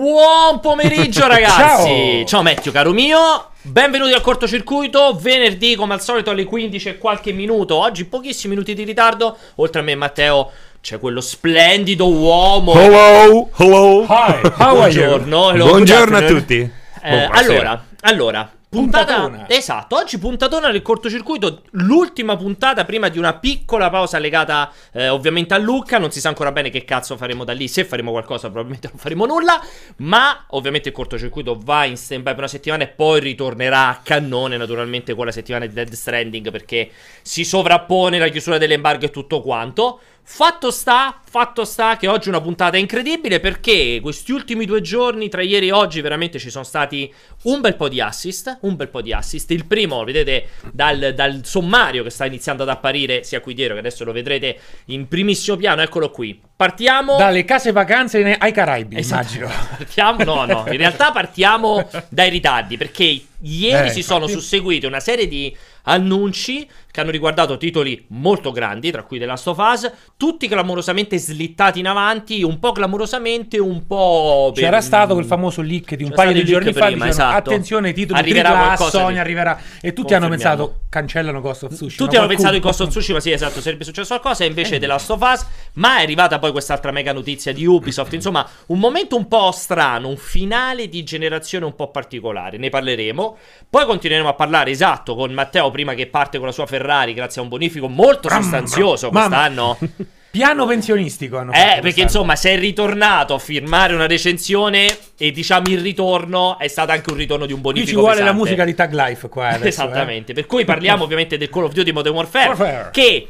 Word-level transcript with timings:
Buon 0.00 0.60
pomeriggio 0.60 1.26
ragazzi! 1.28 2.20
Ciao, 2.20 2.24
Ciao 2.24 2.42
Matteo, 2.42 2.72
caro 2.72 2.90
mio. 2.92 3.50
Benvenuti 3.60 4.14
al 4.14 4.22
cortocircuito, 4.22 5.14
venerdì 5.20 5.74
come 5.74 5.92
al 5.92 6.00
solito 6.00 6.30
alle 6.30 6.44
15 6.44 6.88
e 6.88 6.96
qualche 6.96 7.32
minuto. 7.32 7.74
Oggi 7.74 8.06
pochissimi 8.06 8.54
minuti 8.54 8.72
di 8.72 8.84
ritardo. 8.84 9.36
Oltre 9.56 9.82
a 9.82 9.84
me 9.84 9.92
e 9.92 9.96
Matteo 9.96 10.52
c'è 10.80 10.98
quello 10.98 11.20
splendido 11.20 12.08
uomo. 12.08 12.72
Hello, 12.80 13.50
hello. 13.58 14.06
Hi, 14.08 14.40
how 14.56 14.74
Buongiorno. 14.74 15.50
Hello, 15.50 15.66
Buongiorno 15.66 16.16
a 16.16 16.22
tutti. 16.22 16.70
Eh, 17.02 17.28
allora, 17.30 17.84
allora, 18.00 18.50
Puntata, 18.70 19.22
puntatona. 19.22 19.48
Esatto, 19.48 19.96
oggi 19.96 20.16
puntatona 20.16 20.70
del 20.70 20.80
cortocircuito, 20.80 21.62
l'ultima 21.70 22.36
puntata 22.36 22.84
prima 22.84 23.08
di 23.08 23.18
una 23.18 23.34
piccola 23.34 23.90
pausa 23.90 24.18
legata 24.18 24.72
eh, 24.92 25.08
ovviamente 25.08 25.54
a 25.54 25.58
Lucca, 25.58 25.98
non 25.98 26.12
si 26.12 26.20
sa 26.20 26.28
ancora 26.28 26.52
bene 26.52 26.70
che 26.70 26.84
cazzo 26.84 27.16
faremo 27.16 27.42
da 27.42 27.52
lì, 27.52 27.66
se 27.66 27.84
faremo 27.84 28.12
qualcosa 28.12 28.46
probabilmente 28.46 28.86
non 28.86 28.98
faremo 28.98 29.26
nulla, 29.26 29.60
ma 29.96 30.44
ovviamente 30.50 30.90
il 30.90 30.94
cortocircuito 30.94 31.58
va 31.60 31.84
in 31.84 31.96
stand 31.96 32.22
by 32.22 32.30
per 32.30 32.38
una 32.38 32.46
settimana 32.46 32.84
e 32.84 32.86
poi 32.86 33.18
ritornerà 33.18 33.88
a 33.88 34.00
cannone 34.04 34.56
naturalmente 34.56 35.16
con 35.16 35.26
la 35.26 35.32
settimana 35.32 35.66
di 35.66 35.72
Dead 35.72 35.90
Stranding 35.90 36.52
perché 36.52 36.92
si 37.22 37.42
sovrappone 37.42 38.20
la 38.20 38.28
chiusura 38.28 38.56
dell'embargo 38.56 39.04
e 39.04 39.10
tutto 39.10 39.40
quanto. 39.40 39.98
Fatto 40.22 40.70
sta, 40.70 41.20
fatto 41.28 41.64
sta 41.64 41.96
che 41.96 42.06
oggi 42.06 42.26
è 42.26 42.30
una 42.30 42.40
puntata 42.40 42.76
incredibile 42.76 43.40
perché 43.40 43.98
questi 44.00 44.32
ultimi 44.32 44.64
due 44.64 44.80
giorni, 44.80 45.28
tra 45.28 45.42
ieri 45.42 45.68
e 45.68 45.72
oggi, 45.72 46.00
veramente 46.00 46.38
ci 46.38 46.50
sono 46.50 46.64
stati 46.64 47.12
un 47.42 47.60
bel 47.60 47.74
po' 47.76 47.88
di 47.88 48.00
assist. 48.00 48.58
Un 48.62 48.76
bel 48.76 48.88
po' 48.88 49.02
di 49.02 49.12
assist. 49.12 49.50
Il 49.50 49.66
primo, 49.66 50.04
vedete 50.04 50.48
dal, 50.72 51.12
dal 51.14 51.40
sommario 51.44 52.02
che 52.02 52.10
sta 52.10 52.26
iniziando 52.26 52.62
ad 52.62 52.68
apparire 52.68 53.24
sia 53.24 53.40
qui 53.40 53.54
dietro, 53.54 53.74
che 53.74 53.80
adesso 53.80 54.04
lo 54.04 54.12
vedrete 54.12 54.58
in 54.86 55.08
primissimo 55.08 55.56
piano, 55.56 55.82
eccolo 55.82 56.10
qui. 56.10 56.40
Partiamo 56.54 57.16
dalle 57.16 57.44
case 57.44 57.72
vacanze 57.72 58.36
ai 58.38 58.52
Caraibi, 58.52 58.98
esatto. 58.98 59.34
immagino. 59.34 59.48
Partiamo, 59.76 60.24
no, 60.24 60.44
no, 60.44 60.64
in 60.70 60.76
realtà 60.76 61.10
partiamo 61.10 61.88
dai 62.08 62.28
ritardi 62.28 62.76
perché 62.76 63.24
ieri 63.40 63.88
eh, 63.88 63.90
si 63.90 64.02
sono 64.02 64.26
susseguite 64.26 64.86
una 64.86 65.00
serie 65.00 65.26
di 65.26 65.56
annunci 65.84 66.68
che 66.90 67.00
hanno 67.00 67.10
riguardato 67.10 67.56
titoli 67.56 68.04
molto 68.08 68.50
grandi, 68.50 68.90
tra 68.90 69.02
cui 69.04 69.18
The 69.18 69.26
Last 69.26 69.46
of 69.48 69.58
Us, 69.58 69.90
tutti 70.16 70.48
clamorosamente 70.48 71.18
slittati 71.18 71.78
in 71.78 71.86
avanti, 71.86 72.42
un 72.42 72.58
po' 72.58 72.72
clamorosamente, 72.72 73.58
un 73.58 73.86
po'... 73.86 74.50
Per... 74.54 74.64
C'era 74.64 74.80
stato 74.80 75.14
quel 75.14 75.26
famoso 75.26 75.62
leak 75.62 75.94
di 75.94 76.04
un 76.04 76.10
paio 76.10 76.32
di 76.32 76.44
giorni 76.44 76.72
fa, 76.72 76.86
prima, 76.86 77.06
dicevano, 77.06 77.30
esatto. 77.30 77.50
attenzione, 77.50 77.92
titoli 77.92 78.18
arriverà 78.18 78.50
qualcosa 78.50 78.98
Sony, 78.98 79.12
di... 79.12 79.18
arriverà... 79.18 79.60
E 79.80 79.92
tutti 79.92 80.14
hanno 80.14 80.28
pensato, 80.28 80.80
cancellano 80.88 81.40
Ghost 81.40 81.62
of 81.64 81.74
Tsushima. 81.74 82.04
Tutti 82.04 82.16
hanno 82.16 82.26
pensato 82.26 82.54
in 82.54 82.60
Ghost 82.60 82.80
of 82.80 82.88
Tsushima, 82.88 83.20
sì, 83.20 83.30
esatto, 83.30 83.60
sarebbe 83.60 83.84
successo 83.84 84.08
qualcosa, 84.08 84.44
e 84.44 84.48
invece 84.48 84.76
eh. 84.76 84.78
The 84.78 84.86
Last 84.86 85.10
of 85.10 85.20
Us, 85.20 85.46
ma 85.74 85.98
è 85.98 86.02
arrivata 86.02 86.38
poi 86.38 86.50
quest'altra 86.50 86.90
mega 86.90 87.12
notizia 87.12 87.52
di 87.52 87.64
Ubisoft, 87.64 88.12
insomma, 88.12 88.48
un 88.66 88.78
momento 88.78 89.16
un 89.16 89.28
po' 89.28 89.52
strano, 89.52 90.08
un 90.08 90.16
finale 90.16 90.88
di 90.88 91.04
generazione 91.04 91.64
un 91.64 91.74
po' 91.74 91.90
particolare, 91.90 92.58
ne 92.58 92.68
parleremo. 92.68 93.36
Poi 93.68 93.84
continueremo 93.84 94.28
a 94.28 94.34
parlare, 94.34 94.70
esatto, 94.70 95.14
con 95.14 95.32
Matteo 95.32 95.70
prima 95.70 95.94
che 95.94 96.06
parte 96.06 96.38
con 96.38 96.46
la 96.46 96.52
sua 96.52 96.66
Ferrari, 96.66 96.78
grazie 97.14 97.40
a 97.40 97.44
un 97.44 97.50
bonifico 97.50 97.88
molto 97.88 98.28
bram, 98.28 98.42
sostanzioso 98.42 99.10
bram, 99.10 99.28
quest'anno. 99.28 99.78
Piano 100.30 100.64
pensionistico 100.64 101.38
hanno 101.38 101.50
Eh, 101.50 101.54
perché 101.56 101.80
quest'anno. 101.80 102.06
insomma, 102.06 102.36
sei 102.36 102.56
ritornato 102.56 103.34
a 103.34 103.38
firmare 103.40 103.94
una 103.94 104.06
recensione 104.06 104.86
e 105.18 105.32
diciamo 105.32 105.68
il 105.70 105.80
ritorno 105.80 106.56
è 106.56 106.68
stato 106.68 106.92
anche 106.92 107.10
un 107.10 107.16
ritorno 107.16 107.46
di 107.46 107.52
un 107.52 107.60
bonifico 107.60 107.86
Qui 107.86 107.94
ci 107.96 108.00
vuole 108.00 108.18
pesante. 108.20 108.32
la 108.32 108.38
musica 108.38 108.64
di 108.64 108.74
Tag 108.76 108.92
Life 108.92 109.28
qua 109.28 109.48
adesso, 109.58 109.66
Esattamente, 109.66 110.30
eh. 110.30 110.34
per 110.36 110.46
cui 110.46 110.64
parliamo 110.64 111.02
ovviamente 111.02 111.36
del 111.36 111.50
Call 111.50 111.64
of 111.64 111.72
Duty 111.72 111.90
Modern 111.90 112.14
Warfare, 112.14 112.46
Warfare. 112.46 112.88
che 112.92 113.26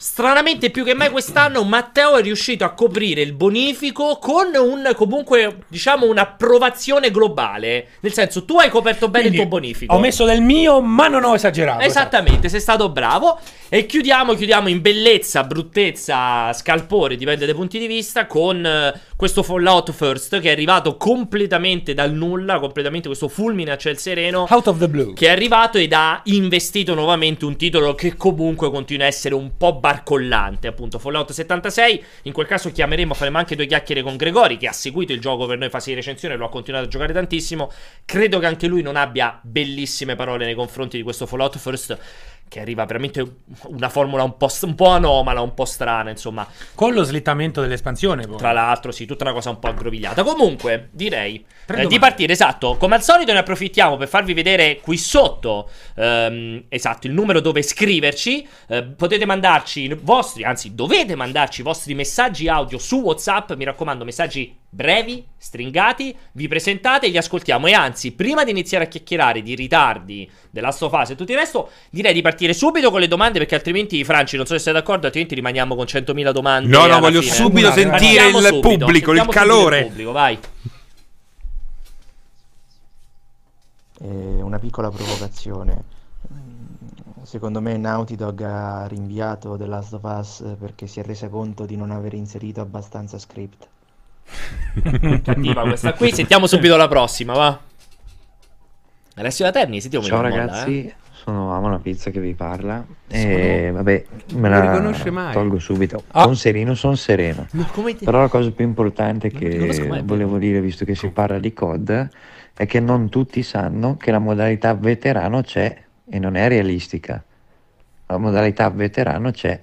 Stranamente 0.00 0.70
più 0.70 0.82
che 0.82 0.94
mai 0.94 1.10
quest'anno 1.10 1.62
Matteo 1.62 2.16
è 2.16 2.22
riuscito 2.22 2.64
a 2.64 2.70
coprire 2.70 3.20
il 3.20 3.34
bonifico 3.34 4.16
con 4.16 4.46
un 4.54 4.90
comunque 4.94 5.64
diciamo 5.68 6.06
un'approvazione 6.06 7.10
globale. 7.10 7.88
Nel 8.00 8.14
senso 8.14 8.46
tu 8.46 8.58
hai 8.58 8.70
coperto 8.70 9.10
bene 9.10 9.26
Quindi, 9.26 9.42
il 9.42 9.46
tuo 9.46 9.58
bonifico. 9.58 9.94
Ho 9.94 9.98
messo 9.98 10.24
del 10.24 10.40
mio 10.40 10.80
ma 10.80 11.08
non 11.08 11.24
ho 11.24 11.34
esagerato. 11.34 11.84
Esattamente, 11.84 12.46
esatto. 12.46 12.48
sei 12.48 12.60
stato 12.60 12.88
bravo. 12.88 13.38
E 13.68 13.84
chiudiamo, 13.86 14.34
chiudiamo 14.34 14.68
in 14.68 14.80
bellezza, 14.80 15.44
bruttezza, 15.44 16.52
scalpore, 16.54 17.16
dipende 17.16 17.44
dai 17.44 17.54
punti 17.54 17.78
di 17.78 17.86
vista, 17.86 18.26
con 18.26 18.64
uh, 18.64 18.98
questo 19.14 19.44
Fallout 19.44 19.92
First 19.92 20.40
che 20.40 20.48
è 20.48 20.52
arrivato 20.52 20.96
completamente 20.96 21.94
dal 21.94 22.12
nulla, 22.12 22.58
completamente 22.58 23.06
questo 23.06 23.28
fulmine 23.28 23.70
a 23.70 23.76
ciel 23.76 23.98
sereno. 23.98 24.46
Out 24.48 24.66
of 24.66 24.78
the 24.78 24.88
blue. 24.88 25.12
Che 25.12 25.26
è 25.26 25.30
arrivato 25.30 25.78
ed 25.78 25.92
ha 25.92 26.20
investito 26.24 26.94
nuovamente 26.94 27.44
un 27.44 27.54
titolo 27.56 27.94
che 27.94 28.16
comunque 28.16 28.70
continua 28.70 29.04
a 29.04 29.08
essere 29.08 29.34
un 29.34 29.52
po' 29.56 29.78
barcollante, 29.90 30.68
appunto 30.68 30.98
Fallout 31.00 31.32
76. 31.32 32.04
In 32.22 32.32
quel 32.32 32.46
caso 32.46 32.70
chiameremo, 32.70 33.12
faremo 33.12 33.38
anche 33.38 33.56
due 33.56 33.66
chiacchiere 33.66 34.02
con 34.02 34.16
Gregori 34.16 34.56
che 34.56 34.68
ha 34.68 34.72
seguito 34.72 35.12
il 35.12 35.20
gioco 35.20 35.46
per 35.46 35.58
noi 35.58 35.68
fase 35.68 35.90
di 35.90 35.96
recensione, 35.96 36.36
lo 36.36 36.46
ha 36.46 36.48
continuato 36.48 36.86
a 36.86 36.88
giocare 36.88 37.12
tantissimo. 37.12 37.70
Credo 38.04 38.38
che 38.38 38.46
anche 38.46 38.68
lui 38.68 38.82
non 38.82 38.94
abbia 38.96 39.38
bellissime 39.42 40.14
parole 40.14 40.44
nei 40.44 40.54
confronti 40.54 40.96
di 40.96 41.02
questo 41.02 41.26
Fallout 41.26 41.58
First 41.58 41.98
che 42.50 42.58
arriva 42.58 42.84
veramente 42.84 43.24
una 43.68 43.88
formula 43.88 44.24
un 44.24 44.36
po', 44.36 44.48
un 44.62 44.74
po', 44.74 44.88
anomala, 44.88 45.40
un 45.40 45.54
po' 45.54 45.64
strana, 45.64 46.10
insomma. 46.10 46.44
Con 46.74 46.92
lo 46.92 47.04
slittamento 47.04 47.60
dell'espansione, 47.60 48.26
poi. 48.26 48.38
Tra 48.38 48.50
l'altro, 48.50 48.90
sì, 48.90 49.06
tutta 49.06 49.22
una 49.22 49.32
cosa 49.32 49.50
un 49.50 49.60
po' 49.60 49.68
aggrovigliata. 49.68 50.24
Comunque, 50.24 50.88
direi 50.90 51.44
eh, 51.68 51.86
di 51.86 52.00
partire, 52.00 52.32
esatto. 52.32 52.76
Come 52.76 52.96
al 52.96 53.04
solito 53.04 53.32
ne 53.32 53.38
approfittiamo 53.38 53.96
per 53.96 54.08
farvi 54.08 54.34
vedere 54.34 54.80
qui 54.80 54.96
sotto, 54.96 55.70
ehm, 55.94 56.64
esatto, 56.68 57.06
il 57.06 57.12
numero 57.12 57.38
dove 57.38 57.62
scriverci. 57.62 58.44
Eh, 58.66 58.82
potete 58.82 59.24
mandarci 59.24 59.84
i 59.84 59.96
vostri, 60.02 60.42
anzi, 60.42 60.74
dovete 60.74 61.14
mandarci 61.14 61.60
i 61.60 61.64
vostri 61.64 61.94
messaggi 61.94 62.48
audio 62.48 62.78
su 62.78 63.00
WhatsApp, 63.00 63.52
mi 63.52 63.62
raccomando, 63.62 64.04
messaggi 64.04 64.58
brevi, 64.70 65.26
stringati, 65.36 66.16
vi 66.32 66.48
presentate 66.48 67.06
e 67.06 67.10
li 67.10 67.18
ascoltiamo. 67.18 67.66
E 67.66 67.72
anzi, 67.72 68.12
prima 68.12 68.44
di 68.44 68.50
iniziare 68.52 68.84
a 68.84 68.86
chiacchierare 68.88 69.42
di 69.42 69.54
ritardi, 69.54 70.30
della 70.50 70.70
fase 70.72 71.12
e 71.12 71.16
tutto 71.16 71.32
il 71.32 71.38
resto, 71.38 71.70
direi 71.90 72.14
di 72.14 72.22
partire 72.22 72.54
subito 72.54 72.90
con 72.90 73.00
le 73.00 73.08
domande 73.08 73.38
perché 73.38 73.56
altrimenti, 73.56 74.02
Franci, 74.04 74.36
non 74.36 74.46
so 74.46 74.54
se 74.54 74.60
sei 74.60 74.72
d'accordo, 74.72 75.06
altrimenti 75.06 75.34
rimaniamo 75.34 75.74
con 75.74 75.84
100.000 75.84 76.30
domande. 76.30 76.68
No, 76.68 76.86
no, 76.86 77.00
voglio 77.00 77.20
fine. 77.20 77.34
subito 77.34 77.66
Una, 77.66 77.76
sentire 77.76 78.28
il 78.28 78.34
subito. 78.36 78.60
pubblico, 78.60 79.12
il 79.12 79.26
calore. 79.26 79.80
Il 79.80 79.86
pubblico, 79.88 80.12
vai. 80.12 80.38
Eh, 84.02 84.06
una 84.06 84.58
piccola 84.58 84.88
provocazione. 84.88 85.98
Secondo 87.22 87.60
me 87.60 87.76
Naughty 87.76 88.16
Dog 88.16 88.40
ha 88.40 88.86
rinviato 88.86 89.56
The 89.56 89.66
Last 89.66 89.92
of 89.92 90.02
Us 90.02 90.56
perché 90.58 90.86
si 90.86 91.00
è 91.00 91.04
resa 91.04 91.28
conto 91.28 91.66
di 91.66 91.76
non 91.76 91.90
aver 91.90 92.14
inserito 92.14 92.60
abbastanza 92.62 93.18
script. 93.18 93.68
Cattiva 95.22 95.62
questa 95.62 95.94
qui. 95.94 96.12
Sentiamo 96.12 96.46
subito 96.46 96.76
la 96.76 96.88
prossima, 96.88 97.34
va. 97.34 97.60
Alessio 99.16 99.44
da 99.44 99.50
Terni, 99.50 99.80
sentiamo 99.80 100.04
Ciao 100.04 100.22
ragazzi, 100.22 100.70
molla, 100.70 100.88
eh? 100.88 100.94
sono 101.12 101.52
Amo 101.52 101.68
la 101.68 101.78
pizza 101.78 102.10
che 102.10 102.20
vi 102.20 102.34
parla. 102.34 102.84
E 103.08 103.62
sono... 103.66 103.76
vabbè, 103.76 104.04
me 104.34 104.48
la 104.48 104.60
riconosce 104.60 105.10
mai. 105.10 105.32
tolgo 105.32 105.58
subito. 105.58 106.04
Ah. 106.12 106.24
Con 106.24 106.36
sereno, 106.36 106.74
sono 106.74 106.94
sereno. 106.94 107.46
Ti... 107.50 108.04
Però 108.04 108.20
la 108.20 108.28
cosa 108.28 108.50
più 108.50 108.64
importante 108.64 109.30
che 109.30 110.02
volevo 110.04 110.38
dire, 110.38 110.60
visto 110.60 110.84
che 110.84 110.94
si 110.94 111.08
parla 111.08 111.38
di 111.38 111.52
COD, 111.52 112.08
è 112.54 112.66
che 112.66 112.80
non 112.80 113.08
tutti 113.08 113.42
sanno 113.42 113.96
che 113.96 114.10
la 114.10 114.18
modalità 114.18 114.74
veterano 114.74 115.42
c'è 115.42 115.82
e 116.08 116.18
non 116.18 116.36
è 116.36 116.48
realistica. 116.48 117.22
La 118.06 118.16
modalità 118.16 118.70
veterano 118.70 119.30
c'è 119.32 119.60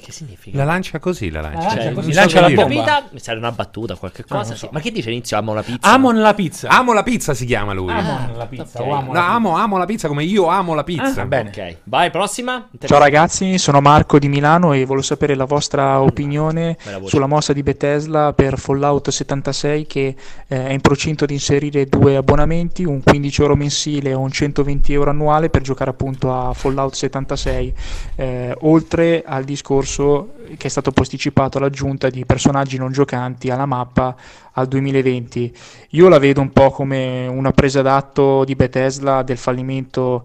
che 0.00 0.12
significa? 0.12 0.56
La 0.56 0.64
lancia 0.64 0.98
così, 0.98 1.30
la 1.30 1.40
lancia. 1.40 1.70
Cioè, 1.70 1.82
cioè, 1.82 1.92
così 1.92 2.12
lancia 2.12 2.40
la 2.40 2.50
bomba. 2.50 3.08
Mi 3.10 3.20
serve 3.20 3.40
una 3.40 3.52
battuta, 3.52 3.94
qualche 3.96 4.24
cosa. 4.24 4.50
No, 4.50 4.56
so. 4.56 4.68
Ma 4.72 4.80
che 4.80 4.90
dice 4.90 5.10
inizio? 5.10 5.36
Amo 5.36 5.54
la 5.54 5.62
pizza. 5.62 5.88
Amo 5.88 6.12
la 6.12 6.34
pizza. 6.34 6.68
Amo 6.68 6.92
la 6.92 7.02
pizza 7.02 7.34
si 7.34 7.44
chiama 7.44 7.72
lui. 7.72 7.90
Amo 7.92 8.36
la 8.36 8.46
pizza. 8.46 8.80
Okay. 8.80 8.92
Amo, 8.92 9.12
no, 9.12 9.20
amo, 9.20 9.56
amo, 9.56 9.78
la 9.78 9.86
pizza 9.86 10.08
come 10.08 10.24
io 10.24 10.46
amo 10.46 10.74
la 10.74 10.84
pizza. 10.84 11.22
Ah, 11.22 11.26
bene. 11.26 11.50
Ok, 11.50 11.76
vai, 11.84 12.10
prossima. 12.10 12.68
Ciao 12.84 12.98
ragazzi, 12.98 13.58
sono 13.58 13.80
Marco 13.80 14.18
di 14.18 14.28
Milano 14.28 14.72
e 14.72 14.84
volevo 14.84 15.02
sapere 15.02 15.34
la 15.34 15.44
vostra 15.44 16.00
opinione 16.00 16.76
sulla 17.04 17.26
mossa 17.26 17.52
di 17.52 17.62
Bethesda 17.62 18.32
per 18.32 18.58
Fallout 18.58 19.10
76 19.10 19.86
che 19.86 20.14
eh, 20.46 20.66
è 20.66 20.72
in 20.72 20.80
procinto 20.80 21.26
di 21.26 21.34
inserire 21.34 21.86
due 21.86 22.16
abbonamenti, 22.16 22.84
un 22.84 23.02
15 23.02 23.42
euro 23.42 23.56
mensile 23.56 24.10
e 24.10 24.14
un 24.14 24.30
120 24.30 24.92
euro 24.92 25.10
annuale 25.10 25.50
per 25.50 25.62
giocare 25.62 25.90
appunto 25.90 26.32
a 26.32 26.52
Fallout 26.54 26.94
76, 26.94 27.74
eh, 28.16 28.56
oltre 28.60 29.22
al 29.26 29.44
discorso 29.44 29.89
che 29.96 30.66
è 30.66 30.68
stato 30.68 30.90
posticipato 30.92 31.58
l'aggiunta 31.58 32.08
di 32.10 32.24
personaggi 32.24 32.76
non 32.78 32.92
giocanti 32.92 33.50
alla 33.50 33.66
mappa 33.66 34.14
al 34.52 34.66
2020. 34.68 35.54
Io 35.90 36.08
la 36.08 36.18
vedo 36.18 36.40
un 36.40 36.50
po' 36.50 36.70
come 36.70 37.26
una 37.26 37.52
presa 37.52 37.82
d'atto 37.82 38.44
di 38.44 38.54
Bethesda 38.54 39.22
del 39.22 39.38
fallimento 39.38 40.24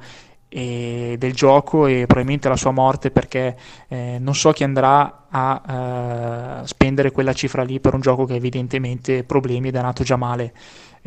eh, 0.49 1.15
del 1.17 1.33
gioco 1.33 1.85
e 1.85 2.05
probabilmente 2.05 2.47
la 2.47 2.55
sua 2.55 2.71
morte 2.71 3.11
perché 3.11 3.57
eh, 3.89 4.17
non 4.19 4.35
so 4.35 4.51
chi 4.51 4.63
andrà 4.63 5.25
a 5.29 6.61
eh, 6.63 6.67
spendere 6.67 7.11
quella 7.11 7.33
cifra 7.33 7.63
lì 7.63 7.81
per 7.81 7.93
un 7.93 7.99
gioco 7.99 8.23
che 8.25 8.35
evidentemente 8.35 9.23
problemi 9.23 9.67
ed 9.67 9.75
è 9.75 9.81
nato 9.81 10.03
già 10.03 10.15
male. 10.15 10.53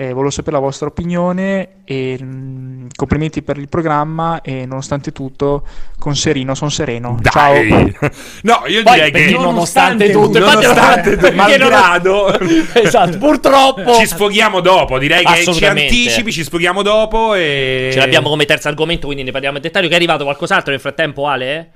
Eh, 0.00 0.12
volevo 0.12 0.30
sapere 0.30 0.54
la 0.54 0.62
vostra 0.62 0.86
opinione 0.86 1.80
e 1.82 2.16
mh, 2.20 2.24
mm, 2.24 2.86
complimenti 2.94 3.42
per 3.42 3.58
il 3.58 3.68
programma 3.68 4.40
e 4.42 4.64
nonostante 4.64 5.10
tutto 5.10 5.66
con 5.98 6.14
Serino 6.14 6.54
sono 6.54 6.70
sereno. 6.70 7.18
Dai. 7.20 7.92
Ciao. 7.98 8.10
no, 8.42 8.62
io 8.68 8.84
Poi, 8.84 8.92
direi 8.94 9.10
che 9.10 9.30
nonostante 9.32 10.12
tutto, 10.12 10.38
nonostante 10.38 11.16
tutto, 11.16 11.32
malgrado 11.32 12.28
esatto, 12.74 13.18
purtroppo 13.18 13.94
ci 13.94 14.06
sfoghiamo 14.06 14.60
dopo, 14.60 15.00
direi 15.00 15.24
che 15.24 15.52
ci 15.52 15.66
anticipi, 15.66 16.30
ci 16.30 16.44
sfoghiamo 16.44 16.82
dopo 16.82 17.34
e 17.34 17.90
ce 17.92 17.98
l'abbiamo 17.98 18.28
come 18.28 18.44
terzo 18.44 18.68
argomento, 18.68 19.06
quindi 19.06 19.24
ne 19.24 19.32
parliamo 19.32 19.56
in 19.56 19.62
dettaglio. 19.62 19.88
Che 19.88 19.94
è 19.94 19.96
arrivato 19.96 20.22
qualcos'altro 20.22 20.70
nel 20.70 20.78
frattempo, 20.78 21.26
Ale? 21.26 21.70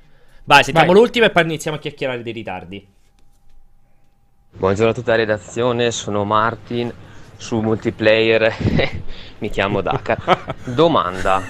Vai, 0.45 0.63
sentiamo 0.63 0.93
Vai. 0.93 1.01
l'ultima 1.01 1.25
e 1.25 1.29
poi 1.29 1.43
iniziamo 1.43 1.75
a 1.75 1.79
chiacchierare 1.81 2.23
dei 2.23 2.31
ritardi. 2.31 2.87
Buongiorno 4.55 4.91
a 4.91 4.93
tutta 4.93 5.11
la 5.11 5.17
redazione, 5.17 5.91
sono 5.91 6.23
Martin 6.23 7.11
su 7.43 7.59
multiplayer 7.59 8.55
mi 9.39 9.49
chiamo 9.49 9.81
Dakar. 9.81 10.55
Domanda 10.63 11.43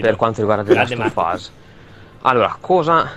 per 0.00 0.16
quanto 0.16 0.40
riguarda 0.40 0.64
The 0.64 0.74
Last 0.74 0.92
of 0.98 1.32
Us. 1.34 1.52
Allora, 2.22 2.56
cosa 2.58 3.10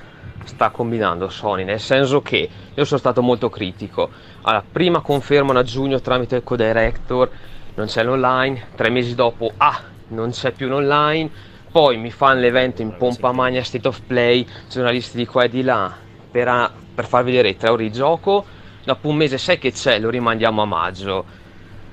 sta 0.44 0.69
combinando 0.69 1.29
Sony? 1.29 1.63
Nel 1.63 1.79
senso 1.79 2.21
che 2.21 2.50
io 2.74 2.83
sono 2.83 3.00
stato 3.00 3.21
molto 3.21 3.50
critico. 3.50 4.09
Allora, 4.41 4.62
prima 4.69 5.00
confermano 5.00 5.59
a 5.59 5.63
giugno 5.63 6.01
tramite 6.01 6.35
il 6.35 6.44
co-director, 6.44 7.29
non 7.75 7.85
c'è 7.85 8.03
l'online, 8.03 8.68
tre 8.75 8.89
mesi 8.89 9.15
dopo, 9.15 9.53
ah, 9.56 9.81
non 10.09 10.31
c'è 10.31 10.51
più 10.51 10.68
l'online, 10.68 11.29
poi 11.71 11.95
mi 11.95 12.12
fanno 12.12 12.41
l'evento 12.41 12.81
in 12.81 12.97
pompa 12.97 13.31
magna 13.31 13.63
State 13.63 13.88
of 13.88 14.01
Play, 14.06 14.45
giornalisti 14.69 15.15
di 15.15 15.25
qua 15.25 15.44
e 15.44 15.50
di 15.50 15.63
là, 15.63 15.95
per, 16.29 16.71
per 16.94 17.06
far 17.06 17.24
vedere 17.24 17.50
i 17.50 17.56
tre 17.56 17.69
ore 17.69 17.83
di 17.83 17.91
gioco, 17.94 18.45
dopo 18.83 19.07
un 19.07 19.15
mese 19.15 19.38
sai 19.38 19.57
che 19.57 19.71
c'è, 19.71 19.97
lo 20.00 20.09
rimandiamo 20.09 20.62
a 20.62 20.65
maggio 20.65 21.45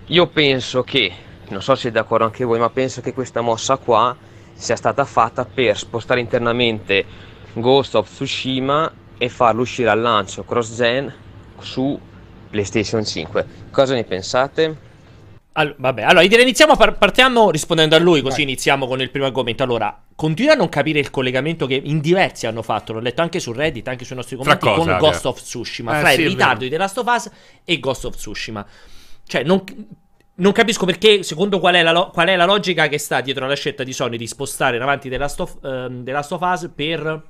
io 0.07 0.27
penso 0.27 0.83
che, 0.83 1.13
non 1.49 1.63
so 1.63 1.75
se 1.75 1.83
siete 1.83 1.99
d'accordo 1.99 2.25
anche 2.25 2.45
voi, 2.45 2.59
ma 2.59 2.71
penso 2.71 3.01
che 3.01 3.13
questa 3.13 3.41
mossa 3.41 3.77
qua 3.77 4.15
sia 4.53 4.77
stata 4.77 5.05
fatta 5.05 5.45
per 5.45 5.77
spostare 5.77 6.21
internamente 6.21 7.05
Ghost 7.55 7.95
of 7.95 8.09
Tsushima 8.09 8.93
e 9.17 9.29
farlo 9.29 9.63
uscire 9.63 9.89
al 9.89 10.01
lancio 10.01 10.45
cross-gen 10.45 11.13
su 11.59 11.99
PlayStation 12.51 13.05
5. 13.05 13.47
Cosa 13.71 13.95
ne 13.95 14.05
pensate? 14.05 14.93
Allora, 15.57 15.77
vabbè, 15.79 16.03
allora 16.03 16.23
iniziamo, 16.23 16.77
partiamo 16.77 17.51
rispondendo 17.51 17.95
a 17.95 17.99
lui, 17.99 18.23
così 18.23 18.43
Vai. 18.43 18.45
iniziamo 18.45 18.87
con 18.87 19.01
il 19.01 19.11
primo 19.11 19.27
argomento. 19.27 19.63
Allora, 19.63 19.97
continua 20.17 20.53
a 20.53 20.57
non 20.57 20.69
capire 20.69 20.99
il 20.99 21.11
collegamento 21.11 21.67
che 21.67 21.81
in 21.83 22.01
diversi 22.01 22.47
hanno 22.47 22.63
fatto, 22.63 22.93
l'ho 22.93 22.99
letto 22.99 23.23
anche 23.23 23.39
su 23.39 23.53
Reddit, 23.53 23.87
anche 23.87 24.05
sui 24.05 24.17
nostri 24.17 24.37
commenti, 24.37 24.67
cosa, 24.67 24.77
con 24.77 24.99
Ghost 24.99 25.27
of 25.27 25.41
Tsushima, 25.41 25.97
eh, 25.97 26.01
fra 26.01 26.11
sì, 26.11 26.21
il 26.23 26.29
ritardo 26.29 26.65
di 26.65 26.71
The 26.71 26.77
Last 26.77 26.99
of 26.99 27.07
Us 27.07 27.31
e 27.65 27.79
Ghost 27.79 28.05
of 28.05 28.17
Tsushima. 28.17 28.67
Cioè, 29.27 29.43
non, 29.43 29.63
non 30.37 30.53
capisco 30.53 30.87
perché, 30.87 31.23
secondo 31.23 31.61
qual 31.61 31.75
è, 31.75 31.83
la, 31.83 32.11
qual 32.13 32.29
è, 32.29 32.37
la, 32.37 32.45
logica 32.45 32.89
che 32.89 32.99
sta 32.99 33.21
dietro 33.21 33.45
alla 33.45 33.55
scelta 33.55 33.85
di 33.85 33.93
Sony 33.93 34.17
di 34.17 34.27
spostare 34.27 34.77
in 34.77 34.83
avanti 34.83 35.09
The 35.09 35.19
Last 35.19 35.41
of, 35.41 35.57
uh, 35.63 36.03
The 36.03 36.13
Last 36.13 36.33
of 36.33 36.41
Us 36.41 36.71
per 36.75 37.23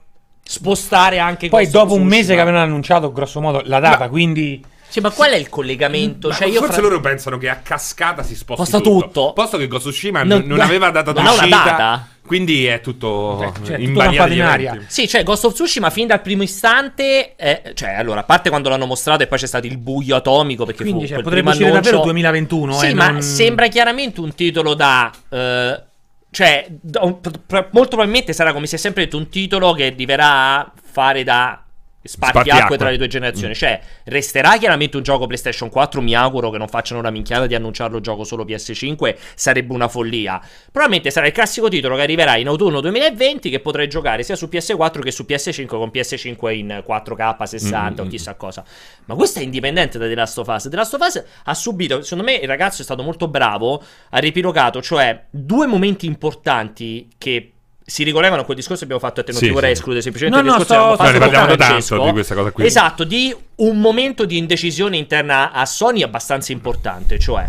spostare 0.46 1.19
anche 1.19 1.49
Poi 1.49 1.69
dopo 1.69 1.94
un 1.94 2.05
mese 2.06 2.35
che 2.35 2.41
avevano 2.41 2.62
annunciato 2.62 3.11
grosso 3.12 3.41
modo 3.41 3.62
la 3.64 3.81
data, 3.81 4.05
ma, 4.05 4.08
quindi 4.08 4.62
sì, 4.94 5.00
ma 5.00 5.11
qual 5.11 5.32
è 5.32 5.35
il 5.35 5.49
collegamento? 5.49 6.32
Cioè, 6.32 6.49
forse 6.52 6.75
fra... 6.75 6.82
loro 6.82 7.00
pensano 7.00 7.37
che 7.37 7.49
a 7.49 7.56
cascata 7.56 8.23
si 8.23 8.37
Sposta 8.37 8.79
tutto. 8.79 9.06
tutto. 9.06 9.32
Posto 9.32 9.58
che 9.58 9.67
Ghost 9.67 9.87
of 9.87 9.93
Tsushima 9.93 10.23
non, 10.23 10.44
non, 10.46 10.61
aveva 10.61 10.91
data 10.91 11.11
non 11.11 11.25
d'uscita. 11.25 11.43
Ha 11.43 11.46
una 11.46 11.64
data. 11.64 12.08
Quindi 12.25 12.67
è 12.67 12.81
tutto 12.81 13.52
cioè, 13.64 13.79
in 13.79 13.99
aria. 13.99 14.85
Sì, 14.87 15.08
cioè 15.08 15.25
Ghost 15.25 15.46
of 15.46 15.55
Tsushima 15.55 15.91
fin 15.91 16.06
dal 16.06 16.23
primo 16.23 16.44
istante, 16.44 17.35
eh, 17.35 17.73
cioè 17.75 17.94
allora, 17.94 18.20
a 18.20 18.23
parte 18.23 18.50
quando 18.50 18.69
l'hanno 18.69 18.87
mostrato 18.87 19.25
e 19.25 19.26
poi 19.26 19.38
c'è 19.38 19.49
stato 19.49 19.67
il 19.67 19.79
buio 19.79 20.14
atomico 20.14 20.64
perché 20.64 20.85
Quindi, 20.85 21.08
fu 21.08 21.14
cioè, 21.14 21.23
potrebbe 21.23 21.50
essere 21.50 21.64
annuncio... 21.70 21.90
davvero 21.90 22.05
2021, 22.05 22.73
Sì, 22.75 22.87
eh, 22.87 22.94
ma 22.94 23.11
non... 23.11 23.20
sembra 23.20 23.67
chiaramente 23.67 24.20
un 24.20 24.32
titolo 24.32 24.75
da 24.75 25.11
eh, 25.29 25.82
cioè 26.31 26.69
molto 27.00 27.31
probabilmente 27.70 28.32
sarà 28.32 28.52
come 28.52 28.69
si 28.69 28.76
è 28.76 28.79
sempre 28.79 29.05
detto 29.05 29.17
un 29.17 29.29
titolo 29.29 29.73
che 29.73 29.93
diverrà 29.97 30.73
fare 30.81 31.25
da 31.25 31.63
spartiacque 32.04 32.76
tra 32.76 32.90
le 32.90 32.96
due 32.96 33.06
generazioni. 33.06 33.52
Mm. 33.52 33.56
Cioè, 33.56 33.80
resterà 34.04 34.56
chiaramente 34.58 34.96
un 34.96 35.02
gioco 35.02 35.26
PlayStation 35.26 35.70
4. 35.70 36.00
Mi 36.00 36.14
auguro 36.14 36.50
che 36.50 36.58
non 36.58 36.68
facciano 36.68 37.00
una 37.00 37.10
minchiata 37.10 37.46
di 37.46 37.54
annunciarlo 37.54 38.00
gioco 38.00 38.24
solo 38.24 38.44
PS5. 38.44 39.16
Sarebbe 39.34 39.72
una 39.72 39.88
follia. 39.88 40.40
Probabilmente 40.70 41.10
sarà 41.10 41.26
il 41.26 41.32
classico 41.32 41.68
titolo 41.68 41.96
che 41.96 42.02
arriverà 42.02 42.36
in 42.36 42.46
autunno 42.48 42.80
2020. 42.80 43.50
Che 43.50 43.60
potrai 43.60 43.88
giocare 43.88 44.22
sia 44.22 44.36
su 44.36 44.48
PS4 44.50 45.00
che 45.00 45.10
su 45.10 45.24
PS5 45.28 45.66
con 45.66 45.90
PS5 45.92 46.54
in 46.54 46.82
4K 46.86 47.42
60 47.42 47.78
mm-hmm. 47.78 47.98
o 47.98 48.10
chissà 48.10 48.34
cosa. 48.34 48.64
Ma 49.06 49.14
questo 49.14 49.38
è 49.38 49.42
indipendente 49.42 49.98
da 49.98 50.06
The 50.06 50.14
Last 50.14 50.38
of 50.38 50.48
Us. 50.48 50.68
The 50.68 50.76
Last 50.76 50.94
of 50.94 51.00
Us 51.00 51.24
ha 51.44 51.54
subito, 51.54 52.02
secondo 52.02 52.24
me, 52.24 52.34
il 52.34 52.48
ragazzo 52.48 52.82
è 52.82 52.84
stato 52.84 53.02
molto 53.02 53.28
bravo. 53.28 53.82
Ha 54.10 54.18
ripilogato, 54.18 54.82
cioè, 54.82 55.24
due 55.30 55.66
momenti 55.66 56.06
importanti 56.06 57.08
che 57.16 57.53
si 57.86 58.02
ricollegano 58.02 58.42
a 58.42 58.44
quel 58.44 58.56
discorso 58.56 58.86
che 58.86 58.92
abbiamo 58.92 59.06
fatto 59.06 59.20
a 59.20 59.25
te, 59.25 59.32
non 59.32 59.40
sì, 59.40 59.46
ti 59.46 59.52
vorrei 59.52 59.70
sì. 59.70 59.76
escludere 59.76 60.02
semplicemente 60.02 60.42
no, 60.42 60.54
il 60.54 60.58
discorso 60.58 60.82
no, 60.82 60.94
sto, 60.94 60.96
fatto 60.96 61.10
no, 61.10 61.12
ne 61.12 61.19
parliamo 61.19 61.56
tanto 61.56 62.04
di 62.04 62.12
questa 62.12 62.34
cosa 62.34 62.50
qui. 62.50 62.64
Esatto, 62.64 63.04
di 63.04 63.34
un 63.56 63.81
momento 63.81 64.25
di 64.25 64.38
indecisione 64.38 64.96
interna 64.96 65.52
a 65.52 65.66
Sony 65.66 66.02
abbastanza 66.02 66.52
importante, 66.52 67.19
cioè 67.19 67.48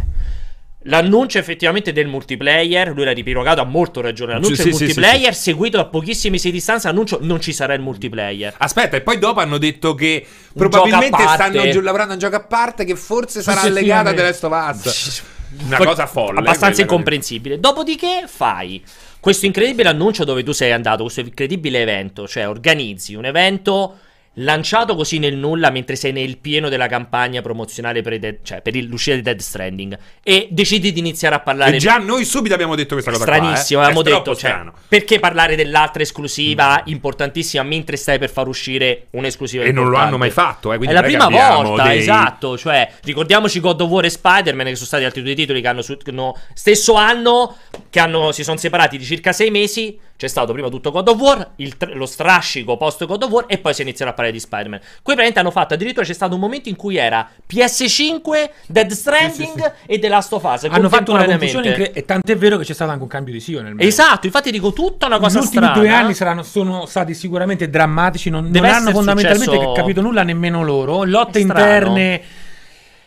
L'annuncio 0.88 1.40
effettivamente 1.40 1.92
del 1.92 2.06
multiplayer, 2.06 2.90
lui 2.94 3.06
l'ha 3.06 3.12
ripirogato, 3.12 3.60
ha 3.60 3.64
molto 3.64 4.02
ragione. 4.02 4.34
L'annuncio 4.34 4.56
sì, 4.56 4.64
del 4.66 4.74
sì, 4.76 4.84
multiplayer, 4.84 5.34
sì, 5.34 5.42
seguito 5.42 5.78
da 5.78 5.86
pochissimi 5.86 6.34
mesi 6.34 6.48
di 6.48 6.54
distanza, 6.54 6.90
annuncio 6.90 7.18
non 7.22 7.42
ci 7.42 7.54
sarà 7.54 7.74
il 7.74 7.82
multiplayer. 7.82 8.54
Aspetta, 8.56 8.96
e 8.96 9.02
poi 9.02 9.18
dopo 9.18 9.40
hanno 9.40 9.58
detto 9.58 9.96
che 9.96 10.26
probabilmente 10.54 11.24
stanno 11.28 11.64
gi- 11.64 11.82
lavorando 11.82 12.12
a 12.12 12.14
un 12.16 12.20
gioco 12.20 12.36
a 12.36 12.44
parte 12.44 12.86
che 12.86 12.96
forse 12.96 13.42
sarà 13.42 13.68
legata 13.68 14.12
a 14.12 14.14
The 14.14 14.22
Last 14.22 14.44
of 14.44 14.52
Us. 14.52 15.24
Una 15.66 15.78
cosa 15.78 16.06
folle. 16.06 16.40
Abbastanza 16.40 16.82
incomprensibile. 16.82 17.60
Dopodiché 17.60 18.26
fai 18.28 18.84
questo 19.26 19.48
incredibile 19.48 19.90
annuncio 19.90 20.24
dove 20.24 20.44
tu 20.44 20.52
sei 20.52 20.72
andato, 20.72 21.02
questo 21.02 21.22
incredibile 21.22 21.82
evento, 21.82 22.28
cioè 22.28 22.48
organizzi 22.48 23.16
un 23.16 23.26
evento 23.26 23.98
lanciato 24.36 24.96
così 24.96 25.20
nel 25.20 25.36
nulla 25.36 25.70
mentre 25.70 25.96
sei 25.96 26.12
nel 26.12 26.38
pieno 26.38 26.70
della 26.70 26.88
campagna 26.88 27.42
promozionale 27.42 28.02
per, 28.02 28.20
Dead, 28.20 28.38
cioè 28.44 28.62
per 28.62 28.76
l'uscita 28.76 29.16
di 29.16 29.22
Dead 29.22 29.40
Stranding 29.40 29.98
e 30.24 30.48
decidi 30.52 30.92
di 30.92 31.00
iniziare 31.00 31.36
a 31.36 31.40
parlare 31.40 31.76
e 31.76 31.80
già 31.80 31.98
noi 31.98 32.26
subito 32.26 32.54
abbiamo 32.54 32.76
detto 32.76 32.94
questa 32.94 33.12
cosa 33.12 33.24
stranissimo 33.24 33.80
qua, 33.80 33.90
eh? 33.90 33.92
avevamo 33.92 34.18
detto 34.18 34.36
cioè, 34.36 34.64
perché 34.88 35.20
parlare 35.20 35.56
dell'altra 35.56 36.02
esclusiva 36.02 36.82
mm. 36.82 36.92
importantissima 36.92 37.64
mentre 37.64 37.96
stai 37.96 38.20
per 38.20 38.30
far 38.30 38.48
uscire 38.48 39.08
un'esclusiva 39.12 39.64
e 39.64 39.68
importante. 39.68 39.92
non 39.92 40.02
lo 40.02 40.06
hanno 40.06 40.18
mai 40.18 40.32
fatto 40.32 40.74
eh? 40.74 40.80
è 40.80 40.92
la 40.92 41.04
prima 41.04 41.30
volta 41.30 41.84
dei... 41.84 42.00
esatto 42.00 42.58
cioè 42.58 42.92
ricordiamoci 43.04 43.60
God 43.60 43.82
of 43.82 43.90
War 43.90 44.06
e 44.06 44.10
Spider-Man 44.10 44.66
che 44.68 44.76
sono 44.76 44.88
stati 44.88 45.04
altri 45.04 45.22
due 45.22 45.36
titoli 45.36 45.62
che 45.62 45.68
hanno, 45.68 45.82
che 45.82 46.10
hanno 46.10 46.38
stesso 46.54 46.96
anno 46.96 47.56
che 47.90 48.00
hanno, 48.00 48.32
si 48.32 48.44
sono 48.44 48.58
separati 48.58 48.98
di 48.98 49.06
circa 49.06 49.32
sei 49.32 49.50
mesi 49.50 49.98
c'è 50.18 50.28
stato 50.28 50.54
prima 50.54 50.70
tutto 50.70 50.92
God 50.92 51.10
of 51.10 51.20
War, 51.20 51.50
tr- 51.56 51.94
lo 51.94 52.06
strascico 52.06 52.78
post 52.78 53.06
God 53.06 53.24
of 53.24 53.30
War 53.30 53.46
e 53.48 53.58
poi 53.58 53.74
si 53.74 53.82
è 53.82 53.84
iniziato 53.84 54.12
a 54.12 54.14
parlare 54.14 54.34
di 54.34 54.42
Spider-Man. 54.42 54.80
Qui 54.80 54.88
praticamente 55.02 55.40
hanno 55.40 55.52
fatto, 55.52 55.74
addirittura 55.74 56.06
c'è 56.06 56.14
stato 56.14 56.36
un 56.36 56.40
momento 56.40 56.70
in 56.70 56.78
cui 56.78 56.96
era 56.96 57.30
PS5, 57.52 58.50
Dead 58.68 58.90
Stranding 58.92 59.34
sì, 59.34 59.44
sì, 59.44 59.60
sì. 59.60 59.92
e 59.92 60.00
The 60.00 60.08
Last 60.08 60.32
of 60.32 60.44
Us. 60.44 60.64
Hanno 60.70 60.88
fatto 60.88 61.12
una 61.12 61.26
confusione 61.26 61.68
incre- 61.68 61.92
e 61.92 62.06
tant'è 62.06 62.38
vero 62.38 62.58
che 62.58 62.64
c'è 62.64 62.74
stato 62.74 62.92
anche 62.92 63.04
un 63.04 63.10
cambio 63.10 63.34
di 63.34 63.42
CEO 63.42 63.62
nel 63.62 63.74
mezzo. 63.76 63.88
Esatto, 63.88 64.26
infatti 64.26 64.52
dico 64.52 64.72
tutta 64.72 65.08
una 65.08 65.20
cosa 65.20 65.40
Gli 65.40 65.44
strana. 65.44 65.66
Gli 65.66 65.70
ultimi 65.70 65.88
due 65.88 65.96
anni 65.98 66.14
saranno, 66.14 66.44
sono 66.44 66.86
stati 66.86 67.14
sicuramente 67.14 67.70
drammatici, 67.70 68.30
non, 68.30 68.50
non 68.50 68.64
hanno 68.64 68.92
fondamentalmente 68.92 69.54
successo... 69.54 69.74
capito 69.74 70.00
nulla 70.00 70.24
nemmeno 70.24 70.64
loro. 70.64 71.04
Lotte 71.04 71.40
interne 71.40 72.22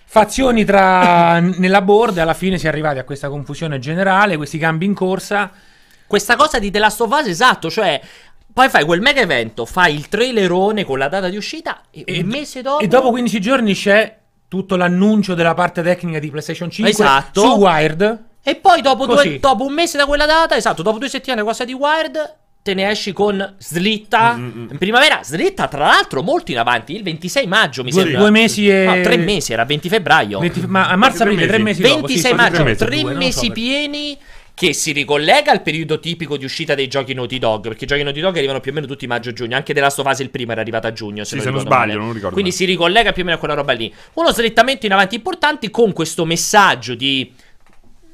fazioni 0.04 0.64
tra, 0.64 1.38
nella 1.38 1.80
board 1.80 2.18
e 2.18 2.20
alla 2.20 2.34
fine 2.34 2.58
si 2.58 2.66
è 2.66 2.68
arrivati 2.68 2.98
a 2.98 3.04
questa 3.04 3.30
confusione 3.30 3.78
generale, 3.78 4.36
questi 4.36 4.58
cambi 4.58 4.84
in 4.84 4.92
corsa 4.92 5.50
questa 6.08 6.34
cosa 6.34 6.58
di 6.58 6.70
The 6.70 6.78
Last 6.80 7.00
of 7.02 7.12
Us, 7.12 7.28
esatto, 7.28 7.70
cioè 7.70 8.00
poi 8.52 8.68
fai 8.68 8.84
quel 8.84 9.00
mega 9.00 9.20
evento, 9.20 9.64
fai 9.64 9.94
il 9.94 10.08
trailerone 10.08 10.84
con 10.84 10.98
la 10.98 11.08
data 11.08 11.28
di 11.28 11.36
uscita 11.36 11.82
e, 11.92 12.02
e 12.04 12.20
un 12.20 12.26
mese 12.26 12.62
dopo... 12.62 12.82
E 12.82 12.88
dopo 12.88 13.10
15 13.10 13.40
giorni 13.40 13.74
c'è 13.74 14.16
tutto 14.48 14.74
l'annuncio 14.74 15.34
della 15.34 15.54
parte 15.54 15.82
tecnica 15.82 16.18
di 16.18 16.30
PlayStation 16.30 16.68
5 16.68 16.92
esatto. 16.92 17.40
su 17.40 17.46
Wired. 17.54 18.24
E 18.42 18.56
poi 18.56 18.80
dopo, 18.80 19.06
due, 19.06 19.38
dopo, 19.38 19.64
un 19.64 19.74
mese 19.74 19.98
da 19.98 20.06
quella 20.06 20.26
data, 20.26 20.56
esatto, 20.56 20.82
dopo 20.82 20.98
due 20.98 21.08
settimane 21.08 21.42
cosa 21.42 21.64
di 21.64 21.74
Wired, 21.74 22.36
te 22.62 22.72
ne 22.74 22.90
esci 22.90 23.12
con 23.12 23.54
Slitta 23.58 24.34
mm-hmm. 24.34 24.68
in 24.70 24.78
primavera. 24.78 25.20
Slitta, 25.22 25.68
tra 25.68 25.86
l'altro, 25.86 26.22
molto 26.22 26.50
in 26.50 26.58
avanti, 26.58 26.96
il 26.96 27.02
26 27.02 27.46
maggio 27.46 27.84
mi 27.84 27.90
due, 27.90 28.00
sembra. 28.00 28.20
Due 28.20 28.30
mesi 28.30 28.68
e... 28.68 28.84
No, 28.86 29.00
tre 29.02 29.18
mesi, 29.18 29.52
era 29.52 29.66
20 29.66 29.88
febbraio. 29.88 30.38
20, 30.38 30.66
ma 30.66 30.88
a 30.88 30.96
marzo-aprile, 30.96 31.46
tre 31.46 31.58
mesi 31.58 31.82
26 31.82 32.00
dopo, 32.00 32.26
sì, 32.26 32.34
maggio, 32.34 32.54
tre 32.56 32.64
mesi, 32.64 33.04
tre 33.04 33.14
mesi 33.14 33.46
so 33.46 33.52
pieni 33.52 34.18
che 34.58 34.72
si 34.72 34.90
ricollega 34.90 35.52
al 35.52 35.62
periodo 35.62 36.00
tipico 36.00 36.36
di 36.36 36.44
uscita 36.44 36.74
dei 36.74 36.88
giochi 36.88 37.14
Naughty 37.14 37.38
Dog, 37.38 37.68
perché 37.68 37.84
i 37.84 37.86
giochi 37.86 38.02
Naughty 38.02 38.20
Dog 38.20 38.36
arrivano 38.36 38.58
più 38.58 38.72
o 38.72 38.74
meno 38.74 38.88
tutti 38.88 39.06
maggio-giugno, 39.06 39.54
anche 39.54 39.72
Last 39.72 40.00
of 40.00 40.06
Us 40.06 40.18
il 40.18 40.30
primo 40.30 40.50
era 40.50 40.60
arrivato 40.62 40.88
a 40.88 40.92
giugno, 40.92 41.22
se, 41.22 41.28
sì, 41.28 41.34
non, 41.36 41.44
se 41.44 41.50
non 41.52 41.60
sbaglio, 41.60 41.92
male. 41.92 41.94
non 41.94 42.12
ricordo. 42.12 42.32
Quindi 42.34 42.50
si 42.50 42.64
ricollega 42.64 43.12
più 43.12 43.22
o 43.22 43.24
meno 43.24 43.36
a 43.36 43.38
quella 43.38 43.54
roba 43.54 43.72
lì. 43.72 43.94
Uno 44.14 44.32
slittamento 44.32 44.84
in 44.84 44.92
avanti 44.92 45.14
importante 45.14 45.70
con 45.70 45.92
questo 45.92 46.24
messaggio 46.24 46.96
di 46.96 47.32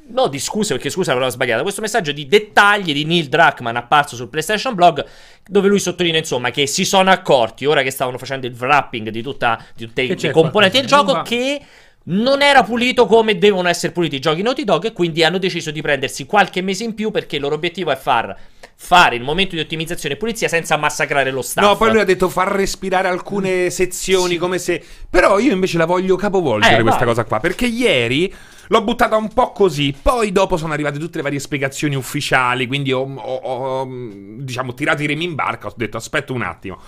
no 0.07 0.27
di 0.27 0.37
scuse 0.37 0.75
perché 0.75 0.91
scusa 0.91 1.13
l'avevo 1.13 1.31
sbagliata 1.31 1.63
questo 1.63 1.81
messaggio 1.81 2.11
di 2.11 2.27
dettagli 2.27 2.93
di 2.93 3.05
Neil 3.05 3.27
Druckmann 3.27 3.75
apparso 3.75 4.15
sul 4.15 4.27
PlayStation 4.27 4.75
Blog 4.75 5.03
dove 5.47 5.67
lui 5.67 5.79
sottolinea 5.79 6.19
insomma 6.19 6.51
che 6.51 6.67
si 6.67 6.85
sono 6.85 7.09
accorti 7.09 7.65
ora 7.65 7.81
che 7.81 7.89
stavano 7.89 8.19
facendo 8.19 8.45
il 8.45 8.53
wrapping 8.53 9.09
di, 9.09 9.23
tutta, 9.23 9.59
di 9.75 9.87
tutte 9.87 10.05
le 10.05 10.31
componenti 10.31 10.77
del 10.77 10.85
gioco 10.85 11.23
che 11.23 11.59
non 12.07 12.41
era 12.41 12.63
pulito 12.63 13.05
come 13.07 13.37
devono 13.37 13.67
essere 13.67 13.91
puliti 13.91 14.17
i 14.17 14.19
giochi 14.19 14.41
Naughty 14.41 14.63
Dog 14.63 14.85
e 14.85 14.93
quindi 14.93 15.23
hanno 15.23 15.37
deciso 15.37 15.71
di 15.71 15.81
prendersi 15.81 16.25
qualche 16.25 16.61
mese 16.61 16.83
in 16.83 16.93
più 16.93 17.09
perché 17.11 17.37
il 17.37 17.41
loro 17.41 17.55
obiettivo 17.55 17.91
è 17.91 17.95
far 17.95 18.35
fare 18.77 19.15
il 19.15 19.23
momento 19.23 19.55
di 19.55 19.61
ottimizzazione 19.61 20.15
e 20.15 20.17
pulizia 20.17 20.47
senza 20.47 20.77
massacrare 20.77 21.31
lo 21.31 21.41
staff. 21.41 21.65
No, 21.65 21.77
poi 21.77 21.91
lui 21.91 22.01
ha 22.01 22.03
detto 22.03 22.29
far 22.29 22.49
respirare 22.49 23.07
alcune 23.07 23.69
sezioni 23.69 24.33
sì. 24.33 24.37
come 24.37 24.57
se... 24.59 24.83
Però 25.09 25.39
io 25.39 25.53
invece 25.53 25.77
la 25.77 25.85
voglio 25.85 26.15
capovolgere 26.15 26.77
eh, 26.77 26.81
questa 26.81 27.05
vai. 27.05 27.07
cosa 27.07 27.23
qua, 27.23 27.39
perché 27.39 27.65
ieri... 27.65 28.33
L'ho 28.69 28.81
buttata 28.81 29.15
un 29.15 29.31
po' 29.31 29.51
così. 29.51 29.95
Poi 30.01 30.31
dopo 30.31 30.57
sono 30.57 30.73
arrivate 30.73 30.97
tutte 30.97 31.17
le 31.17 31.23
varie 31.23 31.37
spiegazioni 31.37 31.93
ufficiali. 31.93 32.65
Quindi 32.65 32.91
ho, 32.91 33.03
ho, 33.03 33.35
ho 33.35 33.87
diciamo, 34.39 34.73
tirato 34.73 35.03
i 35.03 35.05
remi 35.05 35.23
in 35.23 35.35
barca. 35.35 35.67
Ho 35.67 35.73
detto 35.75 35.97
aspetta 35.97 36.33
un 36.33 36.41
attimo. 36.41 36.79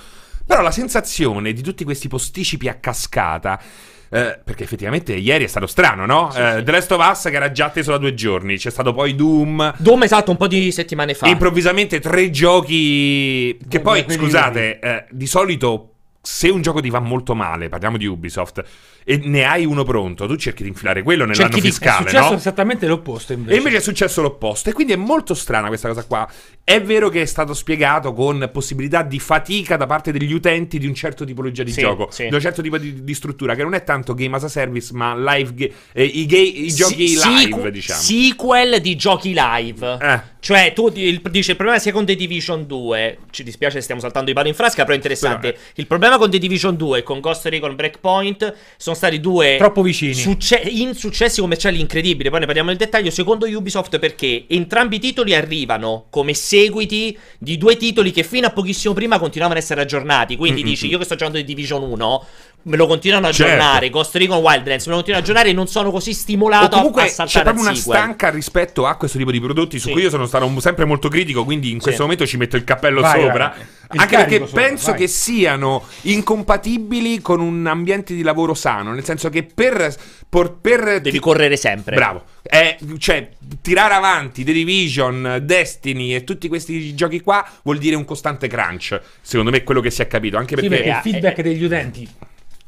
Però 0.43 0.63
la 0.63 0.71
sensazione 0.71 1.53
di 1.53 1.61
tutti 1.61 1.83
questi 1.83 2.07
posticipi 2.07 2.67
a 2.67 2.73
cascata 2.79 3.61
eh, 4.09 4.39
perché 4.43 4.63
effettivamente 4.63 5.13
ieri 5.13 5.43
è 5.43 5.47
stato 5.47 5.67
strano, 5.67 6.05
no? 6.05 6.29
Sì, 6.31 6.39
eh, 6.39 6.55
sì. 6.57 6.63
The 6.63 6.71
Last 6.71 6.91
of 6.91 7.09
Us 7.09 7.21
che 7.23 7.35
era 7.35 7.51
già 7.51 7.65
atteso 7.65 7.91
da 7.91 7.97
due 7.97 8.13
giorni. 8.13 8.57
C'è 8.57 8.69
stato 8.69 8.93
poi 8.93 9.15
Doom. 9.15 9.73
Doom, 9.77 10.03
esatto, 10.03 10.31
un 10.31 10.37
po' 10.37 10.47
di 10.47 10.71
settimane 10.71 11.13
fa. 11.13 11.27
improvvisamente 11.27 11.99
tre 11.99 12.29
giochi. 12.29 13.57
Che 13.67 13.79
poi, 13.79 14.05
scusate, 14.07 14.79
eh, 14.79 15.05
di 15.11 15.27
solito 15.27 15.91
se 16.27 16.49
un 16.49 16.61
gioco 16.61 16.81
ti 16.81 16.89
va 16.89 16.99
molto 16.99 17.35
male, 17.35 17.69
parliamo 17.69 17.95
di 17.95 18.05
Ubisoft 18.05 18.61
e 19.05 19.17
ne 19.23 19.45
hai 19.45 19.65
uno 19.65 19.85
pronto, 19.85 20.27
tu 20.27 20.35
cerchi 20.35 20.63
di 20.63 20.67
infilare 20.67 21.01
quello 21.01 21.23
nell'anno 21.23 21.49
cerchi 21.49 21.61
fiscale. 21.61 21.99
Di... 21.99 22.07
È 22.07 22.09
successo 22.09 22.31
no? 22.31 22.35
esattamente 22.35 22.85
l'opposto 22.85 23.31
invece. 23.31 23.53
E 23.53 23.57
invece 23.57 23.77
è 23.77 23.79
successo 23.79 24.21
l'opposto. 24.21 24.69
E 24.69 24.73
quindi 24.73 24.91
è 24.91 24.97
molto 24.97 25.33
strana 25.33 25.67
questa 25.67 25.87
cosa 25.87 26.03
qua. 26.03 26.29
È 26.69 26.81
vero 26.81 27.07
che 27.07 27.21
è 27.21 27.25
stato 27.25 27.53
spiegato 27.53 28.11
con 28.11 28.49
possibilità 28.51 29.01
di 29.01 29.19
fatica 29.19 29.77
da 29.77 29.85
parte 29.85 30.11
degli 30.11 30.33
utenti 30.33 30.77
di 30.77 30.85
un 30.85 30.93
certo 30.93 31.23
tipologia 31.23 31.63
di 31.63 31.71
sì, 31.71 31.79
gioco, 31.79 32.09
sì. 32.11 32.27
di 32.27 32.33
un 32.33 32.41
certo 32.41 32.61
tipo 32.61 32.77
di, 32.77 33.05
di, 33.05 33.13
struttura, 33.13 33.55
che 33.55 33.63
non 33.63 33.73
è 33.73 33.85
tanto 33.85 34.13
game 34.13 34.35
as 34.35 34.43
a 34.43 34.49
service, 34.49 34.89
ma 34.91 35.15
live 35.15 35.53
ga- 35.53 35.69
eh, 35.93 36.03
i, 36.03 36.25
ga- 36.25 36.37
i, 36.37 36.67
giochi 36.73 37.07
si- 37.07 37.15
live, 37.23 37.41
sequ- 37.41 37.69
diciamo. 37.69 38.01
Sequel 38.01 38.81
di 38.81 38.97
giochi 38.97 39.33
live. 39.33 39.97
Eh. 40.01 40.21
Cioè, 40.39 40.73
tu 40.73 40.91
il, 40.93 41.21
dici 41.29 41.49
il 41.51 41.55
problema 41.55 41.79
sia 41.79 41.91
con 41.91 42.05
The 42.05 42.15
Division 42.15 42.65
2. 42.65 43.17
Ci 43.31 43.43
dispiace, 43.43 43.81
stiamo 43.81 43.99
saltando 44.01 44.29
i 44.31 44.33
pali 44.33 44.49
in 44.49 44.55
frasca, 44.55 44.83
però 44.83 44.91
è 44.91 44.95
interessante. 44.95 45.51
Però, 45.53 45.63
eh. 45.63 45.71
Il 45.75 45.87
problema 45.87 46.17
con 46.17 46.29
The 46.29 46.37
Division 46.37 46.75
2 46.75 46.99
e 46.99 47.03
con 47.03 47.19
Ghost 47.19 47.45
Recon 47.47 47.75
Breakpoint 47.75 48.53
sono 48.77 48.95
stati 48.95 49.19
due 49.19 49.55
troppo 49.57 49.81
vicini 49.81 50.13
succe- 50.13 50.61
insuccessi 50.67 51.41
commerciali 51.41 51.79
incredibili. 51.79 52.29
Poi 52.29 52.39
ne 52.39 52.45
parliamo 52.45 52.69
nel 52.69 52.77
dettaglio. 52.77 53.09
Secondo 53.09 53.45
Ubisoft, 53.45 53.99
perché 53.99 54.45
entrambi 54.47 54.97
i 54.97 54.99
titoli 54.99 55.33
arrivano 55.33 56.07
come 56.09 56.33
seguiti 56.57 57.17
di 57.37 57.57
due 57.57 57.77
titoli 57.77 58.11
che 58.11 58.23
fino 58.23 58.47
a 58.47 58.49
pochissimo 58.49 58.93
prima 58.93 59.19
continuavano 59.19 59.59
ad 59.59 59.63
essere 59.63 59.81
aggiornati. 59.81 60.35
Quindi 60.35 60.61
mm-hmm. 60.61 60.69
dici, 60.69 60.87
io 60.87 60.97
che 60.97 61.05
sto 61.05 61.15
giocando 61.15 61.37
di 61.37 61.43
Division 61.43 61.83
1, 61.83 62.25
me 62.67 62.77
lo 62.77 62.85
continuano 62.85 63.27
a 63.27 63.31
certo. 63.31 63.51
aggiornare. 63.51 63.85
Certo. 63.85 63.97
Ghost 63.97 64.15
Recon 64.15 64.37
Wildlands 64.37 64.85
me 64.85 64.91
lo 64.91 64.97
continuano 64.97 65.23
a 65.23 65.25
aggiornare 65.25 65.49
e 65.49 65.53
non 65.53 65.67
sono 65.67 65.91
così 65.91 66.13
stimolato 66.13 66.75
o 66.75 66.77
comunque 66.77 67.03
a, 67.03 67.07
saltare 67.07 67.29
c'è 67.29 67.43
proprio 67.43 67.63
una 67.63 67.75
stanca 67.75 68.29
rispetto 68.29 68.85
a 68.85 68.95
questo 68.95 69.17
tipo 69.17 69.31
di 69.31 69.39
prodotti 69.39 69.79
su 69.79 69.87
sì. 69.87 69.93
cui 69.93 70.01
io 70.03 70.09
sono 70.09 70.25
stato 70.25 70.59
sempre 70.59 70.85
molto 70.85 71.09
critico. 71.09 71.43
Quindi 71.43 71.71
in 71.71 71.79
questo 71.79 71.97
sì. 71.97 72.01
momento 72.01 72.25
ci 72.25 72.37
metto 72.37 72.55
il 72.55 72.63
cappello 72.63 73.01
vai, 73.01 73.21
sopra. 73.21 73.55
Vai. 73.55 73.65
Anche 73.99 74.17
perché 74.17 74.39
sopra, 74.45 74.61
penso 74.61 74.89
vai. 74.91 74.99
che 74.99 75.07
siano 75.07 75.83
incompatibili 76.01 77.21
con 77.21 77.39
un 77.39 77.65
ambiente 77.65 78.13
di 78.13 78.21
lavoro 78.21 78.53
sano. 78.53 78.93
Nel 78.93 79.05
senso 79.05 79.29
che 79.29 79.43
per. 79.43 79.95
per, 80.27 80.57
per 80.59 80.83
Devi 81.01 81.11
ti... 81.11 81.19
correre 81.19 81.55
sempre. 81.55 81.95
Bravo. 81.95 82.23
È, 82.41 82.77
cioè, 82.97 83.29
tirare 83.61 83.93
avanti 83.93 84.43
The 84.43 84.51
Division, 84.51 85.39
Destiny 85.41 86.13
e 86.13 86.23
tutti 86.23 86.47
questi 86.47 86.93
giochi 86.95 87.21
qua 87.21 87.47
vuol 87.63 87.77
dire 87.77 87.95
un 87.95 88.03
costante 88.03 88.47
crunch. 88.47 88.99
Secondo 89.21 89.51
me 89.51 89.57
è 89.57 89.63
quello 89.63 89.79
che 89.79 89.89
si 89.89 90.01
è 90.01 90.07
capito. 90.07 90.37
Anche 90.37 90.55
perché, 90.55 90.75
sì, 90.75 90.81
perché 90.81 90.89
il 90.89 91.13
feedback 91.13 91.41
degli 91.41 91.63
utenti 91.63 92.09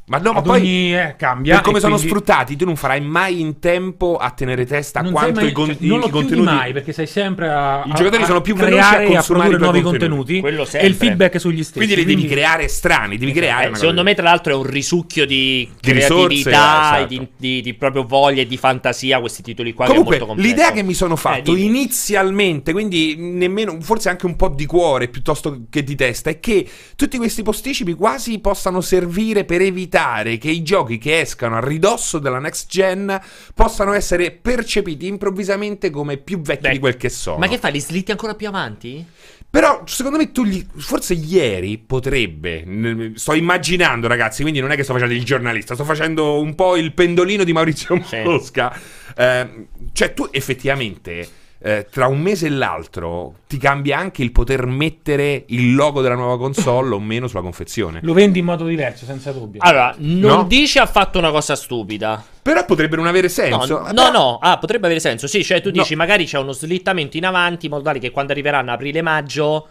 ma 0.09 0.17
no, 0.17 0.33
ma 0.33 0.41
poi 0.41 0.95
eh, 0.95 1.15
cambia. 1.15 1.55
Per 1.55 1.63
come 1.63 1.79
sono 1.79 1.93
quindi... 1.93 2.09
sfruttati, 2.09 2.55
tu 2.55 2.65
non 2.65 2.75
farai 2.75 2.99
mai 2.99 3.41
in 3.41 3.59
tempo 3.59 4.17
a 4.17 4.31
tenere 4.31 4.65
testa 4.65 5.01
a 5.01 5.11
quanto 5.11 5.41
mai, 5.41 5.49
i, 5.49 5.51
con- 5.51 5.67
cioè, 5.67 5.77
non 5.81 6.01
i 6.01 6.09
contenuti. 6.09 6.49
mai, 6.49 6.73
perché 6.73 6.93
sei 6.93 7.05
sempre 7.05 7.47
a. 7.47 7.83
I 7.85 7.93
giocatori 7.93 8.23
a, 8.23 8.25
sono 8.25 8.41
più 8.41 8.55
veloci 8.55 8.81
a 8.81 9.03
consumare 9.03 9.53
a 9.53 9.57
nuovi 9.59 9.81
contenuti. 9.81 10.41
contenuti 10.41 10.77
e 10.77 10.87
il 10.87 10.95
feedback 10.95 11.39
sugli 11.39 11.61
stessi. 11.61 11.85
Quindi 11.85 11.95
li 11.95 12.05
devi 12.05 12.25
creare 12.25 12.67
strani, 12.69 13.17
devi 13.19 13.31
creare. 13.31 13.69
Eh, 13.69 13.75
secondo 13.75 14.01
me, 14.01 14.15
tra 14.15 14.23
l'altro, 14.23 14.53
è 14.53 14.55
un 14.55 14.63
risucchio 14.63 15.27
di, 15.27 15.69
di 15.79 15.91
creatività, 15.91 16.27
risorse, 16.27 16.49
esatto. 16.49 17.05
di, 17.05 17.27
di, 17.37 17.61
di, 17.61 17.73
proprio 17.75 18.03
voglia 18.03 18.41
e 18.41 18.47
di 18.47 18.57
fantasia. 18.57 19.19
Questi 19.19 19.43
titoli 19.43 19.73
qua. 19.73 19.85
Comunque, 19.85 20.19
l'idea 20.37 20.71
che 20.71 20.81
mi 20.81 20.95
sono 20.95 21.17
fatto 21.17 21.53
eh, 21.53 21.59
inizialmente, 21.59 22.71
quindi 22.71 23.15
nemmeno, 23.15 23.77
forse 23.79 24.09
anche 24.09 24.25
un 24.25 24.35
po' 24.35 24.49
di 24.49 24.65
cuore 24.65 25.07
piuttosto 25.07 25.65
che 25.69 25.83
di 25.83 25.93
testa, 25.93 26.31
è 26.31 26.39
che 26.39 26.67
tutti 26.95 27.17
questi 27.17 27.43
posticipi 27.43 27.93
quasi 27.93 28.39
possano 28.39 28.81
servire 28.81 29.45
per 29.45 29.61
evitare 29.61 29.97
che 30.37 30.49
i 30.49 30.63
giochi 30.63 30.97
che 30.97 31.21
escano 31.21 31.57
a 31.57 31.59
ridosso 31.59 32.19
della 32.19 32.39
next 32.39 32.69
gen 32.69 33.19
possano 33.53 33.93
essere 33.93 34.31
percepiti 34.31 35.07
improvvisamente 35.07 35.89
come 35.89 36.17
più 36.17 36.41
vecchi 36.41 36.61
Beh, 36.61 36.71
di 36.71 36.79
quel 36.79 36.97
che 36.97 37.09
sono. 37.09 37.37
Ma 37.37 37.47
che 37.47 37.57
fai? 37.57 37.71
Li 37.71 37.81
slitti 37.81 38.11
ancora 38.11 38.35
più 38.35 38.47
avanti? 38.47 39.05
Però 39.51 39.81
secondo 39.85 40.19
me 40.19 40.31
tu 40.31 40.45
gli, 40.45 40.63
forse 40.75 41.15
ieri 41.15 41.79
potrebbe, 41.79 43.11
sto 43.15 43.33
immaginando 43.33 44.07
ragazzi, 44.07 44.43
quindi 44.43 44.59
non 44.59 44.71
è 44.71 44.75
che 44.75 44.83
sto 44.83 44.93
facendo 44.93 45.15
il 45.15 45.23
giornalista, 45.23 45.73
sto 45.73 45.85
facendo 45.85 46.39
un 46.39 46.53
po' 46.53 46.75
il 46.75 46.93
pendolino 46.93 47.43
di 47.43 47.51
Maurizio 47.51 47.99
Mosca. 48.23 48.71
Sì. 48.73 49.13
Eh, 49.17 49.67
cioè 49.91 50.13
tu 50.13 50.27
effettivamente 50.29 51.27
eh, 51.61 51.87
tra 51.91 52.07
un 52.07 52.19
mese 52.19 52.47
e 52.47 52.49
l'altro 52.49 53.35
ti 53.47 53.57
cambia 53.57 53.97
anche 53.97 54.23
il 54.23 54.31
poter 54.31 54.65
mettere 54.65 55.43
il 55.47 55.75
logo 55.75 56.01
della 56.01 56.15
nuova 56.15 56.37
console 56.37 56.95
o 56.95 56.99
meno 56.99 57.27
sulla 57.27 57.41
confezione. 57.41 57.99
Lo 58.03 58.13
vendi 58.13 58.39
in 58.39 58.45
modo 58.45 58.65
diverso, 58.65 59.03
senza 59.05 59.31
dubbio. 59.31 59.59
Allora, 59.61 59.93
non 59.97 60.37
no? 60.37 60.43
dici 60.43 60.79
ha 60.79 60.85
fatto 60.85 61.17
una 61.17 61.31
cosa 61.31 61.55
stupida. 61.55 62.23
Però 62.41 62.63
potrebbe 62.63 62.95
non 62.95 63.07
avere 63.07 63.27
senso. 63.27 63.79
No, 63.79 63.91
no, 63.91 64.09
no. 64.09 64.39
Ah, 64.41 64.57
potrebbe 64.57 64.85
avere 64.85 65.01
senso. 65.01 65.27
Sì, 65.27 65.43
cioè 65.43 65.61
tu 65.61 65.69
dici 65.69 65.91
no. 65.95 65.97
magari 65.97 66.25
c'è 66.25 66.39
uno 66.39 66.53
slittamento 66.53 67.17
in 67.17 67.25
avanti 67.25 67.65
in 67.65 67.73
modo 67.73 67.83
tale 67.83 67.99
che 67.99 68.11
quando 68.11 68.31
arriveranno 68.31 68.71
aprile-maggio 68.71 69.67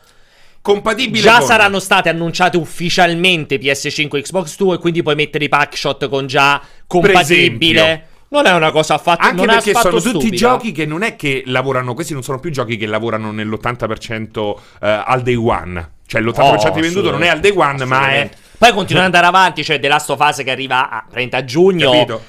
compatibile 0.61 1.23
già 1.23 1.39
con... 1.39 1.47
saranno 1.47 1.79
state 1.79 2.11
annunciate 2.11 2.59
ufficialmente 2.59 3.59
PS5 3.59 4.17
e 4.17 4.23
Xbox 4.23 4.57
2 4.57 4.75
e 4.75 4.79
quindi 4.79 5.03
puoi 5.03 5.15
mettere 5.15 5.47
i 5.47 5.49
packshot 5.49 6.09
con 6.09 6.27
già 6.27 6.61
compatibile 6.87 8.07
non 8.31 8.47
è 8.47 8.53
una 8.53 8.71
cosa 8.71 8.95
affatto 8.95 9.27
Anche 9.27 9.47
perché 9.47 9.75
sono 9.75 9.99
stupida. 9.99 10.19
tutti 10.19 10.37
giochi 10.37 10.73
che 10.73 10.87
non 10.87 11.03
è 11.03 11.17
che 11.17 11.43
lavorano, 11.47 11.95
questi 11.95 12.13
non 12.13 12.23
sono 12.23 12.39
più 12.39 12.51
giochi 12.51 12.77
che 12.77 12.87
lavorano 12.87 13.33
nell'80% 13.33 14.39
uh, 14.39 14.59
eh, 14.81 15.03
al 15.07 15.23
day 15.23 15.35
one. 15.35 15.91
Cioè 16.07 16.21
l'80% 16.21 16.67
oh, 16.67 16.71
di 16.71 16.81
venduto 16.81 17.11
non 17.11 17.23
è 17.23 17.29
al 17.29 17.41
day 17.41 17.53
one, 17.55 17.85
ma 17.85 18.11
è 18.11 18.31
Poi 18.57 18.73
continua 18.73 19.03
ad 19.03 19.15
andare 19.15 19.27
avanti, 19.27 19.63
cioè 19.65 19.79
The 19.79 19.89
Last 19.89 20.11
of 20.11 20.21
Us 20.21 20.43
che 20.43 20.51
arriva 20.51 20.91
a 20.91 21.05
30 21.11 21.45
giugno. 21.45 21.91
Capito? 21.91 22.23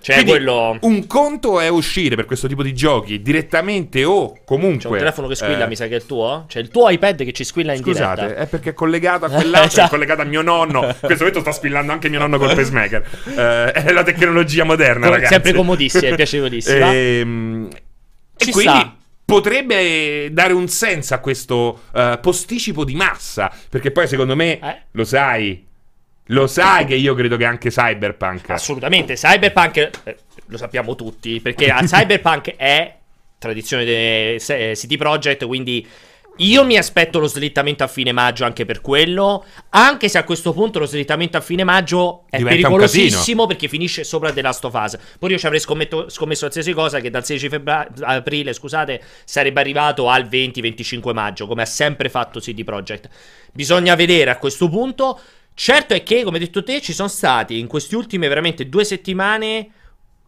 Cioè, 0.00 0.14
Quindi, 0.14 0.30
quello... 0.32 0.78
un 0.82 1.06
conto 1.06 1.58
è 1.58 1.68
uscire 1.68 2.14
per 2.14 2.24
questo 2.24 2.46
tipo 2.46 2.62
di 2.62 2.72
giochi 2.72 3.20
direttamente 3.20 4.04
o 4.04 4.38
comunque. 4.44 4.78
C'è 4.78 4.88
un 4.88 4.98
telefono 4.98 5.26
che 5.26 5.34
squilla, 5.34 5.64
eh... 5.64 5.68
mi 5.68 5.76
sa 5.76 5.86
che 5.86 5.94
è 5.94 5.96
il 5.96 6.06
tuo? 6.06 6.44
C'è 6.46 6.60
il 6.60 6.68
tuo 6.68 6.88
iPad 6.88 7.24
che 7.24 7.32
ci 7.32 7.44
squilla 7.44 7.72
in 7.72 7.82
Scusate, 7.82 8.20
diretta. 8.20 8.40
è 8.40 8.46
perché 8.46 8.70
è 8.70 8.74
collegato 8.74 9.24
a 9.24 9.28
quell'altro, 9.30 9.68
esatto. 9.68 9.86
è 9.86 9.90
collegato 9.90 10.22
a 10.22 10.24
mio 10.24 10.42
nonno. 10.42 10.84
In 10.84 10.94
questo 11.00 11.24
momento 11.24 11.40
sta 11.40 11.52
squillando 11.52 11.92
anche 11.92 12.08
mio 12.08 12.20
nonno 12.20 12.38
col 12.38 12.54
pacemaker. 12.54 13.06
Eh, 13.36 13.72
è 13.72 13.92
la 13.92 14.04
tecnologia 14.04 14.64
moderna, 14.64 15.06
Com- 15.06 15.14
ragazzi. 15.14 15.32
Sempre 15.32 15.52
comodissima, 15.52 16.08
è 16.08 16.14
piacevolissima. 16.14 16.92
Ehm... 16.92 17.68
E 18.36 18.50
quindi 18.52 18.78
sta. 18.78 18.96
potrebbe 19.24 20.28
dare 20.30 20.52
un 20.52 20.68
senso 20.68 21.14
a 21.14 21.18
questo 21.18 21.82
uh, 21.92 22.20
posticipo 22.20 22.84
di 22.84 22.94
massa. 22.94 23.52
Perché 23.68 23.90
poi, 23.90 24.06
secondo 24.06 24.36
me, 24.36 24.60
eh? 24.60 24.82
lo 24.92 25.04
sai, 25.04 25.66
lo 26.28 26.46
sai 26.46 26.84
che 26.84 26.94
io 26.94 27.14
credo 27.14 27.36
che 27.36 27.44
anche 27.44 27.70
Cyberpunk. 27.70 28.50
Assolutamente, 28.50 29.14
Cyberpunk 29.14 29.90
eh, 30.04 30.16
lo 30.46 30.56
sappiamo 30.56 30.94
tutti, 30.94 31.40
perché 31.40 31.72
Cyberpunk 31.84 32.56
è 32.56 32.96
tradizione 33.38 33.84
di 33.84 34.40
City 34.40 34.96
Project, 34.96 35.46
quindi 35.46 35.86
io 36.38 36.64
mi 36.64 36.76
aspetto 36.76 37.18
lo 37.18 37.26
slittamento 37.26 37.82
a 37.82 37.88
fine 37.88 38.12
maggio 38.12 38.44
anche 38.44 38.64
per 38.64 38.80
quello, 38.80 39.44
anche 39.70 40.08
se 40.08 40.18
a 40.18 40.24
questo 40.24 40.52
punto 40.52 40.78
lo 40.78 40.86
slittamento 40.86 41.36
a 41.36 41.40
fine 41.40 41.64
maggio 41.64 42.26
è 42.30 42.36
Diventa 42.36 42.68
pericolosissimo 42.68 43.46
perché 43.46 43.66
finisce 43.66 44.04
sopra 44.04 44.32
The 44.32 44.42
Last 44.42 44.64
of 44.64 44.74
Us. 44.74 44.98
Poi 45.18 45.32
io 45.32 45.38
ci 45.38 45.46
avrei 45.46 45.60
scommetto, 45.60 46.08
scommesso 46.08 46.42
qualsiasi 46.42 46.72
cosa 46.72 47.00
che 47.00 47.10
dal 47.10 47.24
16 47.24 47.48
febbraio, 47.48 47.88
aprile, 48.02 48.52
scusate, 48.52 49.02
sarebbe 49.24 49.58
arrivato 49.60 50.08
al 50.08 50.28
20-25 50.28 51.12
maggio, 51.12 51.48
come 51.48 51.62
ha 51.62 51.66
sempre 51.66 52.08
fatto 52.08 52.38
CD 52.38 52.62
Projekt. 52.62 53.08
Bisogna 53.52 53.96
vedere 53.96 54.30
a 54.30 54.36
questo 54.36 54.68
punto 54.68 55.18
Certo 55.60 55.92
è 55.92 56.04
che, 56.04 56.22
come 56.22 56.38
hai 56.38 56.44
detto 56.44 56.62
te, 56.62 56.80
ci 56.80 56.92
sono 56.92 57.08
stati 57.08 57.58
in 57.58 57.66
queste 57.66 57.96
ultime 57.96 58.28
veramente 58.28 58.68
due 58.68 58.84
settimane 58.84 59.68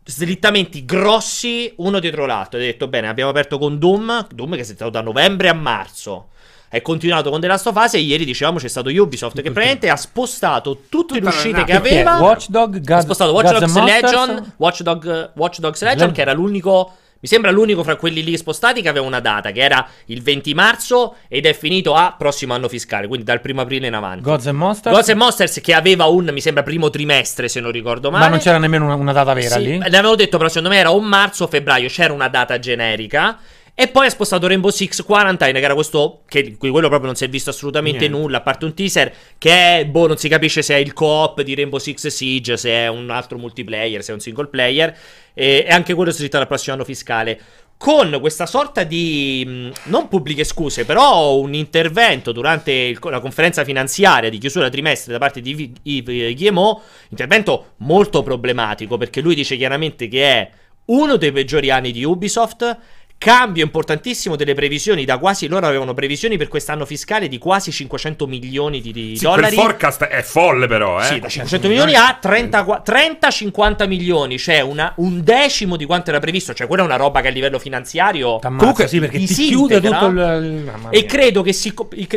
slittamenti 0.05 0.85
grossi 0.85 1.73
uno 1.77 2.01
dietro 2.01 2.27
l'altro. 2.27 2.59
Hai 2.59 2.67
detto 2.67 2.89
bene, 2.89 3.07
abbiamo 3.07 3.31
aperto 3.31 3.57
con 3.57 3.79
Doom, 3.79 4.27
Doom 4.35 4.57
che 4.57 4.63
è 4.63 4.65
stato 4.65 4.91
da 4.91 5.03
novembre 5.03 5.49
a 5.49 5.53
marzo. 5.55 6.31
È 6.69 6.83
continuato 6.83 7.31
con 7.31 7.41
The 7.41 7.47
Last 7.47 7.69
of 7.69 7.77
Us 7.77 7.95
e 7.95 8.01
ieri 8.01 8.25
dicevamo 8.25 8.59
c'è 8.59 8.67
stato 8.67 8.89
Ubisoft 8.89 9.37
che 9.37 9.53
praticamente 9.53 9.89
ha 9.89 9.95
spostato 9.95 10.83
tutte 10.89 11.21
le 11.21 11.29
uscite 11.29 11.63
che 11.63 11.75
aveva. 11.75 12.19
Watchdog, 12.19 12.81
God, 12.81 12.91
ha 12.91 13.01
spostato 13.01 13.31
Watch 13.31 13.57
Dogs 13.57 13.83
Legion, 13.85 14.53
Watchdog, 14.57 15.31
Watch 15.37 15.59
Dogs 15.61 15.83
Legion 15.85 16.11
che 16.11 16.23
era 16.23 16.33
l'unico 16.33 16.97
Mi 17.23 17.29
sembra 17.29 17.51
l'unico 17.51 17.85
fra 17.85 17.97
quelli 17.97 18.25
lì 18.25 18.35
spostati 18.39 18.81
che 18.81 18.89
aveva 18.89 19.05
una 19.05 19.21
data, 19.21 19.51
che 19.51 19.61
era 19.61 19.87
il 20.07 20.23
20 20.23 20.55
marzo 20.55 21.17
ed 21.29 21.45
è 21.45 21.53
finito 21.53 21.95
a 21.95 22.15
prossimo 22.17 22.55
anno 22.55 22.67
fiscale, 22.67 23.07
quindi 23.09 23.27
dal 23.27 23.43
primo 23.43 23.61
aprile 23.61 23.89
in 23.89 23.95
avanti. 23.95 24.23
Gods 24.23 24.47
and 24.47 24.57
Monsters? 24.57 24.95
Gods 24.95 25.11
and 25.11 25.19
Monsters 25.19 25.61
che 25.61 25.75
aveva 25.75 26.07
un, 26.07 26.31
mi 26.33 26.41
sembra, 26.41 26.63
primo 26.63 26.89
trimestre, 26.89 27.49
se 27.49 27.61
non 27.61 27.73
ricordo 27.73 28.11
male. 28.11 28.25
Ma 28.25 28.31
non 28.31 28.39
c'era 28.39 28.57
nemmeno 28.57 28.87
una, 28.87 28.95
una 28.95 29.13
data 29.13 29.35
vera 29.35 29.57
sì, 29.57 29.63
lì? 29.63 29.77
Ne 29.77 29.99
avevo 29.99 30.17
detto, 30.17 30.39
però 30.39 30.49
secondo 30.49 30.71
me 30.71 30.79
era 30.79 30.93
o 30.93 31.01
marzo 31.01 31.45
o 31.45 31.47
febbraio, 31.47 31.89
c'era 31.89 32.15
una 32.15 32.29
data 32.29 32.59
generica. 32.59 33.39
E 33.75 33.89
poi 33.89 34.07
ha 34.07 34.11
spostato 34.11 34.47
Rainbow 34.47 34.71
Six 34.71 35.03
Quarantine, 35.03 35.53
che 35.53 35.65
era 35.65 35.75
questo. 35.75 36.23
Che 36.27 36.57
quello 36.57 36.89
proprio 36.89 37.07
non 37.07 37.15
si 37.15 37.25
è 37.25 37.29
visto 37.29 37.51
assolutamente 37.51 38.01
Niente. 38.01 38.17
nulla, 38.17 38.39
a 38.39 38.41
parte 38.43 38.65
un 38.65 38.75
teaser. 38.75 39.13
Che 39.39 39.79
è, 39.79 39.87
boh, 39.87 40.07
non 40.07 40.17
si 40.17 40.29
capisce 40.29 40.63
se 40.63 40.75
è 40.75 40.79
il 40.79 40.93
co-op 40.93 41.43
di 41.43 41.55
Rainbow 41.55 41.79
Six 41.79 42.07
Siege, 42.09 42.57
se 42.57 42.71
è 42.71 42.89
un 42.89 43.11
altro 43.11 43.39
multiplayer, 43.39 44.03
se 44.03 44.13
è 44.13 44.15
un 44.15 44.21
single 44.21 44.49
player. 44.49 44.97
E, 45.33 45.65
e 45.67 45.71
anche 45.71 45.95
quello 45.95 46.11
si 46.11 46.23
ritorna 46.23 46.43
al 46.43 46.49
prossimo 46.49 46.75
anno 46.75 46.85
fiscale 46.85 47.41
con 47.81 48.19
questa 48.21 48.45
sorta 48.45 48.85
di 48.85 49.43
mm, 49.47 49.71
non 49.85 50.07
pubbliche 50.09 50.45
scuse, 50.45 50.85
però 50.85 51.37
un 51.37 51.55
intervento 51.55 52.31
durante 52.31 52.71
il, 52.73 52.99
la 53.05 53.21
conferenza 53.21 53.65
finanziaria 53.65 54.29
di 54.29 54.37
chiusura 54.37 54.69
trimestre 54.69 55.13
da 55.13 55.19
parte 55.19 55.41
di 55.41 55.73
Yves 55.85 56.35
Guillemot, 56.35 56.83
intervento 57.09 57.73
molto 57.79 58.23
problematico 58.23 58.99
perché 58.99 59.23
lui 59.23 59.35
dice 59.35 59.57
chiaramente 59.57 60.09
che 60.09 60.25
è 60.25 60.51
uno 60.91 61.17
dei 61.17 61.33
peggiori 61.33 61.71
anni 61.71 61.91
di 61.91 62.05
Ubisoft 62.05 62.79
Cambio 63.23 63.63
importantissimo 63.63 64.35
delle 64.35 64.55
previsioni 64.55 65.05
da 65.05 65.19
quasi 65.19 65.47
loro 65.47 65.67
avevano 65.67 65.93
previsioni 65.93 66.39
per 66.39 66.49
quest'anno 66.49 66.87
fiscale 66.87 67.29
di 67.29 67.37
quasi 67.37 67.71
500 67.71 68.27
milioni 68.27 68.81
di, 68.81 68.93
di 68.93 69.15
sì, 69.15 69.25
dollari. 69.25 69.57
Il 69.57 69.61
forecast 69.61 70.05
è 70.05 70.23
folle 70.23 70.67
però, 70.67 70.99
eh. 70.99 71.05
Sì, 71.05 71.19
da 71.21 71.29
500 71.29 71.69
milioni 71.69 71.95
a 71.97 72.19
30-50 72.19 73.87
milioni, 73.87 74.39
cioè 74.39 74.61
una, 74.63 74.95
un 74.97 75.23
decimo 75.23 75.77
di 75.77 75.85
quanto 75.85 76.09
era 76.09 76.19
previsto, 76.19 76.55
cioè 76.55 76.67
quella 76.67 76.83
è 76.83 76.87
una 76.87 76.97
roba 76.97 77.21
che 77.21 77.29
a 77.29 77.31
livello 77.31 77.59
finanziario 77.59 78.39
T'ammazza, 78.39 78.59
Comunque 78.59 78.89
sì, 78.89 78.99
perché 79.01 79.19
ti, 79.19 79.35
chiude 79.35 79.83
tutto 79.83 80.07
il 80.07 80.73
E 80.89 81.05
credo 81.05 81.43
che 81.43 81.53
si, 81.53 81.75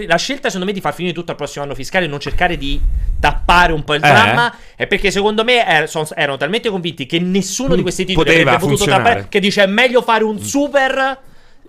la 0.07 0.15
scelta 0.15 0.47
secondo 0.47 0.67
me 0.67 0.71
di 0.71 0.79
far 0.79 0.93
finire 0.93 1.13
tutto 1.13 1.31
al 1.31 1.37
prossimo 1.37 1.65
anno 1.65 1.75
fiscale 1.75 2.05
e 2.05 2.07
non 2.07 2.21
cercare 2.21 2.55
di 2.55 2.79
tappare 3.19 3.71
un 3.71 3.83
po' 3.83 3.93
il 3.93 4.03
eh. 4.03 4.07
dramma 4.07 4.53
è 4.75 4.85
perché 4.85 5.09
secondo 5.11 5.43
me 5.45 5.65
er, 5.65 5.89
son, 5.89 6.05
erano 6.15 6.35
talmente 6.35 6.69
convinti 6.69 7.05
che 7.05 7.19
nessuno 7.19 7.73
di 7.75 7.81
questi 7.81 8.03
titoli 8.03 8.29
avrebbe 8.29 8.57
potuto 8.57 8.85
tappare 8.85 9.27
che 9.29 9.39
dice 9.39 9.63
è 9.63 9.65
meglio 9.65 10.01
fare 10.01 10.23
un 10.25 10.35
mm. 10.35 10.43
Super 10.93 11.17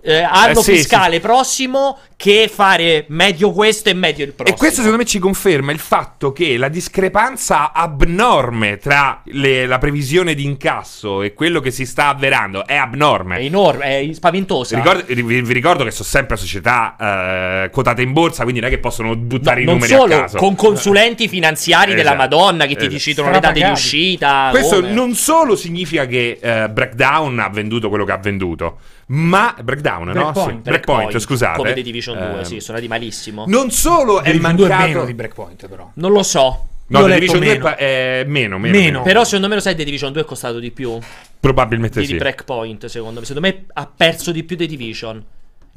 eh, 0.05 0.21
anno 0.21 0.59
eh, 0.59 0.63
sì, 0.63 0.75
fiscale 0.75 1.15
sì. 1.15 1.19
prossimo 1.21 1.97
che 2.15 2.49
fare 2.51 3.05
meglio 3.09 3.51
questo 3.51 3.89
e 3.89 3.93
meglio 3.93 4.23
il 4.23 4.33
prossimo. 4.33 4.55
E 4.55 4.59
questo 4.59 4.77
secondo 4.77 4.97
me 4.97 5.05
ci 5.05 5.19
conferma 5.19 5.71
il 5.71 5.79
fatto 5.79 6.31
che 6.31 6.57
la 6.57 6.69
discrepanza 6.69 7.73
abnorme 7.73 8.77
tra 8.77 9.21
le, 9.25 9.65
la 9.65 9.79
previsione 9.79 10.33
di 10.33 10.45
incasso 10.45 11.23
e 11.23 11.33
quello 11.33 11.59
che 11.59 11.71
si 11.71 11.85
sta 11.85 12.07
avverando 12.07 12.65
è 12.67 12.75
abnorme. 12.75 13.37
È 13.37 13.43
enorme, 13.43 13.99
è 13.99 14.13
spaventosa. 14.13 14.77
Ricordo, 14.77 15.03
vi, 15.07 15.41
vi, 15.41 15.53
ricordo 15.53 15.83
che 15.83 15.91
sono 15.91 16.07
sempre 16.07 16.37
società 16.37 17.63
eh, 17.63 17.69
quotate 17.71 18.03
in 18.03 18.13
borsa, 18.13 18.43
quindi 18.43 18.61
non 18.61 18.69
è 18.69 18.73
che 18.73 18.79
possono 18.79 19.15
buttare 19.15 19.63
no, 19.63 19.71
i 19.71 19.73
numeri 19.73 19.93
solo, 19.93 20.15
a 20.15 20.19
caso. 20.21 20.37
con 20.37 20.55
consulenti 20.55 21.27
finanziari 21.27 21.93
esatto, 21.93 22.03
della 22.03 22.15
Madonna 22.15 22.65
che 22.65 22.71
esatto. 22.71 22.87
ti 22.87 22.93
decidono 22.93 23.31
le 23.31 23.39
date 23.39 23.63
di 23.63 23.69
uscita. 23.69 24.49
Questo 24.51 24.79
come. 24.79 24.93
non 24.93 25.15
solo 25.15 25.55
significa 25.55 26.05
che 26.05 26.37
eh, 26.39 26.69
Breakdown 26.69 27.39
ha 27.39 27.49
venduto 27.49 27.89
quello 27.89 28.05
che 28.05 28.11
ha 28.11 28.17
venduto, 28.17 28.77
ma 29.07 29.55
Breakdown, 29.61 30.11
Breakpoint, 30.11 30.35
no? 30.35 30.41
Sì. 30.41 30.41
Breakpoint, 30.41 30.63
Breakpoint, 30.63 31.19
scusate. 31.19 31.57
Come 31.57 31.73
The 31.73 31.81
Division 31.81 32.17
2, 32.17 32.39
eh, 32.39 32.45
sì, 32.45 32.59
sono 32.59 32.77
andati 32.77 32.87
malissimo. 32.87 33.45
Non 33.47 33.69
solo 33.71 34.21
è 34.21 34.33
mancato 34.33 34.67
2 34.67 34.75
è 34.75 34.87
meno 34.87 35.05
di 35.05 35.13
Breakpoint 35.13 35.67
però. 35.67 35.91
Non 35.95 36.11
lo 36.11 36.23
so. 36.23 36.67
No, 36.87 37.03
The 37.03 37.13
Division 37.13 37.39
meno. 37.39 37.59
2 37.59 37.75
è 37.75 38.23
meno, 38.25 38.57
meno, 38.57 38.77
meno. 38.77 39.01
Però 39.03 39.23
secondo 39.23 39.47
me 39.47 39.55
lo 39.55 39.61
sai 39.61 39.75
The 39.75 39.83
Division 39.83 40.11
2 40.11 40.21
è 40.21 40.25
costato 40.25 40.59
di 40.59 40.71
più. 40.71 40.97
Probabilmente 41.39 41.99
di 41.99 42.05
sì. 42.05 42.11
Di 42.13 42.17
Breakpoint, 42.17 42.85
secondo 42.87 43.19
me. 43.19 43.25
Secondo 43.25 43.47
me 43.47 43.65
ha 43.73 43.91
perso 43.95 44.31
di 44.31 44.43
più 44.43 44.57
The 44.57 44.65
Division. 44.65 45.23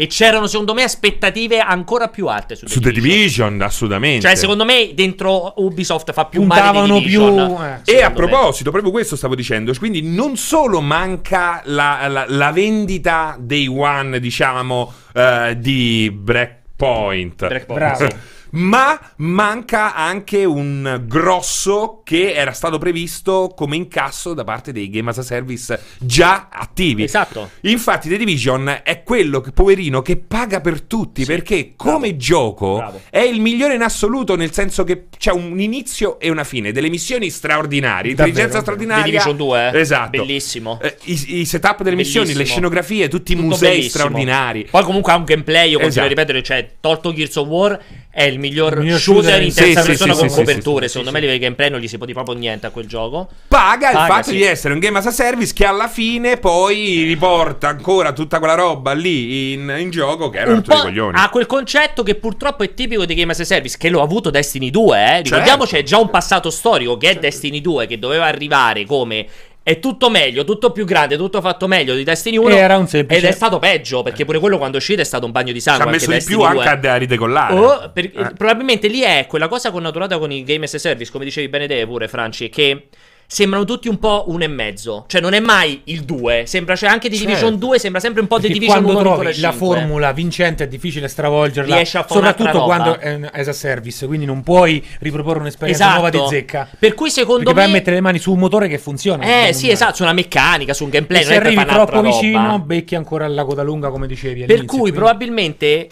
E 0.00 0.06
c'erano, 0.06 0.46
secondo 0.46 0.74
me, 0.74 0.84
aspettative 0.84 1.58
ancora 1.58 2.06
più 2.06 2.28
alte 2.28 2.54
su 2.54 2.66
The, 2.66 2.70
su 2.70 2.78
Division. 2.78 3.02
The 3.02 3.10
Division. 3.10 3.62
assolutamente. 3.62 4.26
Cioè, 4.28 4.36
secondo 4.36 4.64
me, 4.64 4.92
dentro 4.94 5.54
Ubisoft 5.56 6.12
fa 6.12 6.26
più 6.26 6.38
Puntavano 6.42 6.86
male 6.86 7.00
Division. 7.00 7.56
Più, 7.84 7.92
eh. 7.92 7.96
E 7.96 8.02
a 8.04 8.12
proposito, 8.12 8.66
me. 8.66 8.70
proprio 8.70 8.92
questo 8.92 9.16
stavo 9.16 9.34
dicendo. 9.34 9.72
Quindi, 9.76 10.02
non 10.02 10.36
solo 10.36 10.80
manca 10.80 11.62
la, 11.64 12.06
la, 12.06 12.26
la 12.28 12.52
vendita 12.52 13.36
dei 13.40 13.66
One, 13.66 14.20
diciamo, 14.20 14.92
uh, 15.14 15.54
di 15.54 16.08
Breakpoint. 16.14 17.48
Breakpoint. 17.48 17.96
Bravo. 17.96 18.36
Ma 18.50 18.98
manca 19.16 19.94
anche 19.94 20.44
un 20.44 21.02
grosso 21.06 22.02
che 22.04 22.32
era 22.32 22.52
stato 22.52 22.78
previsto 22.78 23.52
come 23.54 23.76
incasso 23.76 24.34
da 24.34 24.44
parte 24.44 24.72
dei 24.72 24.88
Game 24.88 25.10
as 25.10 25.18
a 25.18 25.22
Service 25.22 25.78
già 25.98 26.48
attivi. 26.50 27.02
Esatto. 27.04 27.50
Infatti 27.62 28.08
The 28.08 28.16
Division 28.16 28.80
è 28.82 29.02
quello 29.02 29.40
che, 29.40 29.52
poverino 29.52 30.02
che 30.02 30.16
paga 30.16 30.60
per 30.60 30.82
tutti 30.82 31.22
sì. 31.22 31.26
perché 31.26 31.74
come 31.76 32.08
Bravo. 32.08 32.16
gioco 32.16 32.76
Bravo. 32.76 33.00
è 33.10 33.20
il 33.20 33.40
migliore 33.40 33.74
in 33.74 33.82
assoluto 33.82 34.36
nel 34.36 34.52
senso 34.52 34.84
che 34.84 35.06
c'è 35.16 35.32
un 35.32 35.58
inizio 35.60 36.18
e 36.18 36.30
una 36.30 36.44
fine, 36.44 36.72
delle 36.72 36.88
missioni 36.88 37.30
straordinarie, 37.30 38.14
Davvero, 38.14 38.28
intelligenza 38.28 38.60
straordinaria. 38.60 39.04
The 39.04 39.10
Division 39.10 39.36
2, 39.36 39.70
eh? 39.72 39.80
esatto. 39.80 40.10
Bellissimo. 40.10 40.78
Eh, 40.82 40.96
i, 41.04 41.40
i, 41.40 41.44
setup 41.44 41.82
delle 41.82 41.96
bellissimo. 41.96 42.22
missioni, 42.22 42.38
le 42.38 42.44
scenografie, 42.44 43.08
tutti 43.08 43.32
i 43.32 43.36
musei 43.36 43.70
bellissimo. 43.70 43.90
straordinari. 43.90 44.66
Poi 44.70 44.84
comunque 44.84 45.12
ha 45.12 45.16
un 45.16 45.24
gameplay, 45.24 45.70
io 45.70 45.78
continuo 45.78 45.88
esatto. 45.88 46.06
a 46.06 46.08
ripetere, 46.08 46.42
cioè 46.42 46.70
tolto 46.80 47.12
Gears 47.12 47.36
of 47.36 47.48
War 47.48 47.80
è 48.10 48.24
il 48.24 48.37
miglior, 48.38 48.74
il 48.74 48.78
miglior 48.80 48.98
shooter, 48.98 49.24
shooter 49.24 49.42
in 49.42 49.54
terza 49.54 49.80
sì, 49.80 49.86
persona 49.88 50.14
sì, 50.14 50.20
con 50.20 50.28
sì, 50.30 50.36
coperture. 50.36 50.88
Secondo 50.88 51.12
me, 51.12 51.20
livello 51.20 51.38
gameplay 51.38 51.70
non 51.70 51.80
gli 51.80 51.88
si 51.88 51.96
può 51.96 52.06
dire 52.06 52.16
proprio 52.16 52.38
niente 52.38 52.66
a 52.66 52.70
quel 52.70 52.86
gioco. 52.86 53.28
Paga, 53.48 53.90
Paga 53.90 54.00
il 54.00 54.12
fatto 54.12 54.30
di 54.30 54.42
essere 54.42 54.74
un 54.74 54.80
game 54.80 54.98
as 54.98 55.06
a 55.06 55.10
service 55.10 55.52
che 55.52 55.64
alla 55.64 55.88
fine 55.88 56.36
poi 56.38 57.02
riporta 57.04 57.68
ancora 57.68 58.12
tutta 58.12 58.38
quella 58.38 58.54
roba 58.54 58.92
lì 58.92 59.52
in, 59.52 59.74
in 59.78 59.90
gioco 59.90 60.28
che 60.30 60.38
era 60.38 60.52
un 60.52 60.62
po' 60.62 60.76
coglioni. 60.76 61.18
Ha 61.18 61.28
quel 61.30 61.46
concetto 61.46 62.02
che 62.02 62.14
purtroppo 62.14 62.62
è 62.62 62.74
tipico 62.74 63.04
di 63.04 63.14
game 63.14 63.32
as 63.32 63.40
a 63.40 63.44
service, 63.44 63.76
che 63.78 63.88
lo 63.88 64.00
ha 64.00 64.04
avuto 64.04 64.30
Destiny 64.30 64.70
2. 64.70 64.98
Eh? 64.98 65.22
Ricordiamoci, 65.22 65.70
certo. 65.70 65.84
è 65.84 65.88
già 65.88 65.98
un 65.98 66.10
passato 66.10 66.50
storico 66.50 66.96
che 66.96 67.06
è 67.06 67.12
certo. 67.12 67.26
Destiny 67.26 67.60
2, 67.60 67.86
che 67.86 67.98
doveva 67.98 68.26
arrivare 68.26 68.84
come 68.84 69.26
è 69.68 69.80
tutto 69.80 70.08
meglio, 70.08 70.44
tutto 70.44 70.72
più 70.72 70.86
grande, 70.86 71.18
tutto 71.18 71.42
fatto 71.42 71.66
meglio 71.66 71.94
di 71.94 72.02
Destiny 72.02 72.38
1. 72.38 72.48
Era 72.48 72.78
un 72.78 72.88
semplice. 72.88 73.20
Ed 73.20 73.26
è 73.26 73.32
stato 73.32 73.58
peggio, 73.58 74.02
perché 74.02 74.24
pure 74.24 74.38
quello 74.38 74.56
quando 74.56 74.78
è 74.78 74.80
uscito 74.80 75.02
è 75.02 75.04
stato 75.04 75.26
un 75.26 75.30
bagno 75.30 75.52
di 75.52 75.60
sangue. 75.60 75.82
Ci 75.82 76.06
ha 76.06 76.08
messo 76.08 76.10
di 76.10 76.24
più 76.24 76.38
2. 76.38 76.64
anche 76.66 76.88
a 76.88 76.96
ridecollare. 76.96 77.54
Oh, 77.54 77.90
per, 77.92 78.04
eh. 78.06 78.32
Probabilmente 78.34 78.88
lì 78.88 79.00
è 79.00 79.26
quella 79.28 79.46
cosa 79.46 79.70
connaturata 79.70 80.16
con 80.16 80.32
i 80.32 80.42
Game 80.42 80.64
as 80.64 80.72
a 80.72 80.78
Service, 80.78 81.12
come 81.12 81.26
dicevi 81.26 81.50
bene 81.50 81.66
te 81.66 81.84
pure, 81.84 82.08
Franci, 82.08 82.48
che 82.48 82.88
sembrano 83.30 83.64
tutti 83.64 83.88
un 83.88 83.98
po' 83.98 84.24
uno 84.28 84.42
e 84.42 84.48
mezzo. 84.48 85.04
Cioè, 85.06 85.20
non 85.20 85.34
è 85.34 85.40
mai 85.40 85.82
il 85.84 86.02
2. 86.04 86.44
Sembra, 86.46 86.74
cioè, 86.74 86.88
anche 86.88 87.10
di 87.10 87.16
certo. 87.16 87.30
Division 87.30 87.58
2 87.58 87.78
sembra 87.78 88.00
sempre 88.00 88.22
un 88.22 88.26
po' 88.26 88.38
di 88.38 88.48
Division 88.48 88.82
quando 88.82 89.00
1 89.00 89.16
trovi 89.16 89.40
la 89.40 89.52
formula 89.52 90.12
vincente 90.12 90.64
è 90.64 90.68
difficile 90.68 91.08
stravolgerla. 91.08 91.74
Riesci 91.74 91.98
a 91.98 92.04
fare 92.04 92.14
Soprattutto 92.14 92.64
quando 92.64 92.98
è 92.98 93.20
as 93.30 93.48
a 93.48 93.52
service, 93.52 94.06
quindi 94.06 94.24
non 94.24 94.42
puoi 94.42 94.82
riproporre 95.00 95.40
un'esperienza 95.40 95.84
esatto. 95.84 96.00
nuova 96.00 96.10
di 96.10 96.34
zecca. 96.34 96.68
Per 96.78 96.94
cui 96.94 97.10
secondo 97.10 97.44
Perché 97.44 97.54
me. 97.54 97.60
vai 97.60 97.70
a 97.70 97.72
mettere 97.74 97.96
le 97.96 98.02
mani 98.02 98.18
su 98.18 98.32
un 98.32 98.38
motore 98.38 98.66
che 98.66 98.78
funziona. 98.78 99.46
Eh, 99.46 99.52
sì, 99.52 99.70
esatto, 99.70 99.96
su 99.96 100.02
una 100.04 100.14
meccanica, 100.14 100.72
su 100.72 100.84
un 100.84 100.90
gameplay. 100.90 101.20
E 101.20 101.24
se 101.24 101.36
arrivi 101.36 101.64
troppo 101.66 102.00
vicino, 102.00 102.58
becchi 102.60 102.94
ancora 102.94 103.26
il 103.26 103.34
lago 103.34 103.52
da 103.52 103.62
lunga, 103.62 103.90
come 103.90 104.06
dicevi. 104.06 104.46
Per 104.46 104.64
cui 104.64 104.78
quindi... 104.78 104.92
probabilmente 104.92 105.88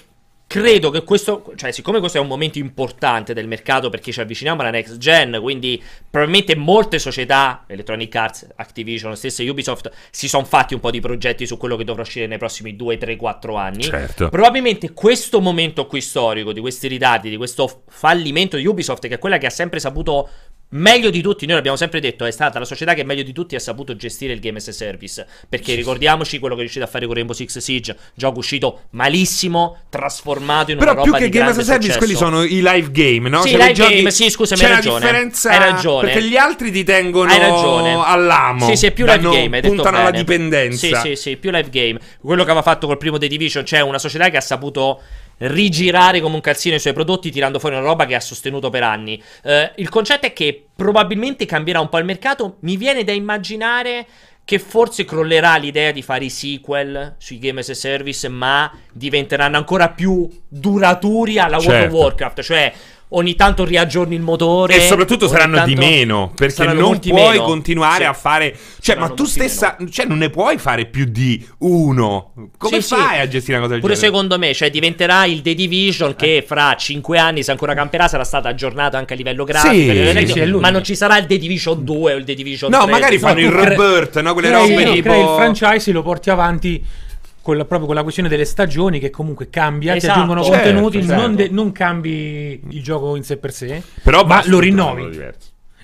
Credo 0.61 0.91
che 0.91 1.05
questo, 1.05 1.53
cioè, 1.55 1.71
siccome 1.71 1.99
questo 1.99 2.19
è 2.19 2.21
un 2.21 2.27
momento 2.27 2.59
importante 2.59 3.35
del 3.35 3.47
mercato 3.47 3.91
perché 3.91 4.11
ci 4.11 4.21
avviciniamo 4.21 4.63
alla 4.63 4.71
next 4.71 4.97
gen, 4.97 5.39
quindi 5.43 5.83
probabilmente 6.09 6.57
molte 6.57 6.99
società, 6.99 7.65
Electronic 7.67 8.15
Arts, 8.15 8.49
Activision, 8.57 9.15
stesse 9.17 9.47
Ubisoft, 9.49 9.91
si 10.11 10.29
sono 10.29 10.45
fatti 10.45 10.75
un 10.75 10.81
po' 10.81 10.91
di 10.91 11.01
progetti 11.01 11.47
su 11.47 11.57
quello 11.57 11.77
che 11.77 11.85
dovrà 11.85 12.03
uscire 12.03 12.27
nei 12.27 12.39
prossimi 12.39 12.75
2, 12.75 12.97
3, 12.97 13.17
4 13.17 13.55
anni. 13.57 13.83
Certo. 13.83 14.29
Probabilmente 14.31 14.93
questo 14.93 15.41
momento 15.41 15.87
qui 15.87 16.01
storico, 16.01 16.53
di 16.53 16.61
questi 16.61 16.89
ritardi, 16.89 17.29
di 17.29 17.37
questo 17.37 17.83
fallimento 17.89 18.57
di 18.57 18.67
Ubisoft, 18.67 19.07
che 19.07 19.15
è 19.15 19.19
quella 19.19 19.39
che 19.39 19.47
ha 19.47 19.51
sempre 19.51 19.79
saputo 19.79 20.29
meglio 20.71 21.11
di 21.11 21.23
tutti, 21.23 21.47
noi 21.47 21.57
l'abbiamo 21.57 21.77
sempre 21.77 22.01
detto, 22.01 22.25
è 22.25 22.31
stata 22.31 22.59
la 22.59 22.65
società 22.65 22.95
che 22.95 23.05
meglio 23.05 23.23
di 23.23 23.33
tutti 23.33 23.55
ha 23.55 23.61
saputo 23.61 23.95
gestire 23.97 24.33
il 24.33 24.41
game 24.41 24.59
as 24.59 24.69
a 24.69 24.73
service. 24.73 25.27
Perché 25.49 25.75
ricordiamoci 25.75 26.39
quello 26.39 26.55
che 26.55 26.61
è 26.61 26.63
riuscito 26.65 26.85
a 26.85 26.89
fare 26.89 27.07
con 27.07 27.15
Rainbow 27.15 27.35
Six 27.35 27.59
Siege, 27.59 27.97
gioco 28.15 28.39
uscito 28.39 28.83
malissimo, 28.91 29.85
trasformato 29.89 30.73
in 30.73 30.79
Però 30.79 30.93
una 30.93 31.01
roba 31.01 31.17
più 31.17 31.27
che 31.27 31.31
game 31.31 31.51
as 31.51 31.59
a 31.59 31.63
service, 31.63 31.93
successo. 31.93 31.99
quelli 31.99 32.15
sono 32.15 32.43
i 32.43 32.63
live 32.63 32.91
game, 32.91 33.29
no? 33.29 33.43
Sì, 33.43 33.51
cioè, 33.51 33.61
live 33.61 33.73
giochi... 33.73 33.95
game, 33.95 34.11
sì, 34.11 34.31
scusami, 34.31 34.63
hai 34.65 34.71
ragione. 34.71 35.01
differenza 35.01 35.51
hai 35.51 35.59
ragione. 35.59 36.13
Perché 36.13 36.29
gli 36.29 36.37
altri 36.37 36.71
ti 36.71 36.85
tengono 36.85 37.31
hai 37.31 37.39
ragione. 37.39 38.03
all'amo. 38.05 38.67
Sì, 38.67 38.77
sì, 38.77 38.91
più 38.91 39.05
live 39.05 39.23
game, 39.23 39.57
hai 39.57 39.63
detto 39.63 39.69
puntano 39.69 39.97
bene. 39.97 40.09
alla 40.09 40.17
dipendenza. 40.17 40.87
Sì, 40.87 40.95
sì, 40.95 41.17
sì, 41.17 41.37
più 41.37 41.51
live 41.51 41.71
game. 41.71 41.99
Quello 42.21 42.43
che 42.43 42.51
aveva 42.51 42.63
fatto 42.63 42.87
col 42.87 42.99
primo 42.99 43.19
The 43.19 43.29
Division, 43.29 43.65
cioè 43.65 43.81
una 43.81 43.99
società 43.99 44.29
che 44.31 44.37
ha 44.37 44.41
saputo 44.41 45.01
rigirare 45.39 46.21
come 46.21 46.37
un 46.37 46.41
calzino 46.41 46.77
i 46.77 46.81
suoi 46.81 46.93
prodotti 46.93 47.31
tirando 47.31 47.59
fuori 47.59 47.77
una 47.77 47.85
roba 47.85 48.07
che 48.07 48.15
ha 48.15 48.21
sostenuto 48.21 48.71
per 48.71 48.83
anni. 48.83 49.23
Uh, 49.43 49.71
il 49.77 49.89
concetto 49.89 50.27
è 50.27 50.33
che 50.33 50.67
probabilmente 50.75 51.47
cambierà 51.47 51.81
un 51.81 51.89
po' 51.89 51.99
il 51.99 52.05
mercato. 52.05 52.57
Mi 52.61 52.77
viene 52.77 53.05
da 53.05 53.13
immaginare 53.13 54.07
che 54.47 54.61
forse 54.61 55.05
crollerà 55.05 55.57
l'idea 55.57 55.91
di 55.91 56.03
fare 56.03 56.27
i 56.27 56.31
sequel 56.31 57.17
sui 57.19 57.41
game 57.41 57.61
as 57.61 57.69
a 57.69 57.75
service, 57.75 58.29
ma 58.29 58.73
diventeranno 58.93 59.57
ancora 59.57 59.89
più 59.89 60.29
duraturi 60.47 61.41
alla 61.41 61.59
certo. 61.59 61.69
World 61.69 61.83
of 61.83 61.91
certo. 61.91 61.97
Warcraft. 61.97 62.43
Cioè, 62.43 62.73
ogni 63.11 63.35
tanto 63.37 63.65
riaggiorni 63.65 64.15
il 64.15 64.21
motore. 64.23 64.77
E 64.77 64.81
soprattutto 64.81 65.29
saranno 65.29 65.65
di 65.65 65.75
meno, 65.75 66.33
perché 66.35 66.67
non 66.73 66.99
puoi 66.99 67.33
meno. 67.33 67.45
continuare 67.45 68.05
sì. 68.05 68.11
a 68.11 68.13
fare... 68.13 68.51
Cioè, 68.53 68.95
saranno 68.95 69.09
ma 69.09 69.15
tu 69.15 69.25
stessa... 69.25 69.77
Meno. 69.79 69.91
Cioè, 69.91 70.07
non 70.07 70.19
ne 70.19 70.31
puoi 70.31 70.59
fare 70.59 70.87
più 70.87 71.05
di 71.05 71.47
uno. 71.59 72.33
Come 72.57 72.81
sì, 72.81 72.95
fai 72.95 73.17
sì. 73.17 73.21
a 73.21 73.29
gestire 73.29 73.59
una 73.59 73.67
cosa 73.67 73.73
del 73.73 73.83
Pure 73.83 73.95
genere? 73.95 74.13
secondo 74.13 74.39
me, 74.39 74.55
cioè, 74.55 74.71
diventerà 74.71 75.25
il 75.25 75.43
The 75.43 75.55
Division 75.55 76.17
che 76.17 76.39
eh. 76.39 76.43
fra 76.43 76.75
5 76.75 77.19
anni, 77.19 77.43
se 77.43 77.51
ancora 77.51 77.75
camperà, 77.75 78.09
sarà 78.09 78.25
stato 78.25 78.49
aggiornato 78.49 78.97
anche 78.97 79.13
a 79.13 79.17
livello 79.17 79.45
grafico. 79.45 79.73
Sì, 79.73 80.27
sì, 80.27 80.45
ma 80.53 80.71
non 80.71 80.83
ci 80.83 80.97
sarà 80.97 81.19
il 81.19 81.27
The 81.27 81.39
Division 81.39 81.85
2 81.85 82.15
o 82.15 82.17
il 82.17 82.25
The 82.25 82.35
Division 82.35 82.71
no, 82.71 82.79
3. 82.79 82.87
No, 82.87 82.93
magari 82.93 83.19
fanno 83.19 83.41
il 83.41 83.51
rebirth, 83.51 84.21
no? 84.21 84.33
Quelle 84.33 84.51
robe 84.51 84.93
tipo... 84.93 85.15
il 85.15 85.35
franchise 85.37 85.93
lo 85.93 86.03
porti 86.03 86.31
avanti 86.31 86.85
con 87.47 87.57
la, 87.57 87.65
proprio 87.65 87.87
con 87.87 87.95
la 87.95 88.03
questione 88.03 88.29
delle 88.29 88.45
stagioni 88.45 88.99
che 88.99 89.11
comunque 89.11 89.49
cambia, 89.49 89.95
esatto, 89.95 90.13
ti 90.13 90.19
aggiungono 90.19 90.43
certo, 90.43 90.63
contenuti, 90.65 91.01
certo. 91.01 91.23
Non, 91.23 91.35
de- 91.37 91.49
non, 91.49 91.71
cambi 91.71 92.61
il 92.71 92.83
gioco 92.83 93.15
in 93.15 93.23
sé 93.23 93.37
per 93.37 93.53
sé, 93.53 93.85
Però 94.03 94.25
ma 94.25 94.43
lo 94.47 94.59
rinnovi. 94.59 95.17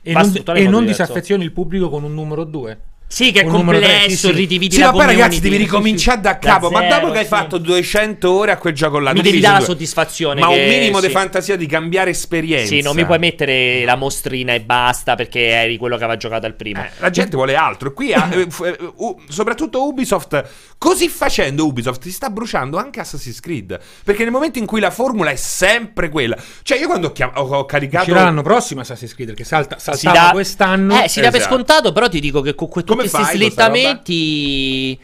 E 0.03 0.13
non, 0.13 0.43
e 0.57 0.67
non 0.67 0.85
disaffezioni 0.85 1.45
il 1.45 1.53
pubblico 1.53 1.89
con 1.89 2.03
un 2.03 2.15
numero 2.15 2.43
2. 2.43 2.81
Sì, 3.13 3.31
che 3.31 3.43
è 3.43 3.45
complesso, 3.45 4.29
sì, 4.29 4.33
ridividi 4.33 4.77
sì, 4.77 4.81
ma 4.81 4.91
poi 4.91 5.05
ragazzi 5.05 5.39
devi 5.39 5.59
ricominciare 5.59 6.23
da 6.23 6.39
capo. 6.39 6.71
Da 6.71 6.79
zero, 6.79 6.89
ma 6.89 6.99
dopo 6.99 7.13
che 7.13 7.19
hai 7.19 7.25
fatto 7.27 7.59
200 7.59 8.33
ore 8.33 8.53
a 8.53 8.57
quel 8.57 8.73
gioco 8.73 8.99
là, 8.99 9.13
mi 9.13 9.21
devi 9.21 9.39
dare 9.39 9.59
la 9.59 9.65
soddisfazione. 9.67 10.41
Ma 10.41 10.49
un 10.49 10.67
minimo 10.67 10.99
di 10.99 11.11
fantasia 11.11 11.57
di 11.57 11.67
cambiare 11.67 12.09
esperienza. 12.09 12.69
Sì, 12.69 12.81
non 12.81 12.97
mi 12.97 13.05
puoi 13.05 13.19
mettere 13.19 13.85
la 13.85 13.97
mostrina 13.97 14.55
e 14.55 14.63
basta 14.63 15.15
perché 15.15 15.47
eri 15.47 15.77
quello 15.77 15.99
che 15.99 16.05
aveva 16.05 16.19
giocato 16.19 16.47
al 16.47 16.55
primo. 16.55 16.81
Eh, 16.81 16.89
la 17.01 17.11
gente 17.11 17.37
vuole 17.37 17.55
altro. 17.55 17.93
Qui, 17.93 18.13
eh, 18.13 18.49
uh, 18.95 19.21
soprattutto 19.29 19.87
Ubisoft, 19.87 20.43
così 20.79 21.11
facendo, 21.11 21.67
Ubisoft 21.67 22.05
si 22.05 22.13
sta 22.13 22.31
bruciando 22.31 22.79
anche 22.79 23.01
Assassin's 23.01 23.41
Creed. 23.41 23.79
Perché 24.05 24.23
nel 24.23 24.33
momento 24.33 24.59
in 24.59 24.65
cui 24.65 24.81
la 24.81 24.91
formula 24.91 25.29
è 25.29 25.37
sempre 25.37 26.09
quella, 26.09 26.35
cioè 26.63 26.79
io 26.79 26.87
quando 26.87 27.09
ho, 27.09 27.13
chiam- 27.13 27.37
ho, 27.37 27.43
ho 27.43 27.67
caricato. 27.67 28.05
Uscirà 28.05 28.25
l'anno 28.25 28.41
prossimo 28.41 28.81
Assassin's 28.81 29.15
Creed, 29.15 29.35
che 29.35 29.45
salta, 29.45 29.79
saltava 29.79 30.19
da... 30.19 30.31
quest'anno. 30.31 31.03
Eh, 31.03 31.09
si 31.11 31.21
dà 31.21 31.29
per 31.29 31.41
esatto. 31.41 31.55
scontato, 31.55 31.93
però 31.93 32.09
ti 32.09 32.19
dico 32.19 32.41
che 32.41 32.55
con 32.55 32.71
que- 32.71 32.83
questi 33.09 33.37
slittamenti. 33.37 34.99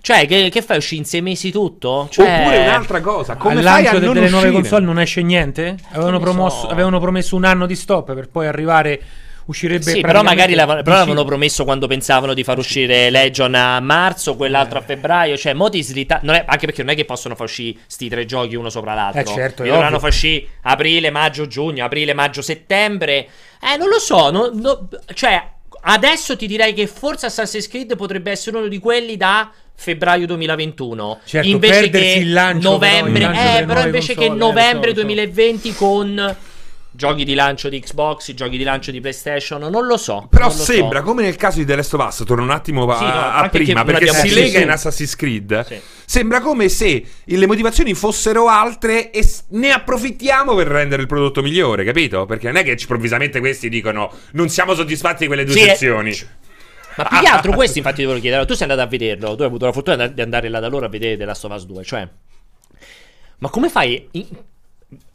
Cioè, 0.00 0.26
che, 0.26 0.48
che, 0.48 0.62
fai? 0.62 0.78
Usci 0.78 0.96
in 0.96 1.04
sei 1.04 1.20
mesi 1.20 1.50
tutto? 1.50 2.08
Cioè... 2.10 2.40
Oppure 2.40 2.58
un'altra 2.58 3.00
cosa, 3.00 3.36
come 3.36 3.56
Al 3.56 3.62
fai 3.62 3.82
lancio 3.82 3.96
a 3.96 4.12
delle 4.12 4.28
nuove 4.30 4.50
console 4.52 4.84
non 4.84 5.00
esce 5.00 5.22
niente? 5.22 5.76
Avevano, 5.90 6.18
promosso, 6.18 6.60
so. 6.62 6.68
avevano 6.68 7.00
promesso 7.00 7.36
un 7.36 7.44
anno 7.44 7.66
di 7.66 7.74
stop 7.74 8.14
per 8.14 8.28
poi 8.28 8.46
arrivare 8.46 9.00
uscirebbe 9.48 9.82
Sì, 9.82 10.00
però 10.00 10.22
magari 10.22 10.54
la, 10.54 10.66
però 10.66 10.96
l'avevano 10.96 11.24
promesso 11.24 11.64
quando 11.64 11.86
pensavano 11.86 12.34
di 12.34 12.44
far 12.44 12.58
uscire 12.58 13.10
Legion 13.10 13.54
a 13.54 13.80
marzo, 13.80 14.36
quell'altro 14.36 14.78
eh. 14.78 14.82
a 14.82 14.84
febbraio, 14.84 15.36
cioè 15.36 15.52
modi 15.54 15.82
slitati, 15.82 16.26
anche 16.26 16.66
perché 16.66 16.82
non 16.82 16.92
è 16.92 16.96
che 16.96 17.04
possono 17.04 17.34
far 17.34 17.46
uscire 17.46 17.78
sti 17.86 18.08
tre 18.08 18.24
giochi 18.24 18.54
uno 18.54 18.70
sopra 18.70 18.94
l'altro. 18.94 19.20
Eh 19.20 19.24
certo, 19.24 19.62
e 19.62 19.68
dovranno 19.68 19.98
far 19.98 20.10
uscire 20.10 20.46
aprile, 20.62 21.10
maggio, 21.10 21.46
giugno, 21.46 21.84
aprile, 21.84 22.14
maggio, 22.14 22.40
settembre. 22.40 23.28
Eh, 23.60 23.76
non 23.76 23.88
lo 23.88 23.98
so, 23.98 24.30
no, 24.30 24.50
no, 24.52 24.88
cioè 25.14 25.56
Adesso 25.90 26.36
ti 26.36 26.46
direi 26.46 26.74
che 26.74 26.86
forse 26.86 27.26
Assassin's 27.26 27.66
Creed 27.66 27.96
potrebbe 27.96 28.30
essere 28.30 28.58
uno 28.58 28.68
di 28.68 28.78
quelli 28.78 29.16
da 29.16 29.50
febbraio 29.74 30.26
2021 30.26 31.20
certo, 31.24 31.48
invece 31.48 31.88
che 31.88 32.16
il 32.18 32.32
lancio, 32.32 32.70
novembre 32.70 33.12
però, 33.12 33.30
il 33.30 33.36
lancio 33.36 33.62
eh, 33.62 33.64
però 33.64 33.84
invece 33.84 34.14
console, 34.14 34.28
che 34.28 34.34
eh, 34.34 34.36
novembre 34.36 34.90
eh, 34.90 34.94
so, 34.94 35.00
2020 35.00 35.70
so. 35.70 35.76
con 35.78 36.36
giochi 36.98 37.24
di 37.24 37.34
lancio 37.34 37.68
di 37.68 37.78
Xbox, 37.78 38.34
giochi 38.34 38.58
di 38.58 38.64
lancio 38.64 38.90
di 38.90 39.00
PlayStation, 39.00 39.60
non 39.60 39.86
lo 39.86 39.96
so. 39.96 40.26
Però 40.28 40.46
lo 40.46 40.50
sembra, 40.50 40.98
so. 40.98 41.04
come 41.04 41.22
nel 41.22 41.36
caso 41.36 41.58
di 41.58 41.64
The 41.64 41.76
Last 41.76 41.94
of 41.94 42.04
Us, 42.04 42.24
torno 42.26 42.42
un 42.42 42.50
attimo 42.50 42.90
a, 42.90 42.96
sì, 42.96 43.04
no, 43.04 43.10
a 43.10 43.48
prima, 43.48 43.84
perché 43.84 44.12
si 44.12 44.34
lega 44.34 44.58
in 44.58 44.68
Assassin's 44.68 45.14
Creed. 45.14 45.64
Sì. 45.64 45.80
Sembra 46.04 46.40
come 46.40 46.68
se 46.68 47.04
le 47.22 47.46
motivazioni 47.46 47.94
fossero 47.94 48.48
altre 48.48 49.12
e 49.12 49.24
ne 49.50 49.70
approfittiamo 49.70 50.56
per 50.56 50.66
rendere 50.66 51.02
il 51.02 51.06
prodotto 51.06 51.40
migliore, 51.40 51.84
capito? 51.84 52.26
Perché 52.26 52.46
non 52.46 52.56
è 52.56 52.64
che 52.64 52.76
improvvisamente 52.76 53.38
questi 53.38 53.68
dicono 53.68 54.12
non 54.32 54.48
siamo 54.48 54.74
soddisfatti 54.74 55.20
di 55.20 55.26
quelle 55.28 55.44
due 55.44 55.54
sì, 55.54 55.60
sezioni. 55.60 56.10
È... 56.10 56.26
Ma 56.96 57.04
più 57.04 57.20
che 57.20 57.28
altro 57.28 57.52
questo 57.54 57.78
infatti 57.78 57.98
ti 57.98 58.02
volevo 58.02 58.20
chiedere, 58.20 58.44
tu 58.44 58.54
sei 58.54 58.62
andato 58.62 58.80
a 58.80 58.90
vederlo, 58.90 59.36
tu 59.36 59.42
hai 59.42 59.46
avuto 59.46 59.66
la 59.66 59.72
fortuna 59.72 60.08
di 60.08 60.20
andare 60.20 60.48
là 60.48 60.58
da 60.58 60.66
loro 60.66 60.86
a 60.86 60.88
vedere 60.88 61.16
The 61.16 61.24
Last 61.24 61.44
of 61.44 61.52
Us 61.52 61.64
2, 61.64 61.84
cioè... 61.84 62.08
Ma 63.38 63.50
come 63.50 63.68
fai... 63.68 64.08
In 64.10 64.26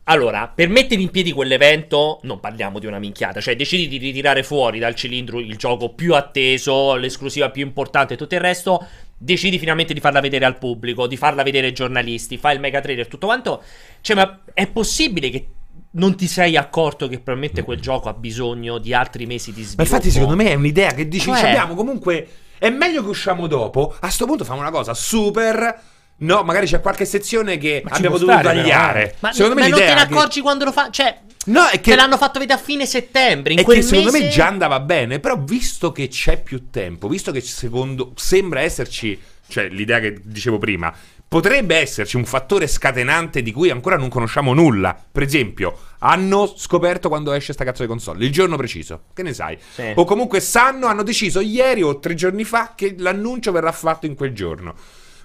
allora, 0.05 0.51
per 0.53 0.67
mettere 0.67 1.01
in 1.01 1.09
piedi 1.11 1.31
quell'evento, 1.31 2.19
non 2.23 2.41
parliamo 2.41 2.77
di 2.79 2.85
una 2.85 2.99
minchiata, 2.99 3.39
cioè 3.39 3.55
decidi 3.55 3.87
di 3.87 3.97
ritirare 3.97 4.43
fuori 4.43 4.77
dal 4.77 4.95
cilindro 4.95 5.39
il 5.39 5.55
gioco 5.55 5.93
più 5.93 6.13
atteso, 6.13 6.95
l'esclusiva 6.95 7.49
più 7.49 7.63
importante 7.63 8.15
e 8.15 8.17
tutto 8.17 8.35
il 8.35 8.41
resto, 8.41 8.85
decidi 9.17 9.57
finalmente 9.57 9.93
di 9.93 10.01
farla 10.01 10.19
vedere 10.19 10.43
al 10.43 10.57
pubblico, 10.57 11.07
di 11.07 11.15
farla 11.15 11.41
vedere 11.41 11.67
ai 11.67 11.73
giornalisti, 11.73 12.37
fai 12.37 12.55
il 12.55 12.59
mega 12.59 12.81
trailer, 12.81 13.07
tutto 13.07 13.27
quanto. 13.27 13.63
Cioè, 14.01 14.15
ma 14.17 14.41
è 14.53 14.67
possibile 14.67 15.29
che 15.29 15.47
non 15.91 16.17
ti 16.17 16.27
sei 16.27 16.57
accorto 16.57 17.07
che 17.07 17.19
probabilmente 17.19 17.63
quel 17.63 17.79
gioco 17.79 18.09
ha 18.09 18.13
bisogno 18.13 18.79
di 18.79 18.93
altri 18.93 19.25
mesi 19.25 19.53
di 19.53 19.61
sviluppo? 19.61 19.83
Ma 19.83 19.83
infatti, 19.83 20.11
secondo 20.11 20.35
me 20.35 20.49
è 20.49 20.55
un'idea 20.55 20.91
che 20.91 21.07
dici, 21.07 21.31
cioè... 21.31 21.47
abbiamo 21.47 21.75
comunque. 21.75 22.27
È 22.57 22.69
meglio 22.69 23.03
che 23.03 23.09
usciamo 23.09 23.47
dopo. 23.47 23.95
A 23.99 24.09
sto 24.09 24.25
punto 24.25 24.43
facciamo 24.43 24.61
una 24.61 24.71
cosa 24.71 24.93
super 24.93 25.81
No, 26.23 26.43
magari 26.43 26.65
c'è 26.67 26.79
qualche 26.79 27.05
sezione 27.05 27.57
che 27.57 27.81
ma 27.83 27.91
abbiamo 27.95 28.17
dovuto 28.17 28.39
stare, 28.39 28.57
tagliare. 28.57 29.01
Però. 29.05 29.17
Ma, 29.19 29.33
secondo 29.33 29.55
me 29.55 29.61
ma 29.61 29.67
non 29.67 29.79
te 29.79 29.93
ne 29.93 30.01
accorgi 30.01 30.35
che... 30.37 30.41
quando 30.41 30.65
lo 30.65 30.71
fa? 30.71 30.89
Cioè, 30.89 31.19
no, 31.45 31.67
è 31.67 31.81
che 31.81 31.91
te 31.91 31.95
l'hanno 31.95 32.17
fatto 32.17 32.39
vedere 32.39 32.59
a 32.59 32.63
fine 32.63 32.85
settembre. 32.85 33.53
In 33.53 33.59
è 33.59 33.63
quel 33.63 33.77
che 33.77 33.83
secondo 33.83 34.11
mese... 34.11 34.25
me 34.25 34.29
già 34.31 34.47
andava 34.47 34.79
bene. 34.79 35.19
Però, 35.19 35.37
visto 35.37 35.91
che 35.91 36.07
c'è 36.07 36.41
più 36.41 36.69
tempo, 36.69 37.07
visto 37.07 37.31
che 37.31 37.41
secondo 37.41 38.13
sembra 38.15 38.61
esserci, 38.61 39.19
cioè 39.47 39.67
l'idea 39.67 39.99
che 39.99 40.19
dicevo 40.23 40.57
prima, 40.57 40.93
potrebbe 41.27 41.75
esserci 41.77 42.15
un 42.15 42.25
fattore 42.25 42.67
scatenante 42.67 43.41
di 43.41 43.51
cui 43.51 43.69
ancora 43.69 43.97
non 43.97 44.07
conosciamo 44.07 44.53
nulla. 44.53 44.95
Per 45.11 45.23
esempio, 45.23 45.77
hanno 45.99 46.53
scoperto 46.55 47.09
quando 47.09 47.33
esce 47.33 47.53
sta 47.53 47.65
cazzo 47.65 47.81
di 47.81 47.89
console, 47.89 48.23
il 48.23 48.31
giorno 48.31 48.55
preciso, 48.55 49.05
che 49.13 49.23
ne 49.23 49.33
sai? 49.33 49.57
Sì. 49.73 49.91
O 49.95 50.05
comunque 50.05 50.39
sanno, 50.39 50.87
hanno 50.87 51.03
deciso 51.03 51.41
ieri 51.41 51.81
o 51.81 51.99
tre 51.99 52.13
giorni 52.13 52.43
fa 52.43 52.73
che 52.75 52.95
l'annuncio 52.97 53.51
verrà 53.51 53.71
fatto 53.71 54.05
in 54.05 54.15
quel 54.15 54.31
giorno. 54.33 54.75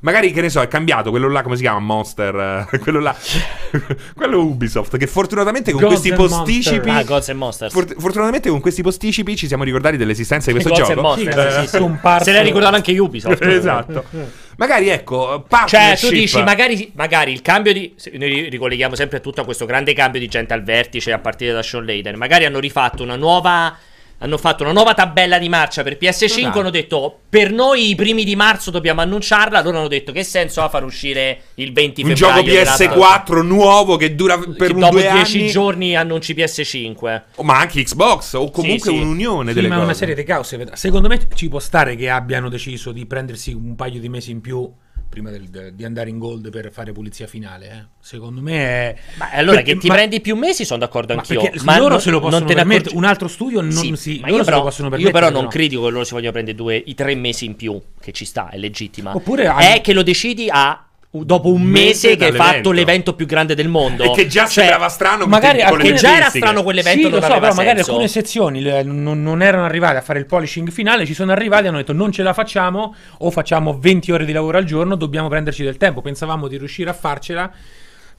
Magari, 0.01 0.33
che 0.33 0.41
ne 0.41 0.49
so, 0.49 0.61
è 0.61 0.69
cambiato 0.69 1.11
quello 1.11 1.29
là, 1.29 1.43
come 1.43 1.57
si 1.57 1.63
chiama? 1.63 1.81
Monster. 1.81 2.69
Eh, 2.73 2.79
quello 2.81 3.01
là. 3.01 3.15
quello 4.15 4.41
Ubisoft. 4.41 4.97
Che 4.97 5.07
fortunatamente 5.07 5.73
con 5.73 5.81
Gods 5.81 5.95
questi 5.95 6.13
posticipi. 6.13 6.89
Ah, 6.89 7.03
Gods 7.03 7.29
and 7.31 7.39
Monsters. 7.39 7.73
For- 7.73 7.95
fortunatamente 7.99 8.49
con 8.49 8.61
questi 8.61 8.83
posticipi 8.83 9.37
ci 9.37 9.47
siamo 9.47 9.65
ricordati 9.65 9.97
dell'esistenza 9.97 10.53
di 10.53 10.53
questo 10.53 10.71
Gods 10.71 10.89
gioco. 10.89 11.01
Monsters, 11.01 11.61
sì, 11.61 11.67
sì, 11.67 12.25
Se 12.25 12.33
l'è 12.33 12.43
ricordato 12.43 12.77
anche 12.77 12.97
Ubisoft. 12.97 13.43
esatto. 13.45 14.05
magari 14.57 14.89
ecco. 14.89 15.47
Cioè, 15.67 15.97
tu 15.99 16.11
dici, 16.11 16.43
magari, 16.43 16.93
magari 16.95 17.33
il 17.33 17.43
cambio 17.43 17.73
di. 17.73 17.95
Noi 18.13 18.49
ricolleghiamo 18.49 18.95
sempre 18.95 19.21
tutto 19.21 19.41
a 19.41 19.45
questo 19.45 19.67
grande 19.67 19.93
cambio 19.95 20.21
di 20.21 20.29
gente 20.29 20.53
al 20.55 20.63
vertice 20.63 21.13
a 21.13 21.19
partire 21.19 21.53
da 21.53 21.63
Sean 21.63 21.85
Layden. 21.85 22.17
Magari 22.17 22.45
hanno 22.45 22.61
rifatto 22.61 23.03
una 23.03 23.17
nuova 23.17 23.77
hanno 24.19 24.39
fatto 24.39 24.65
una 24.65 24.73
nuova 24.73 24.95
tabella 24.95 25.39
di 25.39 25.49
marcia 25.49 25.83
per 25.83 25.97
PS5. 26.01 26.25
Esatto. 26.25 26.59
Hanno 26.59 26.71
detto 26.71 27.21
per 27.29 27.53
noi 27.53 27.91
i 27.91 27.95
primi 27.95 28.25
di 28.25 28.35
marzo 28.37 28.71
dobbiamo 28.71 29.01
annunciarla. 29.01 29.63
Loro 29.63 29.79
hanno 29.79 29.89
detto 29.89 30.13
che 30.13 30.25
senso 30.25 30.63
ha 30.63 30.69
far 30.69 30.85
uscire 30.85 31.43
il 31.55 31.73
20 31.73 32.03
un 32.03 32.09
febbraio. 32.09 32.41
Un 32.41 32.65
gioco 32.65 32.85
PS4 32.85 33.43
nuovo 33.43 33.97
che 33.97 34.15
dura 34.15 34.39
per 34.39 34.73
un 34.73 34.81
dopo 34.81 34.99
10 34.99 35.47
giorni 35.49 35.97
annunci 35.97 36.35
PS5. 36.35 37.23
Oh, 37.37 37.43
ma 37.43 37.59
anche 37.59 37.83
Xbox 37.83 38.35
o 38.35 38.51
comunque 38.51 38.91
sì, 38.91 38.97
sì. 38.97 39.03
un'unione 39.03 39.49
sì, 39.51 39.55
delle 39.55 39.69
ma 39.69 39.75
cose. 39.75 39.85
una 39.87 39.95
serie 39.95 40.15
di 40.15 40.25
caos. 40.25 40.57
Secondo 40.73 41.09
me 41.09 41.21
ci 41.35 41.49
può 41.49 41.61
stare 41.61 41.95
che 41.95 42.11
abbiano 42.11 42.49
deciso 42.49 42.91
di 42.93 43.07
prendersi 43.07 43.53
un 43.53 43.77
paio 43.77 44.01
di 44.01 44.09
mesi 44.09 44.31
in 44.31 44.41
più 44.41 44.71
prima 45.21 45.31
del, 45.31 45.49
de, 45.49 45.75
di 45.75 45.85
andare 45.85 46.09
in 46.09 46.19
gold 46.19 46.51
per 46.51 46.71
fare 46.73 46.93
pulizia 46.93 47.27
finale. 47.27 47.67
Eh. 47.67 47.97
Secondo 48.01 48.41
me 48.41 48.57
è. 48.57 48.97
Ma 49.17 49.31
allora 49.33 49.57
perché, 49.57 49.75
che 49.75 49.79
ti 49.81 49.89
ma, 49.89 49.95
prendi 49.95 50.21
più 50.21 50.37
mesi 50.37 50.65
sono 50.65 50.79
d'accordo 50.79 51.15
ma 51.15 51.21
anch'io. 51.21 51.51
Ma 51.65 51.77
loro 51.77 51.91
non, 51.91 52.01
se 52.01 52.11
lo 52.11 52.21
possono 52.21 52.45
permettere. 52.45 52.97
Un 52.97 53.05
altro 53.05 53.29
studio 53.29 53.61
non 53.61 53.73
sì, 53.73 53.97
si. 53.97 54.19
Ma 54.21 54.29
io 54.29 54.45
però, 54.45 54.71
io 54.97 55.11
però 55.11 55.31
non 55.31 55.45
no. 55.45 55.49
critico 55.49 55.85
che 55.85 55.91
loro 55.91 56.05
si 56.05 56.13
vogliono 56.13 56.33
prendere 56.33 56.57
due, 56.57 56.77
i 56.77 56.95
tre 56.95 57.15
mesi 57.15 57.45
in 57.45 57.57
più, 57.57 57.81
che 58.01 58.13
ci 58.13 58.25
sta, 58.25 58.51
è 58.51 58.57
legittima. 58.57 59.15
Oppure 59.15 59.53
è 59.55 59.81
che 59.81 59.93
lo 59.93 60.03
decidi 60.03 60.49
a 60.51 60.88
dopo 61.11 61.51
un 61.51 61.62
mese, 61.62 62.09
mese 62.09 62.16
che 62.16 62.25
hai 62.27 62.33
fatto 62.33 62.71
l'evento 62.71 63.14
più 63.14 63.25
grande 63.25 63.55
del 63.55 63.68
mondo. 63.68 64.05
E 64.05 64.11
che 64.11 64.27
già 64.27 64.42
cioè, 64.42 64.64
sembrava 64.64 64.88
strano. 64.88 65.27
Magari 65.27 65.62
che 65.79 65.94
già 65.94 66.16
era 66.16 66.29
strano 66.29 66.62
quell'evento. 66.62 67.09
Sì, 67.09 67.14
lo 67.14 67.21
so, 67.21 67.38
però 67.38 67.55
magari 67.55 67.81
alcune 67.81 68.09
sezioni 68.09 68.61
non, 68.62 69.23
non, 69.23 69.42
erano 69.42 69.64
arrivate 69.64 69.97
a 69.97 70.03
fare 70.03 70.18
il 70.18 70.27
polishing 70.27 70.71
finale. 70.71 71.07
Ci 71.07 71.14
sono 71.14 71.33
arrivati 71.33 71.64
e 71.64 71.68
hanno 71.68 71.79
detto 71.79 71.92
non 71.92 72.12
ce 72.12 72.23
la 72.23 72.35
facciamo. 72.35 72.94
O 73.18 73.31
facciamo 73.31 73.79
20 73.79 74.12
ore 74.12 74.25
di 74.25 74.33
lavoro 74.33 74.59
al 74.59 74.64
giorno. 74.64 74.97
Dobbiamo 74.97 75.29
prenderci 75.29 75.62
del 75.62 75.77
tempo. 75.79 76.03
Pensavamo 76.03 76.47
di 76.47 76.59
riuscire 76.59 76.90
a 76.90 76.94
farcela. 76.94 77.51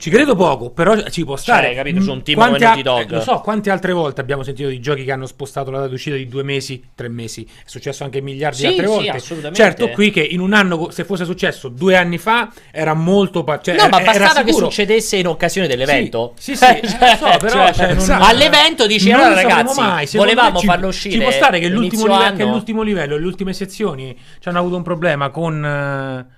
Ci 0.02 0.10
credo 0.10 0.34
poco, 0.34 0.70
però 0.70 0.98
ci 1.10 1.26
può 1.26 1.36
stare. 1.36 1.68
Cioè, 1.68 1.76
capito, 1.76 2.00
su 2.00 2.10
un 2.10 2.24
team 2.24 2.40
come 2.40 2.58
Naughty 2.58 2.82
Dog. 2.82 3.12
Eh, 3.12 3.16
lo 3.16 3.20
so, 3.20 3.42
quante 3.42 3.70
altre 3.70 3.92
volte 3.92 4.22
abbiamo 4.22 4.44
sentito 4.44 4.70
di 4.70 4.80
giochi 4.80 5.04
che 5.04 5.12
hanno 5.12 5.26
spostato 5.26 5.72
la 5.72 5.80
data 5.80 5.90
d'uscita 5.90 6.16
di 6.16 6.26
due 6.26 6.42
mesi, 6.42 6.82
tre 6.96 7.10
mesi. 7.10 7.44
È 7.44 7.64
successo 7.66 8.06
anche 8.06 8.22
miliardi 8.22 8.56
sì, 8.56 8.62
di 8.62 8.68
altre 8.70 8.86
sì, 8.86 8.92
volte. 8.94 9.10
Assolutamente. 9.10 9.62
Certo, 9.62 9.90
qui 9.90 10.10
che 10.10 10.22
in 10.22 10.40
un 10.40 10.54
anno, 10.54 10.90
se 10.90 11.04
fosse 11.04 11.26
successo 11.26 11.68
due 11.68 11.98
anni 11.98 12.18
fa, 12.18 12.50
era 12.72 12.94
molto... 12.94 13.44
Cioè, 13.62 13.76
no, 13.76 13.90
ma 13.90 14.00
bastava 14.00 14.44
che 14.44 14.54
succedesse 14.54 15.18
in 15.18 15.28
occasione 15.28 15.68
dell'evento. 15.68 16.32
Sì, 16.40 16.56
sì, 16.56 16.66
sì 16.66 16.96
eh, 16.98 17.18
so, 17.18 17.36
però... 17.38 17.66
Cioè, 17.66 17.74
cioè, 17.74 17.94
non, 17.96 18.22
all'evento 18.22 18.88
dici, 18.88 19.12
allora 19.12 19.34
ragazzi, 19.34 19.82
mai. 19.82 20.08
volevamo 20.14 20.60
ci, 20.60 20.66
farlo 20.66 20.88
uscire 20.88 21.16
Ci 21.16 21.22
può 21.22 21.32
stare 21.32 21.60
che 21.60 21.68
l'ultimo, 21.68 22.06
livello, 22.06 22.38
che 22.38 22.44
l'ultimo 22.46 22.82
livello, 22.84 23.18
le 23.18 23.26
ultime 23.26 23.52
sezioni, 23.52 24.18
ci 24.40 24.48
hanno 24.48 24.60
avuto 24.60 24.78
un 24.78 24.84
problema 24.84 25.30
con... 25.30 26.26
Uh, 26.32 26.38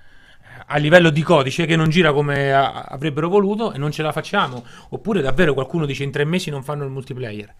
a 0.71 0.77
livello 0.77 1.10
di 1.10 1.21
codice 1.21 1.65
che 1.65 1.75
non 1.75 1.89
gira 1.89 2.13
come 2.13 2.53
a- 2.53 2.86
avrebbero 2.88 3.27
voluto 3.29 3.73
e 3.73 3.77
non 3.77 3.91
ce 3.91 4.01
la 4.01 4.12
facciamo. 4.12 4.63
Oppure 4.89 5.21
davvero 5.21 5.53
qualcuno 5.53 5.86
dice 5.86 6.03
in 6.03 6.12
tre 6.12 6.23
mesi 6.25 6.49
non 6.49 6.63
fanno 6.63 6.84
il 6.84 6.89
multiplayer. 6.89 7.53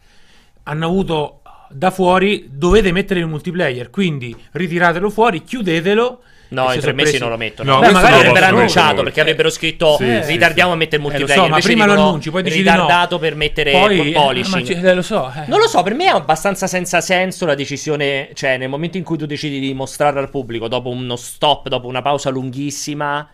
Hanno 0.64 0.86
avuto 0.86 1.42
da 1.70 1.92
fuori, 1.92 2.50
dovete 2.52 2.92
mettere 2.92 3.20
il 3.20 3.28
multiplayer, 3.28 3.90
quindi 3.90 4.36
ritiratelo 4.52 5.10
fuori, 5.10 5.44
chiudetelo 5.44 6.22
No, 6.52 6.74
in 6.74 6.82
tre 6.82 6.92
mesi 6.92 7.18
non 7.18 7.30
lo 7.30 7.38
mettono. 7.38 7.76
No, 7.76 7.80
Beh, 7.80 7.92
magari 7.92 8.16
avrebbero 8.16 8.46
annunciato 8.46 9.04
perché 9.04 9.22
avrebbero 9.22 9.50
scritto 9.50 9.96
sì, 9.96 10.04
eh, 10.04 10.26
ritardiamo 10.26 10.74
a 10.74 10.76
mettere 10.76 10.98
il 10.98 11.02
multiplayer. 11.04 11.44
Eh, 11.44 11.48
so, 11.48 11.50
ma 11.50 11.60
prima 11.60 11.86
lo 11.86 11.94
annunci, 11.94 12.30
poi 12.30 12.44
decidi 12.44 12.64
ritardato 12.64 13.16
no. 13.16 13.22
per 13.22 13.36
mettere 13.36 13.72
poi, 13.72 14.12
polishing. 14.12 14.70
Eh, 14.70 14.82
ma, 14.82 14.94
lo 14.94 15.02
so. 15.02 15.32
Eh. 15.34 15.46
Non 15.48 15.60
lo 15.60 15.68
so, 15.68 15.82
per 15.82 15.94
me 15.94 16.06
è 16.06 16.10
abbastanza 16.10 16.68
senza 16.68 17.00
senso 17.00 17.46
la 17.46 17.56
decisione, 17.56 18.32
cioè 18.34 18.58
nel 18.58 18.68
momento 18.68 18.98
in 18.98 19.04
cui 19.04 19.18
tu 19.18 19.26
decidi 19.26 19.60
di 19.60 19.74
mostrare 19.74 20.20
al 20.20 20.30
pubblico 20.30 20.68
dopo 20.68 20.90
uno 20.90 21.16
stop, 21.16 21.70
dopo 21.70 21.88
una 21.88 22.02
pausa 22.02 22.30
lunghissima 22.30 23.28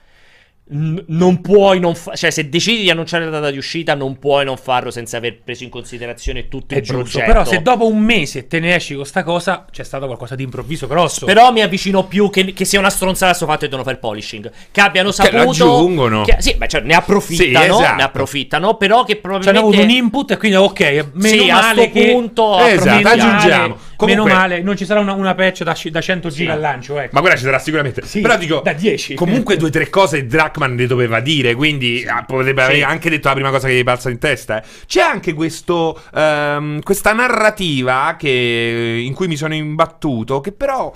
non 0.70 1.40
puoi 1.40 1.80
non 1.80 1.96
fa- 1.96 2.14
cioè 2.16 2.30
se 2.30 2.50
decidi 2.50 2.82
di 2.82 2.90
annunciare 2.90 3.24
la 3.24 3.32
data 3.32 3.52
di 3.52 3.58
uscita 3.58 3.96
non 3.96 4.20
puoi 4.20 4.44
non 4.44 4.58
farlo 4.58 4.92
senza 4.92 5.16
aver 5.16 5.40
preso 5.42 5.64
in 5.64 5.70
considerazione 5.70 6.50
tutto 6.50 6.74
È 6.74 6.80
il 6.80 6.84
giusto, 6.84 7.02
progetto. 7.20 7.26
però 7.26 7.46
se 7.46 7.62
dopo 7.62 7.88
un 7.88 8.00
mese 8.00 8.48
te 8.48 8.60
ne 8.60 8.76
esci 8.76 8.94
con 8.94 9.06
sta 9.06 9.24
cosa 9.24 9.66
c'è 9.72 9.84
stato 9.84 10.08
qualcosa 10.08 10.36
di 10.36 10.44
improvviso 10.44 10.88
grosso. 10.88 11.26
Però 11.26 11.54
mi 11.54 11.62
avvicino 11.62 12.06
più 12.06 12.30
che, 12.30 12.52
che 12.52 12.66
sia 12.66 12.80
una 12.80 12.90
stronzata 12.90 13.34
sto 13.34 13.46
fatto 13.46 13.64
e 13.64 13.70
devono 13.70 13.84
fare 13.84 13.96
il 13.96 14.02
polishing. 14.02 14.52
Che 14.72 14.82
abbiano 14.82 15.12
saputo 15.12 15.38
che 15.38 15.46
l'aggiungono. 15.46 16.24
che, 16.24 16.36
sì 16.40 16.56
beh 16.56 16.68
cioè, 16.68 16.82
ne 16.82 16.96
approfittano 16.96 17.76
sì, 17.76 17.82
esatto. 17.82 17.96
ne 17.96 18.04
approfittano 18.04 18.76
però 18.76 19.04
che 19.06 19.16
probabilmente 19.16 19.60
cioè, 19.60 19.70
hanno 19.70 19.78
avuto 19.78 19.94
un 19.94 20.04
input 20.04 20.32
e 20.32 20.38
quindi 20.38 20.58
ok 20.58 21.06
meno 21.14 21.44
sì, 21.44 21.50
male 21.50 21.86
a 21.86 21.90
che 21.90 22.12
punto 22.12 22.60
esatto, 22.60 23.08
aggiungiamo 23.08 23.87
Comunque, 23.98 24.24
meno 24.24 24.40
male 24.40 24.62
non 24.62 24.78
ci 24.78 24.86
sarà 24.86 25.00
una, 25.02 25.14
una 25.14 25.36
patch 25.36 25.64
da, 25.64 25.78
da 25.90 26.02
100 26.02 26.30
sì. 26.30 26.38
giga 26.38 26.54
al 26.54 26.60
lancio 26.60 27.00
ecco. 27.00 27.10
ma 27.14 27.20
quella 27.20 27.36
ci 27.36 27.44
sarà 27.44 27.60
sicuramente 27.60 28.06
sì, 28.06 28.22
però 28.22 28.38
dico 28.38 28.62
da 28.64 28.74
10 28.74 29.16
comunque 29.16 29.58
due 29.58 29.68
o 29.68 29.72
tre 29.72 29.90
cose 29.90 30.26
Drachman 30.26 30.76
le 30.76 30.88
doveva 30.88 31.20
dire 31.20 31.56
quindi. 31.56 32.06
Ah, 32.08 32.24
potrebbe 32.24 32.64
aver 32.64 32.84
anche 32.84 33.10
detto 33.10 33.28
la 33.28 33.34
prima 33.34 33.50
cosa 33.50 33.68
che 33.68 33.76
gli 33.76 33.84
balza 33.84 34.10
in 34.10 34.20
testa. 34.20 34.62
Eh. 34.62 34.66
C'è 34.86 35.02
anche 35.02 35.34
questo, 35.34 36.00
um, 36.14 36.82
questa 36.82 37.14
narrativa 37.14 38.16
che, 38.18 39.02
in 39.04 39.14
cui 39.14 39.28
mi 39.28 39.36
sono 39.36 39.54
imbattuto, 39.54 40.40
che 40.40 40.52
però 40.52 40.92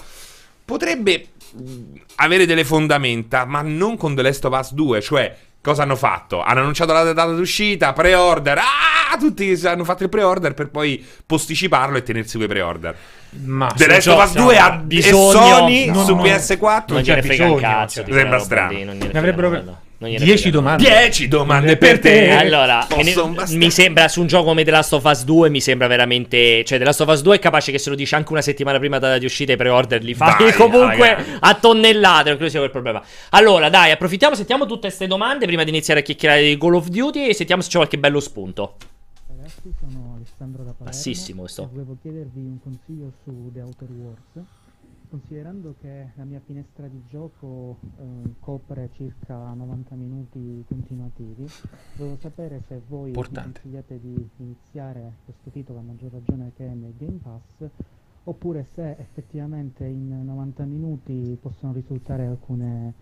potrebbe 0.63 1.27
avere 2.15 2.45
delle 2.45 2.63
fondamenta, 2.63 3.45
ma 3.45 3.61
non 3.61 3.97
con 3.97 4.15
The 4.15 4.21
Last 4.21 4.45
of 4.45 4.57
Us 4.57 4.73
2, 4.73 5.01
cioè 5.01 5.35
Cosa 5.61 5.83
hanno 5.83 5.95
fatto? 5.95 6.41
Hanno 6.41 6.61
annunciato 6.61 6.91
la 6.91 7.13
data 7.13 7.31
d'uscita, 7.31 7.93
pre-order. 7.93 8.57
Ah, 8.57 9.17
tutti 9.19 9.59
hanno 9.63 9.83
fatto 9.83 10.03
il 10.03 10.09
pre-order 10.09 10.55
per 10.55 10.69
poi 10.69 11.05
posticiparlo 11.25 11.97
e 11.97 12.03
tenersi 12.03 12.37
quei 12.37 12.47
pre-order. 12.47 12.97
Ma 13.31 13.71
The 13.73 13.87
Last 13.87 14.07
of 14.07 14.23
Us 14.23 14.33
2 14.33 14.57
ha 14.57 14.71
bisogno, 14.71 15.31
Sony 15.31 15.85
no, 15.85 16.03
su 16.03 16.15
no, 16.15 16.23
PS4 16.23 16.59
non, 16.59 16.83
non 16.87 17.01
c'è 17.01 17.21
bisogno. 17.21 17.55
Cazzo, 17.55 18.03
cioè, 18.03 18.13
sembra 18.13 18.39
strano. 18.39 18.93
Ne 18.93 19.09
avrebbero 19.13 19.79
10 19.97 20.49
domande. 20.49 20.83
10 20.83 21.27
domande 21.27 21.77
per 21.77 21.99
te. 21.99 22.31
Allora, 22.31 22.87
mi 23.49 23.69
sembra 23.69 24.07
su 24.07 24.21
un 24.21 24.27
gioco 24.27 24.45
come 24.45 24.63
The 24.63 24.71
Last 24.71 24.93
of 24.93 25.03
Us 25.03 25.23
2 25.23 25.49
mi 25.49 25.61
sembra 25.61 25.87
veramente, 25.87 26.63
cioè 26.65 26.77
The 26.77 26.83
Last 26.83 27.01
of 27.01 27.07
Us 27.07 27.21
2 27.21 27.35
è 27.35 27.39
capace 27.39 27.71
che 27.71 27.77
se 27.77 27.89
lo 27.89 27.95
dici 27.95 28.15
anche 28.15 28.31
una 28.31 28.41
settimana 28.41 28.79
prima 28.79 28.97
data 28.97 29.17
di 29.17 29.25
uscita 29.25 29.53
i 29.53 29.55
pre-order 29.55 30.03
li 30.03 30.13
fai 30.13 30.35
dai, 30.37 30.53
comunque 30.57 31.15
dai, 31.15 31.37
a 31.39 31.53
tonnellate, 31.53 32.29
non 32.29 32.35
credo 32.35 32.49
sia 32.49 32.59
quel 32.59 32.71
problema. 32.71 33.01
Allora, 33.29 33.69
dai, 33.69 33.91
approfittiamo, 33.91 34.35
sentiamo 34.35 34.65
tutte 34.65 34.87
queste 34.87 35.07
domande 35.07 35.45
prima 35.45 35.63
di 35.63 35.69
iniziare 35.69 35.99
a 35.99 36.03
chiacchierare 36.03 36.41
di 36.41 36.57
Call 36.57 36.73
of 36.73 36.87
Duty 36.87 37.27
e 37.27 37.33
sentiamo 37.33 37.61
se 37.61 37.69
c'è 37.69 37.77
qualche 37.77 37.97
bello 37.97 38.19
spunto. 38.19 38.75
Ragazzi, 39.27 39.71
sono 39.79 40.10
Alessandro 40.41 40.63
da 40.63 40.71
Palermo. 40.71 40.85
Bassissimo 40.85 41.41
questo. 41.41 41.67
Volevo 41.67 41.97
chiedervi 42.01 42.39
un 42.39 42.59
consiglio 42.59 43.13
su 43.23 43.51
The 43.53 43.61
Outer 43.61 43.91
Wars 43.91 44.45
Considerando 45.11 45.75
che 45.81 46.11
la 46.15 46.23
mia 46.23 46.39
finestra 46.39 46.87
di 46.87 47.03
gioco 47.09 47.79
eh, 47.97 48.35
copre 48.39 48.89
circa 48.93 49.51
90 49.51 49.95
minuti 49.95 50.63
continuativi, 50.65 51.45
volevo 51.97 52.17
sapere 52.21 52.63
se 52.65 52.81
voi 52.87 53.07
Importante. 53.07 53.59
consigliate 53.59 53.99
di 53.99 54.29
iniziare 54.37 55.15
questo 55.25 55.49
titolo 55.49 55.79
a 55.79 55.81
maggior 55.81 56.11
ragione 56.13 56.53
che 56.55 56.65
è 56.65 56.73
nel 56.73 56.93
Game 56.97 57.19
Pass, 57.21 57.69
oppure 58.23 58.67
se 58.73 58.91
effettivamente 58.91 59.83
in 59.83 60.23
90 60.23 60.63
minuti 60.63 61.37
possono 61.41 61.73
risultare 61.73 62.25
alcune 62.25 62.93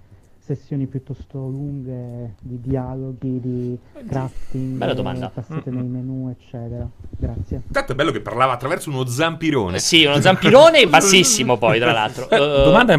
sessioni 0.56 0.88
piuttosto 0.88 1.38
lunghe 1.38 2.34
di 2.42 2.60
dialoghi, 2.60 3.40
di 3.40 3.78
crafting, 4.08 4.78
Bella 4.78 4.96
domanda. 4.96 5.30
passate 5.30 5.70
nei 5.70 5.86
menu, 5.86 6.28
eccetera. 6.30 6.90
Grazie. 7.10 7.62
Tanto 7.72 7.92
è 7.92 7.96
bello 7.96 8.12
che 8.12 8.22
parlava 8.22 8.54
attraverso 8.54 8.90
uno 8.90 9.06
zampirone. 9.06 9.78
Sì, 9.78 10.06
uno 10.06 10.20
zampirone 10.20 10.88
bassissimo 10.88 11.58
poi, 11.58 11.80
tra 11.80 11.92
l'altro. 11.92 12.26
Uh, 12.32 12.64
domanda 12.64 12.98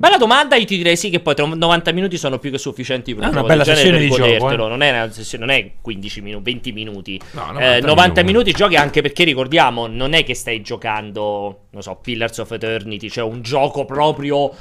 Bella 0.00 0.16
domanda, 0.16 0.56
io 0.56 0.64
ti 0.64 0.78
direi 0.78 0.96
sì 0.96 1.10
che 1.10 1.20
poi 1.20 1.34
90 1.36 1.92
minuti 1.92 2.16
sono 2.16 2.38
più 2.38 2.50
che 2.50 2.56
sufficienti 2.56 3.14
per 3.14 3.24
ah, 3.24 3.28
una 3.28 3.42
bella 3.42 3.64
sessione 3.64 3.98
di 3.98 4.08
gioco, 4.08 4.50
eh. 4.50 4.56
non, 4.56 4.80
è 4.80 4.90
una 4.90 5.12
sessione, 5.12 5.44
non 5.44 5.54
è 5.54 5.72
15 5.78 6.20
minuti, 6.22 6.42
20 6.42 6.72
minuti. 6.72 7.20
No, 7.32 7.52
90, 7.52 7.76
eh, 7.76 7.80
90 7.82 8.22
minuti 8.22 8.52
giochi 8.52 8.76
anche 8.76 9.02
perché 9.02 9.24
ricordiamo, 9.24 9.86
non 9.86 10.14
è 10.14 10.24
che 10.24 10.34
stai 10.34 10.62
giocando, 10.62 11.66
non 11.68 11.82
so, 11.82 11.96
Pillars 11.96 12.38
of 12.38 12.50
Eternity, 12.50 13.10
cioè 13.10 13.24
un 13.24 13.42
gioco 13.42 13.84
proprio 13.84 14.54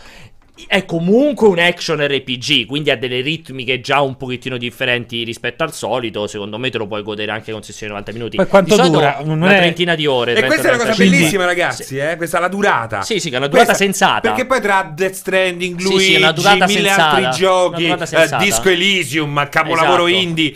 è 0.68 0.86
comunque 0.86 1.48
un 1.48 1.60
action 1.60 2.06
RPG, 2.06 2.66
quindi 2.66 2.92
ha 2.92 2.98
delle 2.98 3.22
ritmiche 3.22 3.80
già 3.82 4.02
un 4.02 4.18
pochettino 4.18 4.58
differenti 4.58 5.24
rispetto 5.24 5.64
al 5.64 5.74
solito. 5.74 6.28
Secondo 6.28 6.58
me 6.58 6.70
te 6.70 6.78
lo 6.78 6.88
puoi 6.88 7.04
godere 7.04 7.32
anche 7.32 7.52
con 7.52 7.64
sessioni 7.64 7.92
di 7.92 8.00
90 8.00 8.12
minuti. 8.12 8.36
Poi 8.38 8.48
quanto 8.48 8.82
di 8.82 8.90
dura? 8.90 9.18
una 9.22 9.56
è... 9.56 9.60
trentina 9.60 9.96
di 9.96 10.06
ore. 10.06 10.36
E 10.36 10.44
questa 10.44 10.70
è 10.70 10.74
una 10.74 10.84
cosa 10.84 10.96
bellissima, 10.96 11.46
ragazzi. 11.46 11.84
Sì. 11.84 11.98
Eh? 11.98 12.16
Questa 12.18 12.38
è 12.38 12.42
la 12.42 12.48
durata. 12.48 13.02
Sì, 13.02 13.20
sì, 13.20 13.30
che 13.30 13.36
è 13.36 13.38
una 13.38 13.48
durata 13.48 13.68
questa... 13.68 13.84
sensata. 13.84 14.22
Perché 14.22 14.46
poi 14.46 14.62
tra 14.62 14.92
Death 14.94 15.14
Stranding, 15.14 15.80
Luigi, 15.80 16.00
sì, 16.00 16.12
sì, 16.14 16.16
una 16.16 16.32
durata 16.32 16.66
mille 16.66 16.88
sensata. 16.88 17.16
altri 17.16 17.40
giochi, 17.40 17.86
eh, 17.86 18.38
Disco 18.40 18.70
Elysium, 18.70 19.50
capolavoro 19.50 20.08
esatto. 20.08 20.24
indie, 20.24 20.56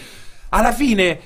alla 0.50 0.72
fine 0.72 1.20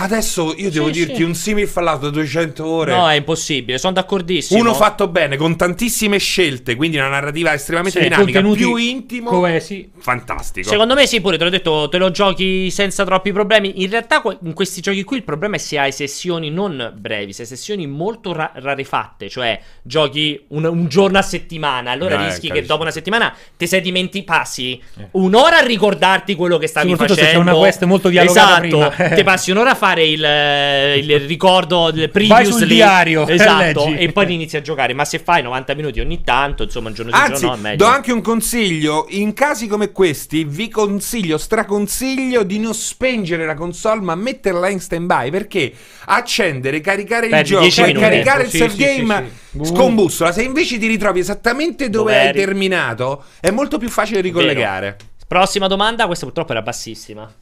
adesso 0.00 0.54
io 0.56 0.70
devo 0.70 0.86
sì, 0.86 0.92
dirti 0.92 1.16
sì. 1.16 1.22
un 1.22 1.34
simil 1.34 1.66
fallato 1.66 2.06
da 2.06 2.10
200 2.10 2.66
ore. 2.66 2.94
No, 2.94 3.08
è 3.08 3.14
impossibile, 3.14 3.78
sono 3.78 3.94
d'accordissimo. 3.94 4.60
Uno 4.60 4.74
fatto 4.74 5.08
bene, 5.08 5.36
con 5.36 5.56
tantissime 5.56 6.18
scelte, 6.18 6.76
quindi 6.76 6.96
una 6.96 7.08
narrativa 7.08 7.52
estremamente 7.52 7.98
sì, 7.98 8.08
dinamica, 8.08 8.40
più 8.40 8.76
intimo. 8.76 9.30
Coesi. 9.30 9.90
Fantastico. 9.98 10.68
Secondo 10.68 10.94
me 10.94 11.06
sì, 11.06 11.20
pure 11.20 11.36
te 11.36 11.44
l'ho 11.44 11.50
detto, 11.50 11.88
te 11.90 11.98
lo 11.98 12.10
giochi 12.10 12.70
senza 12.70 13.04
troppi 13.04 13.32
problemi. 13.32 13.82
In 13.82 13.90
realtà 13.90 14.22
in 14.42 14.54
questi 14.54 14.80
giochi 14.80 15.02
qui 15.02 15.18
il 15.18 15.24
problema 15.24 15.56
è 15.56 15.58
se 15.58 15.78
hai 15.78 15.92
sessioni 15.92 16.50
non 16.50 16.92
brevi, 16.96 17.32
se 17.32 17.42
hai 17.42 17.48
sessioni 17.48 17.86
molto 17.86 18.32
ra- 18.32 18.52
rarefatte, 18.54 19.28
cioè 19.28 19.60
giochi 19.82 20.44
un, 20.48 20.64
un, 20.64 20.86
giorno 20.88 21.18
a 21.18 21.22
settimana, 21.22 21.90
allora 21.90 22.16
no, 22.16 22.26
rischi 22.26 22.50
che 22.50 22.64
dopo 22.64 22.82
una 22.82 22.90
settimana 22.90 23.34
ti 23.56 23.66
sei 23.66 23.80
dimentichi, 23.80 24.24
passi 24.24 24.80
eh. 24.98 25.08
un'ora 25.12 25.58
a 25.58 25.62
ricordarti 25.62 26.34
quello 26.34 26.58
che 26.58 26.66
stavi 26.66 26.94
facendo. 26.94 27.14
se 27.14 27.30
c'è 27.30 27.36
una 27.36 27.54
quest 27.54 27.84
molto 27.84 28.08
dialogata 28.08 28.64
esatto, 28.64 28.92
prima. 28.94 29.14
ti 29.14 29.24
passi 29.24 29.50
a 29.64 29.74
fare 29.74 30.06
il, 30.06 30.24
eh, 30.24 30.98
il 30.98 31.20
ricordo 31.20 31.90
del 31.90 32.10
previous 32.10 32.48
Vai 32.48 32.52
sul 32.52 32.66
diario 32.66 33.26
esatto 33.26 33.86
e 33.86 34.12
poi 34.12 34.32
inizi 34.32 34.56
a 34.56 34.60
giocare. 34.60 34.92
Ma 34.92 35.04
se 35.04 35.18
fai 35.18 35.42
90 35.42 35.74
minuti 35.74 36.00
ogni 36.00 36.22
tanto 36.22 36.64
insomma 36.64 36.88
un 36.88 36.94
giorno 36.94 37.12
sì 37.12 37.18
Anzi, 37.18 37.40
giorno 37.40 37.48
no 37.48 37.54
è 37.54 37.60
meglio. 37.60 37.76
do 37.76 37.86
anche 37.86 38.12
un 38.12 38.20
consiglio. 38.20 39.06
In 39.10 39.32
casi 39.32 39.66
come 39.66 39.92
questi 39.92 40.44
vi 40.44 40.68
consiglio 40.68 41.38
straconsiglio 41.38 42.42
di 42.42 42.58
non 42.58 42.74
spengere 42.74 43.46
la 43.46 43.54
console 43.54 44.00
ma 44.00 44.14
metterla 44.14 44.68
in 44.68 44.80
stand 44.80 45.06
by 45.06 45.30
perché? 45.30 45.72
Accendere 46.06 46.80
caricare 46.80 47.26
il 47.26 47.44
gioco 47.44 47.64
e 47.64 47.92
caricare 47.92 48.44
il 48.44 48.50
sì, 48.50 48.58
save 48.58 48.70
sì, 48.70 48.76
game 48.76 49.30
sì, 49.50 49.64
scombussola 49.64 50.32
se 50.32 50.42
invece 50.42 50.78
ti 50.78 50.86
ritrovi 50.86 51.20
esattamente 51.20 51.88
dove, 51.88 52.12
dove 52.12 52.26
hai 52.26 52.32
terminato 52.32 53.24
è 53.40 53.50
molto 53.50 53.78
più 53.78 53.88
facile 53.88 54.20
ricollegare. 54.20 54.96
Vero. 54.98 55.10
prossima 55.26 55.66
domanda 55.66 56.06
questa 56.06 56.24
purtroppo 56.24 56.52
era 56.52 56.62
bassissima 56.62 57.32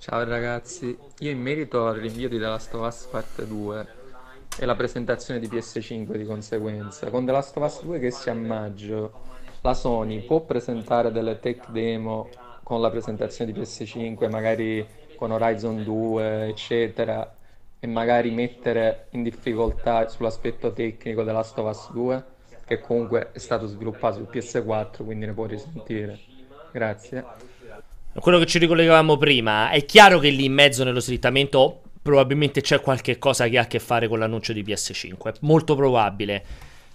Ciao 0.00 0.22
ragazzi, 0.22 0.96
io 1.18 1.30
in 1.32 1.40
merito 1.40 1.88
al 1.88 1.96
rinvio 1.96 2.28
di 2.28 2.38
The 2.38 2.46
Last 2.46 2.72
of 2.72 2.86
Us 2.86 3.08
Part 3.10 3.44
2 3.44 3.86
e 4.60 4.64
la 4.64 4.76
presentazione 4.76 5.40
di 5.40 5.48
PS5 5.48 6.16
di 6.16 6.24
conseguenza, 6.24 7.10
con 7.10 7.26
The 7.26 7.32
Last 7.32 7.56
of 7.56 7.64
Us 7.64 7.82
2 7.82 7.98
che 7.98 8.12
sia 8.12 8.30
a 8.30 8.36
maggio, 8.36 9.12
la 9.60 9.74
Sony 9.74 10.24
può 10.24 10.42
presentare 10.42 11.10
delle 11.10 11.40
tech 11.40 11.70
demo 11.70 12.28
con 12.62 12.80
la 12.80 12.90
presentazione 12.90 13.50
di 13.50 13.58
PS5, 13.58 14.30
magari 14.30 14.86
con 15.16 15.32
Horizon 15.32 15.82
2, 15.82 16.46
eccetera, 16.46 17.34
e 17.80 17.86
magari 17.88 18.30
mettere 18.30 19.08
in 19.10 19.24
difficoltà 19.24 20.06
sull'aspetto 20.06 20.72
tecnico 20.72 21.24
The 21.24 21.32
Last 21.32 21.58
of 21.58 21.68
Us 21.68 21.90
2, 21.90 22.24
che 22.64 22.78
comunque 22.78 23.32
è 23.32 23.38
stato 23.38 23.66
sviluppato 23.66 24.18
su 24.18 24.28
PS4, 24.30 25.04
quindi 25.04 25.26
ne 25.26 25.32
può 25.32 25.46
risentire. 25.46 26.20
Grazie 26.70 27.47
quello 28.20 28.38
che 28.38 28.46
ci 28.46 28.58
ricollegavamo 28.58 29.16
prima, 29.16 29.70
è 29.70 29.84
chiaro 29.84 30.18
che 30.18 30.30
lì 30.30 30.44
in 30.44 30.52
mezzo 30.52 30.84
nello 30.84 31.00
slittamento 31.00 31.82
probabilmente 32.00 32.60
c'è 32.62 32.80
qualche 32.80 33.18
cosa 33.18 33.48
che 33.48 33.58
ha 33.58 33.62
a 33.62 33.66
che 33.66 33.78
fare 33.78 34.08
con 34.08 34.18
l'annuncio 34.18 34.52
di 34.52 34.62
PS5, 34.62 35.34
molto 35.40 35.74
probabile. 35.74 36.44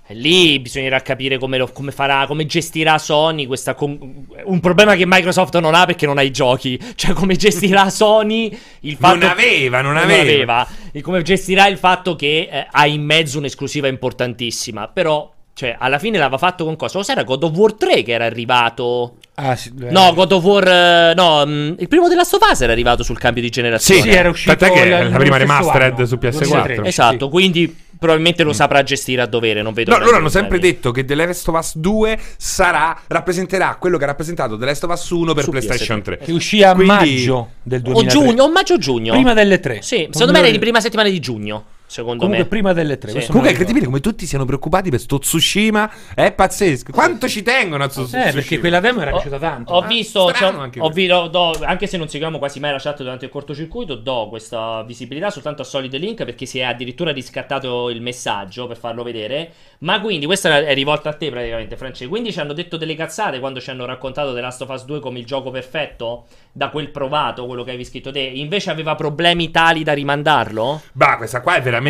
E 0.06 0.16
lì 0.16 0.60
bisognerà 0.60 1.00
capire 1.02 1.38
come, 1.38 1.58
lo, 1.58 1.72
come, 1.72 1.92
farà, 1.92 2.26
come 2.28 2.46
gestirà 2.46 2.98
Sony 2.98 3.46
questa 3.46 3.74
com- 3.74 4.26
un 4.44 4.60
problema 4.60 4.96
che 4.96 5.06
Microsoft 5.06 5.58
non 5.60 5.76
ha 5.76 5.86
perché 5.86 6.06
non 6.06 6.18
ha 6.18 6.22
i 6.24 6.32
giochi. 6.32 6.78
Cioè, 6.96 7.14
come 7.14 7.38
gestirà 7.38 7.90
Sony 7.90 8.58
il 8.82 8.98
fatto. 8.98 9.16
Non 9.16 9.30
aveva, 9.30 9.82
non 9.82 9.96
aveva. 9.96 10.18
Non 10.18 10.32
aveva. 10.32 10.68
E 10.92 11.02
come 11.02 11.22
gestirà 11.22 11.68
il 11.68 11.78
fatto 11.78 12.18
che 12.18 12.50
eh, 12.52 12.68
ha 12.70 12.86
in 12.86 13.02
mezzo 13.02 13.38
un'esclusiva 13.38 13.88
importantissima. 13.88 14.90
Però, 14.90 15.33
cioè, 15.54 15.76
alla 15.78 16.00
fine 16.00 16.18
l'aveva 16.18 16.38
fatto 16.38 16.66
con 16.66 16.76
cosa? 16.76 16.98
O 16.98 17.04
era 17.08 17.24
God 17.24 17.44
of 17.44 17.56
War 17.56 17.74
3 17.74 18.04
che 18.04 18.12
era 18.12 18.26
arrivato 18.26 19.18
Ah, 19.36 19.56
sì, 19.56 19.72
no, 19.76 20.14
God 20.14 20.32
of 20.32 20.44
War. 20.44 20.68
Eh, 20.68 21.14
no, 21.16 21.44
mm, 21.46 21.74
il 21.80 21.88
primo 21.88 22.08
della 22.08 22.22
Last 22.22 22.62
era 22.62 22.72
arrivato 22.72 23.02
sul 23.02 23.18
cambio 23.18 23.42
di 23.42 23.50
generazione. 23.50 24.02
Sì, 24.02 24.10
sì 24.10 24.16
era 24.16 24.30
uscito. 24.30 24.56
Tant'è 24.56 24.74
che 24.74 24.90
la 24.90 25.18
prima 25.18 25.38
remastered 25.38 25.96
anno, 25.96 26.06
su 26.06 26.18
PS4. 26.22 26.86
Esatto, 26.86 27.26
sì. 27.26 27.32
quindi 27.32 27.76
probabilmente 27.98 28.44
lo 28.44 28.52
mm. 28.52 28.54
saprà 28.54 28.84
gestire 28.84 29.24
a 29.24 29.26
dovere. 29.26 29.64
Non 29.64 29.74
vedo 29.74 29.98
no, 29.98 30.04
loro 30.04 30.18
hanno 30.18 30.30
sempre 30.30 30.60
detto 30.60 30.92
che 30.92 31.04
The 31.04 31.16
Last 31.16 31.48
of 31.48 31.58
Us 31.58 31.78
2 31.78 32.20
sarà, 32.38 32.96
rappresenterà 33.08 33.76
quello 33.80 33.98
che 33.98 34.04
ha 34.04 34.08
rappresentato 34.08 34.56
The 34.56 34.66
Last 34.66 34.84
of 34.84 34.92
Us 34.92 35.10
1 35.10 35.34
per 35.34 35.44
Su 35.44 35.50
PlayStation 35.50 36.02
3. 36.04 36.18
Che 36.20 36.32
uscì 36.32 36.62
a 36.62 36.76
Quindi... 36.76 36.94
maggio 36.94 37.50
del 37.64 37.82
2003. 37.82 38.20
O 38.20 38.24
giugno, 38.24 38.44
o 38.44 38.52
maggio 38.52 38.74
o 38.76 38.78
giugno. 38.78 39.14
Prima 39.14 39.34
delle 39.34 39.60
tre. 39.60 39.82
Sì, 39.82 40.08
secondo 40.12 40.32
me 40.32 40.40
era 40.40 40.50
di 40.52 40.60
prima 40.60 40.80
settimana 40.80 41.10
di 41.10 41.20
giugno 41.20 41.66
secondo 41.86 42.24
Comunque 42.24 42.44
me. 42.44 42.50
prima 42.50 42.74
delle 42.74 42.98
tre. 42.98 43.12
Sì. 43.12 43.28
Comunque 43.28 43.50
è 43.50 43.52
incredibile 43.52 43.86
come 43.86 44.00
tutti 44.00 44.26
siano 44.26 44.46
preoccupati 44.46 44.90
per 44.90 45.00
sto 45.00 45.20
Tsushima. 45.20 45.92
È 46.16 46.32
pazzesco. 46.32 46.92
Quanto 46.92 47.28
ci 47.28 47.44
tengono 47.44 47.84
a 47.84 47.88
Tsushima? 47.88 48.26
Eh, 48.26 48.34
perché 48.34 48.60
quella 48.60 48.80
demo 48.80 49.02
era 49.02 49.12
piaciuta 49.12 49.38
tanto. 49.38 49.74
Ho 49.74 49.80
ah, 49.80 49.88
visto, 49.88 50.32
cioè, 50.34 50.54
anche, 50.54 50.80
ho 50.80 50.90
visto 50.90 51.28
do, 51.28 51.60
anche 51.62 51.88
se 51.88 51.98
non 51.98 52.08
seguiamo 52.08 52.40
quasi 52.40 52.60
mai 52.60 52.72
la 52.72 52.80
chat 52.80 52.98
durante 52.98 53.26
il 53.26 53.32
cortocircuito, 53.32 53.96
do 53.96 54.28
questa 54.30 54.84
visibilità 54.84 55.30
soltanto 55.30 55.62
a 55.62 55.66
Solid 55.66 55.96
Link 55.96 56.24
perché 56.24 56.46
si 56.46 56.60
è 56.60 56.64
addirittura 56.64 57.12
riscattato 57.12 57.90
il 57.90 58.02
messaggio 58.02 58.66
per 58.68 58.78
farlo 58.78 59.04
vedere. 59.04 59.52
Ma 59.80 60.02
quindi, 60.02 60.26
questa 60.26 60.66
è 60.66 60.74
rivolta 60.74 61.10
a 61.10 61.14
te 61.14 61.30
praticamente, 61.30 61.78
Francesco. 61.78 62.10
Quindi 62.10 62.32
ci 62.32 62.40
hanno 62.40 62.54
detto 62.54 62.78
delle 62.78 62.96
cazzate 62.96 63.40
quando 63.40 63.60
ci 63.60 63.70
hanno 63.70 63.86
raccontato 63.86 64.34
The 64.34 64.42
Last 64.42 64.62
of 64.62 64.70
Us 64.70 64.86
2 64.86 65.00
come 65.00 65.20
il 65.20 65.26
gioco 65.26 65.52
perfetto 65.52 66.26
da 66.52 66.70
quel 66.70 66.90
provato, 66.90 67.46
quello 67.46 67.64
che 67.64 67.72
hai 67.72 67.84
scritto 67.84 68.12
te. 68.12 68.20
Invece 68.20 68.72
aveva 68.72 68.96
problemi 68.96 69.52
tali 69.52 69.84
da 69.84 69.94
rimandarlo? 69.94 70.82
Bah, 70.94 71.18
questa 71.18 71.42
qua 71.42 71.56
è 71.56 71.62
veramente 71.62 71.83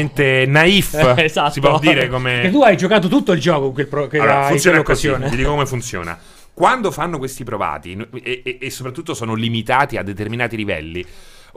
naif. 0.48 0.94
esatto. 1.18 1.52
Si 1.52 1.60
può 1.60 1.80
dire 1.80 2.08
come. 2.08 2.42
Che 2.42 2.52
tu 2.52 2.62
hai 2.62 2.76
giocato 2.78 3.08
tutto 3.08 3.32
il 3.32 3.40
gioco 3.40 3.72
quel 3.72 3.88
pro... 3.88 4.08
che 4.08 4.20
allora, 4.20 4.48
funziona 4.48 4.82
così. 4.82 5.14
Ti 5.30 5.36
dico 5.36 5.52
come 5.52 5.66
funziona. 5.66 6.18
Quando 6.54 6.92
fanno 6.92 7.18
questi 7.18 7.44
provati, 7.44 7.98
e, 8.24 8.42
e, 8.44 8.58
e 8.62 8.70
soprattutto 8.70 9.14
sono 9.14 9.34
limitati 9.34 9.98
a 9.98 10.04
determinati 10.04 10.56
livelli, 10.56 11.04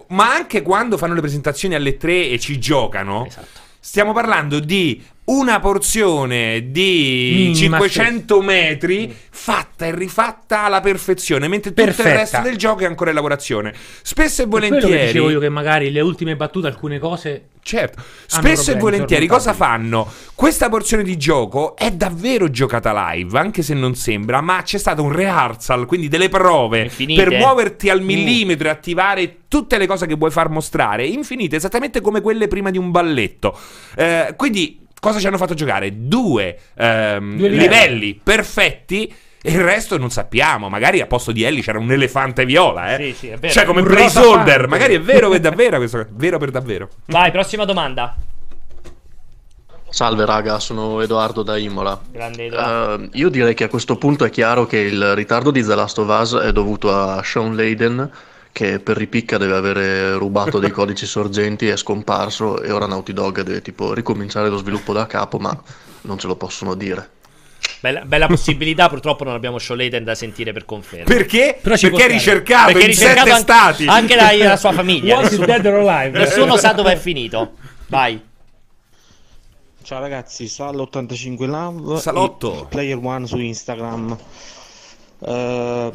ma 0.09 0.33
anche 0.33 0.63
quando 0.63 0.97
fanno 0.97 1.15
le 1.15 1.21
presentazioni 1.21 1.75
alle 1.75 1.97
3 1.97 2.31
e 2.31 2.39
ci 2.39 2.59
giocano. 2.59 3.27
Esatto. 3.27 3.65
Stiamo 3.79 4.13
parlando 4.13 4.59
di 4.59 5.01
una 5.27 5.59
porzione 5.59 6.71
di 6.71 7.53
Minima 7.53 7.79
500 7.79 8.41
metri 8.43 9.15
fatta 9.31 9.87
e 9.87 9.95
rifatta 9.95 10.63
alla 10.63 10.81
perfezione, 10.81 11.49
mentre 11.49 11.71
tutto 11.71 11.85
Perfetta. 11.85 12.09
il 12.09 12.15
resto 12.15 12.41
del 12.43 12.57
gioco 12.57 12.83
è 12.83 12.87
ancora 12.87 13.11
in 13.11 13.17
lavorazione. 13.17 13.75
Spesso 14.03 14.43
e 14.43 14.47
volentieri. 14.47 14.93
Per 14.93 15.07
dicevo 15.07 15.31
io 15.31 15.41
che 15.41 15.49
magari 15.49 15.91
le 15.91 16.01
ultime 16.01 16.37
battute, 16.37 16.69
alcune 16.69 16.99
cose. 16.99 17.49
Certo, 17.61 18.01
spesso 18.27 18.71
e 18.71 18.77
volentieri 18.77 19.27
cosa 19.27 19.53
fanno? 19.53 20.09
Questa 20.37 20.69
porzione 20.69 21.03
di 21.03 21.17
gioco 21.17 21.75
è 21.75 21.91
davvero 21.91 22.49
giocata 22.49 23.11
live, 23.11 23.37
anche 23.37 23.63
se 23.63 23.75
non 23.75 23.97
sembra, 23.97 24.41
ma 24.41 24.63
c'è 24.63 24.79
stato 24.79 25.03
un 25.03 25.11
rehearsal, 25.11 25.85
quindi 25.87 26.07
delle 26.07 26.29
prove 26.29 26.89
per 26.97 27.33
muoverti 27.33 27.91
al 27.91 27.99
uh. 27.99 28.05
millimetro 28.05 28.69
e 28.69 28.71
attivare 28.71 29.39
tutte 29.49 29.79
le 29.79 29.89
cose 29.89 30.07
che 30.07 30.15
vuoi 30.15 30.31
far 30.31 30.49
mostrare, 30.49 31.07
infinite, 31.07 31.57
esattamente 31.57 32.01
come 32.01 32.21
quelle 32.21 32.47
prima 32.47 32.71
di 32.71 32.79
un 32.79 32.93
balletto. 32.93 33.59
Eh, 33.97 34.33
quindi 34.37 34.86
cosa 35.07 35.21
ci 35.21 35.27
hanno 35.29 35.37
fatto 35.37 35.55
giocare? 35.55 35.93
Due, 35.95 36.59
ehm, 36.75 37.37
Due 37.37 37.49
livelli. 37.49 38.21
perfetti. 38.21 39.15
E 39.41 39.53
il 39.53 39.61
resto 39.61 39.97
non 39.97 40.11
sappiamo. 40.11 40.69
Magari 40.69 41.01
a 41.01 41.07
posto 41.07 41.31
di 41.31 41.45
Ellie 41.45 41.63
c'era 41.63 41.79
un 41.79 41.93
elefante 41.93 42.45
viola, 42.45 42.97
eh? 42.97 43.05
Sì, 43.05 43.15
sì, 43.15 43.29
è 43.29 43.37
vero. 43.37 43.53
Cioè, 43.53 43.65
come 43.65 43.83
un 43.83 43.87
placeholder. 43.87 44.67
Magari 44.67 44.97
è 44.97 45.01
vero 45.01 45.29
per 45.29 45.39
davvero 45.39 45.77
questo. 45.77 46.05
Vero 46.11 46.39
per 46.39 46.51
davvero. 46.51 46.89
Vai, 47.07 47.31
prossima 47.31 47.65
domanda. 47.65 48.17
Salve 49.89 50.25
raga, 50.27 50.59
sono 50.59 51.01
Edoardo 51.01 51.45
da 51.45 51.57
Imola. 51.57 52.01
Grande 52.11 52.47
Edoardo. 52.47 53.05
Uh, 53.05 53.09
io 53.13 53.29
direi 53.29 53.55
che 53.55 53.63
a 53.65 53.69
questo 53.69 53.97
punto 53.97 54.25
è 54.25 54.31
chiaro 54.31 54.67
che 54.67 54.79
il 54.79 55.15
ritardo 55.15 55.53
di 55.53 55.63
The 55.65 55.75
Last 55.77 55.99
of 55.99 56.09
Us 56.09 56.37
è 56.37 56.51
dovuto 56.51 56.93
a 56.93 57.23
Sean 57.23 57.55
Layden 57.55 58.11
che 58.57 58.81
per 58.81 58.97
ripicca 58.97 59.37
deve 59.37 59.55
avere 59.55 60.15
rubato 60.15 60.59
dei 60.59 60.71
codici 60.73 61.05
sorgenti, 61.05 61.69
è 61.69 61.77
scomparso 61.77 62.63
e 62.63 62.73
ora 62.73 62.87
Naughty 62.87 63.13
Dog 63.13 63.43
deve 63.43 63.61
tipo 63.61 63.93
ricominciare 63.93 64.49
lo 64.49 64.57
sviluppo 64.57 64.95
da 64.95 65.05
capo, 65.07 65.37
ma 65.39 65.55
non 66.03 66.17
ce 66.17 66.27
lo 66.27 66.37
possono 66.37 66.73
dire. 66.73 67.11
Bella, 67.81 68.07
bella 68.07 68.27
possibilità, 68.27 68.89
purtroppo 68.89 69.25
non 69.25 69.35
abbiamo 69.35 69.59
Sholeten 69.59 70.05
da 70.05 70.15
sentire 70.15 70.55
per 70.55 70.65
conferma. 70.65 71.05
Perché? 71.05 71.59
Perché 71.61 71.91
è 71.91 72.09
ricercato 72.09 72.73
Perché 72.73 72.81
in 72.81 72.87
ricercato 72.87 73.19
sette 73.27 73.31
anche, 73.31 73.43
stati. 73.43 73.87
Anche 73.89 74.15
la, 74.17 74.35
la 74.49 74.57
sua 74.57 74.73
famiglia. 74.73 75.21
nessuno, 75.21 75.45
nessuno 76.13 76.57
sa 76.57 76.73
dove 76.73 76.93
è 76.93 76.97
finito. 76.97 77.57
Vai. 77.89 78.19
Ciao 79.83 80.01
ragazzi, 80.01 80.45
Sal85 80.45 81.45
Love. 81.45 82.01
Salotto. 82.01 82.67
Player 82.71 82.99
One 83.03 83.27
su 83.27 83.37
Instagram. 83.37 84.17
Uh, 85.19 85.93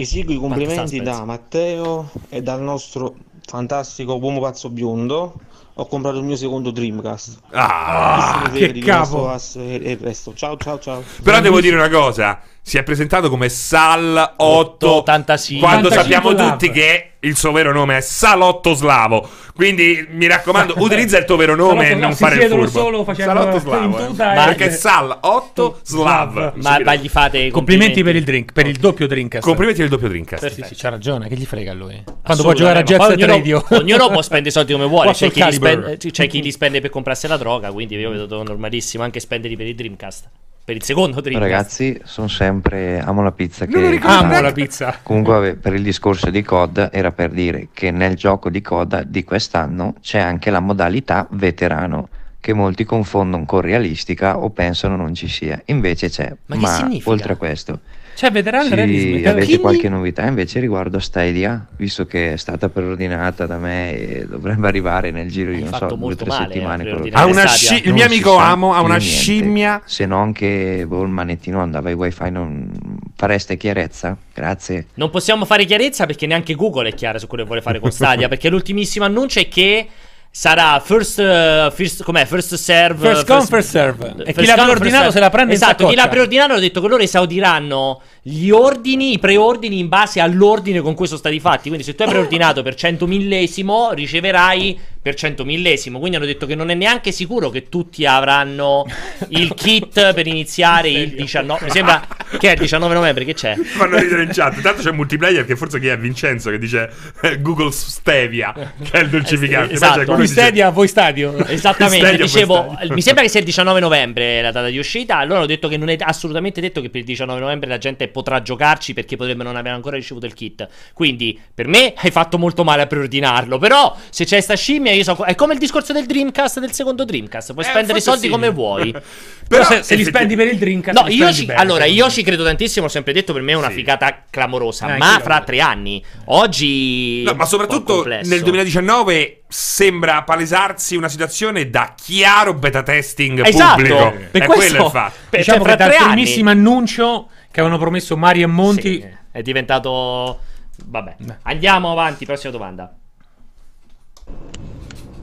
Esigui 0.00 0.36
complimenti 0.36 1.02
da 1.02 1.24
Matteo 1.26 2.10
e 2.30 2.40
dal 2.40 2.62
nostro 2.62 3.16
fantastico 3.44 4.14
uomo 4.14 4.40
pazzo 4.40 4.70
biondo. 4.70 5.34
Ho 5.74 5.86
comprato 5.86 6.16
il 6.18 6.24
mio 6.24 6.36
secondo 6.36 6.70
Dreamcast. 6.70 7.40
Ah, 7.50 8.50
che 8.52 8.72
capo! 8.78 9.30
E 9.56 9.74
il 9.74 9.96
resto. 9.98 10.32
Ciao, 10.34 10.56
ciao, 10.56 10.78
ciao. 10.78 11.02
Però 11.22 11.40
devo 11.40 11.60
dire 11.60 11.76
una 11.76 11.90
cosa 11.90 12.40
si 12.62 12.78
è 12.78 12.82
presentato 12.82 13.28
come 13.28 13.48
Sal 13.48 14.34
885 14.36 15.66
quando 15.66 15.88
85 15.88 15.90
sappiamo 15.90 16.50
tutti 16.50 16.70
che 16.70 17.10
il 17.20 17.36
suo 17.36 17.52
vero 17.52 17.72
nome 17.72 17.98
è 17.98 18.00
Salotto 18.00 18.74
Slavo. 18.74 19.28
Quindi 19.54 20.06
mi 20.10 20.26
raccomando 20.26 20.74
utilizza 20.80 21.18
il 21.18 21.24
tuo 21.24 21.36
vero 21.36 21.54
nome 21.54 21.90
e 21.90 21.94
non 21.94 22.14
fare 22.14 22.42
il 22.42 22.50
furbo. 22.50 22.66
solo 22.68 23.06
Salotto 23.14 23.58
Slavo 23.58 24.08
eh. 24.08 24.14
perché 24.14 24.66
è 24.66 24.70
Sal 24.70 25.18
8 25.20 25.80
Slav. 25.82 26.52
Ma, 26.56 26.80
ma, 26.82 26.94
gli 26.94 27.08
fate 27.08 27.50
complimenti, 27.50 27.52
complimenti 27.52 28.02
per 28.02 28.16
il 28.16 28.24
drink 28.24 28.52
per 28.52 28.66
il 28.66 28.76
doppio 28.76 29.06
drink 29.06 29.38
complimenti 29.40 29.80
per 29.82 29.90
il 29.90 29.92
doppio 29.92 30.08
drink 30.08 30.38
sì, 30.38 30.62
sì, 30.64 30.74
c'ha 30.74 30.88
ragione 30.88 31.28
che 31.28 31.36
gli 31.36 31.44
frega 31.44 31.72
a 31.72 31.74
lui? 31.74 32.02
Quando 32.22 32.42
può 32.42 32.52
giocare 32.52 32.80
a 32.80 32.82
Jet 32.82 33.02
Set 33.02 33.22
Radio 33.22 33.64
ognuno 33.70 34.08
può 34.08 34.22
spendere 34.22 34.48
i 34.48 34.52
soldi 34.52 34.72
come 34.72 34.86
vuole 34.86 35.12
c'è 35.12 35.30
chi, 35.30 35.52
spende, 35.52 35.96
c'è 35.96 36.26
chi, 36.26 36.42
li 36.42 36.50
spende 36.50 36.80
per 36.80 36.90
comprarsi 36.90 37.26
la 37.26 37.36
droga 37.36 37.70
quindi 37.70 37.96
io 37.96 38.10
vedo 38.10 38.42
normalissimo 38.42 39.04
anche 39.04 39.20
spenderli 39.20 39.56
per 39.56 39.66
il 39.66 39.74
Dreamcast 39.74 40.28
per 40.64 40.76
il 40.76 40.82
secondo 40.82 41.20
Dreamcast. 41.20 41.50
Ragazzi, 41.50 42.00
sono 42.04 42.28
sempre 42.28 43.00
amo 43.00 43.22
la 43.22 43.32
pizza 43.32 43.66
che 43.66 43.98
amo 44.02 44.40
la 44.40 44.52
pizza. 44.52 44.98
Comunque 45.02 45.32
vabbè, 45.32 45.54
per 45.54 45.74
il 45.74 45.82
discorso 45.82 46.30
di 46.30 46.42
COD 46.42 46.90
era 46.92 47.12
per 47.12 47.30
dire 47.30 47.68
che 47.72 47.90
nel 47.90 48.14
gioco 48.14 48.50
di 48.50 48.60
COD 48.60 49.02
di 49.04 49.24
quest'anno 49.24 49.94
c'è 50.00 50.18
anche 50.18 50.50
la 50.50 50.60
modalità 50.60 51.26
veterano 51.30 52.08
che 52.40 52.54
molti 52.54 52.84
confondono 52.84 53.44
con 53.44 53.60
realistica 53.60 54.38
o 54.38 54.50
pensano 54.50 54.96
non 54.96 55.14
ci 55.14 55.28
sia. 55.28 55.60
Invece 55.66 56.08
c'è. 56.08 56.34
Ma, 56.46 56.56
Ma 56.56 56.88
oltre 57.04 57.34
a 57.34 57.36
questo 57.36 57.80
cioè, 58.14 58.30
veterano 58.30 58.68
sì, 58.68 58.74
realismo. 58.74 59.16
Avete 59.16 59.32
Quindi... 59.32 59.58
qualche 59.58 59.88
novità 59.88 60.26
invece 60.26 60.60
riguardo 60.60 60.98
a 60.98 61.00
Stadia? 61.00 61.66
Visto 61.76 62.06
che 62.06 62.34
è 62.34 62.36
stata 62.36 62.68
preordinata 62.68 63.46
da 63.46 63.58
me 63.58 63.96
e 63.96 64.26
dovrebbe 64.26 64.66
arrivare 64.66 65.10
nel 65.10 65.30
giro 65.30 65.52
di, 65.52 65.62
non 65.62 65.72
so, 65.72 65.86
due 65.86 66.12
o 66.12 66.16
tre 66.16 66.30
settimane. 66.30 67.10
Ha 67.12 67.24
una 67.24 67.46
sci- 67.46 67.86
il 67.86 67.92
mio 67.92 68.04
amico 68.04 68.36
Amo 68.36 68.74
ha 68.74 68.80
una 68.80 68.96
niente. 68.96 69.04
scimmia. 69.04 69.82
Se 69.84 70.06
no 70.06 70.18
anche 70.18 70.84
boh, 70.86 71.02
il 71.02 71.08
manettino 71.08 71.60
andava 71.60 71.88
ai 71.88 71.94
wifi 71.94 72.30
non 72.30 72.70
fareste 73.16 73.56
chiarezza? 73.56 74.16
Grazie. 74.34 74.86
Non 74.94 75.10
possiamo 75.10 75.44
fare 75.44 75.64
chiarezza 75.64 76.06
perché 76.06 76.26
neanche 76.26 76.54
Google 76.54 76.88
è 76.88 76.94
chiara 76.94 77.18
su 77.18 77.26
quello 77.26 77.42
che 77.42 77.48
vuole 77.48 77.62
fare 77.62 77.80
con 77.80 77.90
Stadia, 77.90 78.28
perché 78.28 78.48
l'ultimissimo 78.48 79.04
annuncio 79.04 79.40
è 79.40 79.48
che 79.48 79.86
sarà 80.32 80.80
first, 80.80 81.18
uh, 81.18 81.70
first, 81.72 82.04
com'è? 82.04 82.24
first 82.24 82.54
serve 82.54 83.08
first 83.08 83.26
come 83.26 83.44
first 83.46 83.68
serve 83.68 84.14
e 84.24 84.32
chi 84.32 84.46
l'ha 84.46 84.54
preordinato 84.54 85.10
se 85.10 85.18
la 85.18 85.28
prende 85.28 85.54
esatto 85.54 85.88
chi 85.88 85.96
l'ha 85.96 86.08
preordinato 86.08 86.52
ha 86.52 86.58
detto 86.60 86.80
che 86.80 86.86
loro 86.86 87.02
esaudiranno 87.02 88.00
gli 88.22 88.50
ordini, 88.50 89.14
i 89.14 89.18
preordini 89.18 89.78
in 89.78 89.88
base 89.88 90.20
all'ordine 90.20 90.80
con 90.80 90.94
cui 90.94 91.06
sono 91.06 91.18
stati 91.18 91.40
fatti. 91.40 91.68
Quindi, 91.68 91.84
se 91.84 91.94
tu 91.94 92.02
hai 92.02 92.08
preordinato 92.08 92.62
per 92.62 92.74
100 92.74 93.06
millesimo, 93.06 93.92
riceverai 93.92 94.78
per 95.02 95.14
100 95.14 95.44
millesimo. 95.44 95.98
Quindi 95.98 96.16
hanno 96.16 96.26
detto 96.26 96.46
che 96.46 96.54
non 96.54 96.70
è 96.70 96.74
neanche 96.74 97.12
sicuro 97.12 97.48
che 97.50 97.68
tutti 97.68 98.04
avranno 98.04 98.84
il 99.28 99.52
kit 99.56 100.12
per 100.12 100.26
iniziare 100.26 100.90
il 100.90 101.14
19. 101.14 101.64
Mi 101.64 101.70
sembra 101.70 102.06
che 102.38 102.48
è 102.48 102.52
il 102.52 102.58
19 102.58 102.94
novembre. 102.94 103.24
Che 103.24 103.34
c'è? 103.34 103.56
Fanno 103.56 103.98
ridere 103.98 104.24
in 104.24 104.30
chat. 104.32 104.60
Tanto 104.60 104.82
c'è 104.82 104.92
multiplayer 104.92 105.44
che 105.44 105.56
forse 105.56 105.80
chi 105.80 105.86
è 105.86 105.98
Vincenzo 105.98 106.50
che 106.50 106.58
dice 106.58 106.90
eh, 107.22 107.40
Google 107.40 107.70
Stevia, 107.72 108.52
che 108.52 108.90
è 108.90 109.00
il 109.00 109.08
dolcificante. 109.08 109.74
Esatto. 109.74 110.14
Voi 110.14 110.26
Stadia, 110.26 110.70
voi 110.70 110.88
Stadio. 110.88 111.46
Esattamente. 111.46 112.06
Stadia, 112.06 112.24
Dicevo, 112.24 112.78
mi 112.90 113.00
sembra 113.02 113.22
che 113.22 113.30
sia 113.30 113.40
il 113.40 113.46
19 113.46 113.80
novembre 113.80 114.42
la 114.42 114.50
data 114.50 114.68
di 114.68 114.78
uscita. 114.78 115.16
Allora 115.16 115.38
hanno 115.38 115.46
detto 115.46 115.68
che 115.68 115.76
non 115.76 115.88
è 115.88 115.96
assolutamente 115.98 116.60
detto 116.60 116.80
che 116.80 116.90
per 116.90 117.00
il 117.00 117.06
19 117.06 117.40
novembre 117.40 117.68
la 117.68 117.78
gente 117.78 118.08
potrà 118.08 118.42
giocarci 118.42 118.92
perché 118.92 119.16
potrebbe 119.16 119.44
non 119.44 119.56
aver 119.56 119.72
ancora 119.72 119.96
ricevuto 119.96 120.26
il 120.26 120.34
kit. 120.34 120.68
Quindi, 120.92 121.38
per 121.54 121.68
me 121.68 121.94
hai 121.96 122.10
fatto 122.10 122.36
molto 122.38 122.64
male 122.64 122.82
a 122.82 122.86
preordinarlo. 122.86 123.58
Però, 123.58 123.96
se 124.10 124.24
c'è 124.24 124.40
sta 124.40 124.54
scimmia, 124.54 124.89
io 124.92 125.02
so. 125.02 125.24
È 125.24 125.34
come 125.34 125.54
il 125.54 125.58
discorso 125.58 125.92
del 125.92 126.06
Dreamcast 126.06 126.60
del 126.60 126.72
secondo 126.72 127.04
Dreamcast. 127.04 127.52
Puoi 127.52 127.64
eh, 127.64 127.68
spendere 127.68 127.98
i 127.98 128.02
soldi 128.02 128.26
sì. 128.26 128.28
come 128.28 128.50
vuoi. 128.50 128.94
Però, 129.50 129.64
se, 129.64 129.82
se 129.82 129.94
li 129.96 130.04
spendi 130.04 130.36
per 130.36 130.46
il 130.46 130.58
Dreamcast, 130.58 131.00
no, 131.00 131.08
io 131.08 131.32
ci, 131.32 131.44
bene, 131.44 131.58
allora 131.58 131.84
io 131.84 132.08
ci 132.08 132.22
credo 132.22 132.44
tantissimo. 132.44 132.86
Ho 132.86 132.88
sempre 132.88 133.12
detto 133.12 133.32
per 133.32 133.42
me 133.42 133.52
è 133.52 133.56
una 133.56 133.68
sì. 133.68 133.74
figata 133.74 134.24
clamorosa. 134.30 134.94
Eh, 134.94 134.98
ma 134.98 135.18
fra 135.20 135.40
tre 135.42 135.60
anni, 135.60 136.02
oggi. 136.26 137.22
No, 137.24 137.34
ma 137.34 137.44
soprattutto 137.46 138.04
nel 138.04 138.42
2019 138.42 139.42
sembra 139.48 140.22
palesarsi 140.22 140.94
una 140.94 141.08
situazione 141.08 141.68
da 141.68 141.94
chiaro 142.00 142.54
beta 142.54 142.84
testing 142.84 143.44
esatto, 143.44 143.74
pubblico. 143.74 144.14
Per 144.30 144.42
è 144.42 144.46
questo, 144.46 144.54
quello 144.54 144.84
il 144.84 144.90
fatto. 144.90 145.18
Diciamo 145.36 145.64
che 145.64 145.76
dal 145.76 145.94
primissimo 145.94 146.50
annuncio 146.50 147.28
che 147.50 147.60
avevano 147.60 147.80
promesso 147.80 148.16
Mario 148.16 148.44
e 148.44 148.48
Monti. 148.48 149.00
Sì, 149.00 149.08
è 149.32 149.42
diventato. 149.42 150.40
Vabbè, 150.84 151.16
andiamo 151.42 151.90
avanti. 151.90 152.24
Prossima 152.24 152.52
domanda. 152.52 152.94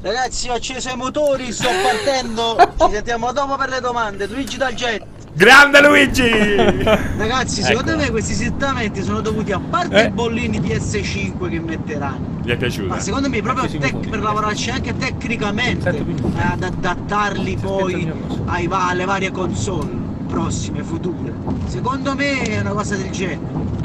Ragazzi, 0.01 0.49
ho 0.49 0.53
acceso 0.53 0.89
i 0.89 0.95
motori, 0.95 1.51
sto 1.51 1.69
partendo. 1.81 2.55
Ci 2.87 2.93
sentiamo 2.93 3.31
dopo 3.31 3.55
per 3.55 3.69
le 3.69 3.81
domande. 3.81 4.27
Luigi 4.27 4.57
dal 4.57 4.73
jet. 4.73 5.03
Grande 5.33 5.81
Luigi! 5.81 6.55
Ragazzi, 6.55 7.61
secondo 7.61 7.91
ecco. 7.91 8.01
me 8.01 8.09
questi 8.09 8.33
settamenti 8.33 9.03
sono 9.03 9.21
dovuti 9.21 9.51
a 9.51 9.59
parte 9.59 10.03
eh. 10.03 10.07
i 10.07 10.09
bollini 10.09 10.59
PS5 10.59 11.49
che 11.49 11.59
metteranno. 11.59 12.39
Gli 12.43 12.49
è 12.49 12.57
piaciuto? 12.57 12.87
Ma 12.87 12.99
secondo 12.99 13.29
me 13.29 13.41
proprio 13.41 13.69
tec- 13.79 14.09
per 14.09 14.19
lavorarci 14.19 14.71
anche 14.71 14.97
tecnicamente 14.97 15.89
ad 15.89 16.63
adattarli 16.63 17.55
poi 17.57 18.11
ai, 18.45 18.67
alle 18.71 19.05
varie 19.05 19.31
console 19.31 20.05
prossime, 20.27 20.83
future. 20.83 21.33
Secondo 21.67 22.15
me 22.15 22.41
è 22.41 22.59
una 22.59 22.71
cosa 22.71 22.95
del 22.95 23.09
genere. 23.11 23.76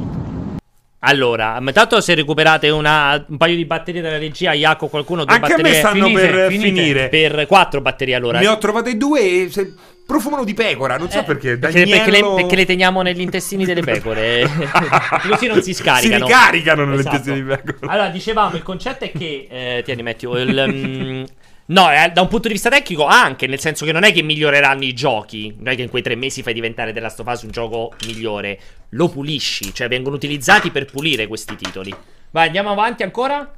Allora, 1.04 1.60
tanto 1.72 2.00
se 2.00 2.14
recuperate 2.14 2.70
una, 2.70 3.24
un 3.26 3.36
paio 3.36 3.56
di 3.56 3.64
batterie 3.64 4.00
dalla 4.00 4.18
regia, 4.18 4.52
Iaco, 4.52 4.86
qualcuno 4.86 5.24
due 5.24 5.34
Anche 5.34 5.48
batterie. 5.48 5.70
a 5.70 5.74
me 5.74 5.78
stanno 5.78 6.06
finite, 6.06 6.28
per 6.28 6.50
finite. 6.50 6.68
finire. 6.68 7.08
Per 7.08 7.46
quattro 7.48 7.80
batterie 7.80 8.14
allora. 8.14 8.38
Ne 8.38 8.46
ho 8.46 8.56
trovate 8.58 8.96
due 8.96 9.20
e 9.20 9.48
se... 9.50 9.74
profumano 10.06 10.44
di 10.44 10.54
pecora, 10.54 10.96
non 10.98 11.10
so 11.10 11.18
eh, 11.18 11.24
perché. 11.24 11.58
Perché, 11.58 11.86
perché, 11.86 12.10
le, 12.12 12.20
perché, 12.36 12.54
le, 12.54 12.66
teniamo 12.66 13.02
negli 13.02 13.20
intestini 13.20 13.64
delle 13.64 13.80
pecore. 13.80 14.48
Così 15.28 15.48
non 15.48 15.60
si 15.60 15.74
scaricano. 15.74 16.24
Si 16.24 16.32
ricaricano 16.32 16.84
negli 16.84 17.00
esatto. 17.00 17.16
intestini 17.16 17.42
di 17.42 17.48
pecore. 17.48 17.92
Allora, 17.92 18.08
dicevamo, 18.08 18.54
il 18.54 18.62
concetto 18.62 19.04
è 19.04 19.10
che... 19.10 19.48
Eh, 19.50 19.82
tieni, 19.84 20.02
metti... 20.04 20.26
Il, 20.26 20.64
um, 20.68 21.26
No, 21.66 21.92
eh, 21.92 22.10
da 22.10 22.20
un 22.20 22.28
punto 22.28 22.48
di 22.48 22.54
vista 22.54 22.70
tecnico 22.70 23.06
anche, 23.06 23.46
nel 23.46 23.60
senso 23.60 23.84
che 23.84 23.92
non 23.92 24.02
è 24.02 24.12
che 24.12 24.22
miglioreranno 24.22 24.82
i 24.84 24.92
giochi, 24.92 25.54
non 25.58 25.68
è 25.68 25.76
che 25.76 25.82
in 25.82 25.90
quei 25.90 26.02
tre 26.02 26.16
mesi 26.16 26.42
fai 26.42 26.54
diventare 26.54 26.92
The 26.92 27.00
Last 27.00 27.20
of 27.20 27.26
Us 27.28 27.42
un 27.42 27.50
gioco 27.50 27.92
migliore, 28.06 28.58
lo 28.90 29.08
pulisci, 29.08 29.72
cioè 29.72 29.88
vengono 29.88 30.16
utilizzati 30.16 30.70
per 30.70 30.86
pulire 30.86 31.26
questi 31.28 31.54
titoli. 31.56 31.94
Vai, 32.30 32.46
andiamo 32.46 32.70
avanti 32.70 33.04
ancora? 33.04 33.50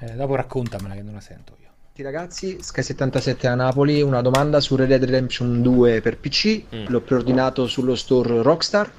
Eh, 0.00 0.12
dopo 0.12 0.34
raccontamela 0.34 0.94
che 0.94 1.02
non 1.02 1.14
la 1.14 1.20
sento 1.20 1.56
io. 1.60 1.63
Ragazzi, 2.02 2.58
Sky77 2.60 3.46
a 3.46 3.54
Napoli, 3.54 4.02
una 4.02 4.20
domanda 4.20 4.58
su 4.58 4.74
Red 4.74 4.88
Dead 4.88 5.04
Redemption 5.04 5.62
2 5.62 6.00
per 6.00 6.18
PC, 6.18 6.62
mm. 6.74 6.86
l'ho 6.88 7.00
preordinato 7.00 7.68
sullo 7.68 7.94
store 7.94 8.42
Rockstar 8.42 8.90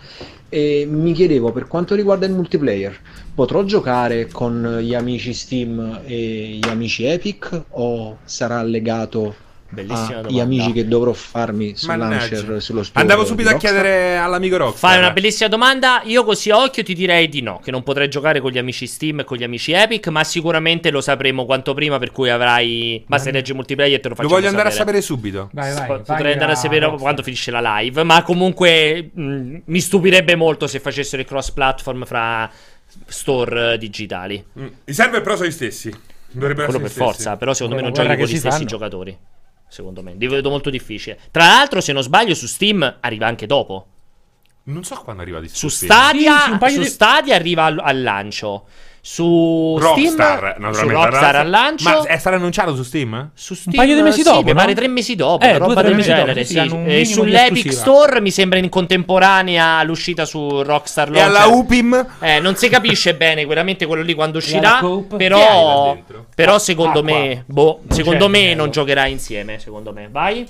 e 0.48 0.88
mi 0.90 1.12
chiedevo 1.12 1.52
per 1.52 1.68
quanto 1.68 1.94
riguarda 1.94 2.26
il 2.26 2.32
multiplayer, 2.32 2.98
potrò 3.36 3.66
giocare 3.66 4.28
con 4.28 4.78
gli 4.80 4.96
amici 4.96 5.34
Steam 5.34 6.04
e 6.06 6.58
gli 6.64 6.70
amici 6.70 7.04
Epic 7.04 7.64
o 7.72 8.20
sarà 8.24 8.64
legato 8.64 9.36
Bellissima 9.68 10.20
agli 10.20 10.40
amici 10.40 10.72
che 10.72 10.88
dovrò 10.88 11.12
farmi 11.12 11.76
sul 11.76 11.90
Mannaggia. 11.90 12.36
launcher 12.36 12.62
sullo 12.62 12.84
store 12.84 13.02
Andavo 13.02 13.26
subito 13.26 13.50
a 13.50 13.58
chiedere 13.58 14.16
all'amico 14.16 14.58
Rockstar. 14.58 14.92
Fai 14.92 15.00
una 15.00 15.12
bellissima 15.12 15.50
domanda. 15.50 16.02
Io 16.04 16.24
così 16.24 16.52
a 16.52 16.62
occhio 16.62 16.84
ti 16.84 16.94
direi 16.94 17.28
di 17.28 17.42
no, 17.42 17.60
che 17.64 17.72
non 17.72 17.82
potrei 17.82 18.08
giocare 18.08 18.40
con 18.42 18.52
gli 18.52 18.60
amici 18.60 18.86
Steam 18.86 19.22
e 19.22 19.24
con 19.24 19.38
gli 19.38 19.44
amici 19.44 19.72
Epic, 19.72 20.08
ma 20.10 20.24
sicuramente 20.24 20.92
lo 20.92 21.02
sapremo 21.02 21.46
quanto 21.46 21.74
prima, 21.74 21.98
per 21.98 22.12
cui 22.12 22.30
avrai 22.30 23.04
Basta 23.08 23.32
leggi 23.32 23.54
multiplayer 23.54 24.00
te 24.00 24.10
lo 24.10 24.16
faccio 24.16 24.28
Lo 24.30 24.36
voglio 24.36 24.50
andare 24.50 24.70
sapere. 24.70 25.00
a 25.00 25.02
sapere 25.02 25.20
subito. 25.20 25.50
Vai, 25.52 25.74
vai, 25.74 25.88
Potrei 25.88 26.16
vai 26.22 26.32
andare 26.34 26.52
a 26.52 26.56
sapere 26.56 26.82
Rockstar. 26.82 27.02
quando 27.02 27.24
finisce 27.24 27.52
la 27.52 27.80
live, 27.80 28.04
ma 28.04 28.22
comunque 28.22 29.10
mh, 29.12 29.22
mm, 29.22 29.56
mi 29.66 29.80
stupirebbe 29.80 30.36
molto 30.36 30.68
se 30.68 30.80
facessero 30.80 31.22
il 31.22 31.28
cross 31.28 31.50
platform 31.52 32.06
fra 32.06 32.50
store 33.08 33.78
digitali. 33.80 34.44
Mm. 34.60 34.68
I 34.86 34.94
server 34.94 35.22
però 35.22 35.36
sono 35.36 35.48
gli 35.48 35.52
stessi. 35.52 35.92
Dovrebbero 36.32 36.66
Quello 36.66 36.82
per 36.82 36.92
stessi. 36.92 37.06
forza, 37.06 37.38
però 37.38 37.54
secondo 37.54 37.76
Quello 37.76 37.92
me 37.92 37.98
non 37.98 38.08
giochi 38.08 38.22
con 38.22 38.30
gli 38.32 38.38
stessi 38.38 38.56
fanno. 38.58 38.66
giocatori. 38.66 39.18
Secondo 39.76 40.02
me, 40.02 40.14
li 40.14 40.26
vedo 40.28 40.50
molto 40.50 40.70
difficile. 40.70 41.20
Tra 41.32 41.48
l'altro, 41.48 41.82
se 41.82 41.92
non 41.92 42.02
sbaglio, 42.02 42.34
su 42.34 42.48
Steam 42.48 43.00
arriva 43.02 43.28
anche 43.28 43.46
dopo. 43.46 43.88
Non 44.64 44.86
so 44.86 44.96
quando 45.04 45.22
arriva 45.22 45.42
di 45.42 45.50
su 45.50 45.68
Stadia. 45.68 46.58
Sì, 46.58 46.74
su 46.76 46.80
di... 46.80 46.86
Stadia 46.86 47.36
arriva 47.36 47.66
al, 47.66 47.78
al 47.80 48.02
lancio. 48.02 48.68
Su 49.08 49.78
Rockstar, 49.80 50.56
Steam, 50.58 50.72
su 50.72 50.88
Rockstar 50.88 51.36
al 51.36 51.50
lancio. 51.52 51.88
Ma 51.88 52.04
è 52.06 52.18
stato 52.18 52.38
annunciato 52.38 52.74
su 52.74 52.82
Steam? 52.82 53.30
Su 53.36 53.54
Steam, 53.54 53.78
un 53.78 53.86
paio 53.86 53.96
di 53.96 54.02
mesi 54.02 54.24
dopo. 54.24 54.40
Sì, 54.40 54.44
mi 54.46 54.54
pare 54.56 54.74
tre 54.74 54.88
mesi 54.88 55.16
dopo. 55.16 55.46
Eh, 55.46 55.60
roba 55.60 55.84
del 55.84 56.02
genere. 56.02 56.44
Sì. 56.44 56.58
E 56.58 57.06
sull'Epic 57.06 57.72
Store 57.72 58.20
mi 58.20 58.32
sembra 58.32 58.58
in 58.58 58.68
contemporanea 58.68 59.84
l'uscita 59.84 60.26
su 60.26 60.64
Rockstar 60.64 61.12
Launcher. 61.12 61.36
E 61.36 61.38
alla 61.38 61.56
UPIM? 61.56 62.16
Eh, 62.20 62.40
non 62.40 62.56
si 62.56 62.68
capisce 62.68 63.14
bene 63.14 63.46
veramente 63.46 63.86
quello 63.86 64.02
lì 64.02 64.16
quando 64.16 64.40
uscirà. 64.40 64.80
Però, 65.16 65.96
però 66.34 66.58
secondo 66.58 67.02
ah, 67.02 67.04
me, 67.04 67.44
boh, 67.46 67.82
secondo 67.90 68.28
me 68.28 68.56
non 68.56 68.72
giocherà 68.72 69.06
insieme. 69.06 69.60
Secondo 69.60 69.94
me, 69.94 70.08
vai. 70.10 70.48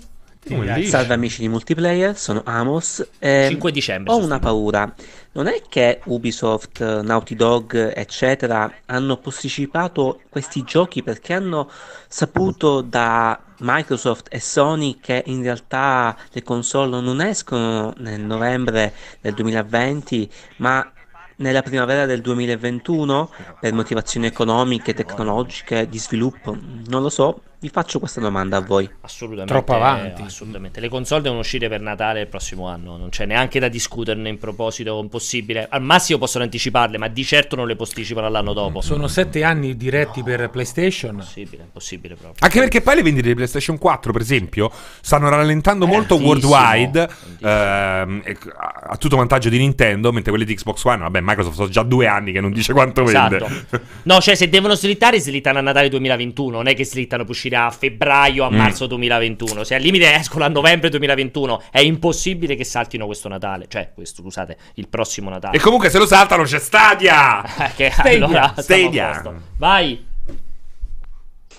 Salve 0.48 1.14
amici 1.16 1.42
di 1.42 1.50
multiplayer, 1.50 2.16
sono 2.16 2.44
Amos. 2.46 3.04
Eh, 3.18 3.48
5 3.50 3.72
dicembre. 3.72 4.14
Ho 4.14 4.18
una 4.18 4.38
paura. 4.38 4.94
Non 5.32 5.48
è 5.48 5.64
che 5.68 6.02
Ubisoft, 6.06 7.02
Naughty 7.02 7.36
Dog, 7.36 7.94
eccetera, 7.96 8.72
hanno 8.86 9.18
posticipato 9.18 10.22
questi 10.30 10.64
giochi 10.64 11.02
perché 11.02 11.34
hanno 11.34 11.70
saputo 12.08 12.82
da 12.82 13.40
Microsoft 13.60 14.28
e 14.30 14.40
Sony 14.40 15.00
che 15.02 15.24
in 15.26 15.42
realtà 15.42 16.16
le 16.32 16.44
console 16.44 17.02
non 17.02 17.22
escono 17.22 17.94
nel 17.98 18.22
novembre 18.22 18.94
del 19.22 19.34
2020, 19.34 20.30
ma 20.58 20.92
nella 21.38 21.64
primavera 21.64 22.06
del 22.06 22.22
2021 22.22 23.30
per 23.60 23.74
motivazioni 23.74 24.28
economiche, 24.28 24.94
tecnologiche, 24.94 25.90
di 25.90 25.98
sviluppo, 25.98 26.56
non 26.88 27.02
lo 27.02 27.10
so, 27.10 27.42
vi 27.66 27.72
faccio 27.72 27.98
questa 27.98 28.22
domanda 28.22 28.58
a 28.58 28.62
voi. 28.62 28.88
Assolutamente. 29.02 29.52
Troppo 29.52 29.74
avanti. 29.74 30.22
assolutamente. 30.22 30.80
Le 30.80 30.88
console 30.88 31.22
devono 31.24 31.40
uscire 31.40 31.68
per 31.68 31.82
Natale 31.82 32.22
il 32.22 32.28
prossimo 32.28 32.68
anno. 32.68 32.96
Non 32.96 33.10
c'è 33.10 33.26
neanche 33.26 33.60
da 33.60 33.68
discuterne 33.70 34.30
in 34.30 34.38
proposito. 34.38 35.00
Impossibile. 35.00 35.66
Al 35.68 35.82
massimo 35.82 36.20
possono 36.20 36.44
anticiparle, 36.44 37.00
ma 37.00 37.08
di 37.08 37.24
certo 37.24 37.56
non 37.56 37.66
le 37.66 37.76
posticipano 37.76 38.28
all'anno 38.28 38.54
dopo. 38.54 38.82
Sono 38.82 39.08
sette 39.08 39.44
anni 39.44 39.76
diretti 39.76 40.20
no. 40.20 40.26
per 40.26 40.50
PlayStation. 40.52 41.16
Impossibile, 41.16 41.64
impossibile 41.64 42.14
proprio. 42.14 42.46
Anche 42.46 42.60
perché 42.60 42.82
poi 42.82 42.96
le 42.98 43.02
vendite 43.02 43.30
di 43.30 43.34
PlayStation 43.34 43.80
4, 43.80 44.12
per 44.12 44.22
esempio, 44.22 44.72
stanno 45.02 45.28
rallentando 45.28 45.88
molto 45.88 46.18
worldwide. 46.18 47.10
Ehm, 47.42 48.22
a 48.84 48.98
tutto 48.98 49.16
vantaggio 49.16 49.50
di 49.50 49.58
Nintendo. 49.58 50.12
Mentre 50.12 50.30
quelle 50.30 50.46
di 50.46 50.54
Xbox 50.54 50.84
One, 50.84 51.00
vabbè, 51.00 51.20
Microsoft 51.20 51.56
sono 51.56 51.70
già 51.70 51.82
due 51.82 52.06
anni 52.06 52.32
che 52.32 52.42
non 52.42 52.52
dice 52.52 52.74
quanto 52.74 53.02
esatto. 53.02 53.38
vende. 53.48 53.82
no, 54.04 54.22
cioè, 54.22 54.36
se 54.36 54.50
devono 54.50 54.76
slittare, 54.76 55.20
slittano 55.20 55.58
a 55.58 55.62
Natale 55.62 55.90
2021. 55.90 56.58
Non 56.58 56.68
è 56.68 56.76
che 56.76 56.86
slittano 56.86 57.24
per 57.24 57.32
uscire 57.32 57.54
a 57.56 57.72
febbraio 57.72 58.44
a 58.44 58.52
mm. 58.52 58.56
marzo 58.56 58.86
2021. 58.88 59.64
Se 59.64 59.76
al 59.76 59.82
limite 59.82 60.14
escono 60.14 60.44
a 60.44 60.48
novembre 60.48 60.90
2021, 60.90 61.64
è 61.72 61.80
impossibile 61.80 62.56
che 62.56 62.64
saltino 62.64 63.06
questo 63.06 63.28
Natale. 63.28 63.66
Cioè, 63.68 63.92
questo, 63.94 64.22
scusate, 64.22 64.58
il 64.76 64.88
prossimo 64.88 65.30
Natale. 65.30 65.58
E 65.58 65.60
comunque 65.60 65.90
se 65.90 65.98
lo 65.98 66.06
saltano 66.06 66.44
c'è 66.44 66.60
Stadia! 66.60 67.44
che 67.76 67.92
Stadia. 67.92 68.26
allora 68.26 68.54
Stadia. 68.58 69.34
Vai. 69.58 70.14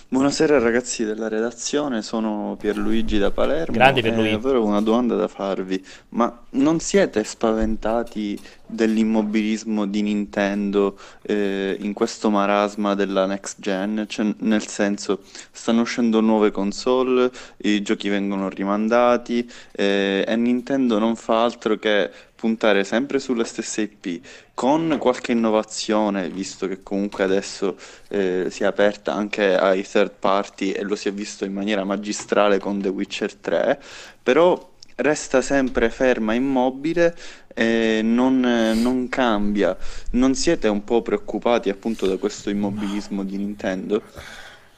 Buonasera 0.09 0.57
ragazzi 0.59 1.03
della 1.03 1.27
redazione, 1.27 2.01
sono 2.01 2.55
Pierluigi 2.57 3.17
da 3.17 3.29
Palermo. 3.29 3.75
Grande 3.75 4.01
Pierluigi. 4.01 4.29
Eh, 4.29 4.35
avevo 4.35 4.63
una 4.63 4.79
domanda 4.79 5.15
da 5.15 5.27
farvi, 5.27 5.85
ma 6.11 6.43
non 6.51 6.79
siete 6.79 7.25
spaventati 7.25 8.39
dell'immobilismo 8.65 9.85
di 9.85 10.01
Nintendo 10.03 10.97
eh, 11.23 11.75
in 11.81 11.91
questo 11.91 12.29
marasma 12.29 12.95
della 12.95 13.25
next 13.25 13.59
gen? 13.59 14.05
Cioè, 14.07 14.33
nel 14.37 14.65
senso, 14.65 15.23
stanno 15.51 15.81
uscendo 15.81 16.21
nuove 16.21 16.51
console, 16.51 17.29
i 17.57 17.81
giochi 17.81 18.07
vengono 18.07 18.47
rimandati 18.47 19.45
eh, 19.73 20.23
e 20.25 20.35
Nintendo 20.37 20.99
non 20.99 21.17
fa 21.17 21.43
altro 21.43 21.75
che 21.75 22.09
puntare 22.37 22.83
sempre 22.83 23.17
sulle 23.17 23.43
stesse 23.43 23.81
IP 23.81 24.23
con 24.53 24.97
qualche 24.99 25.31
innovazione, 25.31 26.29
visto 26.29 26.67
che 26.67 26.83
comunque 26.83 27.23
adesso 27.23 27.75
eh, 28.09 28.45
si 28.49 28.61
è 28.61 28.67
aperta 28.67 29.13
anche 29.13 29.57
ai 29.57 29.81
third 29.81 30.13
party 30.19 30.71
e 30.71 30.83
lo 30.83 30.95
si 30.95 31.07
è 31.07 31.11
visto 31.11 31.45
in 31.45 31.53
maniera 31.53 31.83
magistrale 31.83 32.59
con 32.59 32.79
The 32.79 32.89
Witcher 32.89 33.33
3, 33.33 33.81
però 34.21 34.75
resta 34.97 35.41
sempre 35.41 35.89
ferma, 35.89 36.33
immobile 36.33 37.15
e 37.53 38.01
non, 38.03 38.39
non 38.39 39.09
cambia. 39.09 39.75
Non 40.11 40.35
siete 40.35 40.67
un 40.67 40.83
po' 40.83 41.01
preoccupati 41.01 41.69
appunto 41.69 42.05
da 42.05 42.17
questo 42.17 42.51
immobilismo 42.51 43.23
di 43.23 43.37
Nintendo? 43.37 44.03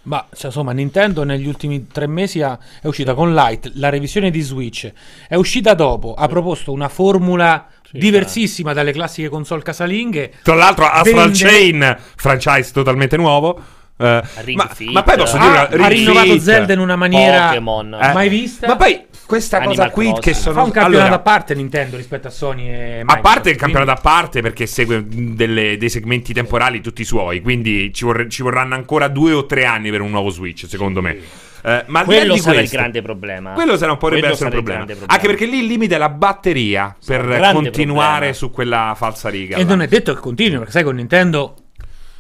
Ma 0.10 0.26
cioè, 0.34 0.48
insomma, 0.48 0.72
Nintendo 0.72 1.24
negli 1.24 1.46
ultimi 1.46 1.86
tre 1.86 2.08
mesi 2.08 2.42
ha, 2.42 2.58
è 2.82 2.88
uscita 2.88 3.14
con 3.14 3.36
Lite, 3.36 3.74
la 3.76 3.90
revisione 3.90 4.32
di 4.32 4.42
Switch, 4.42 4.92
è 5.28 5.36
uscita 5.36 5.76
dopo, 5.76 6.16
ha 6.16 6.28
proposto 6.28 6.72
una 6.72 6.90
formula 6.90 7.68
sì, 7.84 8.00
diversissima 8.00 8.74
dalle 8.74 8.92
classiche 8.92 9.30
console 9.30 9.62
casalinghe. 9.62 10.34
Tra 10.42 10.56
l'altro, 10.56 10.86
Astral 10.86 11.30
vende... 11.30 11.38
Chain, 11.38 11.98
franchise 12.16 12.72
totalmente 12.72 13.18
nuovo. 13.18 13.62
Uh, 13.98 14.22
ma, 14.56 14.72
ma, 14.94 15.04
poi 15.04 15.18
posso 15.18 15.38
dire, 15.38 15.58
ha, 15.58 15.68
ha 15.68 15.88
rinnovato 15.88 16.40
Zelda 16.40 16.74
in 16.74 16.80
una 16.80 16.96
maniera 16.96 17.48
Pokémon. 17.50 17.90
mai 17.90 18.30
vista. 18.30 18.66
Ma 18.66 18.78
poi 18.78 19.06
questa 19.30 19.58
Animal 19.58 19.76
cosa 19.76 19.90
qui 19.92 20.08
Cross. 20.08 20.20
che 20.22 20.34
sono 20.34 20.56
fa 20.56 20.64
un 20.64 20.72
campionato 20.72 21.02
allora, 21.04 21.16
a 21.16 21.20
parte 21.20 21.54
Nintendo 21.54 21.98
rispetto 21.98 22.28
a 22.28 22.32
Sony 22.32 22.68
e 22.68 22.74
Microsoft, 23.04 23.12
a 23.12 23.22
parte 23.22 23.50
il 23.52 23.58
campionato 23.58 23.92
quindi... 23.92 24.08
a 24.08 24.12
parte 24.12 24.42
perché 24.42 24.66
segue 24.66 25.06
delle, 25.08 25.78
dei 25.78 25.90
segmenti 25.90 26.34
temporali 26.34 26.82
tutti 26.82 27.04
i 27.04 27.06
suoi 27.06 27.40
quindi 27.40 27.94
ci, 27.94 28.06
vorre, 28.06 28.28
ci, 28.28 28.42
vorranno 28.42 28.74
ancora 28.74 29.08
due 29.08 29.34
o 29.34 29.46
tre 29.46 29.66
anni 29.66 29.92
per 29.92 30.02
un 30.02 30.10
nuovo 30.10 30.32
Switch 30.32 30.66
secondo 30.68 31.00
sì. 31.00 31.06
me 31.06 31.18
Uh, 31.62 31.84
ma 31.88 32.06
quello 32.06 32.38
sarà 32.38 32.60
questo, 32.60 32.76
il 32.76 32.82
grande 32.82 33.02
problema. 33.02 33.52
Quello 33.52 33.76
sarà 33.76 33.92
un 33.92 33.98
po' 33.98 34.08
quello 34.08 34.28
essere 34.28 34.46
un 34.46 34.52
problema. 34.52 34.86
problema. 34.86 35.12
Anche 35.12 35.28
perché 35.28 35.46
lì 35.46 35.60
il 35.60 35.66
limite 35.66 35.96
è 35.96 35.98
la 35.98 36.08
batteria 36.08 36.96
per 37.06 37.50
continuare 37.52 38.12
problema. 38.14 38.34
su 38.34 38.50
quella 38.50 38.94
falsa 38.96 39.28
riga. 39.28 39.58
E 39.58 39.64
là. 39.64 39.68
non 39.68 39.82
è 39.82 39.88
detto 39.88 40.14
che 40.14 40.22
continui, 40.22 40.56
perché 40.56 40.72
sai 40.72 40.84
con 40.84 40.96
Nintendo... 40.96 41.56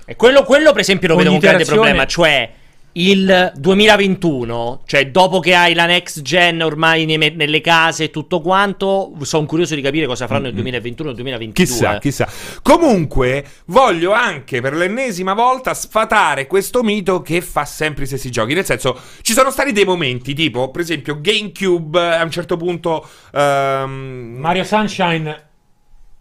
E 0.03 0.18
quello, 0.18 0.43
quello 0.43 0.74
per 0.74 0.82
esempio 0.82 1.07
lo 1.07 1.16
vedo 1.16 1.32
un 1.32 1.39
grande 1.39 1.64
problema, 1.64 2.05
cioè 2.05 2.51
il 3.00 3.52
2021, 3.56 4.82
cioè 4.86 5.10
dopo 5.10 5.39
che 5.39 5.56
hai 5.56 5.74
la 5.74 5.86
next 5.86 6.22
gen 6.22 6.62
ormai 6.62 7.06
ne- 7.06 7.30
nelle 7.30 7.62
case 7.62 8.06
e 8.06 8.10
tutto 8.10 8.41
quanto, 8.41 9.14
sono 9.22 9.45
curioso 9.45 9.76
di 9.76 9.82
capire 9.82 10.06
cosa 10.06 10.28
faranno 10.28 10.45
nel 10.45 10.54
2021 10.56 11.12
e 11.12 11.14
2022. 11.14 11.66
Chissà, 11.66 12.00
chissà. 12.00 12.28
Comunque, 12.62 13.45
voglio 13.66 14.12
anche 14.12 14.60
per 14.62 14.74
l'ennesima 14.74 15.34
volta 15.34 15.74
sfatare 15.74 16.47
questo 16.47 16.84
mito 16.84 17.22
che 17.22 17.41
fa 17.41 17.66
sempre 17.66 18.04
i 18.04 18.08
stessi 18.08 18.30
giochi. 18.30 18.54
Nel 18.54 18.66
senso, 18.66 19.00
ci 19.22 19.34
sono 19.34 19.52
stati 19.52 19.72
dei 19.72 19.86
momenti, 19.86 20.34
tipo, 20.34 20.70
per 20.70 20.82
esempio, 20.82 21.20
GameCube 21.22 22.18
a 22.18 22.24
un 22.24 22.32
certo 22.32 22.58
punto... 22.58 23.08
Um... 23.32 24.38
Mario 24.39 24.64
Sunshine 24.64 25.49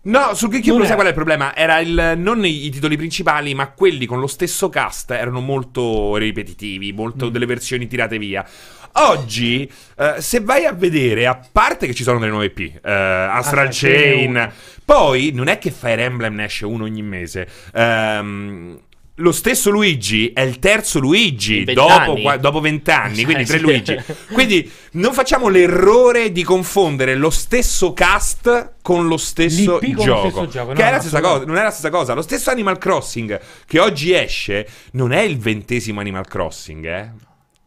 No, 0.01 0.33
sul 0.35 0.49
GameCube 0.49 0.87
sai 0.87 0.95
qual 0.95 1.07
è 1.07 1.11
il 1.11 1.15
problema? 1.15 1.55
Era 1.55 1.81
il, 1.81 2.15
non 2.17 2.45
i, 2.47 2.67
i, 2.67 2.71
titoli 2.71 2.97
principali, 2.97 3.53
ma 3.53 3.71
quelli 3.73 4.07
con 4.07 4.21
lo 4.21 4.29
stesso 4.29 4.69
cast 4.69 5.11
erano 5.11 5.41
molto 5.41 6.17
ripetitivi, 6.17 6.93
molto 6.93 7.27
mm. 7.27 7.31
delle 7.31 7.47
versioni 7.47 7.87
tirate 7.89 8.17
via. 8.17 8.47
Oggi, 8.93 9.71
uh, 9.97 10.19
se 10.19 10.41
vai 10.41 10.65
a 10.65 10.73
vedere, 10.73 11.27
a 11.27 11.39
parte 11.51 11.87
che 11.87 11.95
ci 11.95 12.05
sono 12.05 12.19
delle 12.19 12.31
nuove 12.31 12.47
IP, 12.47 12.77
uh, 12.77 12.89
Astral 12.89 13.69
Chain, 13.71 14.53
poi 14.85 15.33
non 15.35 15.49
è 15.49 15.59
che 15.59 15.71
Fire 15.71 16.03
Emblem 16.03 16.37
ne 16.37 16.45
esce 16.45 16.65
uno 16.65 16.85
ogni 16.85 17.03
mese. 17.03 17.47
Um, 17.75 18.81
lo 19.19 19.33
stesso 19.33 19.71
Luigi 19.71 20.33
è 20.33 20.41
il 20.41 20.59
terzo 20.59 20.99
Luigi 20.99 21.65
dopo 21.65 22.61
vent'anni, 22.61 23.25
quindi 23.25 23.45
tre 23.45 23.59
Luigi. 23.61 23.97
Quindi 24.33 24.71
non 24.93 25.13
facciamo 25.13 25.49
l'errore 25.49 26.33
di 26.33 26.43
confondere 26.43 27.15
lo 27.15 27.31
stesso 27.31 27.93
cast 27.93 28.75
con 28.83 29.07
lo 29.07 29.17
stesso 29.17 29.79
L'IP 29.81 29.97
gioco. 29.97 30.23
Lo 30.23 30.31
stesso 30.31 30.49
gioco. 30.49 30.73
Che 30.73 30.83
no, 30.83 30.89
è 30.89 30.91
la 30.91 31.01
stessa 31.01 31.21
cosa, 31.21 31.45
non 31.45 31.57
è 31.57 31.63
la 31.63 31.71
stessa 31.71 31.91
cosa. 31.91 32.15
Lo 32.15 32.23
stesso 32.23 32.51
Animal 32.51 32.79
Crossing 32.79 33.41
che 33.67 33.79
oggi 33.79 34.13
esce 34.13 34.67
non 34.93 35.13
è 35.13 35.21
il 35.21 35.39
ventesimo 35.39 36.01
Animal 36.01 36.27
Crossing, 36.27 36.87
eh. 36.87 37.11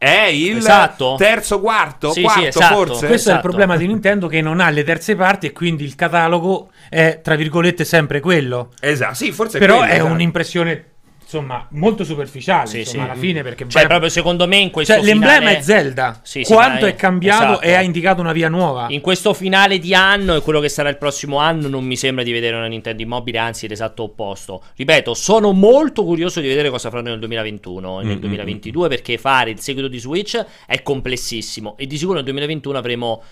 È 0.02 0.24
il 0.24 0.56
esatto. 0.56 1.14
terzo, 1.16 1.60
quarto, 1.60 2.10
sì, 2.10 2.22
quarto 2.22 2.40
sì, 2.40 2.46
esatto. 2.48 2.74
forse. 2.74 3.06
Questo 3.06 3.14
esatto. 3.14 3.30
è 3.30 3.34
il 3.34 3.40
problema 3.40 3.76
di 3.76 3.86
Nintendo 3.86 4.26
che 4.26 4.40
non 4.40 4.58
ha 4.58 4.68
le 4.70 4.82
terze 4.82 5.14
parti 5.14 5.46
e 5.46 5.52
quindi 5.52 5.84
il 5.84 5.94
catalogo 5.94 6.70
è, 6.88 7.20
tra 7.22 7.36
virgolette, 7.36 7.84
sempre 7.84 8.18
quello. 8.18 8.70
Esatto, 8.80 9.14
sì, 9.14 9.30
forse 9.30 9.60
Però 9.60 9.76
quello, 9.76 9.92
è 9.92 9.94
esatto. 9.94 10.12
un'impressione 10.12 10.91
insomma, 11.32 11.66
molto 11.70 12.04
superficiale. 12.04 12.66
Sì, 12.66 12.78
insomma, 12.80 13.04
sì. 13.04 13.10
alla 13.10 13.18
fine 13.18 13.42
perché 13.42 13.68
cioè, 13.68 13.86
proprio 13.86 14.08
secondo 14.08 14.46
me 14.46 14.58
in 14.58 14.70
questo 14.70 14.94
cioè, 14.94 15.02
finale... 15.02 15.32
l'emblema 15.32 15.58
è 15.58 15.62
Zelda. 15.62 16.20
Sì, 16.22 16.42
Quanto 16.42 16.86
è 16.86 16.94
cambiato 16.94 17.52
esatto. 17.52 17.60
e 17.60 17.74
ha 17.74 17.82
indicato 17.82 18.20
una 18.20 18.32
via 18.32 18.48
nuova. 18.48 18.86
In 18.90 19.00
questo 19.00 19.32
finale 19.32 19.78
di 19.78 19.94
anno 19.94 20.36
e 20.36 20.40
quello 20.42 20.60
che 20.60 20.68
sarà 20.68 20.88
il 20.88 20.98
prossimo 20.98 21.38
anno, 21.38 21.68
non 21.68 21.84
mi 21.84 21.96
sembra 21.96 22.22
di 22.22 22.32
vedere 22.32 22.56
una 22.56 22.66
Nintendo 22.66 23.02
immobile, 23.02 23.38
anzi, 23.38 23.66
l'esatto 23.66 24.02
opposto. 24.02 24.62
Ripeto, 24.76 25.14
sono 25.14 25.52
molto 25.52 26.04
curioso 26.04 26.40
di 26.40 26.48
vedere 26.48 26.70
cosa 26.70 26.90
faranno 26.90 27.10
nel 27.10 27.18
2021 27.20 28.00
e 28.00 28.02
nel 28.02 28.12
mm-hmm. 28.12 28.20
2022 28.20 28.88
perché 28.88 29.18
fare 29.18 29.50
il 29.50 29.60
seguito 29.60 29.88
di 29.88 29.98
Switch 29.98 30.44
è 30.66 30.82
complessissimo 30.82 31.76
e 31.76 31.86
di 31.86 31.96
sicuro 31.96 32.16
nel 32.16 32.24
2021 32.24 32.78
avremo 32.78 33.22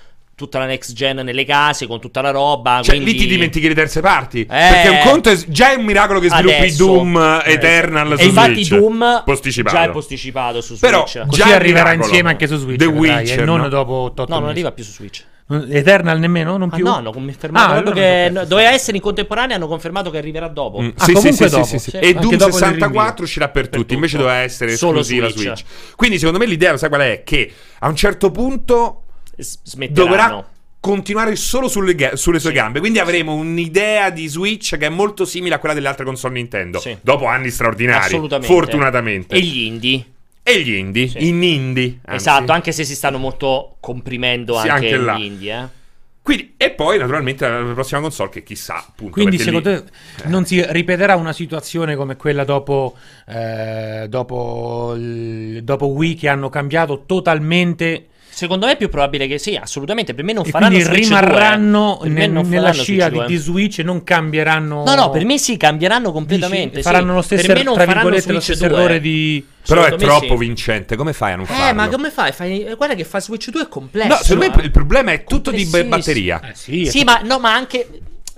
tutta 0.41 0.59
la 0.59 0.65
next 0.65 0.93
gen 0.95 1.17
nelle 1.19 1.45
case 1.45 1.87
con 1.87 2.01
tutta 2.01 2.23
la 2.23 2.31
roba. 2.31 2.81
Cioè, 2.83 2.95
quindi... 2.95 3.13
lì 3.13 3.19
ti 3.19 3.27
dimentichi 3.27 3.69
le 3.69 3.75
terze 3.75 4.01
parti. 4.01 4.41
Eh... 4.41 4.47
Perché 4.47 4.89
un 4.89 5.01
conto 5.05 5.29
è 5.31 5.37
già 5.49 5.73
è 5.73 5.75
un 5.75 5.85
miracolo 5.85 6.19
che 6.19 6.29
sviluppi 6.29 6.55
Adesso, 6.55 6.85
Doom 6.85 7.43
eh, 7.45 7.53
Eternal 7.53 8.17
su 8.17 8.23
e 8.23 8.27
infatti 8.27 8.69
Doom 8.69 9.23
posticipato. 9.25 9.77
già 9.77 9.85
è 9.85 9.91
posticipato 9.91 10.61
su 10.61 10.77
Switch. 10.77 10.81
Però 10.81 11.27
così 11.27 11.43
arriverà 11.43 11.93
insieme 11.93 12.31
anche 12.31 12.47
su 12.47 12.57
Switch. 12.57 12.79
The 12.79 12.87
Witcher, 12.87 13.45
non 13.45 13.61
no? 13.61 13.69
dopo 13.69 13.93
8 13.93 14.27
No, 14.29 14.39
non 14.39 14.49
arriva 14.49 14.73
più 14.73 14.85
su 14.85 14.93
Switch. 14.93 15.25
Eternal 15.69 16.19
nemmeno? 16.21 16.57
Non 16.57 16.71
più? 16.71 16.87
Ah, 16.87 16.91
no, 16.91 16.97
hanno 16.97 17.13
confermato 17.13 17.73
ah, 17.73 17.77
allora 17.77 17.93
che 17.93 18.29
no, 18.31 18.45
doveva 18.45 18.71
essere 18.71 18.97
in 18.97 19.03
contemporanea. 19.03 19.57
Hanno 19.57 19.67
confermato 19.67 20.09
che 20.09 20.19
arriverà 20.19 20.47
dopo. 20.47 20.81
Mm. 20.81 20.91
Ah, 20.97 21.05
sì, 21.05 21.17
sì, 21.17 21.33
sì, 21.33 21.49
dopo. 21.49 21.65
Sì, 21.65 21.79
sì, 21.79 21.91
E 21.97 22.15
Doom 22.15 22.39
64 22.39 23.25
uscirà 23.25 23.49
per, 23.49 23.69
per 23.69 23.81
tutti. 23.81 23.95
Invece 23.95 24.17
doveva 24.17 24.37
essere 24.37 24.77
Solo 24.77 25.01
esclusiva 25.01 25.29
Switch. 25.29 25.57
Switch. 25.57 25.97
Quindi, 25.97 26.19
secondo 26.19 26.39
me, 26.39 26.47
l'idea, 26.47 26.77
sai 26.77 26.89
qual 26.89 27.01
è? 27.01 27.23
Che 27.25 27.53
a 27.81 27.89
un 27.89 27.97
certo 27.97 28.31
punto 28.31 29.03
smetteranno. 29.41 30.09
dovrà 30.09 30.49
continuare 30.81 31.37
solo 31.37 31.69
sulle, 31.69 31.95
ga- 31.95 32.17
sulle 32.17 32.41
sue 32.41 32.51
sì. 32.51 32.57
gambe. 32.57 32.81
Quindi 32.81 32.99
avremo 32.99 33.35
un'idea 33.35 34.11
di 34.11 34.27
Switch 34.27 34.77
che 34.77 34.87
è 34.87 34.89
molto 34.89 35.25
simile 35.25 35.55
a 35.55 35.59
quella 35.59 35.75
delle 35.75 35.89
altre 35.89 36.05
console 36.05 36.35
Nintendo. 36.35 36.81
Sì. 36.81 36.97
Dopo 37.01 37.27
anni 37.27 37.51
straordinari. 37.51 38.05
Assolutamente. 38.05 38.53
Fortunatamente. 38.53 39.35
E 39.35 39.41
gli 39.41 39.59
indie. 39.59 40.05
E 40.43 40.63
gli 40.63 40.73
indie, 40.73 41.09
sì. 41.09 41.29
in 41.29 41.43
indie. 41.43 41.99
Anzi. 42.07 42.29
Esatto, 42.29 42.53
anche 42.53 42.73
se 42.73 42.85
si 42.85 42.95
stanno 42.95 43.19
molto 43.19 43.77
comprimendo 43.79 44.59
sì, 44.59 44.69
anche, 44.69 44.95
anche 44.95 45.21
gli 45.21 45.25
indie, 45.25 45.55
eh. 45.55 45.79
Quindi, 46.23 46.55
e 46.59 46.71
poi 46.71 46.99
naturalmente 46.99 47.49
la 47.49 47.73
prossima 47.73 48.01
console 48.01 48.29
che 48.29 48.43
chissà 48.43 48.77
appunto 48.77 49.13
quindi 49.13 49.39
secondo 49.39 49.71
lì... 49.71 49.83
te 49.83 50.29
non 50.29 50.45
si 50.45 50.63
ripeterà 50.65 51.17
una 51.17 51.33
situazione 51.33 51.97
come 51.97 52.17
quella 52.17 52.45
dopo, 52.45 52.95
eh, 53.27 54.05
dopo, 54.07 54.95
dopo 54.97 55.87
Wii 55.87 56.15
che 56.15 56.29
hanno 56.29 56.51
cambiato 56.51 57.05
totalmente 57.07 58.10
Secondo 58.41 58.65
me 58.65 58.73
è 58.73 58.77
più 58.79 58.89
probabile 58.89 59.27
che 59.27 59.37
sì, 59.37 59.55
assolutamente. 59.55 60.15
Per 60.15 60.25
me 60.25 60.33
non 60.33 60.47
e 60.47 60.49
faranno 60.49 60.73
quindi 60.73 60.95
Switch 60.95 61.09
rimarranno 61.09 61.99
2, 62.01 62.09
nel, 62.09 62.31
non 62.31 62.49
nella 62.49 62.73
scia 62.73 63.11
di, 63.11 63.23
di, 63.27 63.37
Switch 63.37 63.81
e 63.81 63.83
non 63.83 64.03
cambieranano. 64.03 64.83
No, 64.83 64.95
no, 64.95 65.11
per 65.11 65.27
me 65.27 65.37
sì, 65.37 65.59
cambieranno 65.59 66.11
completamente. 66.11 66.77
Dici, 66.77 66.83
faranno 66.83 67.13
lo 67.13 67.21
stesso, 67.21 67.53
er- 67.53 67.71
tra 67.71 67.85
virgolette, 67.85 68.33
lo 68.33 68.41
stesso 68.41 68.65
errore 68.65 68.99
di. 68.99 69.47
Però 69.67 69.85
è 69.85 69.95
troppo 69.97 70.25
sì. 70.25 70.37
vincente. 70.37 70.97
Come 70.97 71.13
fai 71.13 71.33
a 71.33 71.37
non 71.37 71.45
eh, 71.45 71.49
farlo? 71.49 71.69
Eh, 71.69 71.73
ma 71.75 71.89
come 71.89 72.11
fai? 72.11 72.33
fai? 72.33 72.73
Guarda 72.75 72.95
che 72.95 73.05
fa 73.05 73.21
Switch 73.21 73.51
2 73.51 73.61
è 73.61 73.69
complesso. 73.69 74.09
No, 74.09 74.17
secondo 74.23 74.57
me 74.57 74.63
il 74.63 74.71
problema 74.71 75.13
è 75.13 75.23
tutto 75.25 75.51
di 75.51 75.67
batteria. 75.67 76.41
Eh, 76.41 76.55
sì, 76.55 76.87
sì 76.87 77.05
ma 77.05 77.21
no, 77.23 77.39
ma 77.41 77.53
anche. 77.53 77.89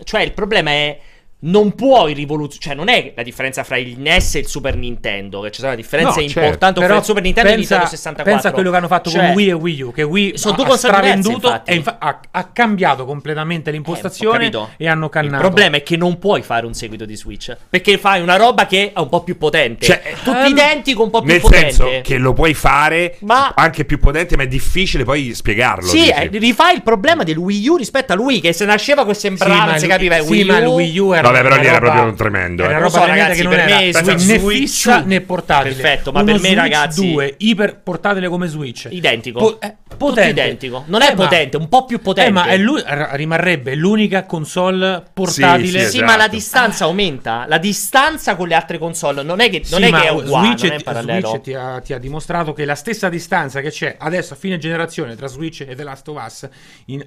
Cioè, 0.03 0.22
il 0.22 0.32
problema 0.32 0.70
è 0.70 0.98
non 1.45 1.74
puoi 1.74 2.12
rivoluzionare, 2.12 2.61
cioè 2.61 2.74
non 2.74 2.88
è 2.88 3.12
la 3.16 3.22
differenza 3.22 3.64
fra 3.64 3.76
il 3.76 3.99
NES 3.99 4.36
e 4.36 4.38
il 4.40 4.47
Super 4.47 4.76
Nintendo, 4.76 5.40
che 5.40 5.51
c'è 5.51 5.62
una 5.62 5.74
differenza 5.74 6.16
no, 6.16 6.22
importante 6.22 6.80
certo. 6.80 6.82
fra 6.82 6.97
il 6.97 7.05
Super 7.05 7.22
Nintendo 7.22 7.51
pensa, 7.51 7.74
e 7.74 7.76
il 7.76 7.80
Nintendo 7.80 7.97
64. 7.97 8.32
Pensa 8.32 8.49
a 8.49 8.53
quello 8.53 8.70
che 8.70 8.76
hanno 8.76 8.86
fatto 8.86 9.11
cioè, 9.11 9.26
con 9.26 9.34
Wii 9.34 9.49
e 9.49 9.53
Wii 9.53 9.82
U, 9.82 9.93
che 9.93 10.03
Wii 10.03 10.38
sono 10.38 10.57
due 10.57 10.66
ha 10.66 10.76
stravenduto 10.76 11.64
e 11.64 11.74
infa- 11.74 11.97
ha, 11.99 12.20
ha, 12.30 12.45
cambiato 12.53 13.05
completamente 13.05 13.70
l'impostazione 13.70 14.51
eh, 14.51 14.66
e 14.76 14.88
hanno 14.88 15.09
cannato. 15.09 15.34
Il 15.34 15.40
problema 15.40 15.76
è 15.78 15.82
che 15.82 15.97
non 15.97 16.18
puoi 16.18 16.43
fare 16.43 16.64
un 16.64 16.74
seguito 16.74 17.05
di 17.05 17.16
Switch, 17.16 17.57
perché 17.68 17.99
fai 17.99 18.20
una 18.20 18.36
roba 18.36 18.66
che 18.66 18.93
è 18.93 19.01
un 19.01 19.09
po' 19.09 19.24
più 19.24 19.36
potente. 19.36 19.86
Cioè, 19.86 20.03
è 20.03 20.12
tutto 20.22 20.30
um, 20.30 20.47
identico, 20.47 21.03
un 21.03 21.11
po' 21.11 21.22
più 21.22 21.32
nel 21.32 21.40
potente. 21.40 21.64
Nel 21.64 21.74
senso 21.74 22.01
che 22.03 22.18
lo 22.18 22.32
puoi 22.34 22.55
fare 22.55 23.16
ma, 23.20 23.53
anche 23.57 23.84
più 23.84 23.99
potente, 23.99 24.36
ma 24.36 24.45
è 24.45 24.49
difficile 24.49 25.03
poi 25.03 25.34
spiegarlo. 25.34 25.88
Sì, 25.88 26.09
eh, 26.09 26.28
rifai 26.32 26.76
il 26.76 26.82
problema 26.82 27.24
del 27.24 27.36
Wii 27.36 27.68
U 27.68 27.76
rispetto 27.76 28.12
a 28.12 28.16
lui 28.16 28.40
che 28.40 28.53
se 28.53 28.64
nasceva 28.64 29.05
che 29.05 29.14
sembrava, 29.14 29.72
sì, 29.72 29.80
si 29.80 29.86
capiva, 29.88 30.20
sì, 30.20 30.30
Wii 30.30 30.45
ma 30.45 30.59
il 30.59 30.66
Wii 30.66 30.99
U 30.99 31.12
era 31.12 31.32
Vabbè, 31.33 31.49
però 31.49 31.61
lì 31.61 31.66
era 31.66 31.78
proprio 31.78 32.03
un 32.05 32.16
tremendo. 32.16 32.62
È 32.64 32.66
una 32.66 32.76
eh. 32.76 32.80
roba 32.80 32.91
so, 32.91 33.07
ragazzi, 33.07 33.37
che 33.37 33.43
non 33.43 33.55
per 33.55 33.64
me 33.64 33.89
era 33.89 34.03
Switch, 34.03 34.26
né 34.26 34.39
fissa 34.39 35.01
né 35.01 35.20
portatile. 35.20 35.74
Perfetto, 35.74 36.12
ma 36.12 36.20
Uno 36.20 36.33
per 36.33 36.41
me 36.41 36.49
Switch 36.49 36.61
ragazzi 36.61 37.12
2 37.12 37.35
iper 37.39 37.80
portatile 37.80 38.28
come 38.28 38.47
Switch. 38.47 38.89
Identico. 38.91 39.39
Po- 39.39 39.61
eh, 39.61 39.76
potente. 39.97 40.30
identico. 40.30 40.85
Non 40.87 41.03
è 41.03 41.11
eh, 41.11 41.14
potente, 41.14 41.57
ma, 41.57 41.62
un 41.62 41.68
po' 41.68 41.85
più 41.85 42.01
potente. 42.01 42.30
Eh, 42.30 42.33
ma 42.33 42.47
è 42.47 42.57
lui, 42.57 42.83
rimarrebbe 42.85 43.74
l'unica 43.74 44.24
console 44.24 45.03
portatile. 45.12 45.66
Sì, 45.66 45.70
sì, 45.70 45.76
esatto. 45.76 45.93
sì, 45.93 46.03
ma 46.03 46.16
la 46.16 46.28
distanza 46.28 46.85
aumenta. 46.85 47.45
La 47.49 47.59
distanza 47.59 48.37
con 48.37 48.49
le 48.49 48.55
altre 48.55 48.78
console 48.78 49.22
non 49.22 49.41
è 49.41 49.51
che, 49.51 49.62
non 49.70 49.80
sì, 49.80 49.87
è, 49.87 49.91
che 49.91 50.07
è 50.07 50.11
uguale, 50.11 50.59
Switch, 50.59 50.72
è 50.72 51.01
Switch 51.01 51.41
ti 51.41 51.55
ha, 51.55 51.80
ti 51.80 51.93
ha, 51.93 51.99
dimostrato 51.99 52.53
che 52.53 52.64
la 52.64 52.74
stessa 52.74 53.09
distanza 53.09 53.61
che 53.61 53.70
c'è 53.70 53.97
adesso 53.99 54.35
a 54.35 54.37
fine 54.37 54.59
generazione 54.59 55.16
tra 55.16 55.26
Switch 55.26 55.64
e 55.66 55.74
The 55.74 55.83
Last 55.83 56.09
of 56.09 56.22
Us 56.24 56.49
in, 56.87 57.05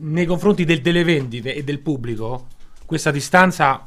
nei 0.00 0.26
confronti 0.26 0.64
del, 0.64 0.80
delle 0.80 1.04
vendite 1.04 1.54
e 1.54 1.64
del 1.64 1.80
pubblico, 1.80 2.46
questa 2.90 3.12
distanza 3.12 3.84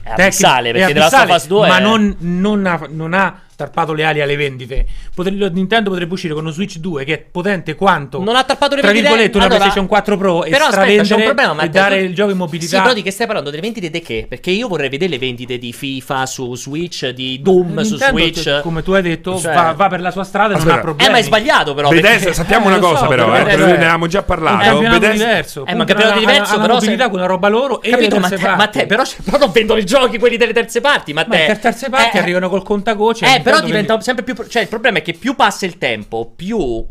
è 0.00 0.10
abissale 0.12 0.70
perché 0.70 0.92
The 0.92 0.98
Last 1.00 1.14
of 1.14 1.30
Us 1.30 1.46
2 1.48 1.66
ma 1.66 1.78
è... 1.78 1.80
non, 1.80 2.14
non, 2.20 2.66
ha, 2.66 2.86
non 2.88 3.14
ha 3.14 3.40
tarpato 3.58 3.92
le 3.92 4.04
ali 4.04 4.20
alle 4.20 4.36
vendite. 4.36 4.86
Potre, 5.12 5.32
Nintendo 5.32 5.90
potrebbe 5.90 6.12
uscire 6.12 6.32
con 6.32 6.44
uno 6.44 6.52
Switch 6.52 6.76
2 6.76 7.02
che 7.02 7.14
è 7.14 7.18
potente 7.18 7.74
quanto 7.74 8.22
non 8.22 8.36
ha 8.36 8.44
tarpato 8.44 8.76
le 8.76 8.82
vendite. 8.82 9.02
Tra 9.02 9.10
virgolette, 9.10 9.36
una 9.36 9.46
allora, 9.46 9.58
PlayStation 9.58 9.88
4 9.88 10.16
Pro 10.16 10.44
e 10.44 10.50
però 10.50 10.66
aspetta, 10.66 11.02
c'è 11.02 11.14
un 11.16 11.22
problema, 11.24 11.52
Matteo, 11.54 11.68
e 11.68 11.72
dare 11.72 11.98
tu... 11.98 12.04
il 12.04 12.14
gioco 12.14 12.30
in 12.30 12.36
mobilità. 12.36 12.76
Sì, 12.76 12.82
però 12.82 12.94
di 12.94 13.02
che 13.02 13.10
stai 13.10 13.26
parlando? 13.26 13.50
Delle 13.50 13.62
vendite 13.62 13.90
di 13.90 14.00
che? 14.00 14.26
Perché 14.28 14.52
io 14.52 14.68
vorrei 14.68 14.88
vedere 14.88 15.10
le 15.10 15.18
vendite 15.18 15.58
di 15.58 15.72
FIFA 15.72 16.26
su 16.26 16.54
Switch, 16.54 17.08
di 17.08 17.42
Doom 17.42 17.74
Nintendo, 17.74 17.84
su 17.84 17.96
Switch. 17.96 18.60
Come 18.62 18.82
tu 18.84 18.92
hai 18.92 19.02
detto, 19.02 19.40
cioè... 19.40 19.52
va, 19.52 19.72
va, 19.72 19.88
per 19.88 20.02
la 20.02 20.12
sua 20.12 20.22
strada 20.22 20.54
e 20.54 20.58
non 20.58 20.68
ha 20.68 20.78
problemi. 20.78 21.08
Eh, 21.08 21.12
ma 21.12 21.18
è 21.18 21.22
sbagliato 21.22 21.74
però. 21.74 21.88
Bethesda, 21.88 22.18
perché... 22.18 22.34
sappiamo 22.34 22.66
eh, 22.66 22.68
una 22.68 22.78
cosa 22.78 22.98
so, 23.00 23.06
però, 23.08 23.34
eh, 23.34 23.42
ne 23.42 23.54
avevamo 23.54 24.06
già 24.06 24.22
parlato. 24.22 24.62
È 24.62 24.68
un 24.68 24.82
campionato 24.82 25.12
diverso. 25.12 25.66
Eh, 25.66 25.74
ma 25.74 25.80
un 25.80 25.86
campionato 25.86 26.18
diverso, 26.20 26.60
però 26.60 26.74
mobilità 26.74 27.08
con 27.08 27.18
una 27.18 27.26
roba 27.26 27.48
loro 27.48 27.82
e 27.82 27.90
Capito, 27.90 28.20
ma 28.20 28.68
te, 28.68 28.86
però 28.86 29.02
non 29.38 29.50
vendono 29.50 29.80
i 29.80 29.84
giochi 29.84 30.16
quelli 30.16 30.36
delle 30.36 30.52
terze 30.52 30.80
parti, 30.80 31.12
ma 31.12 31.24
te. 31.24 31.46
le 31.48 31.58
terze 31.58 31.88
parti 31.88 32.18
eh, 32.18 32.20
arrivano 32.20 32.48
col 32.48 32.62
contagoce. 32.62 33.26
Eh, 33.34 33.40
però 33.50 33.66
diventa 33.66 34.00
sempre 34.00 34.24
più. 34.24 34.34
Cioè, 34.46 34.62
il 34.62 34.68
problema 34.68 34.98
è 34.98 35.02
che 35.02 35.12
più 35.12 35.34
passa 35.34 35.66
il 35.66 35.78
tempo, 35.78 36.32
più 36.34 36.86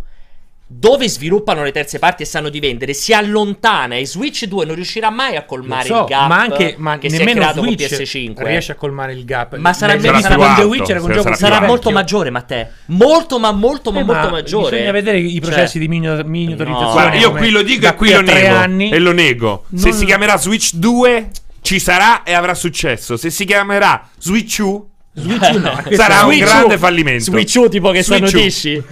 dove 0.70 1.08
sviluppano 1.08 1.64
le 1.64 1.72
terze 1.72 1.98
parti 1.98 2.24
e 2.24 2.26
sanno 2.26 2.50
di 2.50 2.60
vendere 2.60 2.94
si 2.94 3.14
allontana 3.14 3.96
e 3.96 4.06
Switch 4.06 4.44
2 4.44 4.66
non 4.66 4.76
riuscirà 4.76 5.10
mai 5.10 5.38
a 5.38 5.46
colmare 5.46 5.88
so, 5.88 6.00
il 6.02 6.06
gap 6.08 6.28
ma 6.28 6.40
anche 6.40 6.76
ma 6.78 6.98
che 6.98 7.08
nemmeno 7.08 7.42
si 7.42 7.48
è 7.48 7.54
Switch 7.54 7.88
con 7.88 8.44
PS5 8.44 8.46
riesce 8.46 8.72
a 8.74 8.76
colmare 8.76 9.14
il 9.14 9.24
gap. 9.24 9.56
Ma 9.56 9.72
sarà, 9.72 9.98
sarà, 9.98 10.20
sarà, 10.20 10.36
con 10.36 10.56
The 10.56 10.64
Witcher 10.64 11.00
con 11.00 11.14
sarà, 11.14 11.36
sarà 11.36 11.62
molto 11.62 11.90
maggiore 11.92 12.32
Matteo. 12.32 12.68
Molto 12.88 13.40
ma 13.40 13.54
molto 13.54 13.94
ma 13.94 14.02
eh, 14.02 14.04
molto 14.04 14.26
ma 14.26 14.32
maggiore. 14.32 14.72
bisogna 14.72 14.92
vedere 14.92 15.20
i 15.20 15.40
processi 15.40 15.80
cioè, 15.80 15.88
di 15.88 15.88
miniaturizzazione 15.88 17.10
no. 17.12 17.16
io 17.16 17.32
qui 17.32 17.50
lo 17.50 17.62
dico 17.62 17.88
e 17.88 17.96
qui 17.96 18.12
lo 18.12 18.22
nego 18.22 18.56
anni, 18.56 18.90
e 18.90 19.00
lo 19.00 19.14
nego. 19.14 19.64
Se 19.74 19.94
si 19.94 20.04
chiamerà 20.04 20.36
Switch 20.38 20.74
2 20.74 21.30
ci 21.62 21.80
sarà 21.80 22.24
e 22.24 22.34
avrà 22.34 22.54
successo. 22.54 23.16
Se 23.16 23.30
si 23.30 23.46
chiamerà 23.46 24.10
Switch 24.18 24.60
2 24.60 24.82
Switch 25.20 25.56
U 25.56 25.60
no, 25.60 25.82
sarà 25.90 26.20
Switch 26.20 26.40
un 26.42 26.46
grande 26.46 26.78
fallimento. 26.78 27.24
Switch 27.24 27.56
U 27.56 27.68
tipo 27.68 27.90
che 27.90 28.04
Switch 28.04 28.28
sono 28.28 28.44
dici? 28.44 28.84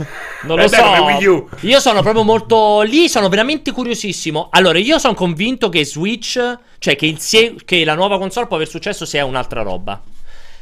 Non 0.43 0.57
lo 0.57 0.63
eh, 0.63 0.67
so. 0.67 1.49
Io 1.61 1.79
sono 1.79 2.01
proprio 2.01 2.23
molto 2.23 2.81
lì, 2.81 3.07
sono 3.07 3.29
veramente 3.29 3.71
curiosissimo. 3.71 4.49
Allora, 4.51 4.79
io 4.79 4.97
sono 4.97 5.13
convinto 5.13 5.69
che 5.69 5.85
Switch, 5.85 6.39
cioè 6.79 6.95
che, 6.95 7.05
il, 7.05 7.61
che 7.63 7.85
la 7.85 7.93
nuova 7.93 8.17
console 8.17 8.47
può 8.47 8.55
aver 8.55 8.67
successo 8.67 9.05
se 9.05 9.19
è 9.19 9.21
un'altra 9.21 9.61
roba. 9.61 10.01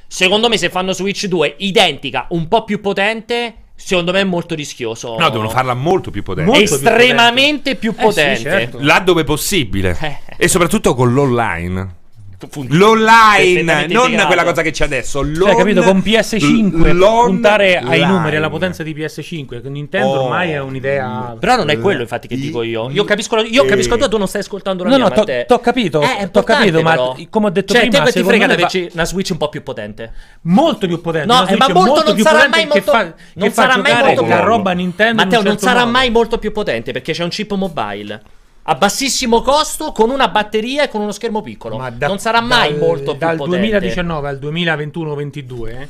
Secondo 0.06 0.50
me 0.50 0.58
se 0.58 0.70
fanno 0.70 0.92
Switch 0.92 1.26
2 1.26 1.56
identica, 1.60 2.28
un 2.30 2.48
po' 2.48 2.64
più 2.66 2.82
potente, 2.82 3.56
Secondo 3.76 4.12
me 4.12 4.22
è 4.22 4.24
molto 4.24 4.54
rischioso. 4.54 5.18
No, 5.18 5.30
devono 5.30 5.50
farla 5.50 5.74
molto 5.74 6.12
più 6.12 6.22
potente. 6.22 6.50
Molto 6.50 6.76
Estremamente 6.76 7.76
più 7.76 7.94
potente. 7.94 8.36
Più 8.36 8.44
potente. 8.44 8.50
Eh 8.50 8.66
sì, 8.66 8.72
certo. 8.72 8.78
Là 8.82 9.24
possibile. 9.26 9.98
Eh. 10.00 10.18
E 10.38 10.48
soprattutto 10.48 10.94
con 10.94 11.12
l'online. 11.12 11.96
L'online, 12.70 13.88
non 13.88 14.12
quella 14.26 14.44
cosa 14.44 14.62
che 14.62 14.72
c'è 14.72 14.86
adesso. 14.86 15.24
Cioè, 15.34 15.56
capito? 15.56 15.82
Con 15.84 16.00
PS5 16.00 16.98
puntare 17.26 17.78
ai 17.78 18.00
line. 18.00 18.06
numeri, 18.06 18.36
alla 18.36 18.50
potenza 18.50 18.84
di 18.84 18.94
PS5. 18.94 19.62
Con 19.62 19.72
Nintendo 19.72 20.08
oh. 20.08 20.24
ormai 20.24 20.52
è 20.52 20.60
un'idea. 20.60 21.36
Però 21.40 21.56
non 21.56 21.70
è 21.70 21.80
quello, 21.80 22.02
infatti, 22.02 22.28
che 22.28 22.36
dico 22.36 22.64
io. 22.64 22.90
Io 22.90 23.04
capisco, 23.04 23.40
io 23.40 23.66
capisco 23.66 23.98
tu, 23.98 24.08
tu 24.08 24.18
non 24.18 24.28
stai 24.28 24.42
ascoltando 24.42 24.84
la 24.84 24.90
no, 24.90 24.96
mia. 24.98 25.08
No, 25.08 25.16
no, 25.16 25.44
t'ho 25.46 25.60
capito. 25.60 26.02
Eh, 26.02 26.30
t'ho 26.32 26.44
capito, 26.44 26.82
ma 26.82 27.16
come 27.30 27.48
ho 27.48 27.50
detto 27.50 27.74
cioè, 27.74 27.88
prima, 27.88 28.04
te 28.06 28.12
ti 28.12 28.24
frega 28.24 28.48
va... 28.48 28.68
una 28.94 29.06
Switch 29.06 29.30
un 29.32 29.38
po' 29.38 29.50
più 29.50 29.64
potente. 29.64 30.12
Molto 30.44 30.88
più 30.88 31.02
potente. 31.02 31.28
No, 31.28 31.48
eh, 31.48 31.56
ma 31.56 31.70
molto 31.70 32.04
non 32.04 32.18
sarà 32.18 32.48
mai 32.48 32.66
molto. 32.66 33.14
Non 33.34 33.52
sarà 33.52 33.78
mai 33.78 34.04
molto 34.04 34.24
più 34.24 34.36
roba 34.36 34.72
Nintendo. 34.72 35.24
Matteo, 35.24 35.42
non 35.42 35.58
sarà 35.58 35.86
mai 35.86 36.10
molto 36.10 36.38
più 36.38 36.52
potente 36.52 36.92
perché 36.92 37.14
c'è 37.14 37.24
un 37.24 37.30
chip 37.30 37.54
mobile 37.54 38.22
a 38.64 38.76
bassissimo 38.76 39.42
costo 39.42 39.92
con 39.92 40.10
una 40.10 40.30
batteria 40.30 40.84
e 40.84 40.88
con 40.90 41.02
uno 41.02 41.12
schermo 41.12 41.42
piccolo. 41.42 41.78
Ma 41.78 41.90
da, 41.90 42.08
non 42.08 42.20
sarà 42.20 42.42
mai 42.42 42.72
dal, 42.72 42.80
molto 42.80 43.12
più 43.12 43.20
dal 43.20 43.38
potente. 43.38 43.70
Dal 43.70 43.80
2019 43.80 44.30
al 44.30 44.40
2021-22 44.42 45.68
eh, 45.68 45.88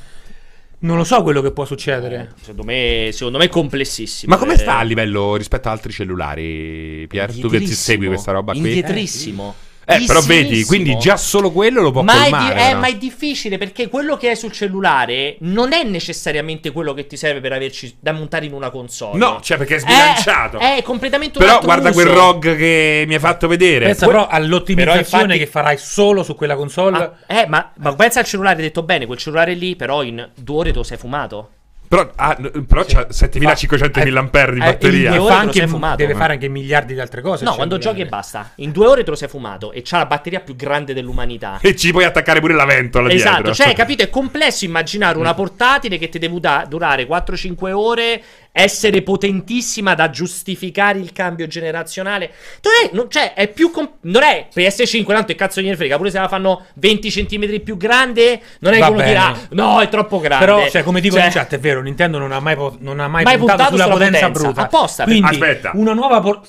non 0.79 0.97
lo 0.97 1.03
so 1.03 1.21
quello 1.21 1.41
che 1.41 1.51
può 1.51 1.65
succedere. 1.65 2.31
Eh, 2.35 2.39
secondo, 2.39 2.63
me, 2.63 3.09
secondo 3.11 3.37
me 3.37 3.45
è 3.45 3.49
complessissimo. 3.49 4.33
Ma 4.33 4.39
come 4.39 4.57
sta 4.57 4.77
a 4.77 4.83
livello 4.83 5.35
rispetto 5.35 5.67
ad 5.67 5.75
altri 5.75 5.91
cellulari, 5.91 7.05
Pier? 7.07 7.31
Tu 7.37 7.49
che 7.49 7.59
ti 7.59 7.73
segui 7.73 8.07
questa 8.07 8.31
roba 8.31 8.51
qui? 8.51 8.61
Indietrissimo. 8.61 9.55
Eh, 9.57 9.72
eh, 9.85 10.03
però 10.05 10.21
vedi, 10.21 10.63
quindi 10.63 10.97
già 10.97 11.17
solo 11.17 11.51
quello 11.51 11.81
lo 11.81 11.91
può 11.91 12.01
ma 12.01 12.21
colmare. 12.21 12.53
È, 12.53 12.57
di- 12.57 12.69
eh, 12.71 12.73
ma 12.75 12.87
è 12.87 12.95
difficile 12.95 13.57
perché 13.57 13.89
quello 13.89 14.17
che 14.17 14.29
hai 14.29 14.35
sul 14.35 14.51
cellulare 14.51 15.35
non 15.39 15.73
è 15.73 15.83
necessariamente 15.83 16.71
quello 16.71 16.93
che 16.93 17.05
ti 17.05 17.17
serve 17.17 17.41
per 17.41 17.51
averci 17.53 17.97
da 17.99 18.11
montare 18.13 18.45
in 18.45 18.53
una 18.53 18.69
console. 18.69 19.17
No, 19.17 19.39
cioè 19.41 19.57
perché 19.57 19.75
è 19.75 19.79
sbilanciato. 19.79 20.59
È, 20.59 20.77
è 20.77 20.81
completamente 20.81 21.39
Però 21.39 21.59
guarda 21.59 21.89
uso. 21.89 22.01
quel 22.01 22.13
ROG 22.13 22.55
che 22.55 23.03
mi 23.07 23.13
hai 23.13 23.19
fatto 23.19 23.47
vedere. 23.47 23.85
Pensa 23.85 24.05
que- 24.05 24.13
però 24.13 24.27
all'ottimizzazione 24.27 25.03
però 25.03 25.21
infatti... 25.23 25.39
che 25.39 25.47
farai 25.47 25.77
solo 25.77 26.23
su 26.23 26.35
quella 26.35 26.55
console. 26.55 26.97
Ah, 26.97 27.41
eh, 27.41 27.47
ma, 27.47 27.71
ma 27.77 27.95
pensa 27.95 28.19
al 28.19 28.25
cellulare, 28.25 28.57
hai 28.57 28.63
detto 28.63 28.83
bene, 28.83 29.05
quel 29.05 29.17
cellulare 29.17 29.53
lì 29.53 29.75
però 29.75 30.03
in 30.03 30.29
due 30.35 30.57
ore 30.57 30.71
te 30.71 30.77
lo 30.77 30.83
sei 30.83 30.97
fumato. 30.97 31.49
Però, 31.93 32.09
ah, 32.15 32.35
però 32.67 32.83
sì. 32.87 32.95
c'ha 32.95 33.05
7500 33.07 33.99
mAh 33.99 34.51
di 34.51 34.57
batteria. 34.57 35.11
Deve, 35.11 35.29
anche, 35.29 35.67
deve 35.95 36.15
fare 36.15 36.33
anche 36.33 36.47
miliardi 36.47 36.95
di 36.95 36.99
altre 36.99 37.21
cose. 37.21 37.43
No, 37.45 37.53
quando 37.53 37.77
giochi 37.77 38.01
e 38.01 38.07
basta. 38.07 38.53
In 38.55 38.71
due 38.71 38.87
ore 38.87 39.03
te 39.03 39.11
lo 39.11 39.15
sei 39.15 39.27
fumato. 39.27 39.71
E 39.71 39.83
c'ha 39.83 39.99
la 39.99 40.07
batteria 40.07 40.39
più 40.39 40.55
grande 40.55 40.95
dell'umanità. 40.95 41.59
E 41.61 41.75
ci 41.75 41.91
puoi 41.91 42.05
attaccare 42.05 42.39
pure 42.39 42.55
la 42.55 42.65
ventola. 42.65 43.11
Esatto, 43.11 43.43
dietro. 43.43 43.53
cioè, 43.53 43.73
capito? 43.77 44.01
È 44.01 44.09
complesso 44.09 44.65
immaginare 44.65 45.19
una 45.19 45.35
portatile 45.35 45.99
che 45.99 46.09
ti 46.09 46.17
deve 46.17 46.39
da- 46.39 46.65
durare 46.67 47.07
4-5 47.07 47.71
ore 47.71 48.23
essere 48.55 49.01
potentissima 49.01 49.95
da 49.95 50.11
giustificare 50.11 50.99
il 50.99 51.11
cambio 51.11 51.47
generazionale. 51.47 52.31
Non 52.61 52.73
è, 52.83 52.89
non, 52.93 53.09
cioè, 53.09 53.33
è 53.33 53.47
più. 53.47 53.71
Com- 53.71 53.93
non 54.01 54.21
è 54.21 54.47
PS5, 54.53 55.05
tanto 55.07 55.25
che 55.25 55.35
cazzo 55.35 55.59
gliene 55.59 55.75
frega. 55.75 55.97
Pure 55.97 56.11
se 56.11 56.19
la 56.19 56.27
fanno 56.27 56.65
20 56.75 57.09
cm 57.09 57.61
più 57.61 57.75
grande, 57.75 58.39
non 58.59 58.73
è 58.73 58.79
Va 58.79 58.85
che 58.85 58.91
uno 58.91 59.01
dirà 59.01 59.35
no, 59.49 59.81
è 59.81 59.89
troppo 59.89 60.19
grande. 60.19 60.45
Però, 60.45 60.69
cioè, 60.69 60.83
come 60.83 61.01
dico 61.01 61.15
cioè, 61.15 61.25
in 61.25 61.31
chat, 61.31 61.55
è 61.55 61.59
vero, 61.59 61.81
Nintendo 61.81 62.19
non 62.19 62.31
ha 62.31 62.39
mai, 62.39 62.55
po- 62.55 62.77
non 62.79 62.99
ha 62.99 63.07
mai, 63.07 63.23
mai 63.23 63.37
puntato, 63.37 63.69
puntato, 63.69 63.71
sulla, 63.71 63.83
sulla 63.85 63.95
potenza, 63.95 64.27
potenza, 64.27 64.43
bruta. 64.43 64.61
Apposta. 64.61 65.03
Quindi, 65.05 65.29
Aspetta. 65.29 65.71
una 65.73 65.93
nuova. 65.93 66.19
Por- 66.21 66.41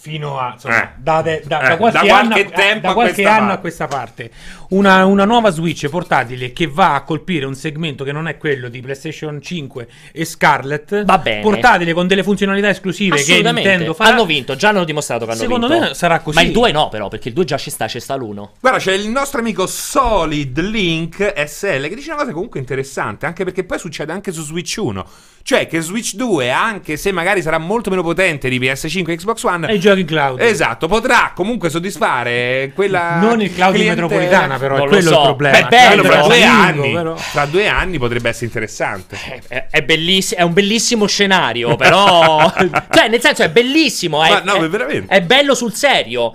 fino 0.00 0.38
a 0.38 0.52
insomma, 0.52 0.82
eh. 0.84 0.88
da, 0.96 1.22
da, 1.22 1.38
da, 1.42 1.60
eh. 1.60 1.68
da, 1.68 1.76
qualche, 1.76 1.98
da 1.98 2.06
qualche 2.06 2.40
anno, 2.40 2.50
tempo 2.50 2.86
da 2.86 2.92
qualche 2.92 3.24
a 3.24 3.34
anno 3.34 3.52
a 3.52 3.56
questa 3.56 3.88
parte 3.88 4.30
una, 4.68 5.04
una, 5.06 5.24
nuova 5.24 5.50
Switch 5.50 5.88
portatile 5.88 6.52
che 6.52 6.66
va 6.66 6.94
a 6.94 7.02
colpire 7.02 7.46
un 7.46 7.54
segmento 7.54 8.04
che 8.04 8.12
non 8.12 8.28
è 8.28 8.36
quello 8.36 8.68
di 8.68 8.80
PlayStation 8.80 9.40
5 9.40 9.88
e 10.12 10.24
Scarlet 10.24 11.04
va 11.04 11.18
bene. 11.18 11.40
portatile 11.40 11.92
con 11.92 12.06
delle 12.06 12.22
funzionalità 12.22 12.68
esclusive 12.68 13.22
che 13.22 13.40
Nintendo 13.42 13.94
farà 13.94 14.10
hanno 14.10 14.26
vinto 14.26 14.56
già 14.56 14.68
hanno 14.68 14.84
dimostrato 14.84 15.24
che 15.24 15.32
hanno 15.32 15.40
secondo 15.40 15.68
vinto. 15.68 15.88
me 15.88 15.94
sarà 15.94 16.20
così. 16.20 16.36
Ma 16.36 16.42
il 16.42 16.52
2 16.52 16.72
no 16.72 16.88
però 16.88 17.08
perché 17.08 17.28
il 17.28 17.34
2 17.34 17.44
già 17.44 17.56
ci 17.56 17.70
sta 17.70 17.88
ci 17.88 18.00
sta 18.00 18.14
l'1 18.16 18.48
guarda 18.60 18.78
c'è 18.78 18.92
il 18.92 19.08
nostro 19.08 19.40
amico 19.40 19.66
Solid 19.66 20.58
Link 20.60 21.32
SL 21.46 21.88
che 21.88 21.94
dice 21.94 22.10
una 22.10 22.20
cosa 22.20 22.32
comunque 22.32 22.60
interessante 22.60 23.26
anche 23.26 23.44
perché 23.44 23.64
poi 23.64 23.78
succede 23.78 24.12
anche 24.12 24.32
su 24.32 24.42
Switch 24.42 24.76
1 24.78 25.06
cioè 25.48 25.66
che 25.66 25.80
Switch 25.80 26.12
2, 26.12 26.50
anche 26.50 26.98
se 26.98 27.10
magari 27.10 27.40
sarà 27.40 27.56
molto 27.56 27.88
meno 27.88 28.02
potente 28.02 28.50
di 28.50 28.58
PS5 28.58 29.08
e 29.08 29.16
Xbox 29.16 29.42
One, 29.44 29.66
e 29.68 29.78
giochi 29.78 30.00
in 30.00 30.06
cloud. 30.06 30.42
Esatto, 30.42 30.88
potrà 30.88 31.32
comunque 31.34 31.70
soddisfare 31.70 32.70
quella. 32.74 33.18
Non 33.18 33.40
il 33.40 33.54
cloud 33.54 33.72
cliente... 33.72 33.94
metropolitana, 33.94 34.57
però, 34.58 34.76
non 34.76 34.86
è 34.86 34.88
quello 34.88 35.10
so. 35.10 35.18
il 35.18 35.24
problema. 35.24 35.60
Beh, 35.60 35.68
bello, 35.68 36.04
fra, 36.04 36.20
due 36.22 36.44
anni, 36.44 36.92
però. 36.92 37.16
fra 37.16 37.44
due 37.46 37.66
anni 37.66 37.98
potrebbe 37.98 38.28
essere 38.28 38.46
interessante. 38.46 39.16
È, 39.16 39.40
è, 39.48 39.66
è, 39.70 39.82
belliss- 39.82 40.34
è 40.34 40.42
un 40.42 40.52
bellissimo 40.52 41.06
scenario, 41.06 41.74
però. 41.76 42.52
cioè, 42.90 43.08
nel 43.08 43.20
senso, 43.20 43.42
è 43.42 43.50
bellissimo. 43.50 44.22
È, 44.22 44.30
Ma 44.30 44.40
no, 44.40 44.64
è, 44.64 44.68
veramente. 44.68 45.14
È 45.14 45.22
bello 45.22 45.54
sul 45.54 45.72
serio. 45.72 46.34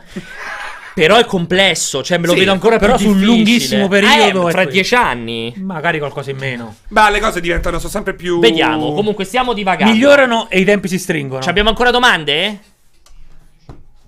Però 0.94 1.18
è 1.18 1.26
complesso, 1.26 2.04
cioè 2.04 2.20
me 2.20 2.28
lo 2.28 2.34
sì, 2.34 2.40
vedo 2.40 2.52
ancora 2.52 2.78
però 2.78 2.96
più 2.98 3.08
sul 3.08 3.22
lunghissimo 3.22 3.88
periodo. 3.88 4.48
Eh, 4.48 4.52
fra 4.52 4.66
dieci 4.66 4.94
anni. 4.94 5.52
Magari 5.58 5.98
qualcosa 5.98 6.30
in 6.30 6.38
meno. 6.38 6.76
Ma 6.90 7.10
le 7.10 7.20
cose 7.20 7.42
diventano 7.42 7.80
so 7.80 7.90
sempre 7.90 8.14
più. 8.14 8.40
Vediamo, 8.40 8.94
comunque 8.94 9.26
stiamo 9.26 9.54
divagando. 9.54 9.92
Migliorano 9.92 10.50
e 10.50 10.60
i 10.60 10.64
tempi 10.64 10.88
si 10.88 11.00
stringono. 11.00 11.42
Ci 11.42 11.50
abbiamo 11.50 11.70
ancora 11.70 11.90
domande? 11.90 12.60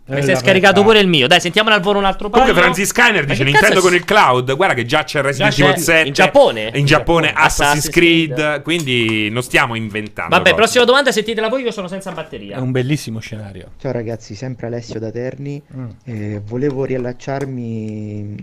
Mi 0.07 0.21
si 0.21 0.29
è 0.29 0.35
scaricato 0.35 0.83
pure 0.83 0.99
il 0.99 1.07
mio. 1.07 1.25
Dai, 1.25 1.39
sentiamo 1.39 1.71
al 1.71 1.81
volo 1.81 1.97
un 1.97 2.05
altro 2.05 2.29
paio. 2.29 2.43
Comunque, 2.43 2.61
Francis 2.61 2.89
Skyner 2.89 3.25
dice: 3.25 3.43
Nintendo 3.43 3.81
con 3.81 3.95
il 3.95 4.05
cloud. 4.05 4.55
Guarda 4.55 4.75
che 4.75 4.85
già 4.85 5.03
c'è 5.03 5.21
Resident 5.21 5.57
Evil 5.57 5.77
7. 5.77 6.07
In 6.07 6.13
Giappone. 6.13 6.71
In 6.75 6.85
Giappone, 6.85 7.33
Assassin's, 7.33 7.89
Creed. 7.89 8.61
Quindi 8.61 9.29
non 9.31 9.41
stiamo 9.41 9.73
inventando. 9.73 10.35
Vabbè, 10.35 10.51
cose. 10.51 10.61
prossima 10.61 10.83
domanda. 10.83 11.11
Sentitela 11.11 11.49
voi. 11.49 11.63
Io 11.63 11.71
sono 11.71 11.87
senza 11.87 12.11
batteria. 12.11 12.57
È 12.57 12.59
un 12.59 12.71
bellissimo 12.71 13.19
scenario. 13.19 13.71
Ciao 13.79 13.91
ragazzi, 13.91 14.35
sempre 14.35 14.67
Alessio 14.67 14.99
da 14.99 15.09
Terni. 15.09 15.59
Mm. 15.75 15.89
Eh, 16.03 16.41
volevo 16.45 16.85
riallacciarmi 16.85 18.35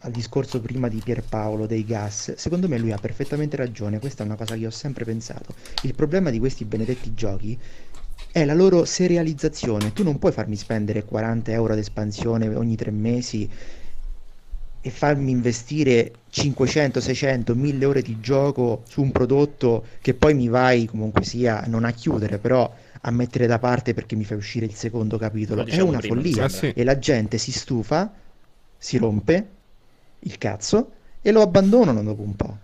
al 0.00 0.10
discorso 0.12 0.60
prima 0.60 0.86
di 0.86 1.00
Pierpaolo 1.02 1.66
dei 1.66 1.84
gas. 1.84 2.34
Secondo 2.36 2.68
me 2.68 2.78
lui 2.78 2.92
ha 2.92 2.98
perfettamente 2.98 3.56
ragione. 3.56 3.98
Questa 3.98 4.22
è 4.22 4.26
una 4.26 4.36
cosa 4.36 4.54
che 4.54 4.66
ho 4.66 4.70
sempre 4.70 5.04
pensato. 5.04 5.52
Il 5.82 5.94
problema 5.94 6.30
di 6.30 6.38
questi 6.38 6.64
benedetti 6.64 7.12
giochi 7.12 7.58
è 8.40 8.44
la 8.44 8.54
loro 8.54 8.84
serializzazione. 8.84 9.92
Tu 9.92 10.02
non 10.02 10.18
puoi 10.18 10.32
farmi 10.32 10.56
spendere 10.56 11.04
40 11.04 11.52
euro 11.52 11.72
ad 11.72 11.78
espansione 11.78 12.48
ogni 12.54 12.76
tre 12.76 12.90
mesi 12.90 13.48
e 14.80 14.90
farmi 14.90 15.30
investire 15.30 16.12
500, 16.30 17.00
600, 17.00 17.54
1000 17.54 17.84
ore 17.84 18.02
di 18.02 18.20
gioco 18.20 18.82
su 18.88 19.02
un 19.02 19.10
prodotto 19.10 19.84
che 20.00 20.14
poi 20.14 20.34
mi 20.34 20.48
vai 20.48 20.86
comunque 20.86 21.24
sia 21.24 21.64
non 21.66 21.84
a 21.84 21.90
chiudere, 21.90 22.38
però 22.38 22.72
a 23.00 23.10
mettere 23.10 23.46
da 23.46 23.58
parte 23.58 23.94
perché 23.94 24.16
mi 24.16 24.24
fai 24.24 24.36
uscire 24.36 24.66
il 24.66 24.74
secondo 24.74 25.18
capitolo. 25.18 25.64
Diciamo 25.64 25.84
è 25.84 25.88
una 25.88 25.98
prima. 25.98 26.14
follia 26.14 26.44
ah, 26.44 26.48
sì. 26.48 26.72
e 26.74 26.84
la 26.84 26.98
gente 26.98 27.38
si 27.38 27.52
stufa, 27.52 28.12
si 28.76 28.96
rompe 28.98 29.46
il 30.20 30.38
cazzo 30.38 30.92
e 31.20 31.32
lo 31.32 31.42
abbandonano 31.42 32.02
dopo 32.02 32.22
un 32.22 32.36
po'. 32.36 32.56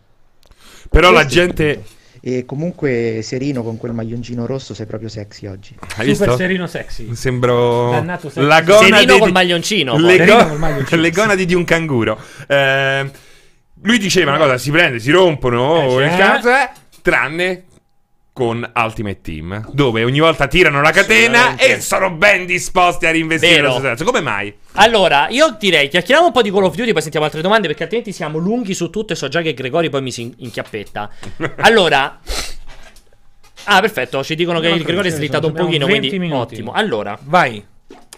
Però 0.89 1.11
la 1.11 1.27
gente 1.27 1.83
e 2.27 2.47
comunque 2.47 3.20
Serino 3.22 3.62
con 3.62 3.77
quel 3.77 3.93
maglioncino 3.93 4.47
rosso 4.47 4.72
sei 4.72 4.87
proprio 4.87 5.11
sexy 5.11 5.45
oggi. 5.45 5.77
Hai 5.79 6.14
Super 6.14 6.29
visto? 6.29 6.37
Serino 6.37 6.66
sexy. 6.66 7.14
Sembro 7.14 8.03
sexy. 8.18 8.41
la 8.41 8.62
gonna 8.62 8.97
Serino 8.97 9.12
di... 9.12 9.18
col 9.18 9.31
maglioncino. 9.31 9.99
Le, 9.99 10.25
go... 10.25 10.47
col 10.47 10.59
maglioncino, 10.59 11.01
le 11.03 11.11
gonadi 11.11 11.45
di 11.45 11.53
un 11.53 11.64
canguro. 11.64 12.18
Eh, 12.47 13.11
lui 13.83 13.99
diceva 13.99 14.31
una 14.31 14.41
cosa, 14.41 14.57
si 14.57 14.70
prende, 14.70 15.01
si 15.01 15.11
rompono 15.11 16.01
eh, 16.01 16.07
il 16.07 16.16
cazzo, 16.16 16.49
eh, 16.49 16.70
tranne 17.03 17.64
con 18.35 18.68
Ultimate 18.74 19.20
Team, 19.22 19.70
dove 19.72 20.03
ogni 20.03 20.18
volta 20.18 20.49
tirano 20.49 20.82
la 20.82 20.91
catena 20.91 21.57
e 21.57 21.80
sono 21.80 22.11
ben 22.11 22.45
disposti 22.47 23.07
a 23.07 23.12
reinvestire 23.12 23.62
Vero. 23.62 23.78
nel 23.78 23.97
Come 24.03 24.20
mai? 24.20 24.53
Allora, 24.72 25.28
io 25.30 25.57
direi 25.57 25.87
chiacchieriamo 25.89 26.26
un 26.26 26.32
po' 26.32 26.43
di 26.43 26.51
Call 26.51 26.64
of 26.64 26.74
Duty, 26.74 26.93
poi 26.93 27.01
sentiamo 27.01 27.24
altre 27.26 27.43
domande, 27.43 27.68
perché 27.68 27.85
altrimenti 27.85 28.12
siamo 28.12 28.39
lunghi 28.39 28.74
su 28.74 28.91
tutto 28.91 29.12
e 29.12 29.16
so 29.16 29.28
già 29.28 29.41
che 29.41 29.55
Gregori 29.55 29.89
poi 29.89 30.03
mi 30.03 30.11
si 30.11 30.35
inchiappetta. 30.37 31.09
allora, 31.59 32.18
Ah, 33.66 33.80
perfetto. 33.80 34.22
Ci 34.22 34.35
dicono 34.35 34.61
che 34.61 34.68
no, 34.68 34.74
il 34.74 34.82
Gregorio 34.82 35.11
è 35.11 35.14
slittato 35.14 35.47
un 35.47 35.53
pochino, 35.53 35.87
quindi 35.87 36.18
minuti. 36.18 36.55
ottimo. 36.55 36.72
Allora, 36.72 37.16
vai. 37.22 37.64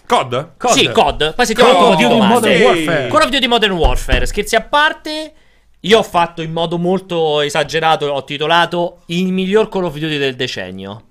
COD? 0.05 0.51
COD? 0.57 0.71
Sì, 0.71 0.89
COD. 0.89 1.35
Poi 1.35 1.45
sentiamo 1.45 1.73
Call 1.73 1.91
of 1.91 1.95
Duty 1.97 2.17
Modern 2.17 2.61
Warfare. 2.61 3.07
Call 3.07 3.21
of 3.21 3.29
Duty 3.29 3.47
Modern 3.47 3.71
Warfare. 3.73 4.25
Scherzi 4.25 4.55
a 4.55 4.61
parte, 4.61 5.33
io 5.81 5.99
ho 5.99 6.03
fatto 6.03 6.41
in 6.41 6.51
modo 6.51 6.77
molto 6.77 7.41
esagerato, 7.41 8.07
ho 8.07 8.23
titolato 8.23 9.01
il 9.07 9.31
miglior 9.31 9.69
Call 9.69 9.85
of 9.85 9.97
Duty 9.97 10.17
del 10.17 10.35
decennio. 10.35 11.03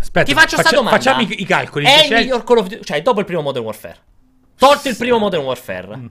Aspetta, 0.00 0.26
ti 0.26 0.34
faccio 0.34 0.56
questa 0.56 0.74
domanda. 0.74 0.98
Facciamo 0.98 1.22
i, 1.22 1.40
i 1.40 1.44
calcoli. 1.44 1.86
È 1.86 2.04
il 2.04 2.12
miglior 2.12 2.44
Call 2.44 2.58
of 2.58 2.66
Duty, 2.66 2.84
cioè 2.84 3.02
dopo 3.02 3.20
il 3.20 3.26
primo 3.26 3.42
Modern 3.42 3.64
Warfare. 3.64 3.96
Tolto 4.58 4.88
il 4.88 4.96
primo 4.96 5.18
Modern 5.18 5.44
Warfare. 5.44 5.96
Mm. 5.96 6.06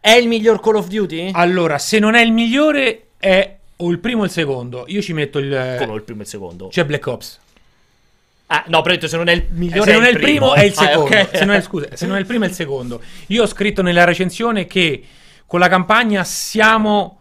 È 0.00 0.12
il 0.12 0.28
miglior 0.28 0.60
Call 0.60 0.76
of 0.76 0.86
Duty? 0.86 1.30
Allora, 1.32 1.78
se 1.78 1.98
non 1.98 2.14
è 2.14 2.20
il 2.20 2.32
migliore, 2.32 3.08
è 3.18 3.56
o 3.76 3.90
il 3.90 3.98
primo 3.98 4.22
o 4.22 4.24
il 4.24 4.30
secondo. 4.30 4.84
Io 4.88 5.00
ci 5.02 5.12
metto 5.12 5.38
il. 5.38 5.76
Come 5.78 5.94
il 5.94 6.02
primo 6.02 6.20
e 6.20 6.24
il 6.24 6.28
secondo? 6.28 6.68
C'è 6.68 6.84
Black 6.84 7.06
Ops. 7.06 7.40
Ah, 8.46 8.62
no, 8.68 8.82
però 8.82 9.08
se 9.08 9.16
non 9.16 9.28
è 9.28 9.32
il 9.32 9.46
migliore, 9.50 9.90
se 9.90 9.96
non 9.96 10.04
è 10.04 10.10
il 10.10 10.18
primo, 10.18 10.52
primo 10.52 10.54
è 10.54 10.64
il 10.64 10.74
secondo. 10.74 11.16
Ah, 11.16 11.20
okay. 11.22 11.38
se, 11.38 11.44
non 11.46 11.54
è, 11.54 11.60
scusa, 11.62 11.88
se 11.94 12.06
non 12.06 12.16
è 12.16 12.20
il 12.20 12.26
primo 12.26 12.44
è 12.44 12.48
il 12.48 12.54
secondo. 12.54 13.00
Io 13.28 13.42
ho 13.42 13.46
scritto 13.46 13.80
nella 13.80 14.04
recensione 14.04 14.66
che 14.66 15.02
con 15.46 15.60
la 15.60 15.68
campagna 15.68 16.24
siamo 16.24 17.20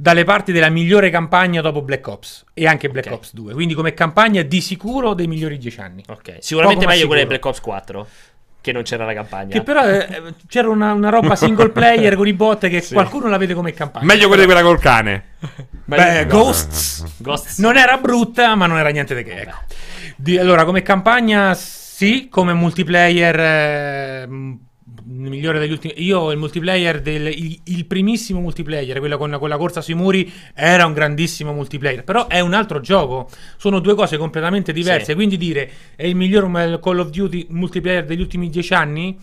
dalle 0.00 0.22
parti 0.22 0.52
della 0.52 0.68
migliore 0.68 1.10
campagna 1.10 1.60
dopo 1.60 1.82
Black 1.82 2.06
Ops 2.06 2.44
e 2.54 2.66
anche 2.68 2.88
Black 2.88 3.06
okay. 3.06 3.18
Ops 3.18 3.34
2. 3.34 3.52
Quindi 3.52 3.74
come 3.74 3.94
campagna 3.94 4.42
di 4.42 4.60
sicuro 4.60 5.12
dei 5.14 5.26
migliori 5.26 5.58
dieci 5.58 5.80
anni. 5.80 6.04
Ok, 6.06 6.36
sicuramente 6.38 6.84
Poco 6.84 6.94
meglio 6.94 7.06
quella 7.08 7.22
di 7.22 7.28
Black 7.28 7.44
Ops 7.44 7.60
4 7.60 8.06
che 8.60 8.72
non 8.72 8.82
c'era 8.82 9.04
la 9.04 9.14
campagna. 9.14 9.52
Che 9.52 9.62
però 9.62 9.88
eh, 9.88 10.34
c'era 10.46 10.68
una, 10.68 10.92
una, 10.92 11.08
roba 11.08 11.34
single 11.36 11.70
player 11.70 12.14
con 12.16 12.26
i 12.26 12.32
bot 12.32 12.68
che 12.68 12.80
sì. 12.82 12.92
qualcuno 12.94 13.28
la 13.28 13.38
vede 13.38 13.54
come 13.54 13.72
campagna. 13.72 14.04
Meglio 14.04 14.26
quella 14.26 14.42
di 14.42 14.48
quella 14.48 14.62
col 14.62 14.78
cane. 14.78 15.24
Beh, 15.84 16.26
Ghosts, 16.26 17.14
Ghosts, 17.18 17.58
non 17.58 17.76
era 17.76 17.96
brutta, 17.96 18.54
ma 18.54 18.66
non 18.66 18.78
era 18.78 18.90
niente 18.90 19.14
di 19.14 19.22
che. 19.24 19.40
Ecco. 19.40 19.56
Di, 20.16 20.36
allora, 20.38 20.64
come 20.64 20.82
campagna 20.82 21.54
sì, 21.54 22.28
come 22.28 22.52
multiplayer 22.52 23.40
eh, 23.40 24.28
migliore 25.08 25.58
degli 25.58 25.70
ultimi. 25.70 25.94
Io 25.96 26.30
il 26.30 26.38
multiplayer 26.38 27.00
del 27.00 27.26
il, 27.26 27.60
il 27.64 27.86
primissimo 27.86 28.40
multiplayer, 28.40 28.98
quello 28.98 29.16
con, 29.16 29.36
con, 29.38 29.48
la 29.48 29.56
corsa 29.56 29.80
sui 29.80 29.94
muri, 29.94 30.30
era 30.54 30.86
un 30.86 30.92
grandissimo 30.92 31.52
multiplayer. 31.52 32.04
Però 32.04 32.26
è 32.26 32.40
un 32.40 32.54
altro 32.54 32.80
gioco. 32.80 33.28
Sono 33.56 33.80
due 33.80 33.94
cose 33.94 34.16
completamente 34.16 34.72
diverse. 34.72 35.06
Sì. 35.06 35.14
Quindi 35.14 35.36
dire 35.36 35.70
è 35.96 36.06
il 36.06 36.16
miglior 36.16 36.80
Call 36.80 36.98
of 36.98 37.10
Duty 37.10 37.46
multiplayer 37.50 38.04
degli 38.04 38.20
ultimi 38.20 38.50
dieci 38.50 38.74
anni. 38.74 39.18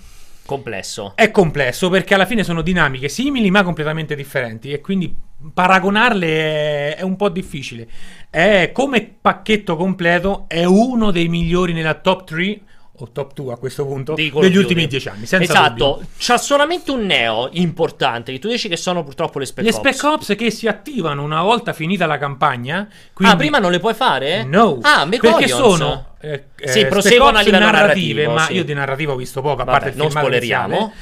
Complesso. 0.46 1.14
È 1.16 1.32
complesso 1.32 1.90
perché 1.90 2.14
alla 2.14 2.28
fine 2.28 2.44
sono 2.44 2.62
dinamiche 2.62 3.10
simili 3.10 3.50
ma 3.50 3.64
completamente 3.64 4.16
differenti. 4.16 4.72
E 4.72 4.82
quindi 4.82 5.16
paragonarle 5.54 6.28
è, 6.28 6.96
è 6.98 7.02
un 7.02 7.16
po' 7.16 7.30
difficile. 7.30 7.88
È 8.30 8.72
come 8.74 9.16
pacchetto 9.22 9.76
completo, 9.76 10.46
è 10.48 10.64
uno 10.64 11.12
dei 11.12 11.28
migliori 11.28 11.74
nella 11.74 11.96
top 11.96 12.26
3 12.26 12.60
o 12.98 13.10
top 13.12 13.34
2 13.34 13.54
a 13.54 13.58
questo 13.58 13.86
punto 13.86 14.14
degli 14.14 14.58
ultimi 14.58 14.88
dieci 14.88 15.10
anni. 15.10 15.24
esatto, 15.24 15.74
dubbio. 15.74 16.08
c'ha 16.18 16.38
solamente 16.38 16.92
un 16.92 17.06
neo 17.06 17.50
importante 17.54 18.32
che 18.32 18.40
tu 18.40 18.48
dici 18.48 18.70
che 18.70 18.78
sono 18.78 19.04
purtroppo 19.04 19.40
le 19.40 19.46
Spec 19.46 19.66
le 19.66 19.72
Ops. 19.72 19.84
Le 19.84 19.92
Spec 19.94 20.12
Ops 20.12 20.36
che 20.36 20.52
si 20.52 20.68
attivano 20.68 21.24
una 21.24 21.42
volta 21.42 21.74
finita 21.74 22.06
la 22.06 22.18
campagna. 22.18 22.88
Quindi... 23.14 23.34
Ah, 23.34 23.38
prima 23.38 23.60
non 23.60 23.72
le 23.72 23.80
puoi 23.80 23.94
fare? 23.94 24.44
No, 24.44 24.80
ah, 24.82 25.08
perché 25.08 25.48
sono 25.48 26.14
eh, 26.26 26.46
sì, 26.56 26.80
eh, 26.80 26.86
proseguono 26.88 27.38
a 27.38 27.42
livello 27.42 27.70
narrative, 27.70 28.28
ma 28.28 28.46
sì. 28.46 28.54
io 28.54 28.64
di 28.64 28.74
narrativa 28.74 29.14
ho 29.14 29.16
visto 29.16 29.42
poco, 29.42 29.62
a 29.62 29.66
Vabbè, 29.66 29.72
parte 29.72 29.90
il 29.90 29.98
non 29.98 30.10
spoileriamo. 30.10 30.94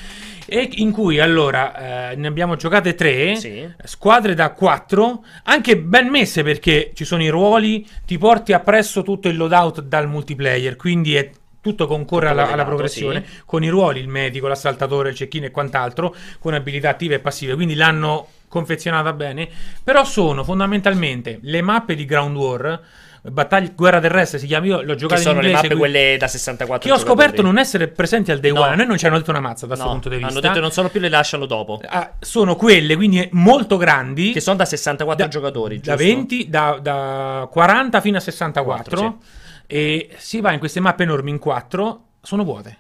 E 0.46 0.70
in 0.74 0.92
cui 0.92 1.22
allora 1.22 2.12
eh, 2.12 2.16
ne 2.16 2.28
abbiamo 2.28 2.58
giocate 2.58 2.96
tre, 2.96 3.36
sì. 3.38 3.66
squadre 3.86 4.34
da 4.34 4.52
quattro, 4.52 5.24
anche 5.44 5.78
ben 5.78 6.10
messe 6.10 6.44
perché 6.44 6.92
ci 6.94 7.06
sono 7.06 7.24
i 7.24 7.30
ruoli, 7.30 7.88
ti 8.06 8.18
porti 8.18 8.52
appresso 8.52 9.04
tutto 9.04 9.30
il 9.30 9.38
loadout 9.38 9.82
dal 9.82 10.10
multiplayer, 10.10 10.76
quindi 10.76 11.16
è 11.16 11.30
tutto 11.64 11.88
concorre 11.88 12.28
tutto 12.28 12.42
alla, 12.42 12.52
alla, 12.52 12.66
progressione, 12.66 13.24
sì. 13.26 13.42
con 13.46 13.64
i 13.64 13.70
ruoli, 13.70 14.02
il 14.02 14.10
medico, 14.10 14.48
l'assaltatore, 14.48 15.10
il 15.10 15.16
cecchino 15.16 15.46
e 15.46 15.52
quant'altro, 15.52 16.14
con 16.40 16.54
abilità 16.54 16.90
attive 16.90 17.16
e 17.16 17.20
passive, 17.20 17.56
quindi 17.56 17.74
l'hanno 17.76 18.28
confezionata 18.50 19.14
bene, 19.14 19.48
però 19.82 20.04
sono 20.04 20.44
fondamentalmente 20.44 21.40
le 21.42 21.62
mappe 21.62 21.96
di 21.96 22.04
Ground 22.04 22.36
War, 22.36 22.82
Battaglia 23.26 23.72
Guerra 23.74 24.02
terrestre 24.02 24.38
si 24.38 24.48
chiama 24.48 24.66
io 24.66 24.82
l'ho 24.82 24.96
giocato 24.96 25.22
che 25.22 25.28
sono 25.28 25.40
in 25.40 25.46
inglese 25.46 25.62
le 25.62 25.70
mappe 25.70 25.80
quelle 25.80 26.18
da 26.18 26.28
64 26.28 26.90
che 26.90 26.94
ho 26.94 27.00
scoperto 27.00 27.42
non 27.42 27.58
essere 27.58 27.88
presenti 27.88 28.32
al 28.32 28.40
day 28.40 28.52
no. 28.52 28.60
one. 28.60 28.74
A 28.74 28.76
noi 28.76 28.86
non 28.86 28.98
ci 28.98 29.06
hanno 29.06 29.18
detto 29.18 29.30
una 29.30 29.40
mazza 29.40 29.66
da 29.66 29.68
questo 29.68 29.86
no, 29.86 29.92
punto 29.92 30.10
di 30.10 30.16
vista. 30.18 30.30
hanno 30.30 30.42
detto 30.42 30.54
che 30.56 30.60
non 30.60 30.72
sono 30.72 30.90
più 30.90 31.00
le 31.00 31.08
lasciano 31.08 31.46
dopo. 31.46 31.80
Ah, 31.88 32.12
sono 32.20 32.58
quelle 32.58 32.98
quindi 32.98 33.26
molto 33.32 33.78
grandi. 33.78 34.34
Che 34.34 34.42
sono 34.42 34.58
da 34.58 34.66
64 34.66 35.24
da, 35.24 35.32
giocatori 35.32 35.76
giusto? 35.76 35.92
da 35.92 35.96
20 35.96 36.50
da, 36.50 36.80
da 36.82 37.48
40 37.50 38.02
fino 38.02 38.18
a 38.18 38.20
64 38.20 38.98
4, 38.98 38.98
sì 38.98 39.42
e 39.68 40.10
si 40.18 40.42
va 40.42 40.52
in 40.52 40.60
queste 40.60 40.80
mappe 40.80 41.04
enormi 41.04 41.30
in 41.30 41.40
quattro, 41.40 42.06
sono 42.22 42.44
vuote. 42.44 42.78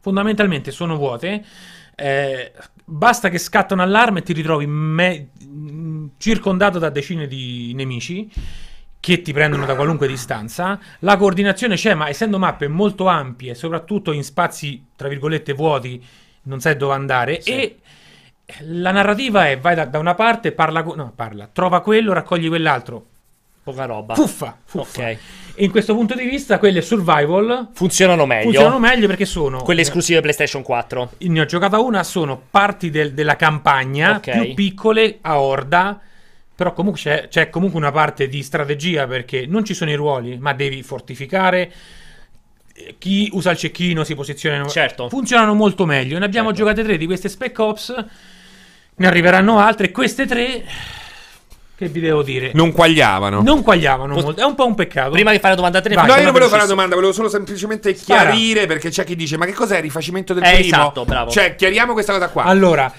Fondamentalmente 0.00 0.70
sono 0.70 0.96
vuote. 0.96 1.44
Eh, 1.96 2.52
basta 2.84 3.28
che 3.28 3.38
scatta 3.38 3.74
un 3.74 3.80
allarme 3.80 4.18
e 4.18 4.22
ti 4.22 4.32
ritrovi 4.32 4.66
me- 4.66 5.28
circondato 6.18 6.78
da 6.78 6.90
decine 6.90 7.26
di 7.26 7.72
nemici 7.74 8.30
che 9.00 9.20
ti 9.20 9.32
prendono 9.32 9.66
da 9.66 9.74
qualunque 9.74 10.08
distanza. 10.08 10.78
La 11.00 11.16
coordinazione 11.16 11.76
c'è, 11.76 11.94
ma 11.94 12.08
essendo 12.08 12.38
mappe 12.38 12.68
molto 12.68 13.06
ampie, 13.06 13.54
soprattutto 13.54 14.12
in 14.12 14.24
spazi 14.24 14.86
tra 14.96 15.08
virgolette 15.08 15.52
vuoti, 15.52 16.02
non 16.44 16.60
sai 16.60 16.76
dove 16.76 16.94
andare. 16.94 17.40
Sì. 17.42 17.50
E 17.50 17.76
la 18.60 18.92
narrativa 18.92 19.48
è: 19.48 19.58
vai 19.58 19.74
da, 19.74 19.84
da 19.84 19.98
una 19.98 20.14
parte, 20.14 20.52
parla, 20.52 20.82
no, 20.82 21.12
parla, 21.14 21.48
trova 21.52 21.80
quello, 21.80 22.12
raccogli 22.12 22.48
quell'altro. 22.48 23.06
Poca 23.64 23.86
roba. 23.86 24.14
Fuffa, 24.14 24.58
fuffa. 24.62 25.00
Ok. 25.00 25.18
E 25.54 25.64
in 25.64 25.70
questo 25.70 25.94
punto 25.94 26.14
di 26.14 26.26
vista, 26.26 26.58
quelle 26.58 26.82
survival 26.82 27.68
funzionano 27.72 28.26
meglio. 28.26 28.50
Funzionano 28.50 28.78
meglio 28.78 29.06
perché 29.06 29.24
sono. 29.24 29.62
Quelle 29.62 29.80
esclusive 29.80 30.20
PlayStation 30.20 30.62
4. 30.62 31.12
Ne 31.20 31.40
ho 31.40 31.46
giocata 31.46 31.80
una, 31.80 32.02
sono 32.02 32.40
parti 32.50 32.90
del, 32.90 33.14
della 33.14 33.36
campagna 33.36 34.16
okay. 34.16 34.38
più 34.38 34.54
piccole 34.54 35.18
a 35.22 35.40
horda. 35.40 35.98
Però 36.54 36.74
comunque 36.74 37.00
c'è, 37.00 37.28
c'è 37.28 37.48
comunque 37.48 37.78
una 37.80 37.90
parte 37.90 38.28
di 38.28 38.42
strategia 38.42 39.06
perché 39.06 39.46
non 39.46 39.64
ci 39.64 39.72
sono 39.72 39.90
i 39.90 39.94
ruoli, 39.94 40.36
ma 40.38 40.52
devi 40.52 40.82
fortificare 40.82 41.72
chi 42.98 43.30
usa 43.32 43.52
il 43.52 43.56
cecchino 43.56 44.04
si 44.04 44.14
posiziona. 44.14 44.68
Certo. 44.68 45.08
Funzionano 45.08 45.54
molto 45.54 45.86
meglio. 45.86 46.18
Ne 46.18 46.26
abbiamo 46.26 46.48
certo. 46.48 46.64
giocate 46.64 46.82
tre 46.82 46.98
di 46.98 47.06
queste 47.06 47.30
Spec 47.30 47.58
Ops. 47.58 48.04
Ne 48.96 49.06
arriveranno 49.06 49.58
altre. 49.58 49.90
Queste 49.90 50.26
tre 50.26 50.64
che 51.76 51.88
vi 51.88 52.00
devo 52.00 52.22
dire? 52.22 52.52
Non 52.54 52.70
quagliavano. 52.70 53.42
Non 53.42 53.62
quagliavano 53.62 54.14
molto. 54.14 54.40
È 54.40 54.44
un 54.44 54.54
po' 54.54 54.64
un 54.66 54.74
peccato. 54.74 55.10
Prima 55.10 55.32
di 55.32 55.38
fare 55.38 55.50
la 55.50 55.56
domanda 55.56 55.78
a 55.78 55.80
te, 55.80 55.88
ne 55.88 55.96
No, 55.96 56.14
io 56.14 56.22
non 56.22 56.32
volevo 56.32 56.48
fare 56.48 56.62
la 56.62 56.68
domanda, 56.68 56.94
volevo 56.94 57.12
solo 57.12 57.28
semplicemente 57.28 57.94
chiarire 57.94 58.66
perché 58.66 58.90
c'è 58.90 59.04
chi 59.04 59.16
dice: 59.16 59.36
Ma 59.36 59.44
che 59.44 59.52
cos'è 59.52 59.76
il 59.76 59.82
rifacimento 59.82 60.34
del 60.34 60.44
eh, 60.44 60.52
primo? 60.52 60.76
Esatto, 60.76 61.04
bravo. 61.04 61.30
Cioè, 61.30 61.56
chiariamo 61.56 61.92
questa 61.92 62.12
cosa 62.12 62.28
qua. 62.28 62.44
Allora, 62.44 62.92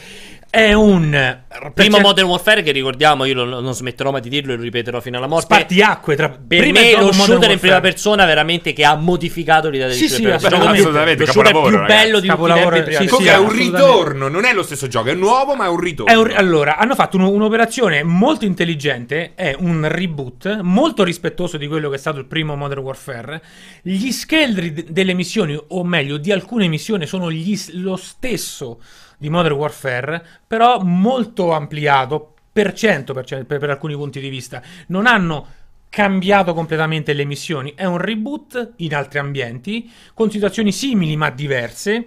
è 0.56 0.72
un 0.72 1.42
primo 1.74 2.00
Modern 2.00 2.30
Warfare 2.30 2.64
che 2.64 2.72
ricordiamo, 2.72 3.26
io 3.26 3.44
lo, 3.44 3.60
non 3.60 3.74
smetterò 3.74 4.12
mai 4.12 4.22
di 4.22 4.30
dirlo 4.30 4.54
e 4.54 4.56
lo 4.56 4.62
ripeterò 4.62 5.02
fino 5.02 5.18
alla 5.18 5.28
morte. 5.28 5.54
Spartiacque 5.54 6.16
tra 6.16 6.30
per 6.30 6.60
prima 6.60 6.80
me 6.80 6.96
lo 6.98 7.12
shooter 7.12 7.52
in 7.52 7.60
prima 7.60 7.82
persona 7.82 8.24
veramente 8.24 8.72
che 8.72 8.86
ha 8.86 8.96
modificato 8.96 9.68
l'idea 9.68 9.88
del 9.88 9.98
sì, 9.98 10.08
shooter. 10.08 10.40
Sì, 10.40 10.46
assolutamente, 10.46 11.26
lo 11.26 11.32
shooter 11.34 11.52
più 11.52 11.76
ragazzi. 11.76 11.94
bello 11.94 12.20
di 12.22 12.28
capolavoro. 12.30 12.78
Tutti 12.78 12.96
sì, 12.96 13.08
sì, 13.10 13.26
è 13.26 13.38
un 13.38 13.52
ritorno, 13.52 14.30
non 14.30 14.46
è 14.46 14.54
lo 14.54 14.64
stesso 14.64 14.88
gioco, 14.88 15.10
è 15.10 15.14
nuovo, 15.14 15.56
ma 15.56 15.66
è 15.66 15.68
un 15.68 15.80
ritorno. 15.80 16.14
È 16.14 16.16
un, 16.16 16.32
allora, 16.34 16.78
hanno 16.78 16.96
fatto 16.96 17.18
un, 17.18 17.24
un'operazione 17.24 18.04
molto 18.04 18.46
intelligente, 18.46 19.34
è 19.36 19.54
un 19.60 19.86
reboot 19.90 20.62
molto 20.62 21.04
rispettoso 21.04 21.58
di 21.58 21.68
quello 21.68 21.90
che 21.90 21.96
è 21.96 22.00
stato 22.00 22.20
il 22.20 22.28
primo 22.28 22.56
Modern 22.56 22.80
Warfare. 22.80 23.42
Gli 23.82 24.10
scheletri 24.10 24.72
d- 24.72 24.90
delle 24.90 25.14
missioni, 25.14 25.62
o 25.68 25.84
meglio, 25.84 26.16
di 26.16 26.32
alcune 26.32 26.70
missioni 26.70 27.06
sono 27.06 27.30
gli, 27.30 27.60
lo 27.74 27.98
stesso 27.98 28.80
di 29.18 29.30
Modern 29.30 29.56
Warfare, 29.56 30.26
però 30.46 30.80
molto 30.80 31.52
ampliato 31.52 32.34
per 32.52 32.74
cento 32.74 33.14
per, 33.14 33.46
per, 33.46 33.70
alcuni 33.70 33.96
punti 33.96 34.20
di 34.20 34.30
vista. 34.30 34.62
Non 34.88 35.08
hanno 35.08 35.48
cambiato 35.90 36.54
completamente 36.54 37.14
le 37.14 37.26
missioni, 37.26 37.74
è 37.76 37.86
un 37.86 37.98
reboot 37.98 38.74
in 38.78 38.96
altri 38.96 39.20
ambienti, 39.20 39.92
con 40.14 40.30
situazioni 40.32 40.72
simili 40.72 41.16
ma 41.16 41.30
diverse, 41.30 42.06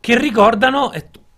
che 0.00 0.18
ricordano, 0.18 0.92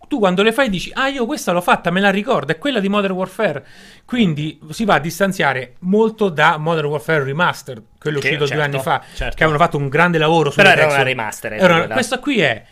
tu 0.07 0.18
quando 0.18 0.42
le 0.42 0.53
fai 0.53 0.68
dici, 0.68 0.90
ah 0.94 1.09
io 1.09 1.24
questa 1.24 1.53
l'ho 1.53 1.61
fatta, 1.61 1.90
me 1.90 2.00
la 2.00 2.11
ricordo, 2.11 2.53
è 2.53 2.59
quella 2.59 2.80
di 2.80 2.88
Modern 2.88 3.14
Warfare, 3.14 3.66
quindi 4.05 4.61
si 4.70 4.84
va 4.84 4.94
a 4.94 5.00
distanziare 5.00 5.76
molto 5.80 6.28
da 6.28 6.57
Modern 6.57 6.86
Warfare 6.86 7.24
Remastered, 7.24 7.82
quello 7.98 8.18
che, 8.18 8.26
uscito 8.26 8.46
certo, 8.46 8.62
due 8.62 8.72
anni 8.72 8.82
fa, 8.82 9.03
certo. 9.14 9.36
che 9.36 9.44
avevano 9.44 9.64
fatto 9.64 9.76
un 9.76 9.88
grande 9.88 10.18
lavoro 10.18 10.50
su 10.50 10.57
Però 10.57 10.68
era 10.68 10.86
una 10.86 11.03
remaster. 11.03 11.88
Questa 11.88 12.18
qui 12.18 12.40
è 12.40 12.64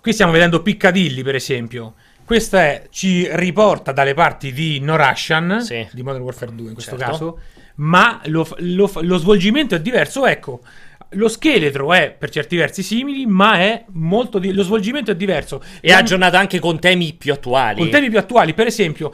Qui 0.00 0.12
stiamo 0.12 0.32
vedendo 0.32 0.62
Piccadilly, 0.62 1.22
per 1.22 1.34
esempio. 1.34 1.94
Questa 2.24 2.62
è, 2.62 2.86
ci 2.90 3.28
riporta 3.32 3.92
dalle 3.92 4.14
parti 4.14 4.52
di 4.52 4.78
No 4.80 4.96
Russian, 4.96 5.60
sì. 5.62 5.86
di 5.90 6.02
Modern 6.02 6.22
Warfare 6.22 6.54
2 6.54 6.68
in 6.68 6.74
questo 6.74 6.96
certo. 6.96 7.10
caso, 7.10 7.40
ma 7.76 8.20
lo, 8.26 8.46
lo, 8.58 8.90
lo 9.00 9.16
svolgimento 9.16 9.74
è 9.74 9.80
diverso. 9.80 10.24
Ecco, 10.26 10.60
lo 11.10 11.28
scheletro 11.28 11.92
è 11.92 12.14
per 12.16 12.30
certi 12.30 12.56
versi 12.56 12.82
simili, 12.82 13.26
ma 13.26 13.58
è 13.58 13.84
molto 13.88 14.38
di- 14.38 14.52
lo 14.52 14.62
svolgimento 14.62 15.10
è 15.10 15.16
diverso. 15.16 15.62
E 15.80 15.92
ha 15.92 15.98
aggiornato 15.98 16.36
anche 16.36 16.60
con 16.60 16.78
temi 16.78 17.14
più 17.14 17.32
attuali. 17.32 17.80
Con 17.80 17.90
temi 17.90 18.08
più 18.08 18.18
attuali, 18.18 18.54
per 18.54 18.68
esempio, 18.68 19.12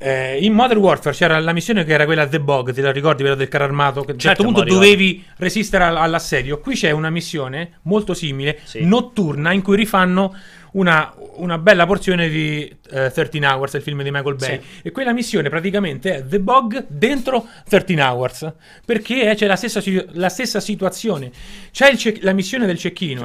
Eh, 0.00 0.38
in 0.44 0.52
Modern 0.52 0.78
Warfare 0.78 1.14
c'era 1.14 1.40
la 1.40 1.52
missione 1.52 1.84
che 1.84 1.92
era 1.92 2.04
quella 2.04 2.24
The 2.28 2.38
Bog, 2.38 2.72
te 2.72 2.80
la 2.80 2.92
ricordi, 2.92 3.22
quella 3.22 3.36
del 3.36 3.48
carro 3.48 3.64
armato? 3.64 4.02
Che 4.02 4.12
a 4.12 4.14
un 4.14 4.18
certo, 4.20 4.42
certo 4.42 4.54
punto 4.54 4.72
dovevi 4.72 5.24
resistere 5.38 5.84
all'assedio. 5.84 6.60
Qui 6.60 6.76
c'è 6.76 6.92
una 6.92 7.10
missione 7.10 7.78
molto 7.82 8.14
simile, 8.14 8.60
sì. 8.62 8.84
notturna, 8.84 9.50
in 9.50 9.60
cui 9.60 9.74
rifanno 9.74 10.36
una, 10.72 11.12
una 11.36 11.58
bella 11.58 11.84
porzione 11.84 12.28
di 12.28 12.76
uh, 12.92 12.96
eh, 12.96 13.10
13 13.10 13.44
Hours, 13.44 13.72
il 13.74 13.82
film 13.82 14.04
di 14.04 14.12
Michael 14.12 14.36
Bay. 14.36 14.60
Sì. 14.62 14.86
E 14.86 14.92
quella 14.92 15.12
missione 15.12 15.48
praticamente 15.48 16.16
è 16.16 16.24
The 16.24 16.38
Bog 16.38 16.86
dentro 16.86 17.46
13 17.68 18.00
Hours. 18.00 18.52
Perché 18.84 19.34
c'è 19.34 19.48
la 19.48 19.56
stessa, 19.56 19.82
la 20.12 20.28
stessa 20.28 20.60
situazione. 20.60 21.32
C'è 21.72 21.96
ce- 21.96 22.18
la 22.20 22.32
missione 22.32 22.66
del 22.66 22.78
cecchino, 22.78 23.24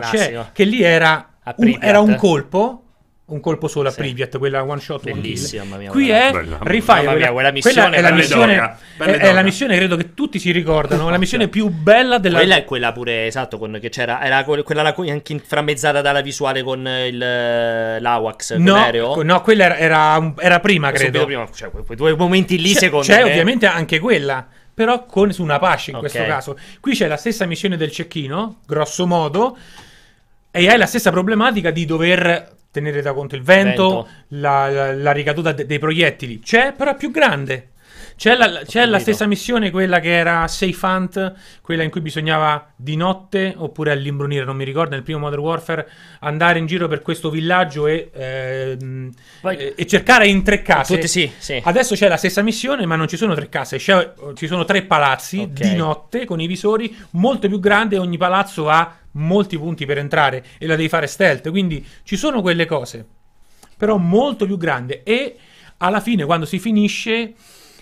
che 0.51 0.63
lì 0.63 0.81
era 0.81 1.33
un, 1.57 1.77
era 1.79 1.99
un 1.99 2.15
colpo 2.15 2.83
un 3.25 3.39
colpo 3.39 3.69
solo 3.69 3.87
a 3.87 3.91
sì. 3.91 3.99
Pripyat, 3.99 4.37
quella 4.37 4.63
one 4.63 4.81
shot 4.81 5.03
Bellissima, 5.03 5.63
mamma 5.63 5.77
mia. 5.77 5.91
Qui 5.91 6.09
è 6.09 6.31
Bella, 6.31 6.57
Rifire, 6.61 7.03
quella, 7.05 7.31
quella, 7.31 7.51
missione 7.51 7.89
quella 7.89 7.95
è 7.95 8.01
la 8.01 8.11
missione, 8.11 8.77
è, 8.97 9.03
è, 9.03 9.31
la 9.31 9.41
missione 9.41 9.75
credo 9.77 9.95
che 9.95 10.13
tutti 10.13 10.39
si 10.39 10.51
ricordano, 10.51 11.09
la 11.09 11.17
missione 11.17 11.47
più 11.47 11.69
bella 11.69 12.17
della 12.17 12.39
Quella 12.39 12.55
è 12.57 12.65
quella 12.65 12.91
pure 12.91 13.25
esatto 13.25 13.57
con 13.57 13.77
che 13.79 13.89
c'era 13.89 14.21
era 14.21 14.43
quella 14.43 14.93
anche 14.93 15.31
inframmezzata 15.31 16.01
dalla 16.01 16.21
visuale 16.21 16.63
con 16.63 16.85
il 16.85 17.17
l'Awax 17.17 18.55
no, 18.55 18.73
l'aereo. 18.73 19.23
No, 19.23 19.41
quella 19.41 19.65
era, 19.65 19.77
era, 19.77 20.33
era 20.37 20.59
prima, 20.59 20.91
credo. 20.91 21.23
Prima, 21.23 21.47
cioè, 21.53 21.69
quei 21.69 21.97
due 21.97 22.15
momenti 22.15 22.59
lì 22.59 22.73
c'è, 22.73 22.79
secondo 22.79 23.05
c'è 23.05 23.19
me. 23.19 23.23
C'è 23.23 23.29
ovviamente 23.29 23.65
anche 23.67 23.99
quella 23.99 24.45
però 24.73 25.05
con 25.05 25.31
su 25.31 25.43
una 25.43 25.55
Apache 25.55 25.91
in 25.91 25.97
okay. 25.97 26.09
questo 26.09 26.27
caso. 26.27 26.57
Qui 26.79 26.93
c'è 26.93 27.07
la 27.07 27.17
stessa 27.17 27.45
missione 27.45 27.77
del 27.77 27.91
cecchino, 27.91 28.61
grosso 28.65 29.05
modo, 29.05 29.55
e 30.51 30.67
hai 30.67 30.77
la 30.77 30.87
stessa 30.87 31.11
problematica 31.11 31.69
di 31.69 31.85
dover 31.85 32.61
tenere 32.73 33.03
da 33.03 33.13
conto 33.13 33.35
il 33.35 33.43
vento, 33.43 33.87
vento. 33.87 34.07
La, 34.29 34.67
la, 34.67 34.93
la, 34.93 35.11
ricaduta 35.11 35.51
de- 35.51 35.67
dei 35.67 35.77
proiettili. 35.77 36.39
C'è, 36.39 36.73
però 36.73 36.91
è 36.91 36.95
più 36.95 37.11
grande. 37.11 37.69
C'è, 38.15 38.35
la, 38.35 38.61
c'è 38.65 38.85
la, 38.85 38.99
stessa 38.99 39.25
missione, 39.25 39.69
quella 39.71 39.99
che 39.99 40.15
era 40.15 40.47
Safe 40.47 40.85
Hunt, 40.85 41.33
quella 41.61 41.83
in 41.83 41.89
cui 41.89 42.01
bisognava 42.01 42.71
di 42.75 42.95
notte, 42.95 43.53
oppure 43.55 43.91
all'imbrunire, 43.91 44.45
non 44.45 44.55
mi 44.55 44.63
ricordo, 44.63 44.95
nel 44.95 45.03
primo 45.03 45.19
Modern 45.19 45.41
Warfare, 45.41 45.89
andare 46.19 46.59
in 46.59 46.65
giro 46.65 46.87
per 46.87 47.01
questo 47.01 47.29
villaggio 47.29 47.87
e, 47.87 48.09
eh, 48.13 48.77
e 49.75 49.85
cercare 49.85 50.27
in 50.27 50.43
tre 50.43 50.61
case. 50.61 50.95
Tutti, 50.95 51.07
sì, 51.07 51.31
sì. 51.37 51.61
Adesso 51.63 51.95
c'è 51.95 52.07
la 52.07 52.17
stessa 52.17 52.41
missione, 52.41 52.85
ma 52.85 52.95
non 52.95 53.07
ci 53.07 53.17
sono 53.17 53.35
tre 53.35 53.49
case, 53.49 53.77
ci 53.79 54.47
sono 54.47 54.63
tre 54.63 54.83
palazzi 54.83 55.39
okay. 55.39 55.69
di 55.69 55.75
notte 55.75 56.25
con 56.25 56.39
i 56.39 56.47
visori 56.47 56.95
molto 57.11 57.47
più 57.47 57.59
grandi 57.59 57.95
e 57.95 57.99
ogni 57.99 58.17
palazzo 58.17 58.69
ha 58.69 58.97
molti 59.13 59.57
punti 59.57 59.85
per 59.85 59.97
entrare 59.97 60.43
e 60.57 60.65
la 60.65 60.75
devi 60.75 60.89
fare 60.89 61.07
stealth. 61.07 61.49
Quindi 61.49 61.85
ci 62.03 62.15
sono 62.15 62.41
quelle 62.41 62.65
cose, 62.65 63.05
però 63.77 63.97
molto 63.97 64.45
più 64.45 64.57
grande. 64.57 65.03
E 65.03 65.37
alla 65.77 65.99
fine, 65.99 66.25
quando 66.25 66.45
si 66.45 66.59
finisce, 66.59 67.33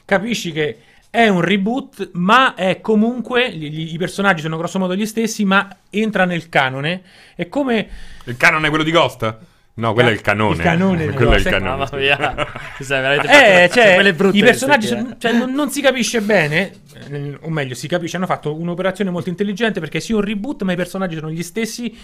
capisci 0.06 0.52
che 0.52 0.78
è 1.10 1.28
un 1.28 1.42
reboot, 1.42 2.12
ma 2.14 2.56
è 2.56 2.80
comunque. 2.82 3.52
Gli, 3.52 3.94
I 3.94 3.98
personaggi 3.98 4.42
sono 4.42 4.58
grossomodo 4.58 4.96
gli 4.96 5.06
stessi, 5.06 5.44
ma 5.44 5.78
entra 5.90 6.26
nel 6.26 6.50
canone. 6.50 7.04
È 7.36 7.48
come. 7.50 7.90
Il 8.26 8.38
canone 8.38 8.68
è 8.68 8.70
quello 8.70 8.86
di 8.86 8.92
Ghost? 8.92 9.38
No, 9.74 9.94
quello 9.94 10.10
è 10.10 10.12
il 10.12 10.22
canone. 10.22 10.58
Il 10.58 10.62
canone. 10.62 11.10
quello 11.12 11.32
è 11.32 11.38
il 11.38 11.44
canone. 11.44 11.78
Mamma 11.78 11.90
mia. 11.94 12.48
eh, 13.66 13.70
cioè, 13.70 14.14
i 14.34 14.42
personaggi 14.42 14.88
sono, 14.88 15.16
cioè, 15.18 15.32
non, 15.32 15.52
non, 15.54 15.70
si 15.70 15.82
capisce 15.82 16.22
bene, 16.22 16.72
eh, 17.10 17.38
o 17.42 17.50
meglio, 17.50 17.74
si 17.74 17.88
capisce, 17.88 18.18
hanno 18.18 18.26
fatto 18.26 18.54
un'operazione 18.54 19.10
molto 19.10 19.30
intelligente 19.30 19.80
perché 19.80 20.00
sì, 20.00 20.14
un 20.14 20.22
reboot, 20.22 20.64
ma 20.64 20.74
i 20.74 20.76
personaggi 20.76 21.16
sono 21.16 21.32
gli 21.32 21.44
stessi 21.44 21.96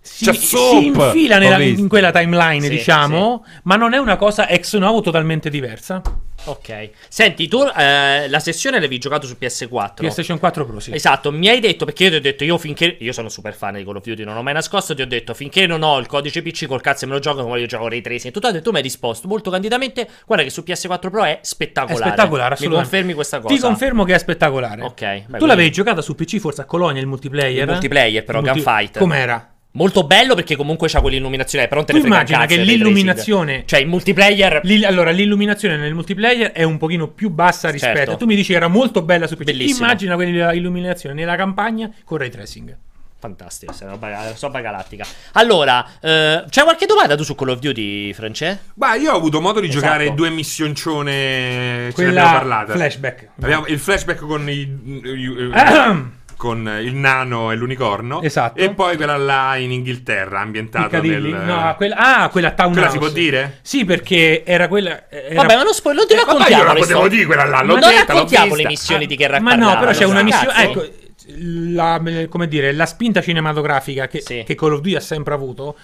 si, 0.00 0.32
si 0.32 0.86
infila 0.86 1.38
nella, 1.38 1.58
in 1.58 1.88
quella 1.88 2.10
timeline, 2.10 2.62
sì, 2.62 2.68
diciamo, 2.68 3.44
sì. 3.44 3.60
ma 3.64 3.76
non 3.76 3.94
è 3.94 3.98
una 3.98 4.16
cosa 4.16 4.48
ex 4.48 4.76
novo 4.76 5.00
totalmente 5.00 5.50
diversa. 5.50 6.02
Ok. 6.44 6.90
Senti, 7.08 7.48
tu 7.48 7.62
eh, 7.62 8.28
la 8.28 8.38
sessione 8.38 8.76
l'avevi 8.76 8.98
giocato 8.98 9.26
su 9.26 9.36
PS4. 9.38 9.94
PlayStation 9.96 10.38
4 10.38 10.66
Pro, 10.66 10.80
sì. 10.80 10.94
Esatto, 10.94 11.30
mi 11.30 11.48
hai 11.48 11.60
detto, 11.60 11.84
perché 11.84 12.04
io 12.04 12.10
ti 12.10 12.16
ho 12.16 12.20
detto, 12.20 12.44
io 12.44 12.56
finché... 12.58 12.96
Io 13.00 13.12
sono 13.12 13.28
super 13.28 13.54
fan 13.54 13.74
di 13.74 13.84
Call 13.84 13.96
of 13.96 14.04
Duty, 14.04 14.24
non 14.24 14.36
ho 14.36 14.42
mai 14.42 14.54
nascosto, 14.54 14.94
ti 14.94 15.02
ho 15.02 15.06
detto, 15.06 15.34
finché 15.34 15.66
non 15.66 15.82
ho 15.82 15.98
il 15.98 16.06
codice 16.06 16.42
PC 16.42 16.66
col 16.66 16.80
cazzo 16.80 17.04
e 17.04 17.08
me 17.08 17.14
lo 17.14 17.20
gioco, 17.20 17.38
come 17.38 17.50
voglio 17.50 17.66
giocare 17.66 17.90
Ray 17.90 18.00
Tracing. 18.00 18.32
Tu, 18.32 18.60
tu 18.62 18.70
mi 18.70 18.76
hai 18.76 18.82
risposto 18.82 19.28
molto 19.28 19.50
candidamente, 19.50 20.08
guarda 20.26 20.44
che 20.44 20.50
su 20.50 20.62
PS4 20.66 21.10
Pro 21.10 21.24
è 21.24 21.40
spettacolare. 21.42 22.04
È 22.04 22.06
spettacolare, 22.06 22.56
Mi 22.60 22.68
confermi 22.68 23.12
questa 23.12 23.40
cosa? 23.40 23.54
Ti 23.54 23.60
confermo 23.60 24.04
che 24.04 24.14
è 24.14 24.18
spettacolare. 24.18 24.82
Ok. 24.82 24.94
Tu 24.96 25.24
quindi... 25.26 25.46
l'avevi 25.46 25.70
giocata 25.70 26.00
su 26.00 26.14
PC, 26.14 26.38
forse 26.38 26.62
a 26.62 26.64
Colonia, 26.64 27.00
il 27.00 27.08
multiplayer? 27.08 27.64
Il 27.64 27.70
multiplayer, 27.70 28.24
però, 28.24 28.40
Multi... 28.40 28.62
Gunfight. 28.62 28.98
Com'era? 28.98 29.52
Molto 29.72 30.04
bello 30.04 30.34
perché 30.34 30.56
comunque 30.56 30.88
c'ha 30.88 31.00
quell'illuminazione. 31.00 31.68
Però 31.68 31.76
non 31.76 31.84
te 31.84 31.92
tu 31.92 32.04
immagina 32.04 32.46
che 32.46 32.56
l'illuminazione. 32.56 33.64
Cioè, 33.66 33.80
il 33.80 33.86
multiplayer. 33.86 34.60
Li, 34.64 34.84
allora, 34.84 35.10
l'illuminazione 35.10 35.76
nel 35.76 35.94
multiplayer 35.94 36.52
è 36.52 36.62
un 36.62 36.78
pochino 36.78 37.08
più 37.08 37.30
bassa 37.30 37.70
rispetto. 37.70 37.96
Certo. 37.96 38.16
Tu 38.16 38.26
mi 38.26 38.34
dici 38.34 38.52
che 38.52 38.56
era 38.56 38.68
molto 38.68 39.02
bella 39.02 39.26
su 39.26 39.36
PC. 39.36 39.44
Bellissima. 39.44 39.86
Immagina 39.86 40.14
quell'illuminazione 40.14 41.14
nella 41.14 41.36
campagna 41.36 41.90
con 42.04 42.18
ray 42.18 42.30
tracing. 42.30 42.76
Fantastico, 43.20 43.74
roba, 43.80 44.32
roba 44.40 44.60
galattica. 44.60 45.04
Allora, 45.32 45.84
eh, 46.00 46.44
c'è 46.48 46.62
qualche 46.62 46.86
domanda 46.86 47.16
tu 47.16 47.24
su 47.24 47.34
Call 47.34 47.48
of 47.48 47.58
Duty, 47.58 48.12
France? 48.12 48.60
Beh, 48.74 48.98
io 48.98 49.12
ho 49.12 49.16
avuto 49.16 49.40
modo 49.40 49.58
di 49.58 49.66
esatto. 49.66 49.84
giocare 49.84 50.14
due 50.14 50.30
missioncione. 50.30 51.90
Quella 51.94 52.10
ce 52.10 52.14
ne 52.14 52.20
abbiamo 52.20 52.38
parlato. 52.38 52.72
Flashback. 52.72 53.28
Abbiamo, 53.40 53.66
il 53.66 53.78
flashback 53.80 54.20
con 54.20 54.48
i. 54.48 54.60
i 54.60 55.50
con 56.38 56.78
il 56.80 56.94
nano 56.94 57.50
e 57.50 57.56
l'unicorno. 57.56 58.22
Esatto. 58.22 58.60
E 58.60 58.70
poi 58.70 58.96
quella 58.96 59.16
là 59.16 59.56
in 59.56 59.72
Inghilterra, 59.72 60.40
ambientata 60.40 61.00
nel... 61.00 61.20
No, 61.22 61.74
quella... 61.76 61.96
Ah, 61.96 62.28
quella 62.28 62.52
Town 62.52 62.72
Quella 62.72 62.88
si 62.88 62.98
può 62.98 63.08
dire? 63.08 63.58
Sì, 63.60 63.84
perché 63.84 64.44
era 64.44 64.68
quella... 64.68 65.10
Era... 65.10 65.34
Vabbè, 65.34 65.56
ma 65.56 65.64
non, 65.64 65.74
spo... 65.74 65.92
non 65.92 66.06
ti 66.06 66.14
eh, 66.14 66.16
raccontiamo 66.16 66.62
io 66.62 66.68
la 66.68 66.78
potevo 66.78 67.08
dire 67.08 67.26
quella 67.26 67.44
là, 67.44 67.62
l'ho 67.62 67.76
non 67.76 67.90
detta, 67.90 68.12
raccontiamo 68.12 68.54
le 68.54 68.66
missioni 68.66 69.04
ah, 69.04 69.06
di 69.08 69.16
Guerra 69.16 69.40
Ma 69.40 69.54
no, 69.56 69.78
però 69.78 69.90
c'è 69.90 70.04
una 70.04 70.22
missione... 70.22 70.62
Ecco, 70.62 70.88
la, 71.40 72.00
come 72.30 72.48
dire, 72.48 72.72
la 72.72 72.86
spinta 72.86 73.20
cinematografica 73.20 74.06
che, 74.06 74.20
sì. 74.20 74.44
che 74.46 74.54
Call 74.54 74.74
of 74.74 74.80
Duty 74.80 74.94
ha 74.94 75.00
sempre 75.00 75.34
avuto... 75.34 75.76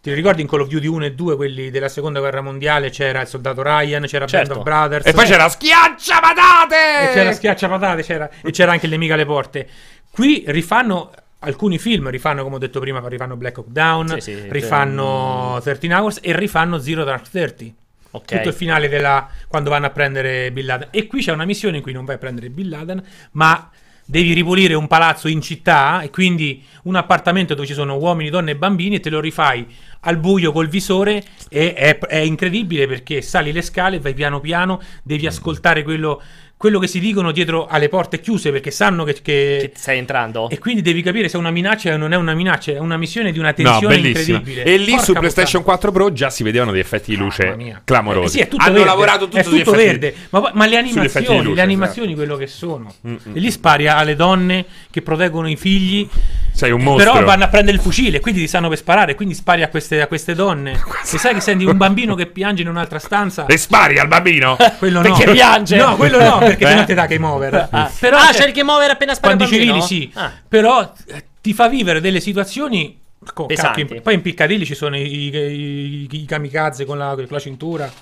Ti 0.00 0.12
ricordi 0.12 0.42
in 0.42 0.46
Call 0.46 0.60
of 0.60 0.68
Duty 0.68 0.86
1 0.86 1.04
e 1.06 1.12
2, 1.12 1.36
quelli 1.36 1.70
della 1.70 1.88
seconda 1.88 2.20
guerra 2.20 2.40
mondiale, 2.40 2.90
c'era 2.90 3.20
il 3.20 3.26
soldato 3.26 3.62
Ryan, 3.62 4.04
c'era 4.06 4.26
certo. 4.26 4.54
Band 4.54 4.58
of 4.58 4.64
Brothers. 4.64 5.06
E 5.06 5.12
poi 5.12 5.24
c'era 5.26 5.48
Schiaccia 5.48 6.20
Patate! 6.20 7.10
E 7.10 7.12
c'era 7.14 7.32
Schiaccia 7.32 7.68
Patate, 7.68 8.02
c'era, 8.02 8.30
e 8.42 8.50
c'era 8.52 8.72
anche 8.72 8.86
il 8.86 8.92
nemico 8.92 9.14
alle 9.14 9.26
porte. 9.26 9.68
Qui 10.10 10.44
rifanno 10.46 11.10
alcuni 11.40 11.78
film, 11.78 12.10
rifanno 12.10 12.44
come 12.44 12.56
ho 12.56 12.58
detto 12.58 12.78
prima, 12.78 13.02
rifanno 13.06 13.36
Black 13.36 13.58
Hawk 13.58 13.68
Down, 13.68 14.20
sì, 14.20 14.20
sì, 14.20 14.46
rifanno 14.48 15.58
13 15.62 15.92
Hours 15.92 16.18
e 16.22 16.36
rifanno 16.36 16.78
Zero 16.78 17.02
Dark 17.02 17.28
Thirty. 17.28 17.74
Okay. 18.10 18.38
Tutto 18.38 18.48
il 18.50 18.54
finale 18.54 18.88
della 18.88 19.28
quando 19.48 19.68
vanno 19.68 19.86
a 19.86 19.90
prendere 19.90 20.50
Bin 20.52 20.64
Laden. 20.64 20.88
E 20.90 21.06
qui 21.06 21.20
c'è 21.20 21.32
una 21.32 21.44
missione 21.44 21.76
in 21.76 21.82
cui 21.82 21.92
non 21.92 22.04
vai 22.04 22.14
a 22.14 22.18
prendere 22.18 22.48
Bin 22.48 22.68
Laden, 22.68 23.04
ma 23.32 23.70
devi 24.10 24.32
ripulire 24.32 24.72
un 24.72 24.86
palazzo 24.86 25.28
in 25.28 25.42
città 25.42 26.00
e 26.00 26.08
quindi 26.08 26.64
un 26.84 26.96
appartamento 26.96 27.52
dove 27.52 27.66
ci 27.66 27.74
sono 27.74 27.98
uomini, 27.98 28.30
donne 28.30 28.52
e 28.52 28.56
bambini 28.56 28.96
e 28.96 29.00
te 29.00 29.10
lo 29.10 29.20
rifai 29.20 29.66
al 30.00 30.16
buio 30.16 30.50
col 30.50 30.68
visore 30.68 31.22
e 31.50 31.74
è, 31.74 31.98
è 31.98 32.16
incredibile 32.16 32.86
perché 32.86 33.20
sali 33.20 33.52
le 33.52 33.60
scale, 33.60 34.00
vai 34.00 34.14
piano 34.14 34.40
piano, 34.40 34.80
devi 35.02 35.26
ascoltare 35.26 35.82
quello 35.82 36.22
quello 36.58 36.80
che 36.80 36.88
si 36.88 36.98
dicono 36.98 37.30
dietro 37.30 37.68
alle 37.68 37.88
porte 37.88 38.18
chiuse 38.18 38.50
perché 38.50 38.72
sanno 38.72 39.04
che, 39.04 39.12
che... 39.14 39.20
che 39.22 39.72
stai 39.76 39.96
entrando. 39.96 40.50
E 40.50 40.58
quindi 40.58 40.82
devi 40.82 41.02
capire 41.02 41.28
se 41.28 41.36
è 41.36 41.40
una 41.40 41.52
minaccia 41.52 41.94
o 41.94 41.96
non 41.96 42.12
è 42.12 42.16
una 42.16 42.34
minaccia. 42.34 42.72
È 42.72 42.78
una 42.78 42.96
missione 42.96 43.30
di 43.30 43.38
una 43.38 43.52
tensione 43.52 43.96
no, 43.96 44.06
incredibile. 44.06 44.64
E 44.64 44.76
lì 44.76 44.90
Porca 44.90 45.04
su 45.04 45.12
PlayStation 45.12 45.62
4 45.62 45.92
Pro 45.92 46.12
già 46.12 46.30
si 46.30 46.42
vedevano 46.42 46.72
degli 46.72 46.80
effetti 46.80 47.12
di 47.12 47.16
luce 47.16 47.80
clamorosi. 47.84 48.40
Eh 48.40 48.48
sì, 48.50 48.56
Hanno 48.56 48.72
verde. 48.72 48.88
lavorato 48.88 49.24
tutto 49.26 49.38
è 49.38 49.44
tutto 49.44 49.70
verde. 49.70 50.12
Ma, 50.30 50.50
ma, 50.52 50.66
le 50.66 50.76
animazioni, 50.76 51.42
luce, 51.42 51.54
le 51.54 51.62
animazioni 51.62 52.08
esatto. 52.08 52.26
quello 52.26 52.36
che 52.36 52.46
sono. 52.48 52.92
Mm-mm. 53.06 53.18
E 53.34 53.38
lì 53.38 53.50
spari 53.52 53.86
alle 53.86 54.16
donne 54.16 54.64
che 54.90 55.00
proteggono 55.00 55.48
i 55.48 55.56
figli. 55.56 56.08
Sei 56.52 56.72
un 56.72 56.82
mostro. 56.82 57.12
Però 57.12 57.24
vanno 57.24 57.44
a 57.44 57.48
prendere 57.48 57.76
il 57.76 57.82
fucile, 57.82 58.18
quindi 58.18 58.40
ti 58.40 58.48
sanno 58.48 58.68
per 58.68 58.78
sparare. 58.78 59.14
Quindi 59.14 59.34
spari 59.34 59.62
a 59.62 59.68
queste, 59.68 60.00
a 60.00 60.08
queste 60.08 60.34
donne. 60.34 60.72
e 60.74 61.18
sai 61.18 61.34
che 61.34 61.40
senti 61.40 61.64
un 61.64 61.76
bambino 61.76 62.16
che 62.16 62.26
piange 62.26 62.62
in 62.62 62.68
un'altra 62.68 62.98
stanza. 62.98 63.46
E 63.46 63.56
spari 63.56 64.00
al 64.00 64.08
bambino? 64.08 64.56
quello 64.78 65.00
no. 65.00 65.14
Perché 65.14 65.30
piange? 65.30 65.76
No, 65.76 65.94
quello 65.94 66.18
no, 66.18 66.47
perché 66.48 66.70
eh? 66.70 66.74
non 66.74 66.84
ti 66.84 66.94
dà 66.94 67.06
che 67.06 67.18
over. 67.20 67.68
Ah, 67.70 67.90
però 67.98 68.18
ah 68.18 68.32
c'è 68.32 68.46
il 68.46 68.52
game 68.52 68.70
over 68.70 68.90
appena 68.90 69.14
spara 69.14 69.36
Quando 69.36 69.54
i 69.54 69.58
civili 69.58 69.80
sì. 69.82 70.10
Ah. 70.14 70.32
Però 70.46 70.92
eh, 71.08 71.24
ti 71.40 71.52
fa 71.52 71.68
vivere 71.68 72.00
delle 72.00 72.20
situazioni... 72.20 72.98
Co- 73.34 73.46
cacchio, 73.46 74.00
poi 74.00 74.14
in 74.14 74.22
Piccadilly 74.22 74.64
ci 74.64 74.76
sono 74.76 74.96
i, 74.96 75.02
i, 75.02 75.36
i, 75.36 76.08
i 76.10 76.24
kamikaze 76.24 76.84
con 76.84 76.98
la, 76.98 77.14
con 77.14 77.26
la 77.28 77.40
cintura. 77.40 77.92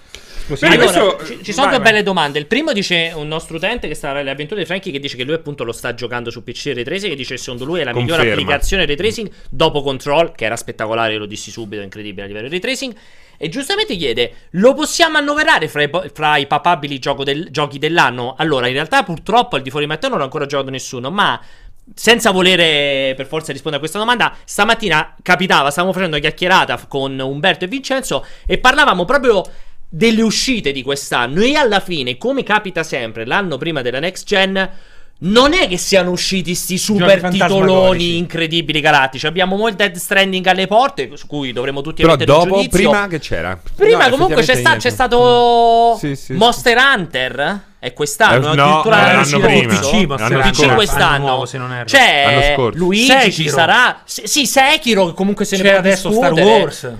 Allora, 0.60 0.76
questo... 0.76 1.24
ci, 1.24 1.42
ci, 1.42 1.52
sono 1.52 1.66
vai, 1.66 1.74
due 1.74 1.84
vai. 1.84 1.92
belle 1.92 2.02
domande. 2.04 2.38
Il 2.38 2.46
primo 2.46 2.72
dice 2.72 3.12
un 3.14 3.26
nostro 3.26 3.56
utente 3.56 3.88
che 3.88 3.94
sta 3.94 4.10
alle 4.10 4.30
avventure 4.30 4.60
di 4.60 4.66
Frankie 4.66 4.92
che 4.92 5.00
dice 5.00 5.16
che 5.16 5.24
lui 5.24 5.34
appunto 5.34 5.64
lo 5.64 5.72
sta 5.72 5.94
giocando 5.94 6.30
su 6.30 6.44
PC 6.44 6.72
Ray 6.74 6.84
Tracing 6.84 7.10
che 7.10 7.16
dice 7.16 7.34
che 7.34 7.40
secondo 7.40 7.64
lui 7.64 7.80
è 7.80 7.84
la 7.84 7.92
Conferma. 7.92 8.18
migliore 8.18 8.32
applicazione 8.32 8.86
Ray 8.86 8.94
Tracing 8.94 9.30
dopo 9.50 9.82
Control 9.82 10.32
che 10.32 10.44
era 10.44 10.56
spettacolare, 10.56 11.16
lo 11.16 11.26
dissi 11.26 11.50
subito, 11.50 11.82
incredibile 11.82 12.24
a 12.24 12.26
livello 12.26 12.48
Ray 12.48 12.60
Tracing. 12.60 12.94
E 13.38 13.48
giustamente 13.48 13.96
chiede: 13.96 14.48
lo 14.50 14.74
possiamo 14.74 15.18
annoverare 15.18 15.68
fra 15.68 15.82
i, 15.82 15.90
fra 16.12 16.36
i 16.36 16.46
papabili 16.46 17.00
del, 17.24 17.48
giochi 17.50 17.78
dell'anno? 17.78 18.34
Allora, 18.38 18.66
in 18.66 18.74
realtà, 18.74 19.02
purtroppo 19.02 19.56
al 19.56 19.62
di 19.62 19.70
fuori 19.70 19.84
di 19.86 19.90
Matteo 19.90 20.10
non 20.10 20.20
ho 20.20 20.24
ancora 20.24 20.46
giocato 20.46 20.70
nessuno, 20.70 21.10
ma. 21.10 21.40
Senza 21.94 22.32
volere 22.32 23.14
per 23.16 23.26
forza 23.26 23.52
rispondere 23.52 23.76
a 23.76 23.78
questa 23.78 24.00
domanda, 24.00 24.36
stamattina 24.44 25.14
capitava, 25.22 25.70
stavamo 25.70 25.92
facendo 25.92 26.16
una 26.16 26.24
chiacchierata 26.26 26.84
con 26.88 27.16
Umberto 27.16 27.64
e 27.64 27.68
Vincenzo 27.68 28.26
e 28.44 28.58
parlavamo 28.58 29.04
proprio 29.04 29.44
delle 29.88 30.22
uscite 30.22 30.72
di 30.72 30.82
quest'anno 30.82 31.42
e 31.42 31.54
alla 31.54 31.78
fine, 31.78 32.18
come 32.18 32.42
capita 32.42 32.82
sempre 32.82 33.24
l'anno 33.24 33.56
prima 33.56 33.82
della 33.82 34.00
next 34.00 34.26
gen, 34.26 34.68
non 35.18 35.54
è 35.54 35.66
che 35.66 35.78
siano 35.78 36.10
usciti 36.10 36.54
sti 36.54 36.76
super 36.76 37.28
titoloni 37.30 38.18
incredibili 38.18 38.80
galattici. 38.80 39.26
Abbiamo 39.26 39.56
molto 39.56 39.76
Dead 39.76 39.96
Stranding 39.96 40.46
alle 40.46 40.66
porte, 40.66 41.10
su 41.14 41.26
cui 41.26 41.52
dovremo 41.52 41.80
tutti 41.80 42.02
Però 42.02 42.16
mettere 42.16 42.30
dopo, 42.30 42.56
giudizio. 42.56 42.90
prima 42.90 43.06
che 43.06 43.18
c'era? 43.18 43.58
Prima 43.74 44.08
no, 44.08 44.10
comunque 44.10 44.42
c'è, 44.42 44.56
sta, 44.56 44.76
c'è, 44.76 44.90
stato 44.90 45.96
sì, 45.98 46.14
sì, 46.16 46.34
Monster 46.34 46.78
sì. 46.78 46.84
Hunter. 46.84 47.60
È 47.78 47.92
quest'anno, 47.92 48.52
eh, 48.52 48.56
no, 48.56 48.80
addirittura 48.80 49.12
l'anno 49.12 49.38
prima. 49.38 49.78
PC, 49.78 50.74
quest'anno. 50.74 51.26
Nuovo, 51.26 51.44
C'è 51.84 52.56
Luigi, 52.72 53.06
Sekiro. 53.06 53.30
ci 53.30 53.48
sarà. 53.48 54.00
Sì, 54.04 54.44
Sekiro, 54.46 55.12
comunque 55.12 55.44
se 55.44 55.56
c'è 55.56 55.62
ne 55.62 55.70
può 55.70 55.78
adesso 55.78 56.08
discutere. 56.08 56.34
Star 56.34 56.46
Wars. 56.46 56.92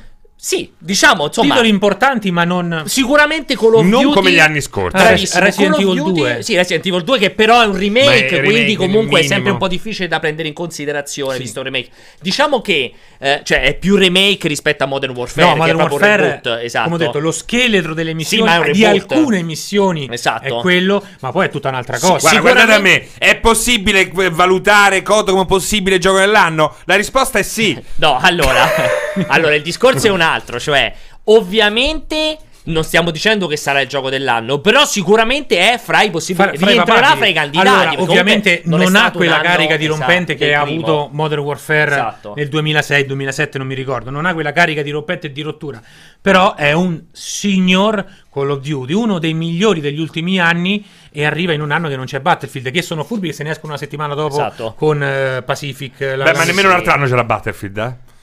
Sì, 0.47 0.71
diciamo, 0.79 1.25
insomma, 1.25 1.55
titoli 1.55 1.71
importanti, 1.71 2.31
ma 2.31 2.45
non 2.45 2.85
sicuramente 2.87 3.57
Call 3.57 3.75
of 3.75 3.83
non 3.83 3.91
Duty 3.91 4.05
Non 4.05 4.15
come 4.15 4.31
gli 4.31 4.39
anni 4.39 4.61
scorsi. 4.61 4.97
Bravissimo. 4.97 5.43
Resident 5.43 5.79
Evil 5.81 6.03
2. 6.05 6.39
Sì, 6.43 6.55
Resident 6.55 6.87
Evil 6.87 7.03
2 7.03 7.19
che 7.19 7.31
però 7.31 7.63
è 7.63 7.67
un 7.67 7.77
remake, 7.77 8.27
è 8.27 8.39
quindi 8.45 8.59
remake, 8.59 8.77
comunque 8.77 9.19
è 9.19 9.23
sempre 9.25 9.51
un 9.51 9.59
po' 9.59 9.67
difficile 9.67 10.07
da 10.07 10.21
prendere 10.21 10.47
in 10.47 10.55
considerazione 10.55 11.35
sì. 11.35 11.43
visto 11.43 11.59
il 11.59 11.65
remake. 11.65 11.89
Diciamo 12.21 12.61
che 12.61 12.93
eh, 13.19 13.41
cioè 13.43 13.63
è 13.63 13.75
più 13.75 13.97
remake 13.97 14.47
rispetto 14.47 14.85
a 14.85 14.87
Modern 14.87 15.17
Warfare, 15.17 15.49
no, 15.49 15.57
Modern 15.57 15.81
Warfare, 15.81 16.23
reboot, 16.23 16.63
esatto. 16.63 16.91
Come 16.91 16.95
ho 16.95 17.07
detto, 17.07 17.19
lo 17.19 17.33
scheletro 17.33 17.93
delle 17.93 18.15
missioni 18.15 18.49
sì, 18.67 18.71
di 18.71 18.85
alcune 18.85 19.43
missioni 19.43 20.09
esatto. 20.13 20.59
è 20.59 20.61
quello, 20.61 21.03
ma 21.23 21.33
poi 21.33 21.47
è 21.47 21.49
tutta 21.49 21.71
un'altra 21.71 21.99
cosa. 21.99 22.29
Sì, 22.29 22.39
guarda, 22.39 22.65
guardate 22.67 22.73
a 22.73 22.79
me, 22.79 23.09
è 23.19 23.37
possibile 23.37 24.11
valutare 24.31 25.03
Codo 25.03 25.33
come 25.33 25.47
possibile 25.47 25.99
gioco 25.99 26.19
dell'anno? 26.19 26.77
La 26.85 26.95
risposta 26.95 27.41
è 27.41 27.43
sì. 27.43 27.77
no, 27.97 28.19
allora, 28.21 28.69
allora 29.29 29.55
il 29.55 29.63
discorso 29.63 30.07
è 30.07 30.11
un 30.11 30.21
altro, 30.21 30.59
cioè 30.61 30.93
Ovviamente 31.29 32.39
non 32.65 32.83
stiamo 32.83 33.11
dicendo 33.11 33.47
che 33.47 33.57
sarà 33.57 33.81
il 33.81 33.89
gioco 33.89 34.11
dell'anno, 34.11 34.61
però 34.61 34.85
sicuramente 34.85 35.73
è 35.73 35.79
fra 35.79 36.03
i 36.03 36.11
possibili. 36.11 36.57
Fra, 36.57 36.67
rientrerà 36.69 37.17
fra 37.17 37.27
i 37.27 37.33
candidati. 37.33 37.69
Allora, 37.69 38.03
ovviamente 38.03 38.63
non, 38.65 38.81
non 38.81 38.95
ha 38.95 39.11
quella 39.11 39.41
carica 39.41 39.77
dirompente 39.77 40.35
esatto, 40.35 40.45
che 40.45 40.55
ha 40.55 40.63
primo. 40.63 40.85
avuto 40.85 41.09
Modern 41.13 41.43
Warfare 41.43 41.91
esatto. 41.91 42.35
nel 42.37 42.49
2006-2007, 42.49 43.59
non 43.59 43.67
mi 43.67 43.75
ricordo. 43.75 44.11
Non 44.11 44.25
ha 44.25 44.35
quella 44.35 44.53
carica 44.53 44.83
dirompente 44.83 45.29
e 45.29 45.33
di 45.33 45.43
rottura. 45.43 45.81
Però 46.21 46.55
è 46.55 46.73
un 46.73 47.07
signor 47.11 48.05
Call 48.33 48.51
of 48.51 48.61
Duty, 48.61 48.93
uno 48.93 49.19
dei 49.19 49.35
migliori 49.35 49.81
degli 49.81 50.01
ultimi 50.01 50.39
anni. 50.39 50.85
E 51.11 51.25
arriva 51.25 51.53
in 51.53 51.63
un 51.63 51.73
anno 51.73 51.89
che 51.89 51.97
non 51.97 52.05
c'è 52.05 52.21
Battlefield. 52.21 52.71
Che 52.71 52.83
sono 52.83 53.03
furbi 53.03 53.29
che 53.29 53.33
se 53.33 53.43
ne 53.43 53.51
escono 53.51 53.73
una 53.73 53.81
settimana 53.81 54.15
dopo 54.15 54.35
esatto. 54.35 54.75
con 54.77 55.01
uh, 55.01 55.45
Pacific. 55.45 55.99
Beh, 55.99 56.17
ma 56.17 56.45
nemmeno 56.45 56.69
un 56.69 56.75
altro 56.75 56.93
anno 56.93 57.07
c'era 57.07 57.25
Battlefield, 57.25 57.79
eh? 57.79 58.15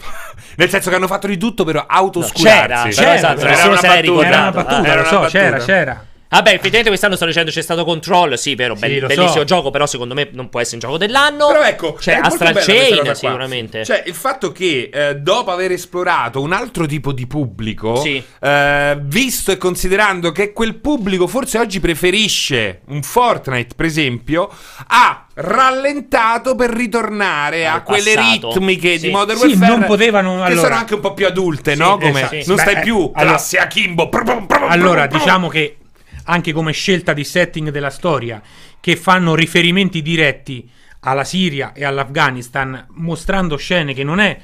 Nel 0.56 0.68
senso 0.68 0.90
che 0.90 0.96
hanno 0.96 1.06
fatto 1.06 1.26
di 1.26 1.36
tutto 1.36 1.64
per 1.64 1.84
autoscularsi. 1.86 2.88
No, 2.88 2.90
c'era, 2.90 2.90
c'era, 2.90 3.14
esatto, 3.14 3.40
era, 3.40 3.52
era, 3.52 3.66
una 3.66 3.80
battuta, 3.80 4.26
era 4.26 4.40
una 4.40 4.50
battuta, 4.50 4.92
eh, 4.92 4.96
lo 4.96 5.04
so, 5.04 5.20
c'era, 5.28 5.58
c'era. 5.58 6.04
Vabbè, 6.30 6.50
effettivamente 6.50 6.88
quest'anno 6.90 7.16
sto 7.16 7.26
dicendo 7.26 7.50
c'è 7.50 7.60
stato 7.60 7.84
Control, 7.84 8.38
sì, 8.38 8.54
vero, 8.54 8.76
sì, 8.76 8.80
be- 8.82 9.00
bellissimo 9.00 9.28
so. 9.28 9.44
gioco, 9.44 9.70
però 9.70 9.84
secondo 9.86 10.14
me 10.14 10.28
non 10.32 10.48
può 10.48 10.60
essere 10.60 10.76
un 10.76 10.82
gioco 10.82 10.96
dell'anno. 10.96 11.48
Però 11.48 11.62
ecco, 11.64 11.94
c'è 11.94 12.20
Astral 12.22 12.54
Chain 12.54 13.14
sicuramente. 13.16 13.84
Cioè, 13.84 14.04
il 14.06 14.14
fatto 14.14 14.52
che 14.52 14.90
eh, 14.92 15.16
dopo 15.16 15.50
aver 15.50 15.72
esplorato 15.72 16.40
un 16.40 16.52
altro 16.52 16.86
tipo 16.86 17.10
di 17.10 17.26
pubblico, 17.26 17.96
sì. 17.96 18.22
eh, 18.40 18.96
visto 19.02 19.50
e 19.50 19.56
considerando 19.56 20.30
che 20.30 20.52
quel 20.52 20.76
pubblico 20.76 21.26
forse 21.26 21.58
oggi 21.58 21.80
preferisce 21.80 22.82
un 22.86 23.02
Fortnite, 23.02 23.74
per 23.74 23.86
esempio, 23.86 24.48
ha 24.86 25.26
rallentato 25.34 26.54
per 26.54 26.70
ritornare 26.70 27.66
Al 27.66 27.78
a 27.78 27.82
quelle 27.82 28.14
passato. 28.14 28.52
ritmiche 28.52 28.98
sì. 28.98 29.06
di 29.06 29.12
Modern 29.12 29.36
sì, 29.36 29.46
Warfare 29.46 29.70
non 29.72 29.84
potevano, 29.84 30.36
che 30.36 30.42
allora... 30.42 30.60
sono 30.60 30.74
anche 30.76 30.94
un 30.94 31.00
po' 31.00 31.12
più 31.12 31.26
adulte, 31.26 31.74
no? 31.74 31.98
Come 31.98 32.20
esatto. 32.20 32.42
non 32.46 32.58
stai 32.58 32.74
Beh, 32.74 32.80
più 32.82 33.10
classe 33.12 33.56
allora, 33.56 33.68
Akimbo. 33.68 34.08
Allora, 34.68 35.06
diciamo 35.08 35.48
che 35.48 35.74
anche 36.24 36.52
come 36.52 36.72
scelta 36.72 37.12
di 37.12 37.24
setting 37.24 37.70
della 37.70 37.90
storia, 37.90 38.42
che 38.80 38.96
fanno 38.96 39.34
riferimenti 39.34 40.02
diretti 40.02 40.68
alla 41.00 41.24
Siria 41.24 41.72
e 41.72 41.84
all'Afghanistan, 41.84 42.86
mostrando 42.90 43.56
scene 43.56 43.94
che 43.94 44.04
non 44.04 44.20
è 44.20 44.38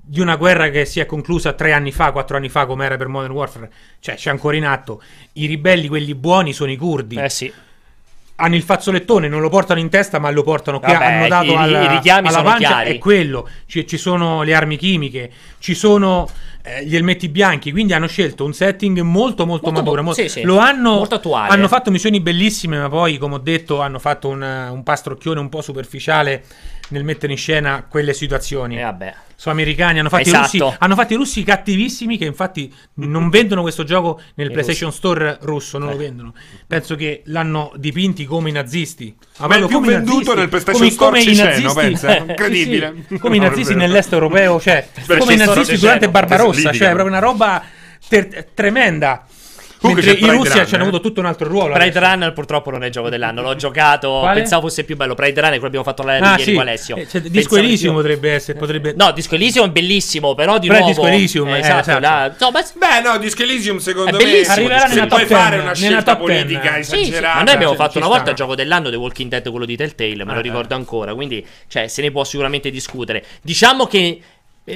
di 0.00 0.20
una 0.20 0.36
guerra 0.36 0.70
che 0.70 0.84
si 0.84 1.00
è 1.00 1.06
conclusa 1.06 1.52
tre 1.52 1.72
anni 1.72 1.92
fa, 1.92 2.12
quattro 2.12 2.36
anni 2.36 2.48
fa, 2.48 2.66
come 2.66 2.84
era 2.84 2.96
per 2.96 3.08
Modern 3.08 3.32
Warfare, 3.32 3.72
cioè 4.00 4.14
c'è 4.14 4.30
ancora 4.30 4.56
in 4.56 4.64
atto. 4.64 5.02
I 5.34 5.46
ribelli, 5.46 5.88
quelli 5.88 6.14
buoni, 6.14 6.52
sono 6.52 6.70
i 6.70 6.76
curdi. 6.76 7.16
Eh 7.16 7.28
sì 7.28 7.52
hanno 8.40 8.54
il 8.54 8.62
fazzolettone, 8.62 9.28
non 9.28 9.40
lo 9.40 9.48
portano 9.48 9.80
in 9.80 9.88
testa, 9.88 10.18
ma 10.20 10.30
lo 10.30 10.42
portano 10.42 10.78
qui. 10.78 10.92
Hanno 10.92 11.26
dato 11.26 11.46
i, 11.46 11.54
alla, 11.56 11.82
i 11.82 11.88
richiami 11.88 12.28
alla 12.28 12.42
pancia. 12.42 12.68
Chiari. 12.68 12.90
È 12.92 12.98
quello. 12.98 13.48
Ci, 13.66 13.86
ci, 13.86 13.96
sono 13.96 14.42
le 14.42 14.54
armi 14.54 14.76
chimiche, 14.76 15.30
ci 15.58 15.74
sono 15.74 16.28
eh, 16.62 16.84
gli 16.84 16.94
elmetti 16.94 17.28
bianchi. 17.28 17.72
Quindi 17.72 17.94
hanno 17.94 18.06
scelto 18.06 18.44
un 18.44 18.52
setting 18.52 19.00
molto, 19.00 19.44
molto, 19.44 19.70
molto 19.70 19.72
maduro. 19.72 20.02
Mo- 20.04 20.12
sì, 20.12 20.28
sì. 20.28 20.42
Lo 20.42 20.58
hanno, 20.58 20.94
molto 20.94 21.16
attuale. 21.16 21.52
Hanno 21.52 21.66
fatto 21.66 21.90
missioni 21.90 22.20
bellissime, 22.20 22.78
ma 22.78 22.88
poi, 22.88 23.18
come 23.18 23.34
ho 23.34 23.38
detto, 23.38 23.80
hanno 23.80 23.98
fatto 23.98 24.28
un, 24.28 24.42
un 24.42 24.82
pastrocchione 24.84 25.40
un 25.40 25.48
po' 25.48 25.60
superficiale 25.60 26.44
nel 26.88 27.04
mettere 27.04 27.32
in 27.32 27.38
scena 27.38 27.84
quelle 27.88 28.12
situazioni. 28.12 28.76
E 28.76 28.80
eh, 28.80 28.82
vabbè. 28.82 29.14
Sono 29.34 29.54
americani, 29.54 30.00
hanno 30.00 30.08
fatto, 30.08 30.22
esatto. 30.22 30.56
i 30.56 30.58
russi, 30.58 30.76
hanno 30.80 30.94
fatto 30.96 31.12
i 31.12 31.16
russi 31.16 31.42
cattivissimi 31.44 32.18
che 32.18 32.24
infatti 32.24 32.74
non 32.94 33.28
vendono 33.30 33.62
questo 33.62 33.84
gioco 33.84 34.20
nel 34.34 34.48
I 34.48 34.52
PlayStation 34.52 34.88
russi. 34.88 34.98
Store 34.98 35.38
russo, 35.42 35.78
non 35.78 35.88
eh. 35.88 35.92
lo 35.92 35.98
vendono. 35.98 36.34
Penso 36.66 36.96
che 36.96 37.22
l'hanno 37.26 37.72
dipinti 37.76 38.24
come 38.24 38.48
i 38.48 38.52
nazisti. 38.52 39.14
Ma, 39.38 39.46
Ma 39.46 39.56
è 39.56 39.66
più 39.66 39.80
venduto 39.80 40.34
nazisti, 40.34 40.38
nel 40.38 40.48
PlayStation 40.48 40.80
come, 40.80 40.90
Store 40.90 41.20
come 41.20 41.34
ceceno, 41.34 41.74
pensa. 41.74 42.16
Incredibile. 42.16 42.94
Sì, 43.08 43.14
sì. 43.14 43.18
Come 43.18 43.36
i 43.36 43.40
nazisti 43.40 43.74
nell'est 43.74 44.12
europeo, 44.12 44.60
cioè 44.60 44.86
come 45.18 45.34
i 45.34 45.36
nazisti 45.36 45.78
durante 45.78 46.08
Barbarossa, 46.08 46.72
cioè 46.72 46.88
proprio 46.88 47.06
una 47.06 47.18
roba 47.20 47.62
ter- 48.08 48.48
tremenda. 48.54 49.26
Mentre 49.80 50.12
in 50.12 50.30
Russia 50.32 50.66
ci 50.66 50.74
hanno 50.74 50.84
avuto 50.84 51.00
tutto 51.00 51.20
un 51.20 51.26
altro 51.26 51.48
ruolo. 51.48 51.74
Pride 51.74 51.98
adesso. 51.98 52.12
Runner 52.12 52.32
purtroppo 52.32 52.70
non 52.70 52.82
è 52.82 52.86
il 52.86 52.92
gioco 52.92 53.08
dell'anno. 53.08 53.42
L'ho 53.42 53.54
giocato. 53.54 54.18
Quale? 54.20 54.40
Pensavo 54.40 54.62
fosse 54.62 54.84
più 54.84 54.96
bello. 54.96 55.14
Pride 55.14 55.40
Runner, 55.40 55.58
quello 55.58 55.66
abbiamo 55.66 55.84
fatto 55.84 56.02
la 56.02 56.16
ah, 56.16 56.30
ieri 56.30 56.42
sì. 56.42 56.52
con 56.54 56.62
Alessio. 56.62 56.96
Eh, 56.96 57.08
cioè, 57.08 57.20
Disco 57.22 57.56
Elysium 57.56 57.94
potrebbe 57.94 58.32
essere. 58.32 58.58
Potrebbe... 58.58 58.94
No, 58.96 59.12
Disco 59.12 59.34
Elysium 59.34 59.66
è 59.66 59.70
bellissimo. 59.70 60.34
Però 60.34 60.58
di 60.58 60.66
però 60.66 60.80
nuovo. 60.80 60.92
Disco 60.92 61.06
Elysium, 61.06 61.48
eh, 61.48 61.58
esatto. 61.58 61.80
esatto. 61.80 62.00
La... 62.00 62.34
No, 62.38 62.50
ma... 62.50 62.60
Beh, 62.74 63.00
no, 63.08 63.18
Disco 63.18 63.42
Elysium 63.42 63.78
secondo 63.78 64.16
me. 64.16 64.46
Arriverà 64.46 64.86
nella 64.86 65.06
puoi 65.06 65.26
fare 65.26 65.58
una 65.58 65.74
scelta 65.74 66.16
politica 66.16 66.78
esagerata. 66.78 67.30
Sì. 67.30 67.36
Ma 67.38 67.42
noi 67.42 67.54
abbiamo 67.54 67.74
cioè, 67.74 67.84
fatto 67.84 67.98
una 67.98 68.08
volta 68.08 68.30
il 68.30 68.36
gioco 68.36 68.54
dell'anno 68.54 68.90
The 68.90 68.96
Walking 68.96 69.30
Dead, 69.30 69.48
quello 69.48 69.64
di 69.64 69.76
Telltale. 69.76 70.24
Me 70.24 70.32
lo 70.32 70.38
eh, 70.38 70.42
ricordo 70.42 70.74
eh. 70.74 70.78
ancora. 70.78 71.14
Quindi, 71.14 71.44
cioè, 71.68 71.88
se 71.88 72.02
ne 72.02 72.10
può 72.10 72.24
sicuramente 72.24 72.70
discutere. 72.70 73.24
Diciamo 73.42 73.86
che 73.86 74.20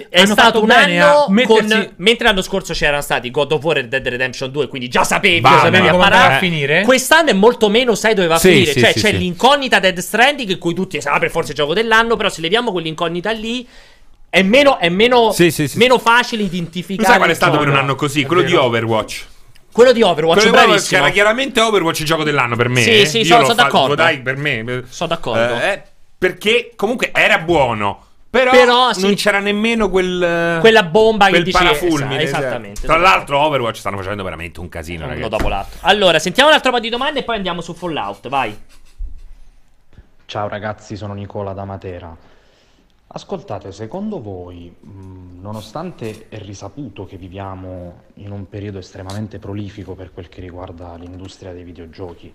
è 0.09 0.25
stato 0.25 0.63
un 0.63 0.71
anno 0.71 1.27
mettersi... 1.29 1.69
con... 1.69 1.93
mentre 1.97 2.27
l'anno 2.27 2.43
scorso 2.43 2.73
c'erano 2.73 3.03
stati 3.03 3.31
God 3.31 3.53
of 3.53 3.63
War 3.63 3.79
e 3.79 3.89
Dead 3.89 4.07
Redemption 4.07 4.51
2 4.51 4.69
quindi 4.69 4.89
già 4.89 5.05
sapevi, 5.05 5.41
già 5.41 5.61
sapevi 5.61 5.89
come 5.89 6.05
a 6.05 6.39
finire 6.39 6.83
quest'anno 6.83 7.31
è 7.31 7.35
molto 7.35 7.69
meno 7.69 7.95
sai 7.95 8.15
dove 8.15 8.29
va 8.29 8.37
a 8.37 8.39
sì, 8.39 8.49
finire 8.49 8.73
sì, 8.73 8.81
cioè 8.81 8.93
sì, 8.93 9.01
c'è 9.01 9.13
l'incognita 9.13 9.79
Dead 9.81 9.99
Stranding 9.99 10.51
in 10.51 10.59
cui 10.59 10.75
tutti 10.75 10.99
ah 11.05 11.19
per 11.19 11.31
forza 11.31 11.51
il 11.51 11.57
gioco 11.57 11.75
dell'anno 11.75 12.17
però 12.17 12.31
se 12.31 12.41
leviamo 12.41 12.73
quell'incognita 12.73 13.31
lì 13.33 13.67
è 14.31 14.43
meno, 14.43 14.79
è 14.79 14.89
meno, 14.89 15.35
meno 15.75 15.99
facile 15.99 16.43
identificare 16.43 17.03
non 17.03 17.11
sai 17.11 17.19
qual 17.19 17.31
è 17.31 17.35
stato 17.35 17.59
per 17.59 17.69
un 17.69 17.77
anno 17.77 17.95
così? 17.95 18.25
quello 18.25 18.43
di 18.43 18.55
Overwatch 18.55 19.27
quello 19.73 19.93
di 19.93 20.03
Overwatch, 20.03 20.41
Quello 20.43 20.67
bravissimo. 20.67 21.01
Era 21.01 21.11
chiaramente 21.11 21.59
Overwatch 21.59 22.01
il 22.01 22.05
gioco 22.05 22.25
dell'anno 22.25 22.57
per 22.57 22.69
me. 22.69 22.83
Sì, 22.83 23.01
eh. 23.01 23.07
sì, 23.07 23.25
sono, 23.25 23.45
sono 23.45 23.55
d'accordo. 23.55 23.95
Dai, 23.95 24.21
per 24.21 24.37
me. 24.37 24.85
Sono 24.87 25.09
d'accordo. 25.09 25.59
Eh, 25.63 25.83
perché 26.19 26.73
comunque 26.77 27.11
era 27.11 27.39
buono. 27.39 28.09
Però, 28.33 28.51
Però 28.51 28.93
sì. 28.95 29.03
non 29.03 29.15
c'era 29.15 29.41
nemmeno 29.41 29.91
quel, 29.91 30.57
quella 30.61 30.85
bomba 30.85 31.29
quel 31.29 31.41
che 31.41 31.45
dice 31.51 31.59
parafulmine. 31.59 32.23
Esatto, 32.23 32.45
esattamente. 32.45 32.81
Tra 32.81 32.97
l'altro, 32.97 33.39
Overwatch 33.39 33.77
stanno 33.77 33.99
facendo 33.99 34.23
veramente 34.23 34.59
un 34.59 34.71
casino. 34.71 35.07
Uno 35.07 35.29
dopo 35.29 35.49
l'altro. 35.49 35.81
Allora, 35.83 36.19
sentiamo 36.19 36.49
un 36.49 36.55
altro 36.55 36.71
po' 36.71 36.81
di 36.81 36.89
domande 36.89 37.21
e 37.21 37.23
poi 37.25 37.37
andiamo 37.37 37.61
su 37.61 37.75
Fallout. 37.75 38.31
Vai. 38.31 38.59
Ciao 40.25 40.49
ragazzi, 40.49 40.97
sono 40.97 41.13
Nicola 41.13 41.53
da 41.53 41.67
Matera. 41.67 42.17
Ascoltate, 43.09 43.71
secondo 43.71 44.23
voi, 44.23 44.75
nonostante 44.81 46.29
è 46.31 46.39
risaputo 46.39 47.05
che 47.05 47.19
viviamo 47.19 48.05
in 48.15 48.31
un 48.31 48.49
periodo 48.49 48.79
estremamente 48.79 49.39
prolifico 49.39 49.95
per 49.95 50.11
quel 50.11 50.31
che 50.31 50.41
riguarda 50.41 50.95
l'industria 50.95 51.53
dei 51.53 51.65
videogiochi, 51.65 52.35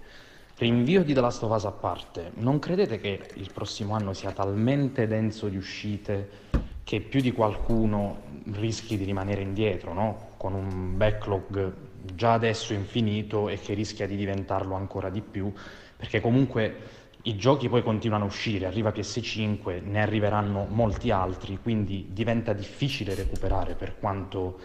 Rinvio 0.60 1.04
di 1.04 1.14
The 1.14 1.22
Last 1.22 1.44
of 1.44 1.52
Us 1.52 1.66
a 1.66 1.72
parte, 1.72 2.32
non 2.38 2.58
credete 2.58 3.00
che 3.00 3.30
il 3.36 3.52
prossimo 3.54 3.94
anno 3.94 4.14
sia 4.14 4.32
talmente 4.32 5.06
denso 5.06 5.50
di 5.50 5.56
uscite 5.56 6.30
che 6.84 7.00
più 7.00 7.22
di 7.22 7.32
qualcuno 7.32 8.24
rischi 8.54 8.98
di 8.98 9.04
rimanere 9.04 9.42
indietro, 9.42 9.94
no? 9.94 10.30
con 10.36 10.56
un 10.56 10.98
backlog 10.98 11.74
già 12.16 12.34
adesso 12.34 12.74
infinito 12.74 13.50
e 13.50 13.60
che 13.60 13.76
rischia 13.76 14.08
di 14.08 14.16
diventarlo 14.16 14.74
ancora 14.74 15.12
di 15.12 15.22
più, 15.22 15.54
perché 15.96 16.22
comunque 16.22 16.76
i 17.22 17.36
giochi 17.36 17.70
poi 17.70 17.84
continuano 17.84 18.24
a 18.24 18.28
uscire, 18.28 18.66
arriva 18.66 18.90
PS5, 18.90 19.84
ne 19.84 20.02
arriveranno 20.02 20.66
molti 20.68 21.12
altri, 21.12 21.60
quindi 21.62 22.08
diventa 22.10 22.54
difficile 22.54 23.14
recuperare 23.14 23.76
per 23.76 24.00
quanto 24.00 24.58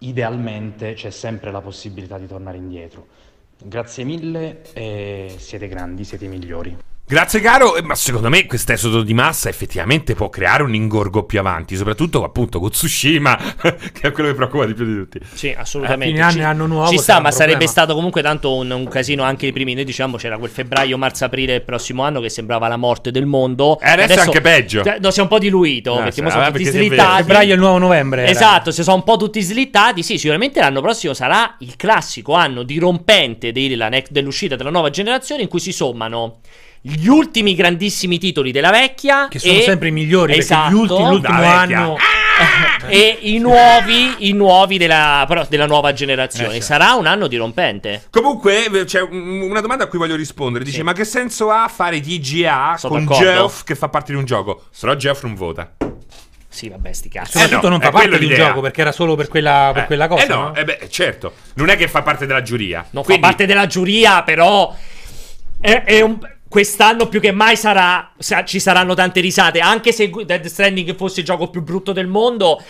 idealmente 0.00 0.92
c'è 0.92 1.10
sempre 1.10 1.50
la 1.50 1.62
possibilità 1.62 2.18
di 2.18 2.26
tornare 2.26 2.58
indietro. 2.58 3.30
Grazie 3.64 4.02
mille 4.02 4.62
e 4.72 5.36
siete 5.38 5.68
grandi, 5.68 6.04
siete 6.04 6.24
i 6.24 6.28
migliori. 6.28 6.76
Grazie 7.04 7.40
caro, 7.40 7.76
eh, 7.76 7.82
ma 7.82 7.94
secondo 7.94 8.30
me 8.30 8.46
questo 8.46 8.72
esodo 8.72 9.02
di 9.02 9.12
massa 9.12 9.50
effettivamente 9.50 10.14
può 10.14 10.30
creare 10.30 10.62
un 10.62 10.74
ingorgo 10.74 11.24
più 11.24 11.40
avanti, 11.40 11.76
soprattutto 11.76 12.24
appunto 12.24 12.58
con 12.58 12.70
Tsushima, 12.70 13.36
che 13.92 14.08
è 14.08 14.12
quello 14.12 14.30
che 14.30 14.34
preoccupa 14.34 14.64
di 14.64 14.72
più 14.72 14.86
di 14.86 14.94
tutti. 14.94 15.20
Sì, 15.34 15.54
assolutamente. 15.54 16.22
A 16.22 16.30
fine 16.30 16.44
anno 16.44 16.66
nuovo 16.66 16.88
ci 16.88 16.96
sta, 16.96 17.20
ma 17.20 17.30
sarebbe 17.30 17.66
stato 17.66 17.94
comunque 17.94 18.22
tanto 18.22 18.54
un, 18.54 18.70
un, 18.70 18.88
casino 18.88 19.24
anche 19.24 19.46
i 19.46 19.52
primi. 19.52 19.74
Noi 19.74 19.84
diciamo 19.84 20.16
c'era 20.16 20.38
quel 20.38 20.48
febbraio, 20.48 20.96
marzo, 20.96 21.26
aprile 21.26 21.52
del 21.52 21.62
prossimo 21.62 22.02
anno 22.02 22.20
che 22.20 22.30
sembrava 22.30 22.66
la 22.68 22.78
morte 22.78 23.10
del 23.10 23.26
mondo. 23.26 23.78
E 23.78 23.90
adesso, 23.90 24.04
adesso 24.04 24.20
è 24.20 24.24
anche 24.24 24.40
peggio. 24.40 24.82
Cioè, 24.82 24.98
no, 24.98 25.10
si 25.10 25.18
è 25.18 25.22
un 25.22 25.28
po' 25.28 25.38
diluito, 25.38 25.94
no, 25.94 26.04
perché 26.04 26.30
sono 26.30 26.46
tutti 26.46 26.64
slittati. 26.64 27.22
Febbraio 27.24 27.50
è 27.50 27.54
il 27.54 27.60
nuovo 27.60 27.78
novembre. 27.78 28.22
Era. 28.22 28.30
Esatto, 28.30 28.70
si 28.70 28.82
sono 28.82 28.96
un 28.96 29.02
po' 29.02 29.18
tutti 29.18 29.42
slittati. 29.42 30.02
Sì, 30.02 30.16
sicuramente 30.16 30.60
l'anno 30.60 30.80
prossimo 30.80 31.12
sarà 31.12 31.56
il 31.58 31.76
classico 31.76 32.32
anno 32.32 32.62
dirompente 32.62 33.52
della, 33.52 33.90
dell'uscita 34.08 34.56
della 34.56 34.70
nuova 34.70 34.88
generazione 34.88 35.42
in 35.42 35.48
cui 35.48 35.60
si 35.60 35.72
sommano 35.72 36.38
gli 36.84 37.06
ultimi 37.06 37.54
grandissimi 37.54 38.18
titoli 38.18 38.50
della 38.50 38.70
vecchia. 38.70 39.28
Che 39.28 39.38
sono 39.38 39.58
e, 39.58 39.62
sempre 39.62 39.88
i 39.88 39.92
migliori. 39.92 40.36
Esatto, 40.36 40.70
gli 40.70 40.74
ultimi, 40.74 41.08
l'ultimo 41.08 41.44
anno. 41.44 41.96
e 42.88 43.18
i 43.20 43.38
nuovi, 43.38 44.28
i 44.28 44.32
nuovi 44.32 44.78
della, 44.78 45.24
però, 45.28 45.46
della 45.48 45.66
nuova 45.66 45.92
generazione. 45.92 46.56
Eh, 46.56 46.60
Sarà 46.60 46.94
un 46.94 47.06
anno 47.06 47.28
dirompente. 47.28 48.06
Comunque, 48.10 48.68
c'è 48.84 49.00
una 49.00 49.60
domanda 49.60 49.84
a 49.84 49.86
cui 49.86 49.98
voglio 49.98 50.16
rispondere. 50.16 50.64
Dice: 50.64 50.78
sì. 50.78 50.82
Ma 50.82 50.92
che 50.92 51.04
senso 51.04 51.50
ha 51.50 51.68
fare 51.68 52.00
TGA 52.00 52.74
Sono 52.76 52.94
con 52.94 53.04
d'accordo. 53.04 53.30
Geoff 53.30 53.62
che 53.62 53.76
fa 53.76 53.88
parte 53.88 54.10
di 54.10 54.18
un 54.18 54.24
gioco? 54.24 54.64
Se 54.72 54.86
no, 54.86 54.96
Geoff 54.96 55.22
non 55.22 55.34
vota. 55.36 55.74
Sì, 56.48 56.68
vabbè, 56.68 56.92
sti 56.92 57.08
cazzi. 57.08 57.38
Soprattutto 57.38 57.66
eh 57.66 57.70
no, 57.70 57.76
non 57.76 57.80
fa 57.80 57.90
parte 57.92 58.18
di 58.18 58.26
un 58.26 58.34
gioco 58.34 58.60
perché 58.60 58.80
era 58.80 58.92
solo 58.92 59.14
per 59.14 59.28
quella, 59.28 59.70
per 59.72 59.84
eh, 59.84 59.86
quella 59.86 60.08
cosa. 60.08 60.24
Eh 60.24 60.28
no, 60.28 60.34
no? 60.34 60.54
Eh 60.54 60.64
beh, 60.64 60.88
certo. 60.90 61.32
Non 61.54 61.68
è 61.68 61.76
che 61.76 61.86
fa 61.86 62.02
parte 62.02 62.26
della 62.26 62.42
giuria. 62.42 62.84
Non 62.90 63.04
Quindi... 63.04 63.22
fa 63.22 63.28
parte 63.28 63.46
della 63.46 63.66
giuria, 63.66 64.24
però. 64.24 64.74
È, 65.60 65.84
è 65.84 66.00
un 66.00 66.18
quest'anno 66.52 67.08
più 67.08 67.18
che 67.18 67.32
mai 67.32 67.56
sarà, 67.56 68.12
ci 68.44 68.60
saranno 68.60 68.92
tante 68.92 69.20
risate. 69.20 69.60
Anche 69.60 69.90
se 69.90 70.10
Dead 70.10 70.44
Stranding 70.44 70.94
fosse 70.96 71.20
il 71.20 71.26
gioco 71.26 71.48
più 71.48 71.62
brutto 71.62 71.92
del 71.92 72.08
mondo, 72.08 72.62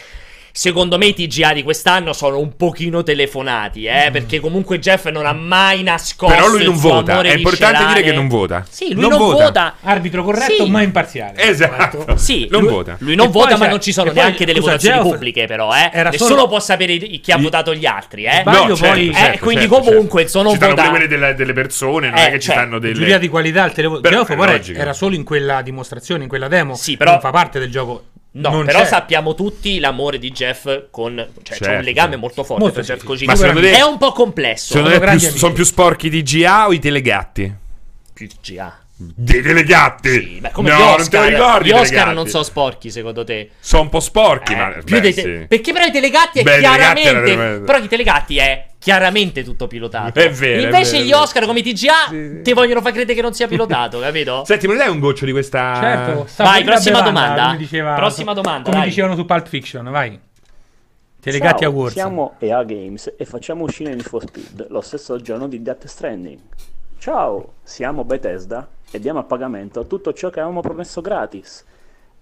Secondo 0.54 0.98
me 0.98 1.06
i 1.06 1.14
TGA 1.14 1.54
di 1.54 1.62
quest'anno 1.62 2.12
sono 2.12 2.38
un 2.38 2.56
pochino 2.56 3.02
telefonati, 3.02 3.86
eh, 3.86 4.10
mm. 4.10 4.12
perché 4.12 4.38
comunque 4.38 4.78
Jeff 4.78 5.08
non 5.08 5.24
ha 5.24 5.32
mai 5.32 5.82
nascosto 5.82 6.34
Però 6.34 6.46
lui 6.46 6.62
non 6.64 6.76
vota, 6.76 7.22
è 7.22 7.34
importante 7.34 7.86
dire 7.86 8.02
che 8.02 8.12
non 8.12 8.28
vota. 8.28 8.62
Sì, 8.68 8.92
lui 8.92 9.00
non, 9.00 9.12
non 9.12 9.18
vota. 9.18 9.44
vota. 9.44 9.74
Arbitro 9.80 10.22
corretto, 10.22 10.64
sì. 10.64 10.70
ma 10.70 10.82
imparziale. 10.82 11.40
Esatto. 11.40 12.16
Sì, 12.16 12.46
non 12.50 12.60
lui, 12.60 12.70
vota. 12.70 12.96
Lui 12.98 13.14
non 13.14 13.28
e 13.28 13.30
vota, 13.30 13.56
ma 13.56 13.66
non 13.66 13.80
ci 13.80 13.92
sono 13.92 14.12
neanche 14.12 14.44
delle 14.44 14.58
scusa, 14.58 14.72
votazioni 14.72 14.96
Geoff 14.96 15.10
pubbliche 15.10 15.46
però, 15.46 15.74
eh. 15.74 15.90
Era 15.90 16.10
Nessuno 16.10 16.30
solo... 16.30 16.48
può 16.48 16.60
sapere 16.60 16.98
chi 16.98 17.32
ha 17.32 17.38
votato 17.38 17.74
gli 17.74 17.86
altri, 17.86 18.24
eh. 18.24 18.42
No, 18.44 18.52
certo, 18.52 18.76
poi... 18.76 19.12
certo, 19.14 19.34
eh, 19.34 19.38
quindi 19.38 19.68
certo, 19.68 19.80
comunque 19.80 20.22
certo. 20.22 20.38
sono 20.38 20.50
ci 20.52 20.58
vota... 20.58 20.90
quelle 20.90 21.08
delle, 21.08 21.34
delle 21.34 21.52
persone, 21.54 22.10
non 22.10 22.18
eh, 22.18 22.26
è 22.26 22.30
che 22.32 22.40
ci 22.40 22.48
cioè, 22.48 22.56
stanno 22.56 22.78
delle 22.78 22.92
giuria 22.92 23.18
di 23.18 23.28
qualità 23.28 23.62
al 23.62 23.72
telefono. 23.72 24.00
Geoff 24.00 24.30
era 24.74 24.92
solo 24.92 25.14
in 25.14 25.24
quella 25.24 25.62
dimostrazione, 25.62 26.24
in 26.24 26.28
quella 26.28 26.48
demo. 26.48 26.74
Sì, 26.74 26.98
però 26.98 27.12
non 27.12 27.20
fa 27.20 27.30
parte 27.30 27.58
del 27.58 27.70
gioco 27.70 28.04
No, 28.34 28.48
non 28.48 28.64
però 28.64 28.80
c'è. 28.80 28.86
sappiamo 28.86 29.34
tutti 29.34 29.78
l'amore 29.78 30.18
di 30.18 30.30
Jeff 30.30 30.88
con. 30.90 31.16
Cioè, 31.16 31.42
certo. 31.42 31.64
c'è 31.64 31.76
un 31.76 31.82
legame 31.82 32.16
molto 32.16 32.44
forte 32.44 32.62
molto 32.62 32.80
per 32.80 32.84
Jeff 32.86 33.04
Kojima. 33.04 33.32
Ma 33.32 33.38
secondo 33.38 33.60
te, 33.60 33.72
è 33.72 33.82
un 33.82 33.98
po' 33.98 34.12
complesso. 34.12 34.74
Secondo 34.74 34.98
te 34.98 35.16
più, 35.16 35.18
sono 35.18 35.52
più 35.52 35.64
sporchi 35.64 36.08
di 36.08 36.22
GA 36.22 36.66
o 36.66 36.72
i 36.72 36.78
telegatti? 36.78 37.54
Più 38.14 38.28
GA. 38.42 38.78
Dei 38.96 39.42
telegatti? 39.42 40.10
Sì, 40.10 40.40
beh, 40.40 40.50
come 40.50 40.70
no, 40.70 40.76
Oscar. 40.76 40.98
non 40.98 41.08
te 41.08 41.16
lo 41.18 41.24
ricordi. 41.24 41.68
Gli 41.68 41.72
Oscar 41.72 42.14
non 42.14 42.28
sono 42.28 42.42
sporchi, 42.44 42.90
secondo 42.90 43.24
te? 43.24 43.50
Sono 43.58 43.82
un 43.82 43.88
po' 43.88 44.00
sporchi, 44.00 44.52
eh, 44.52 44.56
ma. 44.56 44.68
Più 44.82 45.00
beh, 45.00 45.12
te- 45.12 45.12
sì. 45.12 45.46
Perché 45.48 45.72
però 45.72 45.84
i 45.84 45.90
telegatti 45.90 46.38
è 46.38 46.42
beh, 46.42 46.58
chiaramente. 46.58 47.60
Però 47.64 47.78
i 47.78 47.88
telegatti 47.88 48.38
è 48.38 48.66
chiaramente 48.82 49.44
tutto 49.44 49.68
pilotato. 49.68 50.18
È 50.18 50.28
vero. 50.30 50.62
Invece 50.62 50.96
è 50.96 50.98
vero, 50.98 51.04
gli 51.04 51.12
Oscar 51.12 51.46
come 51.46 51.62
TGA 51.62 52.08
sì, 52.08 52.40
ti 52.42 52.52
vogliono 52.52 52.80
far 52.80 52.90
credere 52.90 53.14
che 53.14 53.22
non 53.22 53.32
sia 53.32 53.46
pilotato, 53.46 54.00
capito? 54.02 54.42
Senti, 54.44 54.66
me 54.66 54.72
ne 54.72 54.80
dai 54.80 54.88
un 54.88 54.98
goccio 54.98 55.24
di 55.24 55.30
questa. 55.30 55.78
Certo. 55.80 56.42
Vai, 56.42 56.64
prossima 56.64 57.00
domanda. 57.00 57.54
Diceva, 57.56 57.94
prossima 57.94 58.32
domanda. 58.34 58.64
Come 58.64 58.78
vai. 58.78 58.88
dicevano 58.88 59.14
su 59.14 59.24
Pulp 59.24 59.46
Fiction, 59.46 59.88
vai. 59.88 60.18
Telegatti 61.20 61.62
Ciao, 61.62 61.70
Awards. 61.70 61.92
Siamo 61.92 62.34
EA 62.38 62.64
Games 62.64 63.14
e 63.16 63.24
facciamo 63.24 63.62
uscire 63.62 63.90
Need 63.90 64.02
for 64.02 64.24
Speed 64.26 64.66
lo 64.70 64.80
stesso 64.80 65.20
giorno 65.20 65.46
di 65.46 65.62
Death 65.62 65.86
Stranding. 65.86 66.40
Ciao, 66.98 67.54
siamo 67.62 68.02
Bethesda 68.04 68.68
e 68.90 68.98
diamo 68.98 69.20
a 69.20 69.22
pagamento 69.22 69.86
tutto 69.86 70.12
ciò 70.12 70.30
che 70.30 70.40
avevamo 70.40 70.60
promesso 70.60 71.00
gratis. 71.00 71.64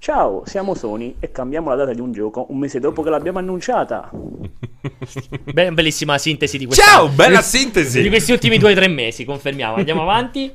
Ciao, 0.03 0.45
siamo 0.47 0.75
Sony 0.75 1.17
e 1.21 1.31
cambiamo 1.31 1.69
la 1.69 1.77
data 1.77 1.93
di 1.93 2.01
un 2.01 2.11
gioco 2.11 2.47
un 2.49 2.57
mese 2.57 2.81
dopo 2.81 3.03
che 3.03 3.11
l'abbiamo 3.11 3.39
annunciata. 3.39 4.09
Be- 5.53 5.73
bellissima 5.73 6.17
sintesi 6.17 6.57
di 6.57 6.65
questa 6.65 6.83
Ciao, 6.83 7.09
bella 7.09 7.43
sintesi 7.45 8.01
di 8.01 8.09
questi 8.09 8.33
ultimi 8.33 8.57
due 8.57 8.73
o 8.73 8.75
tre 8.75 8.89
mesi, 8.89 9.27
confermiamo. 9.27 9.75
Andiamo 9.75 10.01
avanti. 10.01 10.51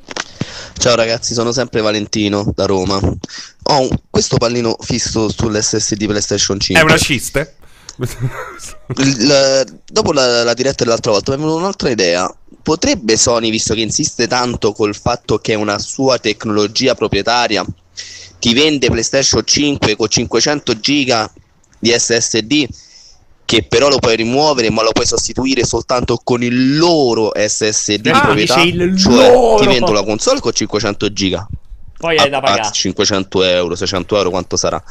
Ciao 0.80 0.96
ragazzi, 0.96 1.36
sono 1.36 1.52
sempre 1.52 1.82
Valentino 1.82 2.52
da 2.56 2.66
Roma. 2.66 2.96
Ho 2.98 3.82
un, 3.82 3.90
questo 4.10 4.38
pallino 4.38 4.78
fisso 4.80 5.30
sull'SSD 5.30 6.08
PlayStation 6.08 6.60
5. 6.60 6.82
È 6.82 6.84
una 6.84 6.98
ciste? 6.98 7.56
Il, 8.98 9.80
dopo 9.86 10.12
la, 10.12 10.44
la 10.44 10.54
diretta 10.56 10.84
dell'altra 10.84 11.12
volta 11.12 11.34
mi 11.34 11.38
è 11.38 11.40
venuta 11.42 11.60
un'altra 11.60 11.92
idea. 11.92 12.36
Potrebbe 12.64 13.16
Sony, 13.16 13.52
visto 13.52 13.76
che 13.76 13.82
insiste 13.82 14.26
tanto 14.26 14.72
col 14.72 14.96
fatto 14.96 15.38
che 15.38 15.54
è 15.54 15.56
una 15.56 15.78
sua 15.78 16.18
tecnologia 16.18 16.96
proprietaria, 16.96 17.64
ti 18.46 18.54
vende 18.54 18.92
PlayStation 18.92 19.42
5 19.44 19.96
con 19.96 20.08
500 20.08 20.80
giga 20.80 21.28
di 21.80 21.90
SSD 21.90 22.68
che 23.44 23.64
però 23.64 23.90
lo 23.90 23.98
puoi 23.98 24.16
rimuovere 24.18 24.70
ma 24.70 24.84
lo 24.84 24.92
puoi 24.92 25.08
sostituire 25.08 25.66
soltanto 25.66 26.22
con 26.24 26.44
il 26.44 26.78
loro 26.78 27.32
SSD 27.34 28.06
ah, 28.06 28.12
di 28.12 28.20
proprietà 28.20 28.54
cioè 28.54 29.32
loro. 29.32 29.62
ti 29.62 29.66
vendo 29.66 29.92
la 29.92 30.04
console 30.04 30.42
con 30.42 30.52
500 30.52 31.12
giga? 31.12 31.48
Poi 31.98 32.18
hai 32.20 32.30
da 32.30 32.40
pagare. 32.40 32.72
500 32.72 33.44
euro 33.46 33.76
600 33.76 34.16
euro 34.16 34.30
quanto 34.30 34.58
sarà? 34.58 34.84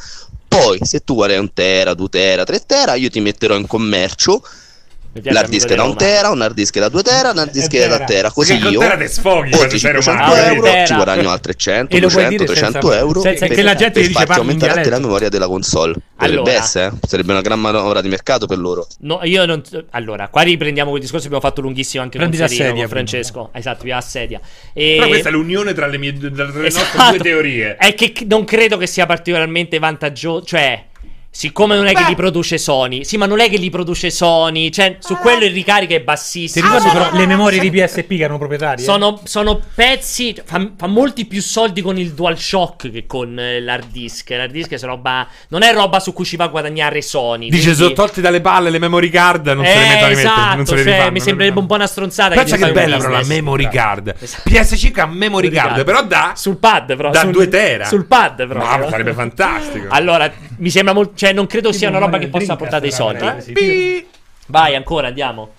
Poi 0.49 0.79
se 0.81 1.05
tu 1.05 1.13
vuoi 1.13 1.37
un 1.37 1.53
tera 1.53 1.93
2 1.93 2.09
tera 2.09 2.43
3 2.43 2.65
tera 2.65 2.95
io 2.95 3.09
ti 3.09 3.21
metterò 3.21 3.55
in 3.55 3.67
commercio 3.67 4.43
l'hard 5.23 5.49
disk 5.49 5.73
da 5.73 5.83
un 5.83 5.95
tera, 5.95 6.29
un 6.29 6.41
hard 6.41 6.53
disk 6.53 6.77
da 6.77 6.89
2 6.89 7.03
tera, 7.03 7.31
un 7.31 7.37
hard 7.37 7.51
disk 7.51 7.87
da 7.87 7.95
3 7.97 8.05
tera. 8.05 8.31
Così 8.31 8.53
io 8.55 8.81
sfoghi, 9.07 9.53
oltre 9.53 9.77
500 9.77 10.35
euro 10.35 10.85
ci 10.85 10.93
guadagno 10.93 11.29
altre 11.29 11.55
100, 11.55 11.97
200, 11.97 12.43
300 12.43 12.93
euro 12.93 13.21
senza 13.21 13.47
che 13.47 13.61
la 13.61 13.75
gente 13.75 13.99
per 13.99 14.07
dice 14.07 14.25
farti 14.25 14.39
aumentare 14.39 14.85
la 14.85 14.99
memoria 14.99 15.29
della 15.29 15.47
console. 15.47 15.95
Potrebbe 16.15 16.41
allora, 16.41 16.51
essere, 16.53 16.87
eh? 16.87 17.07
sarebbe 17.07 17.31
una 17.31 17.41
gran 17.41 17.59
manovra 17.59 18.01
di 18.01 18.07
mercato 18.07 18.45
per 18.45 18.57
loro. 18.57 18.87
No, 18.99 19.19
io 19.23 19.45
non. 19.45 19.61
Allora, 19.91 20.29
qua 20.29 20.41
riprendiamo 20.41 20.89
quel 20.89 21.01
discorso 21.01 21.27
che 21.27 21.33
abbiamo 21.33 21.49
fatto 21.49 21.61
lunghissimo 21.61 22.03
anche 22.03 22.17
Prendi 22.17 22.37
con, 22.37 22.47
Serino, 22.47 22.75
con 22.75 22.87
Francesco. 22.87 23.49
Esatto, 23.53 23.83
via 23.83 23.97
a 23.97 24.01
sedia. 24.01 24.39
E... 24.73 24.95
Però 24.97 25.07
questa 25.07 25.29
è 25.29 25.31
l'unione 25.31 25.73
tra 25.73 25.87
le, 25.87 25.97
mie, 25.97 26.17
tra 26.17 26.45
le 26.45 26.67
esatto. 26.67 26.97
nostre 26.97 27.17
due 27.17 27.19
teorie. 27.19 27.75
È 27.75 27.93
che 27.95 28.13
non 28.27 28.45
credo 28.45 28.77
che 28.77 28.87
sia 28.87 29.05
particolarmente 29.05 29.77
vantaggioso. 29.77 30.45
Cioè 30.45 30.85
Siccome 31.35 31.75
non 31.75 31.85
è 31.85 31.91
Beh. 31.91 31.99
che 31.99 32.05
li 32.07 32.15
produce 32.15 32.57
Sony, 32.57 33.03
sì, 33.03 33.17
ma 33.17 33.25
non 33.25 33.41
è 33.41 33.49
che 33.49 33.57
li 33.57 33.69
produce 33.69 34.09
Sony, 34.09 34.69
cioè 34.69 34.95
su 34.99 35.17
quello 35.17 35.43
il 35.43 35.51
ricarico 35.51 35.93
è 35.93 35.99
bassissimo. 35.99 36.65
Ti 36.65 36.73
ricordi 36.73 36.97
però 36.97 37.11
le 37.11 37.25
memorie 37.25 37.59
di 37.59 37.69
PSP 37.69 38.07
che 38.07 38.23
erano 38.23 38.37
proprietarie? 38.37 38.81
Sono, 38.81 39.19
sono 39.25 39.59
pezzi, 39.75 40.33
fa, 40.45 40.65
fa, 40.77 40.87
molti 40.87 41.25
più 41.25 41.41
soldi 41.41 41.81
con 41.81 41.97
il 41.97 42.13
DualShock 42.13 42.89
che 42.89 43.05
con 43.05 43.37
eh, 43.37 43.59
l'hard 43.59 43.91
disk. 43.91 44.29
L'hard 44.29 44.49
disk 44.49 44.71
è 44.71 44.79
roba, 44.85 45.27
non 45.49 45.61
è 45.61 45.73
roba 45.73 45.99
su 45.99 46.13
cui 46.13 46.23
ci 46.23 46.37
va 46.37 46.45
a 46.45 46.47
guadagnare 46.47 47.01
Sony. 47.01 47.49
Dice, 47.49 47.63
quindi... 47.63 47.81
sono 47.81 47.91
tolti 47.93 48.21
dalle 48.21 48.39
palle 48.39 48.69
le 48.69 48.79
memory 48.79 49.09
card, 49.09 49.47
non 49.47 49.65
eh, 49.65 49.67
se 49.67 49.77
le 49.77 49.87
mettono 49.87 50.05
a 50.05 50.11
esatto, 50.11 50.55
non 50.55 50.65
se 50.65 50.75
le 50.75 50.83
cioè, 50.83 50.93
rifanno, 50.93 51.11
mi 51.11 51.19
sembrerebbe 51.19 51.59
un 51.59 51.65
po' 51.65 51.75
una 51.75 51.87
stronzata. 51.87 52.33
Pensa 52.33 52.55
che, 52.55 52.63
che 52.63 52.71
bella 52.71 52.95
però 52.95 53.09
la 53.09 53.25
memory 53.25 53.67
card. 53.67 54.15
Esatto. 54.17 54.49
PS5 54.49 54.99
ha 55.01 55.05
memory 55.05 55.49
card, 55.49 55.67
card, 55.67 55.83
però 55.83 56.01
da... 56.01 56.31
Sul 56.33 56.55
pad, 56.55 56.95
però. 56.95 57.09
Da 57.09 57.25
2 57.25 57.47
tera. 57.49 57.83
Sul 57.83 58.05
pad, 58.05 58.47
però. 58.47 58.61
Ma 58.61 58.87
sarebbe 58.89 59.11
fantastico. 59.11 59.87
Allora, 59.89 60.31
mi 60.59 60.69
sembra 60.69 60.93
molto... 60.93 61.23
Cioè, 61.25 61.33
non 61.33 61.47
credo 61.47 61.71
sia 61.71 61.89
una 61.89 61.97
roba 61.97 62.19
che 62.19 62.27
possa 62.27 62.55
portare 62.55 62.81
dei 62.81 62.91
soldi. 62.91 64.05
Vai, 64.47 64.75
ancora, 64.75 65.07
andiamo. 65.07 65.53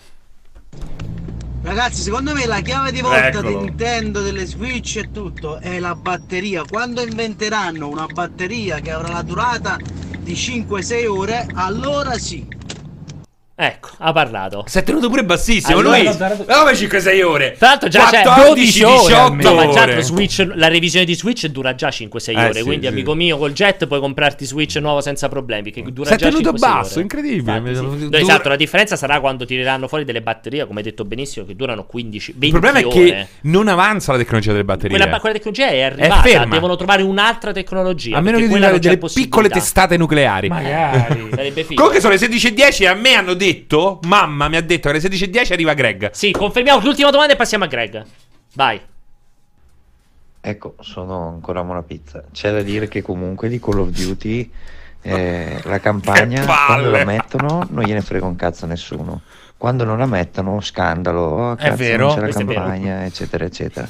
Ragazzi, 1.62 2.02
secondo 2.02 2.32
me 2.32 2.46
la 2.46 2.60
chiave 2.60 2.92
di 2.92 3.00
volta 3.00 3.26
Eccolo. 3.26 3.48
di 3.48 3.56
Nintendo, 3.56 4.20
delle 4.20 4.44
Switch 4.44 4.98
e 4.98 5.10
tutto 5.10 5.58
è 5.58 5.80
la 5.80 5.96
batteria. 5.96 6.62
Quando 6.62 7.02
inventeranno 7.02 7.88
una 7.88 8.06
batteria 8.06 8.78
che 8.78 8.92
avrà 8.92 9.08
la 9.08 9.22
durata 9.22 9.76
di 10.20 10.34
5-6 10.34 11.06
ore, 11.08 11.48
allora 11.54 12.16
sì, 12.16 12.46
Ecco, 13.59 13.88
ha 13.96 14.12
parlato. 14.12 14.64
Si 14.66 14.78
è 14.78 14.82
tenuto 14.82 15.09
pure 15.09 15.24
bassissimo. 15.24 15.78
Allora, 15.78 15.96
lui, 15.96 16.14
come 16.14 16.72
5-6 16.72 17.24
ore? 17.24 17.54
Tra 17.57 17.68
l'altro, 17.68 17.88
già 17.88 18.02
14, 18.04 18.30
c'è 18.30 18.48
12 18.48 18.82
ore. 18.82 18.96
18 18.96 19.48
no, 19.48 19.54
ma 19.54 19.68
già 19.72 20.00
Switch, 20.02 20.46
la 20.54 20.68
revisione 20.68 21.07
di 21.07 21.14
Switch 21.14 21.46
dura 21.46 21.74
già 21.74 21.88
5-6 21.88 22.36
eh, 22.36 22.44
ore. 22.44 22.52
Sì, 22.52 22.62
quindi, 22.64 22.86
sì. 22.86 22.92
amico 22.92 23.14
mio, 23.14 23.38
col 23.38 23.52
jet 23.52 23.86
puoi 23.86 24.00
comprarti 24.00 24.44
Switch 24.44 24.76
nuovo 24.76 25.00
senza 25.00 25.28
problemi. 25.28 25.70
Che 25.70 25.82
dura 25.84 26.09
si 26.11 26.14
è 26.14 26.16
già 26.18 26.28
tenuto 26.28 26.52
basso, 26.52 26.92
ore. 26.92 27.00
incredibile. 27.00 27.57
Infatti, 27.57 27.98
sì. 27.98 28.05
Dura... 28.05 28.18
Esatto, 28.18 28.48
la 28.51 28.56
differenza 28.56 28.94
sarà 28.94 29.20
quando 29.20 29.47
tireranno 29.47 29.89
fuori 29.89 30.05
delle 30.05 30.20
batterie, 30.20 30.66
come 30.66 30.81
hai 30.81 30.85
detto 30.85 31.06
benissimo, 31.06 31.47
che 31.47 31.56
durano 31.56 31.86
15 31.86 32.35
20 32.36 32.44
Il 32.44 32.60
problema 32.60 32.86
ore. 32.86 32.89
è 32.89 32.93
che 32.93 33.26
non 33.43 33.68
avanza 33.68 34.12
la 34.12 34.18
tecnologia 34.18 34.52
delle 34.52 34.64
batterie. 34.64 34.98
Quella, 34.98 35.18
quella 35.18 35.35
tecnologia 35.35 35.68
è 35.68 35.81
arrivata. 35.81 36.28
È 36.28 36.47
devono 36.47 36.76
trovare 36.76 37.02
un'altra 37.02 37.52
tecnologia. 37.52 38.18
A 38.18 38.20
meno 38.20 38.36
che 38.36 38.48
trovare 38.48 38.78
delle 38.78 38.98
piccole 38.98 39.48
testate 39.48 39.97
nucleari. 39.97 40.48
Magari. 40.48 41.31
Sarebbe 41.35 41.64
figo. 41.64 41.74
Comunque 41.74 42.01
sono 42.01 42.12
le 42.12 42.20
16.10 42.20 42.82
e 42.82 42.86
a 42.86 42.94
me 42.94 43.14
hanno 43.14 43.32
detto, 43.32 43.45
ma 44.02 44.27
mamma 44.27 44.48
mi 44.48 44.56
ha 44.56 44.62
detto 44.62 44.90
che 44.90 44.97
alle 44.97 45.06
16.10 45.06 45.52
arriva 45.52 45.74
Greg. 45.74 46.10
Sì, 46.12 46.31
confermiamo 46.31 46.81
l'ultima 46.81 47.10
domanda 47.10 47.35
e 47.35 47.36
passiamo 47.36 47.64
a 47.64 47.66
Greg. 47.66 48.05
Vai. 48.55 48.81
Ecco, 50.40 50.74
sono 50.81 51.28
ancora 51.28 51.60
una 51.60 51.82
pizza. 51.82 52.24
C'è 52.32 52.52
da 52.52 52.62
dire 52.62 52.89
che 52.89 53.02
comunque 53.02 53.48
di 53.48 53.59
Call 53.59 53.81
of 53.81 53.89
Duty 53.89 54.51
eh, 55.02 55.60
la 55.64 55.78
campagna 55.78 56.44
quando 56.66 56.90
la 56.90 57.05
mettono 57.05 57.66
non 57.70 57.85
gliene 57.85 58.01
frega 58.01 58.27
un 58.27 58.36
cazzo 58.36 58.64
a 58.64 58.68
nessuno. 58.68 59.23
Quando 59.56 59.85
non 59.85 59.98
la 59.98 60.06
mettono, 60.06 60.60
scandalo, 60.60 61.20
oh, 61.20 61.55
cazzo, 61.55 61.73
è 61.73 61.77
vero, 61.77 62.06
non 62.06 62.14
c'è 62.14 62.20
la 62.20 62.28
campagna, 62.28 63.05
eccetera, 63.05 63.44
eccetera. 63.44 63.89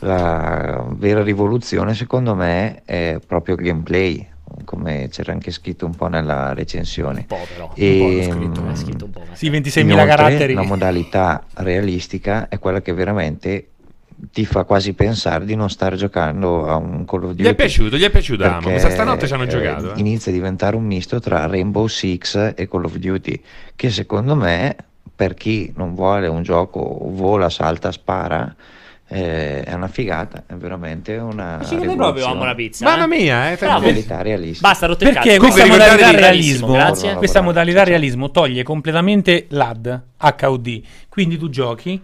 La 0.00 0.84
vera 0.88 1.22
rivoluzione, 1.22 1.94
secondo 1.94 2.34
me, 2.34 2.82
è 2.84 3.18
proprio 3.26 3.54
il 3.54 3.62
gameplay, 3.62 4.28
come 4.64 5.08
c'era 5.10 5.32
anche 5.32 5.50
scritto 5.50 5.86
un 5.86 5.94
po' 5.94 6.08
nella 6.08 6.52
recensione. 6.54 7.20
Un 7.20 7.26
po' 7.26 7.46
però, 7.52 7.72
e, 7.74 8.28
un 8.28 8.28
po' 8.28 8.32
scritto, 8.32 8.74
scritto 8.76 9.04
un 9.06 9.10
po'. 9.10 9.22
Sì, 9.32 9.50
26.000 9.50 10.06
caratteri. 10.06 10.54
La 10.54 10.62
modalità 10.62 11.44
realistica 11.54 12.48
è 12.48 12.58
quella 12.58 12.80
che 12.80 12.92
veramente 12.92 13.66
ti 14.30 14.44
fa 14.44 14.64
quasi 14.64 14.92
pensare 14.92 15.44
di 15.44 15.56
non 15.56 15.68
stare 15.68 15.96
giocando 15.96 16.68
a 16.68 16.76
un 16.76 17.04
Call 17.04 17.24
of 17.24 17.30
Duty. 17.30 17.42
Gli 17.42 17.46
è 17.46 17.54
piaciuto, 17.54 17.96
gli 17.96 18.04
è 18.04 18.10
piaciuto 18.10 18.44
Amo. 18.44 18.68
Questa 18.68 18.90
stanotte 18.90 19.26
ci 19.26 19.32
hanno 19.32 19.44
eh, 19.44 19.48
giocato. 19.48 19.94
Eh. 19.94 19.98
Inizia 19.98 20.30
a 20.30 20.34
diventare 20.34 20.76
un 20.76 20.84
misto 20.84 21.18
tra 21.18 21.46
Rainbow 21.46 21.86
Six 21.86 22.52
e 22.54 22.68
Call 22.68 22.84
of 22.84 22.96
Duty, 22.96 23.42
che 23.74 23.90
secondo 23.90 24.36
me, 24.36 24.76
per 25.14 25.34
chi 25.34 25.72
non 25.76 25.94
vuole 25.94 26.28
un 26.28 26.42
gioco 26.42 26.98
vola, 27.10 27.48
salta, 27.48 27.90
spara, 27.90 28.54
eh, 29.12 29.62
è 29.62 29.74
una 29.74 29.88
figata, 29.88 30.44
è 30.46 30.54
veramente 30.54 31.16
una. 31.16 31.58
Ma 31.58 31.64
ci 31.64 31.76
crede 31.76 31.94
proprio 31.94 32.26
amo 32.26 32.44
la 32.44 32.54
pizza. 32.54 32.84
Mamma 32.84 33.06
mia, 33.06 33.52
eh, 33.52 33.56
Bravo. 33.56 33.80
modalità 33.80 34.22
realistica. 34.22 34.68
Basta 34.68 34.86
rotte 34.86 35.04
il 35.04 35.12
Perché 35.12 35.28
cazzo. 35.36 35.40
questa 35.40 35.66
modalità 35.66 36.10
realismo, 36.10 36.72
Grazie. 36.72 37.14
questa 37.14 37.40
modalità 37.42 37.84
realismo 37.84 38.30
toglie 38.30 38.62
completamente 38.62 39.46
l'AD 39.50 40.02
HUD. 40.18 40.80
Quindi 41.08 41.36
tu 41.36 41.50
giochi, 41.50 42.00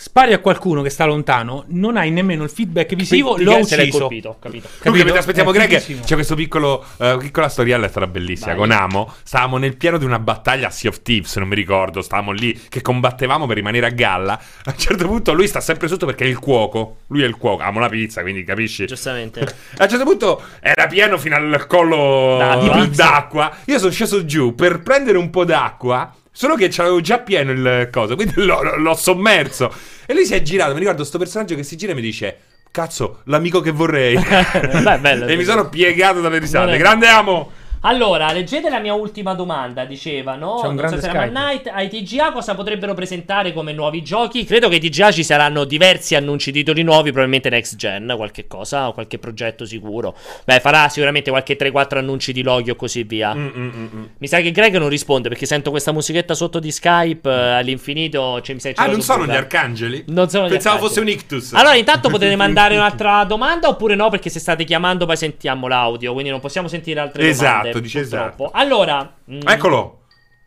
spari 0.00 0.32
a 0.32 0.38
qualcuno 0.38 0.80
che 0.80 0.90
sta 0.90 1.04
lontano, 1.06 1.64
non 1.70 1.96
hai 1.96 2.12
nemmeno 2.12 2.44
il 2.44 2.50
feedback 2.50 2.94
visivo, 2.94 3.34
Ti- 3.34 3.42
l'ho 3.42 3.56
ucciso. 3.56 3.98
colpito, 3.98 4.36
capito. 4.40 4.68
Capito? 4.78 5.02
mentre 5.02 5.18
aspettiamo 5.18 5.50
Greg, 5.50 6.04
c'è 6.04 6.14
questo 6.14 6.36
piccolo 6.36 6.84
eh, 6.98 7.16
piccola 7.18 7.48
storiella, 7.48 7.86
è 7.86 7.88
stata 7.88 8.06
bellissima. 8.06 8.50
Vai. 8.54 8.58
Con 8.58 8.70
Amo, 8.70 9.12
stavamo 9.24 9.56
nel 9.56 9.76
pieno 9.76 9.98
di 9.98 10.04
una 10.04 10.20
battaglia 10.20 10.68
a 10.68 10.70
Sea 10.70 10.88
of 10.90 11.02
Thieves, 11.02 11.34
non 11.38 11.48
mi 11.48 11.56
ricordo. 11.56 12.00
Stavamo 12.00 12.30
lì 12.30 12.56
che 12.68 12.80
combattevamo 12.80 13.46
per 13.46 13.56
rimanere 13.56 13.86
a 13.86 13.90
galla. 13.90 14.34
A 14.34 14.70
un 14.70 14.78
certo 14.78 15.04
punto 15.04 15.32
lui 15.32 15.48
sta 15.48 15.60
sempre 15.60 15.88
sotto 15.88 16.06
perché 16.06 16.24
è 16.24 16.28
il 16.28 16.38
cuoco. 16.38 16.98
Lui 17.08 17.24
è 17.24 17.26
il 17.26 17.36
cuoco, 17.36 17.64
amo 17.64 17.80
la 17.80 17.88
pizza, 17.88 18.22
quindi 18.22 18.44
capisci? 18.44 18.86
Giustamente. 18.86 19.40
A 19.40 19.82
un 19.82 19.88
certo 19.88 20.04
punto 20.04 20.40
era 20.60 20.86
pieno 20.86 21.18
fino 21.18 21.34
al 21.34 21.66
collo 21.66 22.36
D'acqua. 22.38 22.86
d'acqua. 22.86 23.56
Io 23.64 23.78
sono 23.80 23.90
sceso 23.90 24.24
giù 24.24 24.54
per 24.54 24.80
prendere 24.82 25.18
un 25.18 25.28
po' 25.30 25.44
d'acqua. 25.44 26.14
Solo 26.38 26.54
che 26.54 26.68
c'avevo 26.68 27.00
già 27.00 27.18
pieno 27.18 27.50
il 27.50 27.88
coso, 27.90 28.14
quindi 28.14 28.34
l'ho, 28.46 28.76
l'ho 28.76 28.94
sommerso. 28.94 29.74
E 30.06 30.14
lui 30.14 30.24
si 30.24 30.34
è 30.34 30.42
girato. 30.42 30.72
Mi 30.72 30.78
ricordo 30.78 31.02
sto 31.02 31.18
personaggio 31.18 31.56
che 31.56 31.64
si 31.64 31.76
gira 31.76 31.90
e 31.90 31.94
mi 31.96 32.00
dice: 32.00 32.38
Cazzo, 32.70 33.22
l'amico 33.24 33.60
che 33.60 33.72
vorrei. 33.72 34.14
Beh, 34.22 34.98
bello, 35.00 35.24
e 35.26 35.30
mi 35.30 35.36
bello. 35.38 35.42
sono 35.42 35.68
piegato 35.68 36.20
dalle 36.20 36.38
risate. 36.38 36.76
Grande 36.76 37.08
amo. 37.08 37.50
Allora, 37.82 38.32
leggete 38.32 38.68
la 38.68 38.80
mia 38.80 38.94
ultima 38.94 39.34
domanda, 39.34 39.84
dicevano. 39.84 40.58
C'è 40.60 40.66
un 40.68 40.76
grande 40.76 40.96
so 40.96 41.02
se 41.02 41.08
era 41.08 41.20
Skype. 41.20 41.32
Man 41.32 41.44
Night, 41.48 41.70
ai 41.72 41.88
TGA 41.88 42.32
cosa 42.32 42.54
potrebbero 42.54 42.94
presentare 42.94 43.52
come 43.52 43.72
nuovi 43.72 44.02
giochi? 44.02 44.44
Credo 44.44 44.68
che 44.68 44.74
ai 44.76 44.80
TGA 44.80 45.12
ci 45.12 45.22
saranno 45.24 45.64
diversi 45.64 46.14
annunci 46.14 46.50
di 46.50 46.58
titoli 46.58 46.82
nuovi, 46.82 47.10
probabilmente 47.10 47.48
next 47.50 47.76
gen, 47.76 48.12
qualche 48.16 48.46
cosa, 48.46 48.88
o 48.88 48.92
qualche 48.92 49.18
progetto 49.18 49.64
sicuro. 49.64 50.14
Beh, 50.44 50.60
farà 50.60 50.88
sicuramente 50.88 51.30
qualche 51.30 51.56
3-4 51.56 51.98
annunci 51.98 52.32
di 52.32 52.42
loghi 52.42 52.70
o 52.70 52.74
così 52.76 53.04
via. 53.04 53.34
Mm, 53.34 53.46
mm, 53.56 53.70
mm. 53.94 54.04
Mi 54.18 54.26
sa 54.26 54.40
che 54.40 54.50
Greg 54.50 54.76
non 54.76 54.88
risponde 54.88 55.28
perché 55.28 55.46
sento 55.46 55.70
questa 55.70 55.92
musichetta 55.92 56.34
sotto 56.34 56.58
di 56.58 56.70
Skype 56.72 57.28
eh, 57.30 57.32
all'infinito. 57.32 58.40
Cioè, 58.40 58.54
mi 58.54 58.60
sa 58.60 58.68
che 58.70 58.74
c'è 58.74 58.82
Ah, 58.82 58.86
non 58.90 59.00
sono 59.02 59.24
gli 59.26 59.30
arcangeli? 59.30 60.04
Non 60.08 60.28
sono 60.28 60.48
Pensavo 60.48 60.76
arcangeli. 60.76 60.88
fosse 60.88 61.00
un 61.00 61.08
ictus. 61.08 61.52
Allora, 61.52 61.74
intanto 61.76 62.08
potete 62.08 62.34
mandare 62.36 62.74
un'altra 62.76 63.24
domanda 63.24 63.68
oppure 63.68 63.94
no? 63.94 64.08
Perché 64.10 64.30
se 64.30 64.40
state 64.40 64.64
chiamando 64.64 65.06
poi 65.06 65.16
sentiamo 65.16 65.68
l'audio, 65.68 66.12
quindi 66.12 66.30
non 66.30 66.40
possiamo 66.40 66.66
sentire 66.68 67.00
altre 67.00 67.28
Esatto, 67.28 67.46
domande. 67.48 67.67
Dice 67.80 68.00
purtroppo. 68.00 68.50
Allora, 68.52 69.14
mm, 69.30 69.40
Eccolo. 69.46 69.98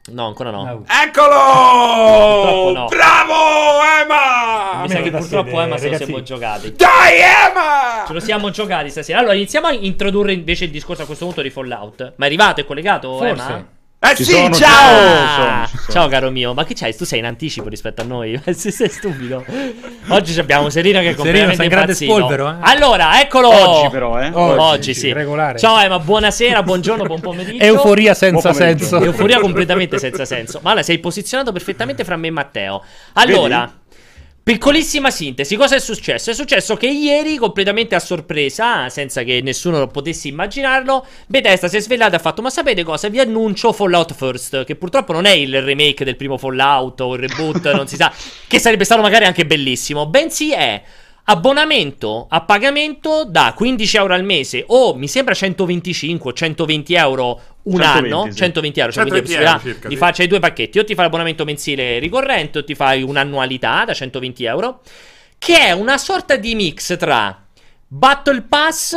No, 0.09 0.25
ancora 0.25 0.49
no. 0.49 0.83
Eccolo! 0.87 1.27
Purtroppo 1.29 2.71
no. 2.73 2.85
Bravo, 2.87 3.33
Emma! 4.01 4.81
Mi 4.81 4.89
sa 4.89 5.01
che 5.01 5.11
purtroppo 5.11 5.49
sedere, 5.49 5.63
Emma 5.63 5.77
se 5.77 5.89
lo 5.89 5.95
siamo 5.97 6.23
giocati. 6.23 6.73
Dai, 6.73 7.19
Emma! 7.19 8.03
Ce 8.07 8.13
lo 8.13 8.19
siamo 8.19 8.49
giocati 8.49 8.89
stasera. 8.89 9.19
Allora, 9.19 9.35
iniziamo 9.35 9.67
a 9.67 9.73
introdurre 9.73 10.33
invece 10.33 10.65
il 10.65 10.71
discorso 10.71 11.03
a 11.03 11.05
questo 11.05 11.25
punto 11.25 11.43
di 11.43 11.51
Fallout. 11.51 12.13
Ma 12.15 12.25
è 12.25 12.27
arrivato? 12.27 12.61
È 12.61 12.65
collegato? 12.65 13.15
Forse. 13.15 13.29
Emma? 13.29 13.67
Eh 14.03 14.15
Ci 14.15 14.23
sì, 14.23 14.31
sono, 14.31 14.51
ci 14.51 14.61
ciao! 14.63 14.97
sono, 14.97 15.27
ci 15.27 15.33
sono, 15.35 15.65
ci 15.67 15.77
sono. 15.77 15.91
Ciao 15.93 16.07
caro 16.07 16.31
mio, 16.31 16.55
ma 16.55 16.63
che 16.65 16.73
c'hai? 16.73 16.95
Tu 16.95 17.05
sei 17.05 17.19
in 17.19 17.25
anticipo 17.25 17.69
rispetto 17.69 18.01
a 18.01 18.03
noi? 18.03 18.41
Se 18.51 18.71
sei 18.71 18.89
stupido. 18.89 19.45
Oggi 20.07 20.39
abbiamo 20.39 20.71
Serino 20.71 20.99
che 21.01 21.09
è 21.09 21.13
Serino 21.13 21.23
completamente 21.23 21.67
grande 21.67 21.91
impazzito. 21.91 22.15
spolvero, 22.15 22.49
eh? 22.49 22.55
Allora, 22.61 23.21
eccolo! 23.21 23.49
Oggi 23.49 23.89
però, 23.91 24.19
eh? 24.19 24.31
Oggi, 24.33 24.59
Oggi, 24.59 24.93
sì. 24.95 25.13
regolare. 25.13 25.59
Ciao 25.59 25.77
Emma, 25.79 25.99
buonasera, 25.99 26.63
buongiorno, 26.63 27.03
buon 27.03 27.19
pomeriggio. 27.19 27.63
Euforia 27.63 28.15
senza 28.15 28.41
Buon 28.49 28.53
pomeriggio. 28.57 28.85
senso. 28.85 29.03
Euforia 29.05 29.39
completamente 29.39 29.99
senza 29.99 30.25
senso. 30.25 30.59
Ma 30.63 30.71
allora 30.71 30.83
sei 30.83 30.97
posizionato 30.97 31.51
perfettamente 31.51 32.03
fra 32.03 32.15
me 32.15 32.27
e 32.27 32.31
Matteo. 32.31 32.83
Allora, 33.13 33.71
piccolissima 34.43 35.11
sintesi, 35.11 35.55
cosa 35.55 35.75
è 35.75 35.79
successo? 35.79 36.31
È 36.31 36.33
successo 36.33 36.75
che 36.75 36.87
ieri, 36.87 37.37
completamente 37.37 37.95
a 37.95 37.99
sorpresa, 37.99 38.89
senza 38.89 39.23
che 39.23 39.41
nessuno 39.41 39.87
potesse 39.87 40.27
immaginarlo, 40.27 41.05
Bethesda 41.27 41.67
si 41.67 41.77
è 41.77 41.79
svegliata 41.79 42.13
e 42.13 42.15
ha 42.17 42.19
fatto: 42.21 42.41
Ma 42.41 42.49
sapete 42.49 42.83
cosa? 42.83 43.09
Vi 43.09 43.19
annuncio 43.19 43.71
Fallout 43.71 44.13
First, 44.13 44.65
che 44.65 44.75
purtroppo 44.75 45.13
non 45.13 45.25
è 45.25 45.31
il 45.31 45.61
remake 45.61 46.03
del 46.03 46.15
primo 46.15 46.37
Fallout 46.37 47.01
o 47.01 47.13
il 47.13 47.27
reboot, 47.27 47.71
non 47.73 47.87
si 47.87 47.95
sa, 47.95 48.11
che 48.47 48.59
sarebbe 48.59 48.83
stato 48.83 49.01
magari 49.01 49.25
anche 49.25 49.45
bellissimo, 49.45 50.07
bensì 50.07 50.51
è. 50.51 50.81
Abbonamento 51.23 52.25
a 52.27 52.41
pagamento 52.41 53.25
da 53.25 53.53
15 53.55 53.97
euro 53.97 54.15
al 54.15 54.23
mese 54.23 54.63
o 54.67 54.95
mi 54.95 55.07
sembra 55.07 55.35
125 55.35 56.31
o 56.31 56.33
120 56.33 56.93
euro 56.95 57.41
un 57.63 57.79
120, 57.79 58.11
anno, 58.13 58.31
sì. 58.31 58.37
120 58.37 58.79
euro, 58.79 58.91
cioè 58.91 59.03
120 59.03 59.27
quindi 59.27 59.43
euro 59.45 59.57
possibilità 59.57 59.87
di 59.87 59.95
farci 59.95 60.27
due 60.27 60.39
pacchetti, 60.39 60.79
o 60.79 60.83
ti 60.83 60.95
fai 60.95 61.05
l'abbonamento 61.05 61.43
mensile 61.45 61.99
ricorrente 61.99 62.59
o 62.59 62.63
ti 62.63 62.75
fai 62.75 63.03
un'annualità 63.03 63.83
da 63.85 63.93
120 63.93 64.43
euro, 64.45 64.81
che 65.37 65.59
è 65.59 65.71
una 65.71 65.97
sorta 65.97 66.35
di 66.35 66.55
mix 66.55 66.97
tra 66.97 67.43
Battle 67.87 68.41
Pass, 68.43 68.95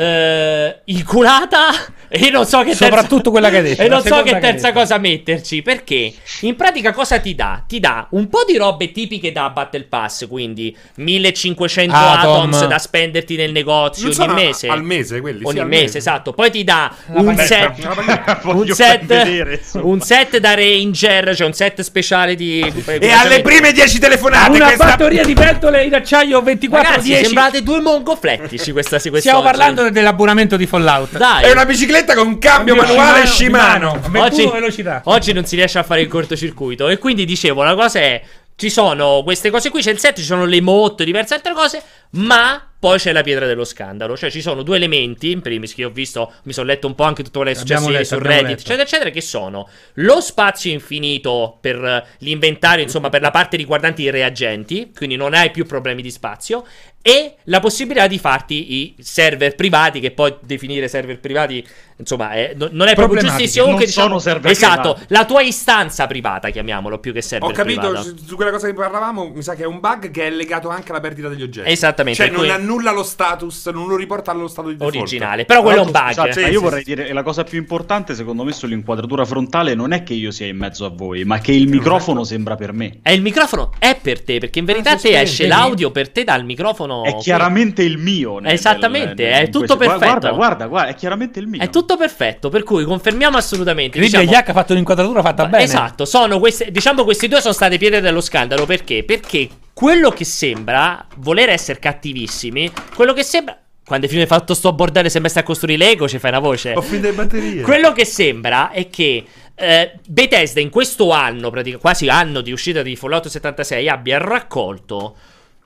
eh, 0.00 0.80
Inculata 0.84 1.68
e 2.08 2.30
non 2.30 2.46
so 2.46 2.58
che 2.60 2.70
terza... 2.70 2.84
Soprattutto 2.86 3.30
quella 3.30 3.50
che 3.50 3.58
hai 3.58 3.62
detto, 3.62 3.82
E 3.82 3.88
non 3.88 4.02
so 4.02 4.22
che 4.22 4.32
che 4.32 4.38
terza 4.40 4.68
detto. 4.68 4.78
cosa 4.80 4.98
metterci, 4.98 5.62
perché 5.62 6.12
in 6.40 6.56
pratica 6.56 6.92
cosa 6.92 7.18
ti 7.20 7.34
dà? 7.34 7.62
Ti 7.66 7.78
dà 7.78 8.06
un 8.10 8.28
po' 8.28 8.44
di 8.46 8.56
robe 8.56 8.90
tipiche 8.92 9.30
da 9.30 9.50
Battle 9.50 9.84
Pass, 9.84 10.26
quindi 10.26 10.74
1500 10.96 11.94
Atom. 11.94 12.30
atoms 12.32 12.66
da 12.66 12.78
spenderti 12.78 13.36
nel 13.36 13.52
negozio 13.52 14.10
Non 14.16 14.30
ogni 14.30 14.42
mese. 14.46 14.68
al 14.68 14.82
mese 14.82 15.20
quelli, 15.20 15.40
sì, 15.40 15.46
Ogni 15.46 15.58
al 15.60 15.68
mese, 15.68 15.82
mese. 15.84 15.98
esatto. 15.98 16.32
Poi 16.32 16.50
ti 16.50 16.64
dà 16.64 16.92
La 17.12 17.20
un 17.20 17.36
set, 17.36 17.72
paglietta. 17.94 18.40
un 18.44 18.52
Voglio 18.54 18.74
set, 18.74 19.04
vedere, 19.04 19.62
un 19.74 20.00
set 20.00 20.38
da 20.38 20.54
Ranger, 20.54 21.36
cioè 21.36 21.46
un 21.46 21.52
set 21.52 21.80
speciale 21.82 22.34
di 22.34 22.60
E 22.98 23.10
alle 23.10 23.40
prime 23.42 23.72
10 23.72 23.98
telefonate 23.98 24.50
Una 24.56 24.64
questa... 24.66 24.84
batteria 24.86 25.24
di 25.24 25.34
pentole 25.34 25.84
in 25.84 25.94
acciaio 25.94 26.40
24 26.42 26.88
Ragazzi, 26.88 27.06
10. 27.08 27.24
sembrate 27.24 27.62
due 27.62 27.80
mongoflettici 27.80 28.72
questa 28.72 28.96
quest'oggi. 28.96 29.20
Stiamo 29.20 29.42
parlando 29.42 29.89
dell'abbonamento 29.90 30.56
di 30.56 30.66
Fallout. 30.66 31.16
Dai. 31.16 31.44
È 31.44 31.50
una 31.50 31.64
bicicletta 31.64 32.14
con 32.14 32.38
cambio 32.38 32.74
manuale 32.74 33.26
Shimano. 33.26 34.00
21 34.08 34.24
Oggi, 34.24 34.46
velocità. 34.50 35.00
oggi 35.04 35.32
non 35.32 35.44
si 35.44 35.56
riesce 35.56 35.78
a 35.78 35.82
fare 35.82 36.00
il 36.00 36.08
cortocircuito. 36.08 36.88
E 36.88 36.98
quindi 36.98 37.24
dicevo, 37.24 37.62
la 37.62 37.74
cosa 37.74 37.98
è. 38.00 38.22
Ci 38.56 38.68
sono 38.68 39.22
queste 39.24 39.48
cose 39.48 39.70
qui, 39.70 39.80
c'è 39.80 39.90
il 39.90 39.98
set, 39.98 40.18
ci 40.18 40.22
sono 40.22 40.44
le 40.44 40.60
motte, 40.60 41.04
diverse 41.06 41.32
altre 41.32 41.54
cose, 41.54 41.82
ma 42.10 42.64
poi 42.80 42.98
c'è 42.98 43.12
la 43.12 43.22
pietra 43.22 43.46
dello 43.46 43.64
scandalo. 43.64 44.16
Cioè 44.16 44.30
ci 44.30 44.40
sono 44.40 44.62
due 44.62 44.76
elementi, 44.76 45.30
in 45.30 45.42
primis, 45.42 45.74
che 45.74 45.84
ho 45.84 45.90
visto, 45.90 46.32
mi 46.44 46.52
sono 46.52 46.66
letto 46.66 46.86
un 46.86 46.94
po' 46.94 47.04
anche 47.04 47.22
tutto 47.22 47.40
quello 47.40 47.54
che 47.54 47.58
è 47.58 47.60
successo 47.60 47.90
letto, 47.90 48.04
su 48.04 48.18
Reddit, 48.18 48.42
letto. 48.42 48.60
eccetera, 48.60 48.82
eccetera, 48.82 49.10
che 49.10 49.20
sono 49.20 49.68
lo 49.94 50.20
spazio 50.20 50.72
infinito 50.72 51.58
per 51.60 52.06
l'inventario, 52.18 52.82
insomma, 52.82 53.10
per 53.10 53.20
la 53.20 53.30
parte 53.30 53.56
riguardante 53.58 54.00
i 54.02 54.10
reagenti, 54.10 54.92
quindi 54.96 55.16
non 55.16 55.34
hai 55.34 55.50
più 55.50 55.66
problemi 55.66 56.00
di 56.00 56.10
spazio, 56.10 56.64
e 57.02 57.36
la 57.44 57.60
possibilità 57.60 58.06
di 58.06 58.18
farti 58.18 58.74
i 58.74 58.94
server 58.98 59.54
privati, 59.54 60.00
che 60.00 60.10
poi 60.10 60.34
definire 60.40 60.86
server 60.86 61.18
privati, 61.18 61.66
insomma, 61.96 62.32
è- 62.32 62.52
no- 62.54 62.68
non 62.72 62.88
è 62.88 62.94
proprio 62.94 63.20
giustissimo. 63.20 63.66
Non 63.66 63.76
diciamo, 63.76 64.06
sono 64.06 64.18
server 64.18 64.50
esatto, 64.50 64.92
privati. 64.92 65.14
la 65.14 65.24
tua 65.24 65.40
istanza 65.40 66.06
privata, 66.06 66.50
chiamiamolo, 66.50 66.98
più 66.98 67.12
che 67.14 67.22
server 67.22 67.50
Ho 67.50 67.52
capito, 67.54 67.80
privata. 67.80 68.02
su 68.02 68.16
su 68.26 68.36
quella 68.36 68.50
cosa 68.50 68.66
che 68.66 68.74
parlavamo, 68.74 69.32
mi 69.34 69.42
sa 69.42 69.54
che 69.54 69.62
è 69.62 69.66
un 69.66 69.80
bug 69.80 70.10
che 70.10 70.26
è 70.26 70.30
legato 70.30 70.68
anche 70.68 70.90
alla 70.90 71.00
perdita 71.00 71.28
degli 71.28 71.42
oggetti. 71.42 71.70
Esattamente, 72.00 72.22
Cioè 72.22 72.30
non 72.30 72.40
qui- 72.40 72.50
annulla 72.50 72.92
lo 72.92 73.02
status, 73.02 73.66
non 73.68 73.86
lo 73.88 73.96
riporta 73.96 74.30
allo 74.30 74.48
stato 74.48 74.68
di 74.68 74.74
default. 74.76 74.96
Originale, 74.96 75.44
però 75.44 75.62
quello 75.62 75.82
è 75.82 75.84
un 75.84 75.90
bug. 75.90 76.06
Scusate, 76.08 76.32
Sì, 76.32 76.40
ma 76.40 76.46
sì, 76.46 76.52
io 76.52 76.58
sì, 76.58 76.64
vorrei 76.64 76.84
sì. 76.84 76.94
dire 76.94 77.12
la 77.12 77.22
cosa 77.22 77.44
più 77.44 77.58
importante 77.58 78.14
secondo 78.14 78.44
me 78.44 78.52
sull'inquadratura 78.52 79.24
frontale 79.24 79.74
non 79.74 79.92
è 79.92 80.02
che 80.02 80.14
io 80.14 80.30
sia 80.30 80.46
in 80.46 80.56
mezzo 80.56 80.84
a 80.84 80.90
voi, 80.90 81.24
ma 81.24 81.38
che 81.38 81.52
il 81.52 81.68
microfono 81.68 82.24
sembra 82.24 82.56
per 82.56 82.72
me. 82.72 82.98
E 83.02 83.12
il 83.14 83.22
microfono 83.22 83.72
è 83.78 83.96
per 84.00 84.22
te, 84.22 84.38
perché 84.38 84.58
in 84.58 84.64
verità 84.64 84.92
Ah, 84.92 84.96
te 84.96 85.20
esce 85.20 85.46
l'audio 85.46 85.90
per 85.90 86.10
te 86.10 86.24
dal 86.24 86.44
microfono. 86.44 87.04
È 87.04 87.16
chiaramente 87.16 87.82
il 87.82 87.98
mio. 87.98 88.38
nel- 88.38 88.52
Esattamente, 88.52 89.22
nel- 89.24 89.32
è 89.32 89.40
in 89.44 89.50
tutto 89.50 89.76
questo- 89.76 89.98
perfetto. 89.98 89.98
Guarda, 90.06 90.30
guarda, 90.32 90.66
guarda, 90.66 90.90
è 90.90 90.94
chiaramente 90.94 91.38
il 91.38 91.46
mio. 91.46 91.60
È 91.60 91.70
tutto 91.70 91.96
perfetto, 91.96 92.48
per 92.48 92.62
cui 92.62 92.84
confermiamo 92.84 93.36
assolutamente. 93.36 93.98
Quindi 93.98 94.16
diciamo- 94.16 94.30
Yak 94.30 94.48
ha 94.48 94.52
fatto 94.52 94.72
un'inquadratura 94.72 95.22
fatta 95.22 95.46
bene. 95.46 95.64
Esatto, 95.64 96.04
sono 96.04 96.38
queste, 96.38 96.70
diciamo 96.70 97.04
questi 97.04 97.28
due 97.28 97.40
sono 97.40 97.52
state 97.54 97.78
pietre 97.78 98.00
dello 98.00 98.20
scandalo 98.20 98.66
perché? 98.66 99.04
Perché 99.04 99.48
quello 99.80 100.10
che 100.10 100.26
sembra 100.26 101.06
voler 101.16 101.48
essere 101.48 101.78
cattivissimi, 101.78 102.70
quello 102.94 103.14
che 103.14 103.22
sembra 103.22 103.58
quando 103.82 104.04
hai 104.04 104.12
finito 104.12 104.28
di 104.28 104.38
fatto 104.38 104.52
sto 104.52 104.74
bordello 104.74 105.06
e 105.06 105.10
sembra 105.10 105.30
stai 105.30 105.42
a 105.42 105.46
costruire 105.46 105.82
Lego, 105.82 106.06
ci 106.06 106.18
fai 106.18 106.28
una 106.28 106.38
voce. 106.38 106.74
Ho 106.74 106.82
finito 106.82 107.06
le 107.06 107.14
batterie. 107.14 107.62
Quello 107.62 107.90
che 107.92 108.04
sembra 108.04 108.72
è 108.72 108.90
che 108.90 109.24
eh, 109.54 109.92
Bethesda 110.06 110.60
in 110.60 110.68
questo 110.68 111.10
anno, 111.12 111.50
quasi 111.80 112.10
anno 112.10 112.42
di 112.42 112.52
uscita 112.52 112.82
di 112.82 112.94
Fallout 112.94 113.28
76, 113.28 113.88
abbia 113.88 114.18
raccolto 114.18 115.16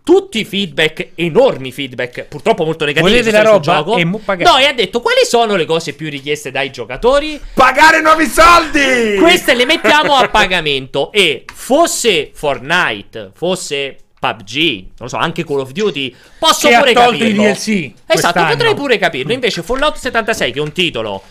tutti 0.04 0.38
i 0.38 0.44
feedback, 0.44 1.08
enormi 1.16 1.72
feedback, 1.72 2.26
purtroppo 2.26 2.64
molto 2.64 2.84
negativi 2.84 3.18
Volete 3.18 3.30
la 3.32 3.42
roba 3.42 3.58
gioco. 3.58 3.96
E 3.96 4.04
no, 4.04 4.58
e 4.58 4.66
ha 4.66 4.72
detto 4.72 5.00
quali 5.00 5.24
sono 5.24 5.56
le 5.56 5.64
cose 5.64 5.94
più 5.94 6.08
richieste 6.08 6.52
dai 6.52 6.70
giocatori? 6.70 7.40
Pagare 7.52 8.00
nuovi 8.00 8.26
soldi! 8.26 9.16
Queste 9.18 9.54
le 9.54 9.64
mettiamo 9.64 10.14
a 10.14 10.28
pagamento 10.28 11.10
e 11.10 11.44
fosse 11.52 12.30
Fortnite, 12.32 13.32
fosse 13.34 13.96
PUBG, 14.32 14.78
non 14.78 14.92
lo 14.98 15.08
so, 15.08 15.16
anche 15.16 15.44
Call 15.44 15.60
of 15.60 15.72
Duty, 15.72 16.14
posso 16.38 16.68
che 16.68 16.76
pure 16.76 16.92
capirlo. 16.92 17.26
i 17.26 17.32
DLC. 17.32 17.92
Esatto, 18.06 18.44
potrei 18.44 18.74
pure 18.74 18.98
capirlo. 18.98 19.32
Invece 19.32 19.62
Fallout 19.62 19.96
76 19.96 20.52
che 20.52 20.58
è 20.58 20.62
un 20.62 20.72
titolo 20.72 21.22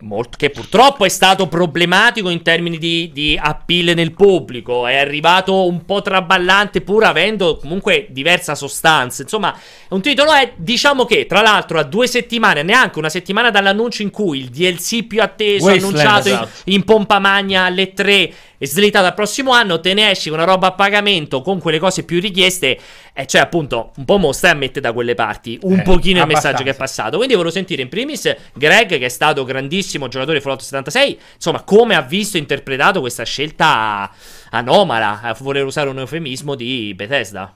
Molto, 0.00 0.36
che 0.36 0.50
purtroppo 0.50 1.04
è 1.04 1.08
stato 1.08 1.48
problematico 1.48 2.28
in 2.28 2.42
termini 2.42 2.78
di, 2.78 3.10
di 3.12 3.36
appeal 3.36 3.96
nel 3.96 4.12
pubblico. 4.12 4.86
È 4.86 4.96
arrivato 4.96 5.66
un 5.66 5.84
po' 5.84 6.02
traballante, 6.02 6.82
pur 6.82 7.02
avendo 7.02 7.56
comunque 7.56 8.06
diversa 8.10 8.54
sostanza. 8.54 9.22
Insomma, 9.22 9.52
un 9.88 10.00
titolo 10.00 10.32
è, 10.32 10.52
diciamo 10.54 11.04
che, 11.04 11.26
tra 11.26 11.40
l'altro, 11.40 11.80
a 11.80 11.82
due 11.82 12.06
settimane, 12.06 12.62
neanche 12.62 13.00
una 13.00 13.08
settimana 13.08 13.50
dall'annuncio 13.50 14.02
in 14.02 14.10
cui 14.10 14.38
il 14.38 14.50
DLC 14.50 15.04
più 15.04 15.20
atteso, 15.20 15.66
Wasteland, 15.66 15.96
annunciato 15.96 16.28
esatto. 16.28 16.48
in, 16.66 16.74
in 16.74 16.84
pompa 16.84 17.18
magna 17.18 17.64
alle 17.64 17.92
3 17.92 18.32
e 18.58 18.66
slittato 18.66 19.06
al 19.06 19.14
prossimo 19.14 19.52
anno, 19.52 19.80
te 19.80 19.94
ne 19.94 20.10
esci 20.10 20.28
con 20.28 20.38
una 20.38 20.46
roba 20.46 20.68
a 20.68 20.72
pagamento 20.72 21.40
con 21.40 21.60
quelle 21.60 21.78
cose 21.78 22.02
più 22.02 22.20
richieste. 22.20 22.78
E 23.14 23.26
cioè, 23.26 23.40
appunto, 23.40 23.92
un 23.96 24.04
po' 24.04 24.18
mostra 24.18 24.50
e 24.50 24.54
mette 24.54 24.80
da 24.80 24.92
quelle 24.92 25.14
parti 25.14 25.58
un 25.62 25.78
eh, 25.78 25.82
pochino 25.82 26.20
il 26.20 26.26
messaggio 26.26 26.64
che 26.64 26.70
è 26.70 26.76
passato. 26.76 27.16
Quindi 27.16 27.34
volevo 27.34 27.52
sentire 27.52 27.82
in 27.82 27.88
primis 27.88 28.34
Greg, 28.52 28.98
che 28.98 29.06
è 29.06 29.08
stato 29.08 29.44
grandissimo 29.44 30.08
giocatore 30.08 30.38
di 30.38 30.42
Fallout 30.42 30.62
76, 30.62 31.18
insomma, 31.36 31.62
come 31.62 31.94
ha 31.94 32.02
visto 32.02 32.36
e 32.36 32.40
interpretato 32.40 33.00
questa 33.00 33.24
scelta 33.24 34.10
anomala, 34.50 35.20
a 35.22 35.36
voler 35.38 35.64
usare 35.64 35.88
un 35.88 35.98
eufemismo 35.98 36.54
di 36.54 36.92
Bethesda. 36.94 37.54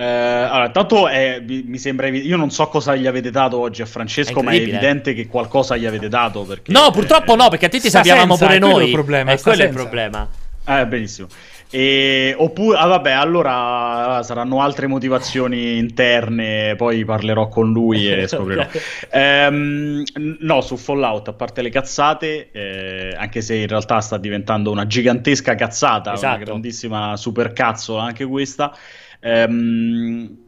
Eh, 0.00 0.02
allora, 0.02 0.70
tanto 0.70 1.08
è, 1.08 1.42
mi 1.46 1.76
sembra 1.76 2.06
evidente. 2.06 2.30
Io 2.30 2.38
non 2.38 2.50
so 2.50 2.68
cosa 2.68 2.96
gli 2.96 3.06
avete 3.06 3.30
dato 3.30 3.58
oggi 3.58 3.82
a 3.82 3.86
Francesco, 3.86 4.40
è 4.40 4.42
ma 4.42 4.52
è 4.52 4.54
evidente 4.54 5.12
che 5.12 5.26
qualcosa 5.26 5.76
gli 5.76 5.84
avete 5.84 6.08
dato. 6.08 6.42
Perché, 6.44 6.72
no, 6.72 6.90
purtroppo 6.90 7.34
eh, 7.34 7.36
no, 7.36 7.50
perché 7.50 7.66
a 7.66 7.68
te 7.68 7.80
ti 7.80 7.90
sappiamo 7.90 8.38
pure 8.38 8.58
noi. 8.58 8.86
Il 8.86 8.92
problema, 8.92 9.32
eh, 9.32 9.38
quello 9.38 9.62
è 9.62 9.66
il 9.66 9.74
problema. 9.74 10.26
Eh, 10.64 10.86
benissimo. 10.86 11.28
E, 11.68 12.34
oppure, 12.36 12.78
ah, 12.78 12.86
vabbè, 12.86 13.10
allora 13.10 14.22
saranno 14.22 14.62
altre 14.62 14.86
motivazioni 14.86 15.76
interne. 15.76 16.76
Poi 16.76 17.04
parlerò 17.04 17.48
con 17.48 17.70
lui 17.70 18.10
e 18.10 18.24
scoprirò. 18.28 18.66
ehm, 19.10 20.02
no, 20.40 20.60
su 20.62 20.78
Fallout, 20.78 21.28
a 21.28 21.32
parte 21.34 21.60
le 21.60 21.68
cazzate, 21.68 22.50
eh, 22.52 23.14
anche 23.18 23.42
se 23.42 23.54
in 23.54 23.66
realtà 23.66 24.00
sta 24.00 24.16
diventando 24.16 24.70
una 24.70 24.86
gigantesca 24.86 25.54
cazzata, 25.54 26.14
esatto. 26.14 26.36
una 26.36 26.44
grandissima 26.44 27.16
supercazzola 27.18 28.02
anche 28.02 28.24
questa. 28.24 28.74
Ehm, 29.22 30.38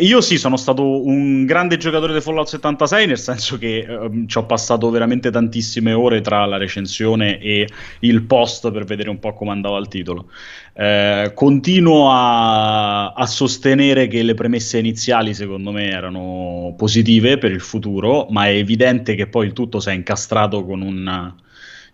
io 0.00 0.20
sì, 0.22 0.38
sono 0.38 0.56
stato 0.56 1.04
un 1.04 1.44
grande 1.44 1.76
giocatore 1.76 2.14
di 2.14 2.20
Fallout 2.22 2.48
76, 2.48 3.06
nel 3.06 3.18
senso 3.18 3.58
che 3.58 3.86
ehm, 3.86 4.26
ci 4.26 4.38
ho 4.38 4.46
passato 4.46 4.88
veramente 4.88 5.30
tantissime 5.30 5.92
ore 5.92 6.22
tra 6.22 6.46
la 6.46 6.56
recensione 6.56 7.38
e 7.38 7.68
il 8.00 8.22
post 8.22 8.70
per 8.70 8.84
vedere 8.84 9.10
un 9.10 9.18
po' 9.18 9.34
come 9.34 9.50
andava 9.50 9.78
il 9.78 9.88
titolo. 9.88 10.30
Eh, 10.72 11.32
continuo 11.34 12.10
a, 12.10 13.12
a, 13.12 13.26
sostenere 13.26 14.08
che 14.08 14.22
le 14.22 14.34
premesse 14.34 14.78
iniziali, 14.78 15.34
secondo 15.34 15.70
me, 15.70 15.90
erano 15.90 16.74
positive 16.78 17.36
per 17.36 17.52
il 17.52 17.60
futuro, 17.60 18.26
ma 18.30 18.46
è 18.46 18.54
evidente 18.54 19.14
che 19.14 19.26
poi 19.26 19.46
il 19.46 19.52
tutto 19.52 19.80
si 19.80 19.90
è 19.90 19.92
incastrato 19.92 20.64
con 20.64 20.80
un 20.80 21.34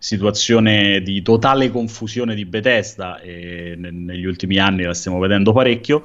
situazione 0.00 1.02
di 1.02 1.20
totale 1.20 1.70
confusione 1.70 2.34
di 2.34 2.46
Bethesda 2.46 3.20
e 3.20 3.74
ne- 3.76 3.90
negli 3.90 4.24
ultimi 4.24 4.56
anni 4.56 4.82
la 4.82 4.94
stiamo 4.94 5.18
vedendo 5.18 5.52
parecchio. 5.52 6.04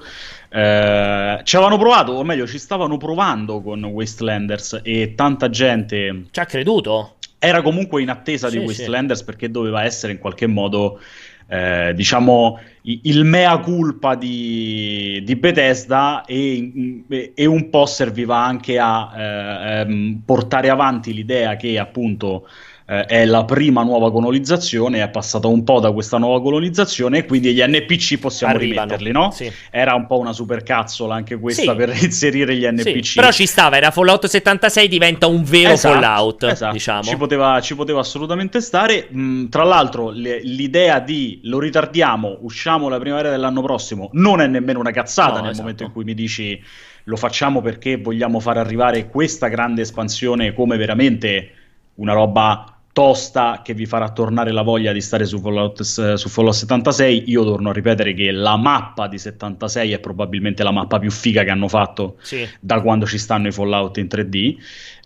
Eh, 0.49 1.39
ci 1.43 1.55
avevano 1.55 1.77
provato, 1.77 2.11
o 2.11 2.23
meglio, 2.26 2.45
ci 2.45 2.59
stavano 2.59 2.97
provando 2.97 3.61
con 3.61 3.81
Wastelanders 3.85 4.81
e 4.84 5.13
tanta 5.15 5.49
gente 5.49 6.26
ci 6.30 6.39
ha 6.41 6.45
creduto. 6.45 7.15
Era 7.39 7.61
comunque 7.61 8.01
in 8.01 8.09
attesa 8.09 8.49
sì, 8.49 8.59
di 8.59 8.65
Wastelanders 8.65 9.19
sì. 9.19 9.26
perché 9.26 9.49
doveva 9.49 9.85
essere 9.85 10.11
in 10.11 10.19
qualche 10.19 10.45
modo. 10.45 10.99
Eh, 11.47 11.93
diciamo 11.93 12.59
il 12.81 13.23
mea 13.23 13.59
culpa 13.59 14.15
di, 14.15 15.22
di 15.23 15.35
Bethesda 15.35 16.26
e, 16.26 17.03
e, 17.35 17.45
un 17.45 17.69
po' 17.69 17.85
serviva 17.85 18.38
anche 18.43 18.80
a 18.80 19.11
eh, 19.15 19.80
ehm, 19.81 20.22
portare 20.26 20.69
avanti 20.69 21.13
l'idea 21.13 21.55
che 21.55 21.77
appunto 21.77 22.47
eh, 22.88 23.06
è 23.06 23.26
la 23.26 23.45
prima 23.45 23.82
nuova 23.82 24.12
colonizzazione, 24.12 25.02
è 25.02 25.10
passata 25.10 25.48
un 25.48 25.64
po' 25.64 25.80
da 25.80 25.91
questa 25.91 26.18
nuova 26.18 26.40
colonizzazione 26.41 27.20
e 27.20 27.26
quindi 27.26 27.53
gli 27.53 27.62
NPC 27.62 28.20
possiamo 28.20 28.53
Arrivano. 28.53 28.82
rimetterli, 28.82 29.12
no? 29.12 29.32
Sì. 29.32 29.52
Era 29.72 29.95
un 29.95 30.06
po' 30.06 30.20
una 30.20 30.34
supercazzola 30.34 31.16
anche 31.16 31.40
questa 31.40 31.72
sì. 31.72 31.78
per 31.78 31.90
inserire 31.99 32.56
gli 32.56 32.66
NPC. 32.66 33.06
Sì. 33.06 33.16
Però 33.16 33.32
ci 33.32 33.48
stava, 33.48 33.78
era 33.78 33.90
Fallout 33.90 34.28
76 34.28 34.88
diventa 34.88 35.26
un 35.26 35.44
vero 35.44 35.74
esatto, 35.74 35.94
Fallout, 35.95 36.44
esatto. 36.44 36.74
diciamo. 36.74 37.03
Ci 37.03 37.18
poteva, 37.18 37.60
ci 37.60 37.76
poteva 37.76 37.99
assolutamente 38.02 38.62
stare. 38.62 39.07
Mm, 39.12 39.48
tra 39.48 39.64
l'altro 39.64 40.12
le, 40.12 40.41
l'idea 40.44 40.99
di 40.99 41.40
lo 41.44 41.60
ritardiamo, 41.60 42.38
usciamo 42.41 42.88
la 42.88 42.99
primavera 42.99 43.32
dell'anno 43.32 43.64
prossimo, 43.64 44.10
non 44.14 44.41
è 44.41 44.48
nemmeno 44.48 44.80
una 44.80 44.91
cazzata 44.91 45.38
no, 45.38 45.41
nel 45.41 45.52
esatto. 45.52 45.62
momento 45.62 45.84
in 45.84 45.91
cui 45.91 46.03
mi 46.03 46.14
dici 46.14 46.62
lo 47.07 47.16
facciamo 47.16 47.62
perché 47.62 47.98
vogliamo 47.98 48.40
far 48.40 48.57
arrivare 48.57 49.10
questa 49.10 49.48
grande 49.48 49.82
espansione 49.82 50.53
come 50.53 50.76
veramente 50.76 51.52
una 51.95 52.14
roba 52.14 52.74
tosta 52.95 53.59
che 53.61 53.73
vi 53.73 53.85
farà 53.85 54.09
tornare 54.11 54.53
la 54.53 54.61
voglia 54.61 54.93
di 54.93 55.01
stare 55.01 55.26
su 55.26 55.41
Fallout, 55.41 55.81
su 55.81 56.30
Fallout 56.30 56.55
76. 56.55 57.23
Io 57.27 57.43
torno 57.43 57.72
a 57.72 57.73
ripetere 57.73 58.13
che 58.13 58.31
la 58.31 58.55
mappa 58.55 59.09
di 59.09 59.17
76 59.17 59.91
è 59.91 59.99
probabilmente 59.99 60.63
la 60.63 60.72
mappa 60.72 60.97
più 60.97 61.11
figa 61.11 61.43
che 61.43 61.49
hanno 61.49 61.67
fatto 61.67 62.15
sì. 62.22 62.47
da 62.61 62.80
quando 62.80 63.05
ci 63.05 63.17
stanno 63.17 63.49
i 63.49 63.51
Fallout 63.51 63.97
in 63.97 64.07
3D. 64.09 64.55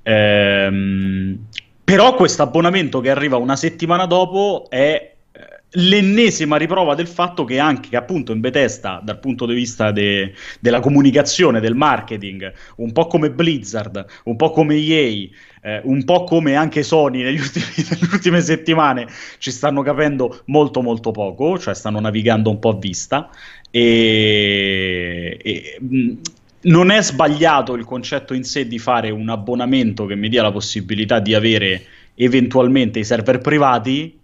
Ehm, 0.04 1.48
però 1.84 2.14
questo 2.14 2.44
abbonamento 2.44 3.00
che 3.00 3.10
arriva 3.10 3.38
una 3.38 3.56
settimana 3.56 4.06
dopo 4.06 4.68
è 4.70 5.16
l'ennesima 5.74 6.58
riprova 6.58 6.96
del 6.96 7.08
fatto 7.08 7.44
che 7.44 7.60
anche 7.60 7.96
appunto 7.96 8.32
in 8.32 8.40
Bethesda 8.40 9.02
dal 9.04 9.20
punto 9.20 9.46
di 9.46 9.54
vista 9.54 9.92
de- 9.92 10.34
della 10.60 10.80
comunicazione, 10.80 11.60
del 11.60 11.76
marketing, 11.76 12.52
un 12.78 12.92
po' 12.92 13.08
come 13.08 13.30
Blizzard, 13.30 14.04
un 14.24 14.36
po' 14.36 14.50
come 14.50 14.76
EA, 14.76 15.28
eh, 15.62 15.82
un 15.84 16.04
po' 16.06 16.24
come 16.24 16.56
anche 16.56 16.84
Sony 16.84 17.24
negli 17.24 17.40
ultimi, 17.42 17.66
nelle 17.90 18.08
ultime 18.12 18.42
settimane 18.42 19.08
ci 19.38 19.52
stanno 19.52 19.82
capendo 19.82 20.42
molto 20.46 20.82
molto 20.82 21.12
poco, 21.12 21.58
cioè 21.58 21.74
stanno 21.74 22.00
navigando 22.00 22.50
un 22.50 22.60
po' 22.60 22.70
a 22.70 22.78
vista. 22.78 23.30
E, 23.72 25.38
e 25.42 25.78
mh, 25.80 26.14
non 26.62 26.92
è 26.92 27.02
sbagliato 27.02 27.76
il 27.76 27.86
concetto 27.86 28.34
in 28.34 28.44
sé 28.44 28.68
di 28.68 28.80
fare 28.80 29.12
un 29.12 29.30
abbonamento 29.30 30.06
che 30.06 30.16
mi 30.16 30.28
dia 30.28 30.42
la 30.42 30.52
possibilità 30.52 31.20
di 31.20 31.34
avere 31.34 31.84
eventualmente 32.16 33.00
i 33.00 33.06
server 33.06 33.40
privati 33.40 34.19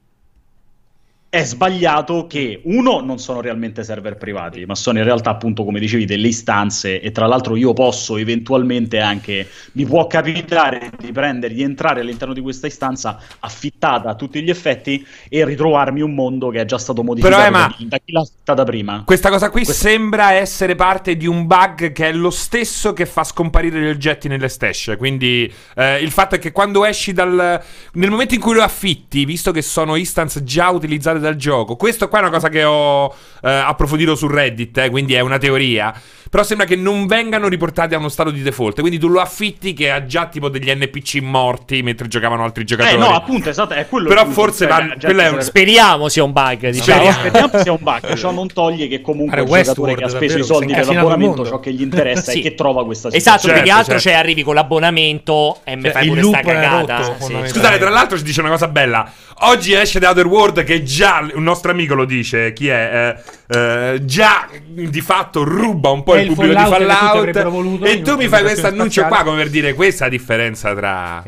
è 1.35 1.43
sbagliato 1.43 2.27
che 2.27 2.61
uno 2.63 3.01
non 3.01 3.19
sono 3.19 3.41
realmente 3.41 3.83
server 3.83 4.15
privati, 4.15 4.65
ma 4.65 4.73
sono 4.73 4.99
in 4.99 5.03
realtà 5.03 5.31
appunto 5.31 5.65
come 5.65 5.81
dicevi 5.81 6.05
delle 6.05 6.29
istanze 6.29 7.01
e 7.01 7.11
tra 7.11 7.27
l'altro 7.27 7.57
io 7.57 7.73
posso 7.73 8.15
eventualmente 8.15 9.01
anche 9.01 9.45
mi 9.73 9.83
può 9.83 10.07
capitare 10.07 10.91
di 10.97 11.11
prendere 11.11 11.53
di 11.53 11.61
entrare 11.61 11.99
all'interno 11.99 12.33
di 12.33 12.39
questa 12.39 12.67
istanza 12.67 13.19
affittata 13.39 14.11
a 14.11 14.15
tutti 14.15 14.41
gli 14.41 14.49
effetti 14.49 15.05
e 15.27 15.43
ritrovarmi 15.43 15.99
un 15.99 16.13
mondo 16.13 16.47
che 16.47 16.61
è 16.61 16.65
già 16.65 16.77
stato 16.77 17.03
modificato 17.03 17.35
Però, 17.35 17.47
Emma, 17.47 17.75
da 17.79 17.97
chi 17.97 18.13
l'ha 18.13 18.21
affittata 18.21 18.63
prima. 18.63 19.03
Questa 19.05 19.29
cosa 19.29 19.49
qui 19.49 19.65
questa... 19.65 19.89
sembra 19.89 20.31
essere 20.31 20.75
parte 20.75 21.17
di 21.17 21.27
un 21.27 21.45
bug 21.47 21.91
che 21.91 22.07
è 22.07 22.13
lo 22.13 22.29
stesso 22.29 22.93
che 22.93 23.05
fa 23.05 23.25
scomparire 23.25 23.81
gli 23.81 23.89
oggetti 23.89 24.29
nelle 24.29 24.47
stash, 24.47 24.95
quindi 24.97 25.53
eh, 25.75 26.01
il 26.01 26.11
fatto 26.11 26.35
è 26.35 26.39
che 26.39 26.53
quando 26.53 26.85
esci 26.85 27.11
dal 27.11 27.61
nel 27.91 28.09
momento 28.09 28.35
in 28.35 28.39
cui 28.39 28.53
lo 28.53 28.63
affitti, 28.63 29.25
visto 29.25 29.51
che 29.51 29.61
sono 29.61 29.95
instance 29.95 30.41
già 30.45 30.69
utilizzate 30.69 31.23
dal 31.25 31.35
gioco. 31.35 31.75
Questo 31.75 32.07
qua 32.07 32.19
è 32.19 32.21
una 32.21 32.31
cosa 32.31 32.49
che 32.49 32.63
ho 32.63 33.13
eh, 33.41 33.49
approfondito 33.49 34.15
su 34.15 34.27
Reddit, 34.27 34.77
eh, 34.77 34.89
quindi 34.89 35.13
è 35.13 35.19
una 35.19 35.37
teoria. 35.37 35.93
Però 36.35 36.45
sembra 36.45 36.65
che 36.65 36.75
non 36.75 37.07
vengano 37.07 37.47
riportati 37.47 37.93
a 37.93 37.97
uno 37.97 38.09
stato 38.09 38.29
di 38.29 38.41
default. 38.41 38.81
Quindi 38.81 38.99
tu 38.99 39.07
lo 39.07 39.21
affitti 39.21 39.71
che 39.71 39.89
ha 39.89 40.05
già 40.05 40.25
tipo 40.25 40.49
degli 40.49 40.69
NPC 40.69 41.21
morti 41.21 41.81
mentre 41.81 42.09
giocavano 42.09 42.43
altri 42.43 42.65
giocatori. 42.65 42.95
Eh 42.95 42.97
no, 42.97 43.15
appunto, 43.15 43.49
esatto, 43.49 43.73
è 43.73 43.87
quello. 43.87 44.09
Però 44.09 44.25
forse 44.25 44.67
va, 44.67 44.97
è 44.97 45.29
un... 45.29 45.41
speriamo 45.41 46.09
sia 46.09 46.25
un 46.25 46.33
bug. 46.33 46.71
Diciamo. 46.71 47.09
Speriamo 47.09 47.49
sia 47.61 47.71
un 47.71 47.77
bug. 47.79 48.13
Ciò 48.19 48.31
non 48.31 48.51
toglie 48.51 48.89
che 48.89 48.99
comunque 48.99 49.39
il 49.39 49.47
giocatore 49.47 49.95
che 49.95 50.03
ha 50.03 50.09
speso 50.09 50.37
i 50.37 50.43
soldi 50.43 50.73
per 50.73 50.87
l'abbonamento, 50.87 51.45
ciò 51.45 51.61
che 51.61 51.71
gli 51.71 51.81
interessa 51.81 52.31
sì. 52.31 52.39
è 52.39 52.41
che 52.41 52.53
trova 52.53 52.83
questa 52.83 53.09
situazione. 53.09 53.37
Esatto, 53.37 53.47
certo, 53.47 53.63
più 53.63 53.71
che 53.71 53.77
altro 53.77 53.93
certo. 53.93 54.09
cioè 54.09 54.19
arrivi 54.19 54.43
con 54.43 54.55
l'abbonamento 54.55 55.59
e 55.63 55.75
mi 55.77 55.83
cioè, 55.83 55.91
fai 55.91 56.07
pure 56.07 56.23
sta 56.23 56.39
cagata. 56.41 56.97
Rotto, 56.97 57.25
sì. 57.27 57.33
Scusate, 57.45 57.77
tra 57.77 57.89
l'altro 57.89 58.17
ci 58.17 58.23
dice 58.23 58.41
una 58.41 58.49
cosa 58.49 58.67
bella. 58.67 59.09
Oggi 59.39 59.73
esce 59.73 59.99
The 59.99 60.07
Other 60.07 60.27
World 60.27 60.63
che 60.63 60.83
già 60.83 61.05
già 61.05 61.25
un 61.33 61.43
nostro 61.43 61.71
amico 61.71 61.93
lo 61.93 62.05
dice, 62.05 62.51
chi 62.53 62.67
è? 62.67 63.15
Eh, 63.47 63.57
eh, 63.57 64.05
già 64.05 64.49
di 64.65 65.01
fatto 65.01 65.43
ruba 65.43 65.89
un 65.89 66.03
po' 66.03 66.15
il, 66.15 66.24
il 66.25 66.33
pubblico 66.35 66.59
di 66.59 66.65
Fallout. 66.65 67.83
E 67.83 68.01
tu 68.01 68.15
mi 68.15 68.27
fai 68.27 68.43
questo 68.43 68.67
annuncio 68.67 69.05
qua 69.05 69.23
come 69.23 69.37
per 69.37 69.49
dire 69.49 69.73
questa 69.73 70.05
è 70.05 70.09
la 70.09 70.15
differenza 70.15 70.73
tra... 70.75 71.23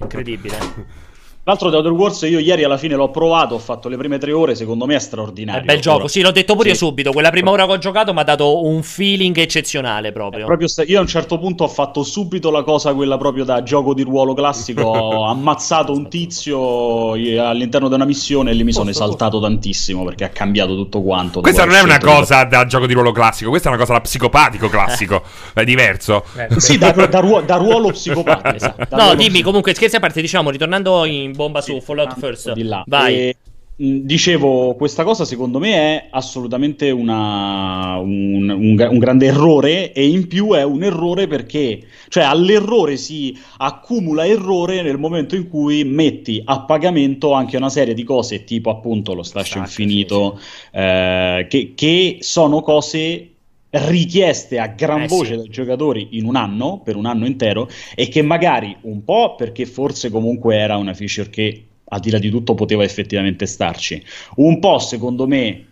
Incredibile. 0.00 0.58
L'altro 1.44 1.70
The 1.70 1.76
Outer 1.76 1.90
Wars 1.90 2.20
io 2.22 2.38
ieri 2.38 2.62
alla 2.62 2.76
fine 2.76 2.94
l'ho 2.94 3.10
provato, 3.10 3.56
ho 3.56 3.58
fatto 3.58 3.88
le 3.88 3.96
prime 3.96 4.16
tre 4.18 4.30
ore, 4.30 4.54
secondo 4.54 4.86
me 4.86 4.94
è 4.94 5.00
straordinario. 5.00 5.62
È 5.62 5.64
bel 5.64 5.80
gioco, 5.80 6.06
sì, 6.06 6.20
l'ho 6.20 6.30
detto 6.30 6.54
pure 6.54 6.66
sì. 6.66 6.70
io 6.70 6.76
subito, 6.76 7.10
quella 7.10 7.30
prima 7.30 7.50
ora 7.50 7.66
che 7.66 7.72
ho 7.72 7.78
giocato 7.78 8.12
mi 8.12 8.20
ha 8.20 8.22
dato 8.22 8.64
un 8.64 8.80
feeling 8.84 9.36
eccezionale 9.36 10.12
proprio. 10.12 10.46
proprio 10.46 10.68
sta- 10.68 10.84
io 10.84 10.98
a 10.98 11.00
un 11.00 11.08
certo 11.08 11.40
punto 11.40 11.64
ho 11.64 11.68
fatto 11.68 12.04
subito 12.04 12.52
la 12.52 12.62
cosa 12.62 12.94
quella 12.94 13.16
proprio 13.16 13.42
da 13.42 13.60
gioco 13.64 13.92
di 13.92 14.02
ruolo 14.02 14.34
classico, 14.34 14.82
ho 14.86 15.24
ammazzato 15.24 15.92
un 15.92 16.08
tizio 16.08 17.14
all'interno 17.14 17.88
di 17.88 17.94
una 17.94 18.04
missione 18.04 18.52
e 18.52 18.54
lì 18.54 18.62
mi 18.62 18.72
sono 18.72 18.90
esaltato 18.90 19.40
tantissimo 19.40 20.04
perché 20.04 20.22
ha 20.22 20.28
cambiato 20.28 20.76
tutto 20.76 21.02
quanto. 21.02 21.40
Questa 21.40 21.64
non 21.64 21.74
è 21.74 21.80
una 21.80 21.98
cosa 21.98 22.44
da 22.44 22.66
gioco 22.66 22.86
di 22.86 22.92
ruolo 22.92 23.10
classico, 23.10 23.50
questa 23.50 23.68
è 23.68 23.72
una 23.72 23.80
cosa 23.80 23.94
da 23.94 24.00
psicopatico 24.00 24.68
classico, 24.68 25.24
è 25.54 25.64
diverso. 25.64 26.22
Eh, 26.36 26.60
sì, 26.60 26.78
da, 26.78 26.92
da, 26.92 27.18
ruolo, 27.18 27.44
da 27.44 27.56
ruolo 27.56 27.88
psicopatico. 27.88 28.50
Esatto. 28.62 28.94
No, 28.96 29.14
dimmi, 29.14 29.30
psico- 29.30 29.46
comunque 29.46 29.74
scherzi 29.74 29.96
a 29.96 30.00
parte, 30.00 30.20
diciamo, 30.20 30.50
ritornando 30.50 31.04
in 31.04 31.31
bomba 31.32 31.60
sì, 31.60 31.72
su 31.72 31.80
Fallout 31.80 32.18
First. 32.18 32.52
Di 32.52 32.62
là. 32.62 32.84
Vai. 32.86 33.14
E, 33.14 33.36
dicevo, 33.74 34.74
questa 34.74 35.02
cosa 35.02 35.24
secondo 35.24 35.58
me 35.58 35.74
è 35.74 36.08
assolutamente 36.10 36.90
una, 36.90 37.96
un, 37.98 38.48
un, 38.48 38.78
un, 38.78 38.98
grande 38.98 39.26
errore 39.26 39.92
e 39.92 40.06
in 40.06 40.28
più 40.28 40.52
è 40.52 40.62
un 40.62 40.82
errore 40.82 41.26
perché, 41.26 41.82
cioè 42.08 42.22
all'errore 42.22 42.96
si 42.96 43.36
accumula 43.58 44.26
errore 44.26 44.82
nel 44.82 44.98
momento 44.98 45.34
in 45.34 45.48
cui 45.48 45.84
metti 45.84 46.40
a 46.44 46.60
pagamento 46.60 47.32
anche 47.32 47.56
una 47.56 47.70
serie 47.70 47.94
di 47.94 48.04
cose 48.04 48.44
tipo 48.44 48.70
appunto 48.70 49.14
lo 49.14 49.22
slash 49.22 49.54
infinito, 49.54 50.38
sì, 50.38 50.44
sì. 50.44 50.78
Eh, 50.78 51.46
che, 51.48 51.72
che 51.74 52.18
sono 52.20 52.60
cose 52.60 53.31
richieste 53.72 54.58
a 54.58 54.66
gran 54.66 55.02
eh, 55.02 55.06
voce 55.06 55.32
sì. 55.32 55.36
dai 55.36 55.48
giocatori 55.48 56.08
in 56.12 56.26
un 56.26 56.36
anno, 56.36 56.80
per 56.84 56.96
un 56.96 57.06
anno 57.06 57.26
intero, 57.26 57.68
e 57.94 58.08
che 58.08 58.22
magari 58.22 58.76
un 58.82 59.02
po' 59.04 59.34
perché 59.34 59.66
forse 59.66 60.10
comunque 60.10 60.56
era 60.56 60.76
una 60.76 60.94
feature 60.94 61.30
che 61.30 61.64
al 61.84 62.00
di 62.00 62.10
là 62.10 62.18
di 62.18 62.30
tutto 62.30 62.54
poteva 62.54 62.84
effettivamente 62.84 63.46
starci, 63.46 64.02
un 64.36 64.58
po' 64.58 64.78
secondo 64.78 65.26
me 65.26 65.66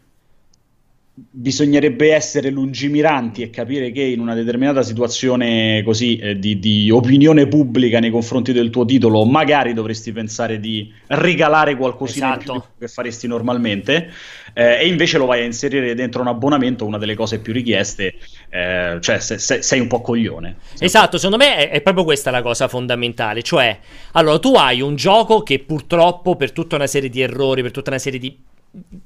bisognerebbe 1.12 2.14
essere 2.14 2.50
lungimiranti 2.50 3.42
e 3.42 3.50
capire 3.50 3.90
che 3.90 4.02
in 4.02 4.20
una 4.20 4.34
determinata 4.34 4.82
situazione 4.82 5.82
così 5.84 6.16
eh, 6.16 6.38
di, 6.38 6.58
di, 6.58 6.90
opinione 6.90 7.46
pubblica 7.46 8.00
nei 8.00 8.10
confronti 8.10 8.52
del 8.52 8.70
tuo 8.70 8.84
titolo 8.84 9.24
magari 9.24 9.74
dovresti 9.74 10.12
pensare 10.12 10.60
di 10.60 10.90
regalare 11.08 11.76
qualcosina 11.76 12.38
esatto. 12.38 12.68
che 12.78 12.88
faresti 12.88 13.26
normalmente 13.26 14.10
eh, 14.52 14.80
e 14.80 14.86
invece 14.86 15.18
lo 15.18 15.26
vai 15.26 15.40
a 15.42 15.44
inserire 15.44 15.94
dentro 15.94 16.20
un 16.20 16.28
abbonamento 16.28 16.84
una 16.84 16.98
delle 16.98 17.14
cose 17.14 17.40
più 17.40 17.52
richieste 17.52 18.14
eh, 18.48 18.98
cioè 19.00 19.18
se, 19.20 19.38
se, 19.38 19.62
sei 19.62 19.80
un 19.80 19.86
po' 19.86 20.00
coglione. 20.00 20.56
Esatto 20.78 21.16
secondo 21.16 21.42
me 21.42 21.56
è, 21.56 21.70
è, 21.70 21.80
proprio 21.80 22.04
questa 22.04 22.30
la 22.30 22.42
cosa 22.42 22.68
fondamentale 22.68 23.42
cioè 23.42 23.78
allora 24.12 24.38
tu 24.38 24.54
hai 24.54 24.80
un 24.80 24.96
gioco 24.96 25.42
che 25.42 25.58
purtroppo 25.60 26.36
per 26.36 26.52
tutta 26.52 26.76
una 26.76 26.86
serie 26.86 27.08
di 27.08 27.20
errori 27.20 27.62
per 27.62 27.70
tutta 27.70 27.90
una 27.90 27.98
serie 27.98 28.18
di 28.18 28.48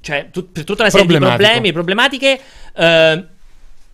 cioè, 0.01 0.29
tu, 0.31 0.51
per 0.51 0.63
tutta 0.63 0.83
una 0.83 0.91
serie 0.91 1.07
di 1.07 1.17
problemi, 1.17 1.71
problematiche, 1.71 2.39
eh, 2.75 3.25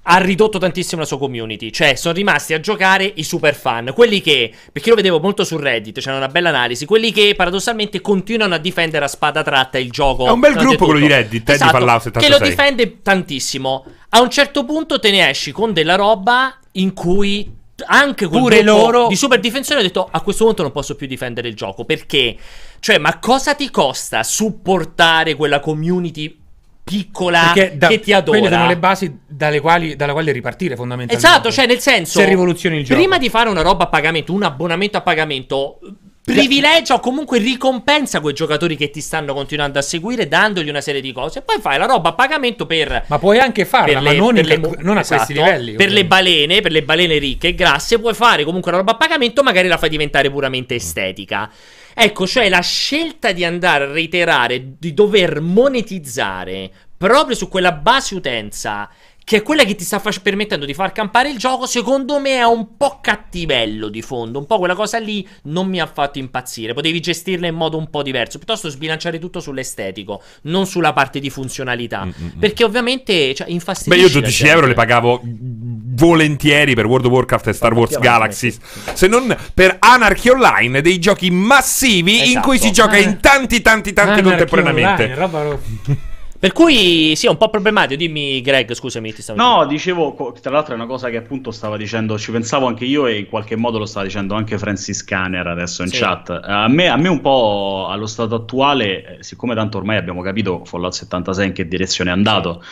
ha 0.04 0.18
ridotto 0.18 0.58
tantissimo 0.58 1.02
la 1.02 1.08
sua 1.08 1.18
community. 1.18 1.72
Cioè, 1.72 1.96
sono 1.96 2.14
rimasti 2.14 2.54
a 2.54 2.60
giocare 2.60 3.12
i 3.16 3.24
super 3.24 3.54
fan. 3.54 3.92
Quelli 3.94 4.22
che, 4.22 4.52
perché 4.72 4.90
lo 4.90 4.96
vedevo 4.96 5.20
molto 5.20 5.44
su 5.44 5.58
Reddit, 5.58 6.00
c'era 6.00 6.18
una 6.18 6.28
bella 6.28 6.50
analisi. 6.50 6.86
Quelli 6.86 7.12
che 7.12 7.34
paradossalmente 7.36 8.02
continuano 8.02 8.56
a 8.56 8.58
difendere 8.58 9.06
a 9.06 9.08
spada 9.08 9.44
tratta 9.44 9.78
il 9.78 9.92
gioco. 9.92 10.26
È 10.26 10.32
un 10.32 10.40
bel 10.40 10.56
gruppo 10.56 10.86
quello 10.86 11.00
di 11.00 11.08
Reddit, 11.08 11.50
eh, 11.50 11.54
esatto, 11.54 11.72
di 11.72 11.78
Fallout 11.78 12.02
76. 12.02 12.32
Che 12.32 12.44
lo 12.44 12.50
difende 12.50 13.02
tantissimo. 13.02 13.86
A 14.10 14.22
un 14.22 14.30
certo 14.30 14.66
punto 14.66 15.00
te 15.00 15.12
ne 15.12 15.30
esci 15.30 15.52
con 15.52 15.74
della 15.74 15.96
roba 15.96 16.58
in 16.74 16.94
cui 16.94 17.60
anche 17.84 18.28
pure 18.28 18.62
loro 18.62 19.08
di 19.08 19.16
super 19.16 19.40
difensori 19.40 19.80
ho 19.80 19.84
detto 19.84 20.08
a 20.10 20.22
questo 20.22 20.46
punto 20.46 20.62
non 20.62 20.72
posso 20.72 20.96
più 20.96 21.08
difendere 21.08 21.48
il 21.48 21.56
gioco 21.56 21.84
perché 21.84 22.38
cioè 22.80 23.00
ma 23.00 23.18
cosa 23.18 23.56
ti 23.56 23.72
costa 23.72 24.22
supportare 24.22 25.34
quella 25.34 25.60
community 25.60 26.41
piccola 26.84 27.54
da, 27.74 27.88
che 27.88 28.00
ti 28.00 28.14
adora. 28.14 28.40
Quelle 28.40 28.54
sono 28.54 28.68
le 28.68 28.78
basi 28.78 29.20
dalle 29.28 29.60
quali, 29.60 29.96
dalla 29.96 30.14
quale 30.14 30.32
ripartire 30.32 30.76
fondamentalmente. 30.76 31.28
Esatto, 31.28 31.52
cioè 31.52 31.66
nel 31.66 31.80
senso... 31.80 32.20
Se 32.20 32.26
rivoluzioni 32.26 32.78
il 32.78 32.84
gioco. 32.84 33.00
Prima 33.00 33.18
di 33.18 33.30
fare 33.30 33.50
una 33.50 33.62
roba 33.62 33.86
a 33.86 33.88
pagamento, 33.88 34.34
un 34.34 34.44
abbonamento 34.44 34.98
a 34.98 35.02
pagamento, 35.02 35.80
privilegia 36.24 36.94
o 36.94 37.00
comunque 37.00 37.40
ricompensa 37.40 38.20
quei 38.20 38.34
giocatori 38.34 38.76
che 38.76 38.90
ti 38.90 39.02
stanno 39.02 39.34
continuando 39.34 39.80
a 39.80 39.82
seguire 39.82 40.28
dandogli 40.28 40.70
una 40.70 40.82
serie 40.82 41.02
di 41.02 41.12
cose. 41.12 41.42
Poi 41.42 41.60
fai 41.60 41.78
la 41.78 41.86
roba 41.86 42.10
a 42.10 42.14
pagamento 42.14 42.66
per. 42.66 43.06
Ma 43.08 43.20
puoi 43.20 43.40
anche 43.40 43.66
farla, 43.66 44.02
ma 44.02 44.12
le, 44.12 44.18
non, 44.18 44.38
in, 44.38 44.46
le, 44.46 44.58
non 44.80 44.98
a 44.98 45.02
esatto, 45.02 45.16
questi 45.16 45.34
livelli. 45.34 45.74
Per 45.74 45.92
le 45.92 46.06
balene, 46.06 46.62
per 46.62 46.72
le 46.72 46.84
balene 46.84 47.18
ricche 47.18 47.50
e 47.50 47.56
grasse, 47.56 48.00
puoi 48.00 48.14
fare 48.14 48.44
comunque 48.44 48.72
la 48.72 48.78
roba 48.78 48.92
a 48.92 48.96
pagamento, 48.96 49.44
magari 49.44 49.68
la 49.68 49.78
fai 49.78 49.90
diventare 49.90 50.30
puramente 50.30 50.76
estetica. 50.76 51.50
Ecco, 51.94 52.26
cioè 52.28 52.50
la 52.50 52.62
scelta 52.62 53.32
di 53.32 53.44
andare 53.44 53.86
a 53.86 53.92
reiterare, 53.92 54.78
di 54.78 54.94
dover 54.94 55.42
monetizzare 55.42 56.72
proprio 56.98 57.36
su 57.36 57.48
quella 57.48 57.72
base 57.72 58.14
utenza 58.14 58.88
che 59.24 59.38
è 59.38 59.42
quella 59.44 59.64
che 59.64 59.76
ti 59.76 59.84
sta 59.84 60.00
fac- 60.00 60.22
permettendo 60.22 60.66
di 60.66 60.74
far 60.74 60.92
campare 60.92 61.30
il 61.30 61.38
gioco, 61.38 61.66
secondo 61.66 62.20
me 62.20 62.38
è 62.38 62.46
un 62.46 62.76
po' 62.76 63.00
cattivello 63.02 63.88
di 63.88 64.02
fondo, 64.02 64.40
un 64.40 64.46
po' 64.46 64.58
quella 64.58 64.76
cosa 64.76 64.98
lì 64.98 65.28
non 65.44 65.68
mi 65.68 65.80
ha 65.80 65.86
fatto 65.86 66.20
impazzire, 66.20 66.74
potevi 66.74 67.00
gestirla 67.00 67.48
in 67.48 67.56
modo 67.56 67.78
un 67.78 67.90
po' 67.90 68.02
diverso, 68.02 68.38
piuttosto 68.38 68.70
sbilanciare 68.70 69.20
tutto 69.20 69.40
sull'estetico, 69.40 70.22
non 70.44 70.66
sulla 70.66 70.94
parte 70.94 71.20
di 71.20 71.30
funzionalità, 71.30 72.06
Mm-mm. 72.06 72.40
perché 72.40 72.64
ovviamente 72.64 73.34
cioè, 73.34 73.50
infastidisce 73.50 74.02
Beh, 74.02 74.08
io 74.08 74.20
12 74.20 74.48
euro 74.48 74.68
le 74.68 74.74
pagavo 74.74 75.22
volentieri 75.24 76.74
per 76.74 76.86
World 76.86 77.06
of 77.06 77.12
Warcraft 77.12 77.48
e 77.48 77.54
Star 77.54 77.74
Wars 77.74 77.98
Galaxy, 78.00 78.54
se 78.94 79.08
non 79.08 79.36
per 79.54 79.78
Anarchy 79.80 80.30
Online, 80.30 80.82
dei 80.82 81.00
giochi 81.00 81.30
massivi 81.30 82.16
esatto. 82.16 82.32
in 82.32 82.42
cui 82.42 82.58
si 82.58 82.72
gioca 82.72 82.98
in 82.98 83.20
tanti 83.20 83.62
tanti 83.62 83.94
tanti 83.94 84.20
Anarchy 84.20 84.30
contemporaneamente. 84.30 85.04
Online, 85.04 85.16
roba 85.16 86.10
per 86.42 86.54
cui 86.54 87.16
sì, 87.16 87.28
è 87.28 87.30
un 87.30 87.38
po' 87.38 87.50
problematico. 87.50 87.96
Dimmi, 87.98 88.42
Greg, 88.42 88.74
scusami, 88.74 89.14
ti 89.14 89.22
stavo 89.22 89.40
No, 89.40 89.66
dicendo. 89.68 90.12
dicevo, 90.16 90.34
tra 90.42 90.50
l'altro 90.50 90.74
è 90.74 90.76
una 90.76 90.88
cosa 90.88 91.10
che 91.12 91.18
appunto 91.18 91.52
stava 91.52 91.78
dicendo, 91.78 92.18
ci 92.18 92.32
pensavo 92.32 92.66
anche 92.66 92.84
io 92.84 93.06
e 93.06 93.20
in 93.20 93.28
qualche 93.28 93.56
modo 93.56 93.78
lo 93.78 93.86
stava 93.86 94.06
dicendo 94.06 94.34
anche 94.34 94.58
Francis 94.58 95.04
Canner 95.04 95.46
adesso 95.46 95.84
in 95.84 95.90
sì. 95.90 96.00
chat. 96.00 96.32
A 96.44 96.68
me, 96.68 96.88
a 96.88 96.98
me, 96.98 97.10
un 97.10 97.22
po' 97.22 97.86
allo 97.90 98.08
stato 98.08 98.34
attuale, 98.34 99.20
eh, 99.20 99.24
siccome 99.24 99.54
tanto 99.54 99.78
ormai 99.78 99.98
abbiamo 99.98 100.24
capito 100.24 100.66
Fallout 100.66 100.94
76 100.94 101.46
in 101.46 101.54
che 101.54 101.68
direzione 101.68 102.10
è 102.10 102.14
andato, 102.14 102.64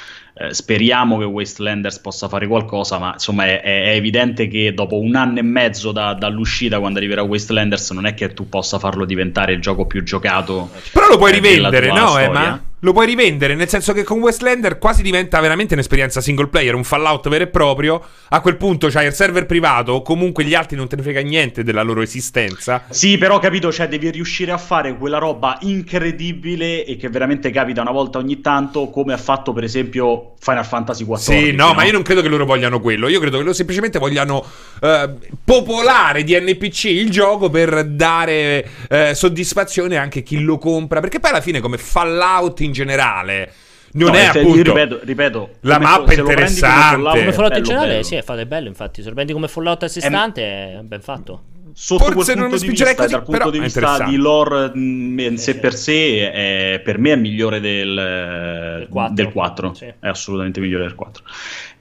eh, 0.42 0.54
speriamo 0.54 1.18
che 1.18 1.26
Wastelanders 1.26 2.00
possa 2.00 2.30
fare 2.30 2.48
qualcosa, 2.48 2.98
ma 2.98 3.12
insomma 3.12 3.46
è, 3.46 3.62
è, 3.62 3.90
evidente 3.90 4.48
che 4.48 4.74
dopo 4.74 4.98
un 4.98 5.16
anno 5.16 5.40
e 5.40 5.42
mezzo 5.42 5.92
da, 5.92 6.14
dall'uscita, 6.14 6.80
quando 6.80 7.00
arriverà 7.00 7.24
Wastelanders, 7.24 7.92
non 7.92 8.06
è 8.06 8.14
che 8.14 8.34
tu 8.34 8.48
possa 8.48 8.80
farlo 8.80 9.04
diventare 9.04 9.52
il 9.52 9.60
gioco 9.60 9.86
più 9.86 10.02
giocato. 10.02 10.70
Però 10.94 11.10
lo 11.10 11.18
puoi 11.18 11.34
rivendere, 11.34 11.92
no, 11.92 12.18
Emma? 12.18 12.64
Lo 12.84 12.94
puoi 12.94 13.08
rivendere, 13.08 13.56
nel 13.56 13.68
senso 13.68 13.92
che 13.92 14.06
con 14.06 14.22
Westlander 14.22 14.78
quasi 14.78 15.02
diventa 15.02 15.42
veramente 15.42 15.74
un'esperienza 15.74 16.22
single 16.22 16.48
player, 16.48 16.76
un 16.76 16.86
Fallout 16.86 17.28
vero 17.28 17.44
e 17.44 17.48
proprio. 17.48 18.02
A 18.30 18.40
quel 18.40 18.56
punto 18.56 18.88
c'hai 18.88 19.08
il 19.08 19.14
server 19.14 19.46
privato, 19.46 19.92
o 19.92 20.02
comunque 20.02 20.46
gli 20.46 20.54
altri 20.54 20.78
non 20.78 20.88
te 20.88 20.96
ne 20.96 21.02
frega 21.02 21.20
niente 21.20 21.66
della 21.66 21.82
loro 21.82 22.02
esistenza. 22.02 22.86
Sì, 22.90 23.18
però 23.18 23.40
capito, 23.40 23.70
cioè 23.70 23.90
devi 23.90 24.10
riuscire 24.10 24.54
a 24.54 24.58
fare 24.58 24.96
quella 24.96 25.18
roba 25.18 25.58
incredibile 25.64 26.86
e 26.86 26.96
che 26.96 27.10
veramente 27.10 27.52
capita 27.52 27.82
una 27.82 27.92
volta 27.92 28.18
ogni 28.18 28.40
tanto, 28.40 28.90
come 28.90 29.12
ha 29.12 29.18
fatto 29.18 29.52
per 29.52 29.66
esempio 29.66 30.29
Final 30.40 30.66
Fantasy 30.66 31.06
XIV. 31.06 31.18
Sì, 31.18 31.52
no, 31.52 31.68
no, 31.68 31.74
ma 31.74 31.84
io 31.84 31.92
non 31.92 32.02
credo 32.02 32.22
che 32.22 32.28
loro 32.28 32.46
vogliano 32.46 32.80
quello. 32.80 33.08
Io 33.08 33.20
credo 33.20 33.38
che 33.38 33.44
loro 33.44 33.56
semplicemente 33.56 34.00
vogliano 34.00 34.46
uh, 34.82 35.18
popolare 35.44 36.24
di 36.24 36.40
NPC 36.40 36.86
il 36.86 37.10
gioco 37.10 37.50
per 37.50 37.86
dare 37.86 38.68
uh, 38.90 39.14
soddisfazione 39.14 39.98
anche 39.98 40.20
a 40.20 40.22
chi 40.22 40.42
lo 40.42 40.58
compra. 40.58 41.00
Perché 41.00 41.20
poi 41.20 41.32
alla 41.32 41.42
fine, 41.42 41.60
come 41.60 41.78
Fallout 41.78 42.60
in 42.62 42.72
generale. 42.72 43.54
Non 43.92 44.12
no, 44.12 44.18
è 44.18 44.26
appunto. 44.26 44.58
Io 44.58 44.64
ripeto, 44.64 45.00
ripeto 45.04 45.50
la 45.62 45.80
mappa 45.80 46.12
è 46.12 46.18
interessante. 46.18 47.20
Come 47.20 47.34
Fallout 47.34 47.58
in 47.58 47.64
generale, 47.64 47.90
bello. 47.90 48.04
sì, 48.04 48.16
è 48.16 48.22
fatto 48.22 48.40
è 48.40 48.46
bello. 48.46 48.68
Infatti, 48.68 49.02
se 49.02 49.08
lo 49.10 49.16
prendi 49.16 49.34
come 49.34 49.48
Fallout 49.48 49.84
a 49.84 49.88
sé 49.88 50.02
stante, 50.02 50.42
è 50.44 50.80
ben 50.84 51.02
fatto 51.02 51.44
sotto 51.82 52.12
Forse 52.12 52.34
quel 52.34 52.50
punto 52.50 52.58
di 52.58 52.68
vista, 52.68 52.94
così, 52.94 53.12
dal 53.14 53.24
punto 53.24 53.50
di 53.50 53.60
vista 53.60 54.04
di 54.04 54.18
lore 54.18 54.76
mh, 54.76 55.20
in 55.20 55.38
sé 55.38 55.60
per 55.60 55.74
sé, 55.74 56.30
è, 56.30 56.82
per 56.82 56.98
me 56.98 57.14
è 57.14 57.16
migliore 57.16 57.62
del, 57.62 57.96
del 57.96 58.88
4. 58.90 59.14
Del 59.16 59.32
4. 59.32 59.74
Sì. 59.74 59.86
È 59.86 60.08
assolutamente 60.10 60.60
migliore 60.60 60.84
del 60.84 60.96
4. 60.96 61.24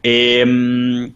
E, 0.00 0.44
mh, 0.44 1.12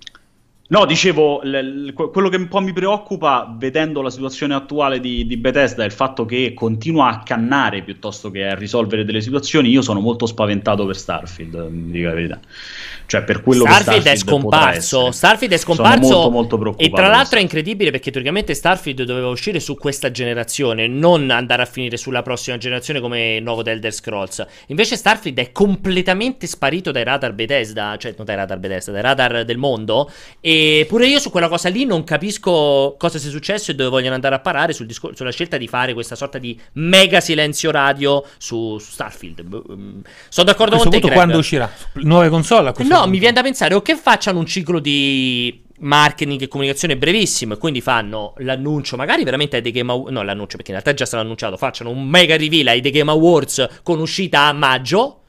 No, 0.73 0.87
dicevo, 0.87 1.43
l- 1.43 1.51
l- 1.51 1.93
quello 1.93 2.31
che 2.31 2.37
un 2.37 2.49
po' 2.49 2.61
mi 2.61 2.73
preoccupa 2.73 3.55
vedendo 3.59 4.01
la 4.01 4.09
situazione 4.09 4.55
attuale 4.55 5.01
di, 5.01 5.27
di, 5.27 5.37
Bethesda 5.37 5.83
è 5.83 5.87
il 5.87 5.93
fatto 5.93 6.25
che 6.25 6.55
continua 6.55 7.11
a 7.11 7.23
cannare 7.23 7.83
piuttosto 7.83 8.31
che 8.31 8.47
a 8.47 8.55
risolvere 8.55 9.05
delle 9.05 9.21
situazioni. 9.21 9.69
Io 9.69 9.83
sono 9.83 10.01
molto 10.01 10.25
spaventato 10.25 10.87
per 10.87 10.97
Starfield, 10.97 11.55
mi 11.71 11.91
dico 11.91 12.09
la 12.09 12.15
verità. 12.15 12.41
Cioè, 13.13 13.25
per 13.25 13.43
quello 13.43 13.65
Starfield, 13.65 14.03
che 14.05 14.17
Starfield 14.17 14.17
è 14.17 14.41
scomparso. 14.41 15.11
Starfield 15.11 15.53
è 15.53 15.57
scomparso. 15.59 16.03
Sono 16.03 16.15
molto, 16.15 16.31
molto 16.31 16.59
preoccupato. 16.59 16.91
E 16.91 16.97
tra 16.97 17.09
l'altro 17.09 17.39
è 17.39 17.43
incredibile 17.43 17.91
perché 17.91 18.11
teoricamente 18.11 18.55
Starfield 18.55 19.03
doveva 19.03 19.29
uscire 19.29 19.61
su 19.61 19.77
questa 19.77 20.11
generazione, 20.11 20.87
non 20.87 21.29
andare 21.29 21.61
a 21.61 21.67
finire 21.67 21.99
sulla 21.99 22.23
prossima 22.23 22.57
generazione 22.57 23.01
come 23.01 23.37
il 23.37 23.43
nuovo 23.43 23.63
Elder 23.63 23.93
Scrolls. 23.93 24.47
Invece 24.69 24.97
Starfield 24.97 25.39
è 25.41 25.53
completamente 25.53 26.47
sparito 26.47 26.91
dai 26.91 27.05
radar 27.05 27.35
Bethesda, 27.35 27.97
cioè 27.99 28.15
non 28.17 28.25
dai 28.25 28.35
radar 28.37 28.59
Bethesda, 28.59 28.93
dai 28.93 29.03
radar 29.03 29.45
del 29.45 29.59
mondo. 29.59 30.11
E 30.41 30.87
pure 30.89 31.07
io 31.07 31.19
su 31.19 31.31
quella 31.31 31.49
cosa 31.49 31.69
lì 31.69 31.85
non 31.85 32.05
capisco 32.05 32.95
cosa 32.97 33.19
sia 33.19 33.29
successo 33.29 33.73
e 33.73 33.75
dove 33.75 33.91
vogliono 33.91 34.15
andare 34.15 34.37
a 34.37 34.39
parare 34.41 34.73
sul 34.73 34.87
discor- 34.87 35.15
sulla 35.15 35.33
scelta 35.33 35.59
di 35.59 35.69
fare 35.69 35.93
questa 35.93 36.15
sorta 36.15 36.39
di 36.39 36.59
mega 36.75 37.21
silenzio 37.21 37.71
radio 37.71 38.25
su, 38.39 38.79
su 38.79 38.91
Starfield. 38.91 39.43
Mm, 39.71 40.01
sono 40.31 40.47
d'accordo 40.47 40.79
con 40.79 40.89
te. 40.89 40.99
quando 40.99 41.37
uscirà? 41.37 41.71
Nuove 41.93 42.31
console? 42.31 42.71
A 42.71 42.75
no, 42.79 43.02
mi 43.07 43.19
viene 43.19 43.35
da 43.35 43.43
pensare 43.43 43.75
o 43.75 43.83
che 43.83 43.97
facciano 43.97 44.39
un 44.39 44.47
ciclo 44.47 44.79
di 44.79 45.63
marketing 45.81 46.43
e 46.43 46.49
comunicazione 46.49 46.97
brevissimo 46.97 47.55
e 47.55 47.59
quindi 47.59 47.81
fanno 47.81 48.35
l'annuncio 48.39 48.97
magari 48.97 49.25
veramente 49.25 49.57
ai 49.57 49.63
The 49.63 49.73
Game 49.73 49.91
Awards 49.91 50.13
no 50.13 50.23
l'annuncio 50.23 50.57
perché 50.57 50.71
in 50.71 50.77
realtà 50.77 50.93
è 50.93 50.95
già 50.95 51.07
stato 51.07 51.23
annunciato 51.25 51.57
facciano 51.57 51.91
un 51.91 52.07
mega 52.07 52.37
reveal 52.37 52.69
ai 52.69 52.81
The 52.81 52.91
Game 52.91 53.11
Awards 53.11 53.81
con 53.83 53.99
uscita 53.99 54.43
a 54.43 54.53
maggio 54.53 55.23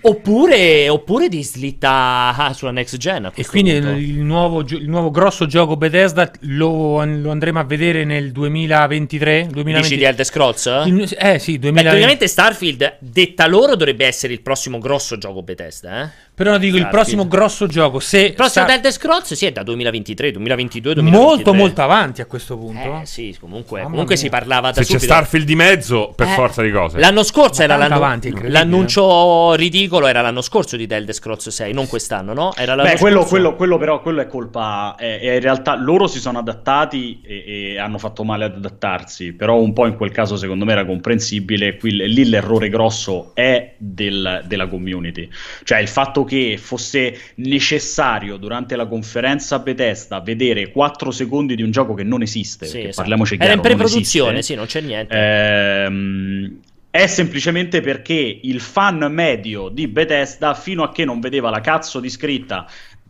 Oppure, 0.00 0.88
oppure, 0.88 1.28
di 1.28 1.42
slitta 1.42 2.32
ah, 2.36 2.52
sulla 2.52 2.70
next 2.70 2.96
gen. 2.98 3.32
E 3.34 3.44
quindi 3.44 3.72
il 3.72 4.20
nuovo, 4.20 4.60
il 4.60 4.88
nuovo, 4.88 5.10
grosso 5.10 5.46
gioco 5.46 5.76
Bethesda 5.76 6.30
lo, 6.42 7.04
lo, 7.04 7.30
andremo 7.30 7.58
a 7.58 7.64
vedere 7.64 8.04
nel 8.04 8.30
2023? 8.30 9.48
2020... 9.50 9.80
Dici 9.80 9.96
di 9.96 10.04
Elder 10.04 10.24
Scrolls? 10.24 10.66
Il, 10.86 11.16
eh 11.18 11.40
sì, 11.40 11.58
2020. 11.58 12.16
Beh, 12.16 12.26
Starfield, 12.28 12.96
detta 13.00 13.48
loro, 13.48 13.74
dovrebbe 13.74 14.06
essere 14.06 14.32
il 14.32 14.40
prossimo 14.40 14.78
grosso 14.78 15.18
gioco 15.18 15.42
Bethesda. 15.42 16.04
Eh? 16.04 16.08
Però 16.38 16.56
dico 16.56 16.76
Starfield. 16.76 16.84
il 16.84 16.88
prossimo 16.88 17.26
grosso 17.26 17.66
gioco. 17.66 17.98
Se 17.98 18.18
il 18.20 18.34
prossimo 18.34 18.64
Star... 18.64 18.76
Elder 18.76 18.92
Scrolls 18.92 19.34
sì, 19.34 19.46
è 19.46 19.50
da 19.50 19.64
2023, 19.64 20.30
2022, 20.30 20.94
2023. 20.94 21.34
Molto, 21.34 21.52
molto 21.52 21.82
avanti 21.82 22.20
a 22.20 22.26
questo 22.26 22.56
punto. 22.56 23.00
Eh 23.00 23.06
sì, 23.06 23.36
comunque, 23.40 23.82
comunque 23.82 24.16
si 24.16 24.28
parlava 24.28 24.68
da 24.68 24.74
Se 24.74 24.84
subito. 24.84 25.00
c'è 25.00 25.04
Starfield 25.04 25.44
di 25.44 25.56
mezzo, 25.56 26.12
per 26.14 26.28
eh, 26.28 26.34
forza 26.34 26.62
di 26.62 26.70
cose. 26.70 27.00
L'anno 27.00 27.24
scorso 27.24 27.62
era 27.62 27.74
l'annu- 27.74 27.96
avanti, 27.96 28.32
l'annuncio 28.50 29.54
ridicolo, 29.54 30.06
era 30.06 30.20
l'anno 30.20 30.40
scorso 30.40 30.76
di 30.76 30.86
Elder 30.88 31.12
Scrolls 31.12 31.48
6, 31.48 31.72
non 31.72 31.88
quest'anno, 31.88 32.32
no? 32.32 32.54
Era 32.54 32.76
l'anno 32.76 32.88
Beh, 32.88 32.98
quello, 32.98 33.24
quello, 33.24 33.56
quello, 33.56 33.76
però 33.76 34.00
quello 34.00 34.20
è 34.20 34.28
colpa. 34.28 34.94
È, 34.96 35.18
è 35.18 35.34
in 35.34 35.40
realtà 35.40 35.74
loro 35.74 36.06
si 36.06 36.20
sono 36.20 36.38
adattati 36.38 37.20
e, 37.20 37.72
e, 37.72 37.78
hanno 37.80 37.98
fatto 37.98 38.22
male 38.22 38.44
ad 38.44 38.54
adattarsi. 38.54 39.32
Però 39.32 39.58
un 39.58 39.72
po' 39.72 39.86
in 39.86 39.96
quel 39.96 40.12
caso, 40.12 40.36
secondo 40.36 40.64
me, 40.64 40.70
era 40.70 40.86
comprensibile. 40.86 41.76
Qui, 41.78 41.90
lì 41.90 42.28
l'errore 42.28 42.68
grosso 42.68 43.32
è 43.34 43.74
del, 43.76 44.44
della 44.46 44.68
community. 44.68 45.28
Cioè 45.64 45.78
il 45.78 45.88
fatto 45.88 46.26
che 46.28 46.56
fosse 46.56 47.18
necessario 47.36 48.36
durante 48.36 48.76
la 48.76 48.86
conferenza 48.86 49.58
Bethesda 49.58 50.20
vedere 50.20 50.70
4 50.70 51.10
secondi 51.10 51.56
di 51.56 51.62
un 51.62 51.72
gioco 51.72 51.94
che 51.94 52.04
non 52.04 52.22
esiste, 52.22 52.66
sì, 52.66 52.80
esatto. 52.80 52.96
parliamoci 52.96 53.36
chiaro, 53.36 53.52
Era 53.52 53.54
in 53.54 53.66
pre-produzione, 53.66 54.42
sì, 54.42 54.54
non 54.54 54.66
c'è 54.66 54.80
niente. 54.80 55.14
Ehm, 55.16 56.60
è 56.90 57.06
semplicemente 57.06 57.80
perché 57.80 58.38
il 58.42 58.60
fan 58.60 59.06
medio 59.10 59.68
di 59.68 59.88
Bethesda, 59.88 60.54
fino 60.54 60.82
a 60.82 60.92
che 60.92 61.04
non 61.04 61.20
vedeva 61.20 61.50
la 61.50 61.60
cazzo 61.60 62.00
di 62.00 62.08
scritta 62.08 62.66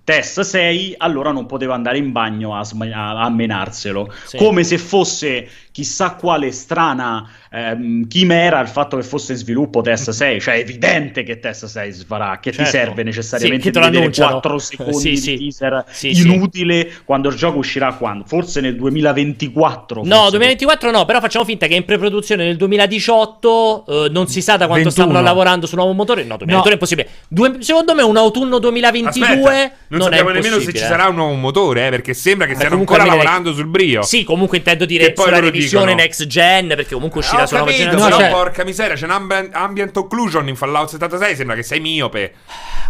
Test 0.09 0.41
6, 0.41 0.95
allora 0.97 1.33
non 1.33 1.45
poteva 1.45 1.75
andare 1.75 1.99
in 1.99 2.13
bagno 2.13 2.57
a, 2.57 2.65
sm- 2.65 2.91
a-, 2.91 3.21
a 3.21 3.29
menarselo. 3.29 4.11
Sì. 4.25 4.39
Come 4.39 4.65
se 4.65 4.79
fosse 4.79 5.47
chissà 5.79 6.15
quale 6.15 6.51
strana 6.51 7.25
ehm, 7.53 8.09
chimera 8.09 8.59
il 8.59 8.67
fatto 8.67 8.97
che 8.97 9.05
fosse 9.05 9.33
in 9.33 9.39
sviluppo 9.39 9.81
Test 9.81 10.11
6, 10.11 10.41
cioè 10.41 10.55
è 10.55 10.59
evidente 10.59 11.23
che 11.23 11.39
Test 11.39 11.67
6 11.67 11.93
si 11.93 12.05
farà, 12.05 12.41
che 12.41 12.51
certo. 12.51 12.65
ti 12.65 12.77
serve 12.77 13.03
necessariamente 13.05 13.63
sì, 13.63 13.71
di 13.71 13.79
vedere 13.79 14.11
4 14.11 14.59
secondi 14.59 14.99
sì, 14.99 15.11
di 15.11 15.17
sì. 15.17 15.37
teaser 15.37 15.85
inutile 16.01 16.91
quando 17.05 17.29
il 17.29 17.37
gioco 17.37 17.59
uscirà 17.59 17.95
quando? 17.95 18.25
Forse 18.27 18.61
nel 18.61 18.75
2024. 18.75 20.03
No, 20.03 20.15
forse. 20.17 20.31
2024 20.31 20.91
no, 20.91 21.05
però 21.05 21.21
facciamo 21.21 21.45
finta 21.45 21.69
che 21.69 21.77
in 21.77 21.85
pre-produzione 21.85 22.45
nel 22.45 22.57
2018 22.57 23.85
eh, 23.87 24.09
non 24.11 24.27
si 24.27 24.43
sa 24.43 24.57
da 24.57 24.67
quanto 24.67 24.89
21. 24.89 25.07
stanno 25.07 25.25
lavorando 25.25 25.67
su 25.67 25.77
un 25.77 25.83
nuovo 25.83 25.95
motore, 25.95 26.25
no, 26.25 26.39
2021 26.39 26.63
no. 26.65 26.69
è 26.69 26.73
impossibile. 26.73 27.09
Due, 27.29 27.63
secondo 27.63 27.95
me 27.95 28.03
un 28.03 28.17
autunno 28.17 28.59
2022 28.59 29.29
Aspetta, 29.29 29.77
non, 29.87 30.01
non 30.01 30.01
sappiamo 30.03 30.31
nemmeno 30.31 30.59
se 30.59 30.73
ci 30.73 30.79
sarà 30.79 31.07
un 31.07 31.15
nuovo 31.15 31.35
motore, 31.35 31.87
eh, 31.87 31.91
perché 31.91 32.15
sembra 32.15 32.49
che 32.49 32.57
stiano 32.57 32.75
ancora 32.75 33.05
lavorando 33.05 33.53
sul 33.55 33.69
brio. 33.69 34.03
Sì, 34.03 34.25
comunque 34.25 34.59
intendo 34.59 34.85
dire 34.85 35.15
sulla 35.17 35.39
revisione 35.39 35.67
next 35.95 36.27
gen, 36.27 36.69
perché 36.69 36.95
comunque 36.95 37.21
uscirà 37.21 37.47
su 37.47 37.55
nuova 37.57 37.71
generazione. 37.71 38.11
No, 38.11 38.17
cioè... 38.19 38.31
porca 38.31 38.65
miseria, 38.65 38.95
c'è 38.95 39.05
un 39.05 39.11
ambient, 39.11 39.55
ambient, 39.55 39.97
occlusion 39.97 40.49
in 40.49 40.57
Fallout 40.57 40.91
76, 40.91 41.37
sembra 41.37 41.55
che 41.55 41.63
sei 41.63 41.81
miope. 41.81 42.35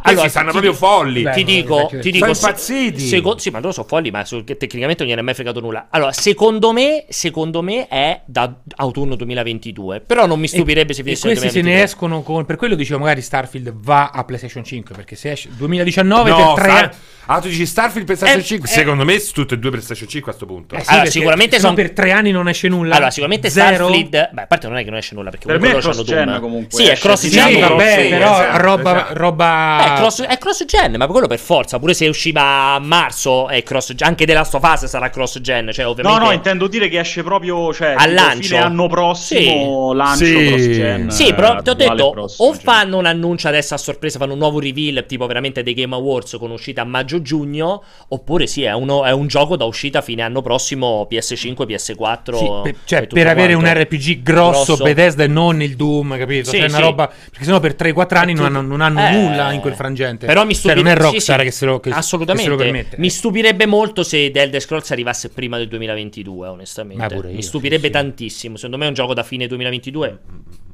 Allora, 0.03 0.23
Questi 0.23 0.29
stanno 0.29 0.51
proprio 0.51 0.73
folli. 0.73 1.23
Beh, 1.23 1.33
ti 1.33 1.45
dico, 1.45 1.89
ti 1.91 2.11
dico 2.11 2.33
sono 2.33 2.49
impazziti. 2.49 3.01
Seco- 3.01 3.39
sì, 3.39 3.51
ma 3.51 3.59
loro 3.61 3.73
sono 3.73 3.87
folli, 3.87 4.11
ma 4.11 4.25
su, 4.25 4.45
tecnicamente 4.45 5.03
non 5.03 5.09
gliene 5.09 5.23
è 5.23 5.25
mai 5.25 5.35
fregato 5.35 5.61
nulla. 5.61 5.89
Allora, 5.91 6.13
secondo 6.13 6.73
me, 6.73 7.05
secondo 7.09 7.63
me 7.63 7.89
è 7.89 8.21
da 8.25 8.53
autunno 8.77 9.17
2022, 9.17 10.01
però 10.01 10.27
non 10.27 10.39
mi 10.39 10.47
stupirebbe 10.49 10.93
e, 10.93 10.95
se 10.95 11.03
finisse 11.03 11.29
e 11.29 11.37
questi 11.37 11.51
se 11.51 11.63
ne 11.63 11.83
escono 11.83 12.23
con 12.23 12.45
per 12.45 12.57
quello 12.57 12.75
dicevo 12.75 13.01
magari 13.01 13.23
Starfield 13.23 13.73
va 13.75 14.11
a 14.11 14.25
PlayStation 14.25 14.65
5 14.65 14.95
perché 14.95 15.17
se 15.17 15.33
esce 15.33 15.49
2019 15.57 16.31
no, 16.31 16.55
per 16.55 16.65
tre 16.65 16.73
anni 16.73 16.91
Ah, 17.31 17.41
tu 17.41 17.49
dici 17.49 17.67
Starfield 17.67 18.07
PlayStation 18.07 18.41
eh, 18.41 18.43
5? 18.43 18.69
Eh, 18.69 18.73
Secondo 18.73 19.05
me 19.05 19.19
su 19.19 19.35
tutte 19.35 19.55
e 19.55 19.59
due 19.59 19.71
PlayStation 19.71 20.09
5 20.09 20.33
a 20.33 20.35
questo 20.35 20.47
punto. 20.47 20.75
Eh 20.75 20.81
sì, 20.81 20.91
allora, 20.91 21.11
sicuramente 21.11 21.61
sono 21.61 21.75
per 21.75 21.91
tre 21.91 22.11
anni 22.11 22.31
non 22.31 22.49
esce 22.49 22.58
nulla. 22.67 22.97
Allora, 22.97 23.11
sicuramente 23.11 23.49
Zero. 23.51 23.87
Starfield, 23.87 24.31
beh, 24.33 24.43
a 24.43 24.47
parte 24.47 24.67
non 24.67 24.77
è 24.77 24.83
che 24.83 24.91
non 24.91 24.99
esce 24.99 25.15
nulla 25.15 25.31
perché 25.31 25.47
per 25.47 25.61
me 25.61 25.77
è 25.77 25.79
cross 25.79 26.03
gen 26.03 26.39
comunque. 26.41 26.83
Sì, 26.83 26.89
è 26.89 26.97
cross 26.97 27.29
gen, 27.29 27.55
sì, 27.55 27.61
vabbè, 27.61 28.01
sì, 28.03 28.09
però 28.09 28.33
esatto, 28.33 28.63
roba, 28.63 28.97
esatto. 28.97 29.15
roba... 29.15 29.85
È, 29.85 29.99
cross, 29.99 30.23
è 30.23 30.39
cross 30.39 30.65
gen, 30.65 30.97
ma 30.97 31.07
quello 31.07 31.29
per 31.29 31.39
forza, 31.39 31.79
pure 31.79 31.95
se 31.95 32.09
usciva 32.09 32.73
a 32.75 32.79
marzo 32.81 33.49
è 33.49 33.63
cross 33.63 33.93
gen, 33.95 34.09
anche 34.09 34.27
The 34.27 34.33
Last 34.33 34.55
of 34.55 34.63
Us 34.65 34.87
sarà 34.87 35.11
cross 35.11 35.39
gen, 35.39 35.71
cioè 35.73 35.87
ovviamente 35.87 36.19
No, 36.19 36.27
no, 36.27 36.33
intendo 36.33 36.67
dire 36.67 36.89
che 36.89 36.99
esce 36.99 37.23
proprio, 37.23 37.73
cioè, 37.73 37.95
al 37.97 38.13
lancio 38.13 38.57
l'anno 38.59 38.89
prossimo, 38.89 39.91
sì. 39.91 39.97
lancio 39.97 40.25
sì. 40.25 40.47
cross 40.47 40.69
gen. 40.71 41.11
Sì, 41.11 41.35
però 41.35 41.63
ti 41.63 41.71
ho 41.71 41.75
detto 41.75 42.29
o 42.39 42.53
fanno 42.55 42.99
un 42.99 43.07
annuncio 43.07 43.47
adesso 43.47 43.75
a 43.75 43.79
sorpresa, 43.79 44.19
fanno 44.19 44.33
un 44.33 44.39
nuovo 44.39 44.59
reveal, 44.59 45.05
tipo 45.07 45.27
veramente 45.27 45.63
dei 45.63 45.75
Game 45.75 45.95
Awards 45.95 46.37
con 46.39 46.51
uscita 46.51 46.83
a 46.83 46.85
maggio-giugno 46.85 47.83
Oppure 48.09 48.47
sì, 48.47 48.63
è, 48.63 48.73
uno, 48.73 49.05
è, 49.05 49.13
un 49.13 49.27
gioco 49.27 49.57
da 49.57 49.65
uscita 49.65 50.01
fine 50.01 50.23
anno 50.23 50.41
prossimo 50.41 51.07
PS5, 51.11 51.67
PS4. 51.67 52.37
Sì, 52.37 52.48
per, 52.63 52.75
cioè, 52.85 53.07
per 53.07 53.27
avere 53.27 53.55
quanto. 53.55 53.71
un 53.71 53.83
RPG 53.83 54.23
grosso, 54.23 54.75
grosso, 54.75 54.85
Bethesda 54.85 55.25
e 55.25 55.27
non 55.27 55.63
il 55.63 55.77
Doom, 55.77 56.17
capito? 56.19 56.51
Sì, 56.51 56.59
cioè, 56.59 56.69
sì. 56.69 56.75
una 56.75 56.85
roba. 56.85 57.07
Perché 57.07 57.45
sennò 57.45 57.61
per 57.61 57.75
3-4 57.79 58.17
anni 58.17 58.35
non 58.35 58.45
hanno, 58.47 58.61
non 58.61 58.81
hanno 58.81 59.07
eh, 59.07 59.11
nulla 59.13 59.53
in 59.53 59.61
quel 59.61 59.75
frangente. 59.75 60.27
Però 60.27 60.45
mi 60.45 60.55
stupirebbe. 60.55 60.89
Cioè, 60.89 60.97
non 60.97 61.07
è 61.07 61.11
Rockstar 61.11 61.43
che 61.43 61.51
se 61.51 61.67
lo, 61.67 61.81
che, 61.81 61.91
assolutamente. 61.91 62.51
Che 62.51 62.57
se 62.57 62.65
lo 62.65 62.71
permette. 62.71 62.97
Mi 62.99 63.11
stupirebbe 63.11 63.67
molto 63.67 64.03
se 64.03 64.31
The 64.31 64.43
Elder 64.43 64.61
Scrolls 64.61 64.91
arrivasse 64.91 65.29
prima 65.31 65.57
del 65.59 65.69
2022, 65.69 66.49
onestamente. 66.49 67.15
Io, 67.15 67.23
mi 67.25 67.43
stupirebbe 67.43 67.91
tantissimo. 67.91 68.57
Secondo 68.57 68.79
me 68.79 68.85
è 68.85 68.89
un 68.89 68.95
gioco 68.95 69.15
da 69.15 69.23
fine 69.23 69.47
2022 69.47 70.19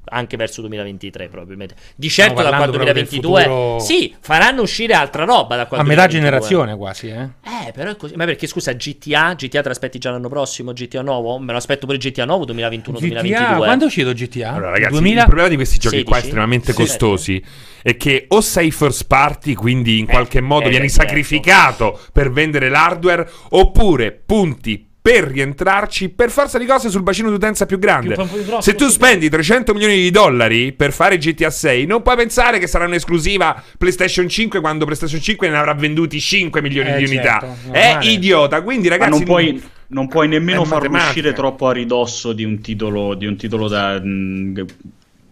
anche 0.06 0.36
verso 0.36 0.60
2023 0.60 1.28
probabilmente. 1.28 1.74
Di 1.94 2.08
certo 2.08 2.42
da 2.42 2.48
qua 2.48 2.64
al 2.64 2.70
2022 2.70 3.42
futuro... 3.42 3.78
sì, 3.80 4.14
faranno 4.20 4.62
uscire 4.62 4.94
altra 4.94 5.24
roba 5.24 5.56
da 5.56 5.66
qua 5.66 5.78
A 5.78 5.82
metà 5.82 6.06
generazione 6.06 6.76
quasi, 6.76 7.08
eh. 7.08 7.28
Eh, 7.42 7.72
però 7.72 7.90
è 7.90 7.96
così. 7.96 8.14
Ma 8.16 8.24
perché 8.24 8.46
scusa, 8.46 8.72
GTA, 8.72 9.34
GTA 9.34 9.62
te 9.62 9.68
l'aspetti 9.68 9.98
già 9.98 10.10
l'anno 10.10 10.28
prossimo, 10.28 10.72
GTA 10.72 11.02
nuovo? 11.02 11.38
Me 11.38 11.52
lo 11.52 11.58
aspetto 11.58 11.86
pure 11.86 11.98
GTA 11.98 12.24
nuovo 12.24 12.44
2021-2022. 12.46 13.56
Quando 13.56 13.84
è 13.84 13.86
uscito 13.86 14.12
GTA? 14.12 14.52
Allora, 14.52 14.70
ragazzi, 14.70 14.92
2000... 14.92 15.20
il 15.20 15.26
problema 15.26 15.48
di 15.48 15.56
questi 15.56 15.78
giochi 15.78 15.96
16? 15.96 16.10
qua 16.10 16.18
estremamente 16.18 16.72
sì, 16.72 16.78
costosi 16.78 17.44
è 17.82 17.96
che 17.96 18.24
o 18.28 18.40
sei 18.40 18.70
first 18.70 19.06
party, 19.06 19.54
quindi 19.54 19.98
in 19.98 20.08
eh, 20.08 20.12
qualche 20.12 20.40
modo 20.40 20.66
eh, 20.66 20.70
vieni 20.70 20.88
certo. 20.88 21.06
sacrificato 21.06 22.00
per 22.12 22.30
vendere 22.30 22.68
l'hardware, 22.68 23.28
oppure 23.50 24.12
punti 24.12 24.92
per 25.04 25.24
rientrarci 25.24 26.08
per 26.08 26.30
forza 26.30 26.56
di 26.56 26.64
cose 26.64 26.88
sul 26.88 27.02
bacino 27.02 27.28
d'utenza 27.28 27.66
più 27.66 27.78
grande. 27.78 28.14
Più 28.14 28.24
Se 28.60 28.74
tu 28.74 28.88
spendi 28.88 29.28
300 29.28 29.74
milioni 29.74 29.96
di 29.96 30.10
dollari 30.10 30.72
per 30.72 30.94
fare 30.94 31.18
GTA 31.18 31.50
6, 31.50 31.84
non 31.84 32.00
puoi 32.00 32.16
pensare 32.16 32.58
che 32.58 32.66
sarà 32.66 32.86
un'esclusiva 32.86 33.62
PlayStation 33.76 34.26
5 34.26 34.60
quando 34.60 34.86
PlayStation 34.86 35.20
5 35.20 35.50
ne 35.50 35.58
avrà 35.58 35.74
venduti 35.74 36.18
5 36.18 36.62
milioni 36.62 36.94
eh, 36.94 36.96
di 36.96 37.04
unità. 37.04 37.38
Certo, 37.38 37.72
è 37.72 37.98
idiota. 38.00 38.62
Quindi, 38.62 38.88
ragazzi. 38.88 39.10
Ma 39.10 39.16
non 39.16 39.24
puoi, 39.26 39.62
non 39.88 40.08
puoi 40.08 40.26
nemmeno 40.26 40.64
farlo 40.64 40.96
uscire 40.96 41.34
troppo 41.34 41.68
a 41.68 41.74
ridosso 41.74 42.32
di 42.32 42.44
un 42.44 42.62
titolo, 42.62 43.12
di 43.12 43.26
un 43.26 43.36
titolo 43.36 43.68
da. 43.68 44.00
Mh, 44.00 44.08
mm, 44.08 44.56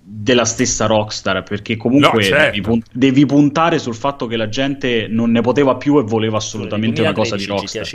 della 0.05 0.45
stessa 0.45 0.85
Rockstar 0.85 1.43
perché 1.45 1.79
comunque 1.79 2.19
no, 2.19 2.23
certo. 2.23 2.45
devi, 2.45 2.61
punt- 2.61 2.87
devi, 2.93 3.25
puntare 3.25 3.79
sul 3.79 3.95
fatto 3.95 4.27
che 4.27 4.37
la 4.37 4.49
gente 4.51 5.07
non 5.09 5.31
ne 5.31 5.41
poteva 5.41 5.77
più 5.77 5.99
e 5.99 6.03
voleva 6.03 6.37
assolutamente 6.37 7.01
una 7.01 7.13
cosa 7.15 7.37
di 7.37 7.47
Rockstar. 7.47 7.89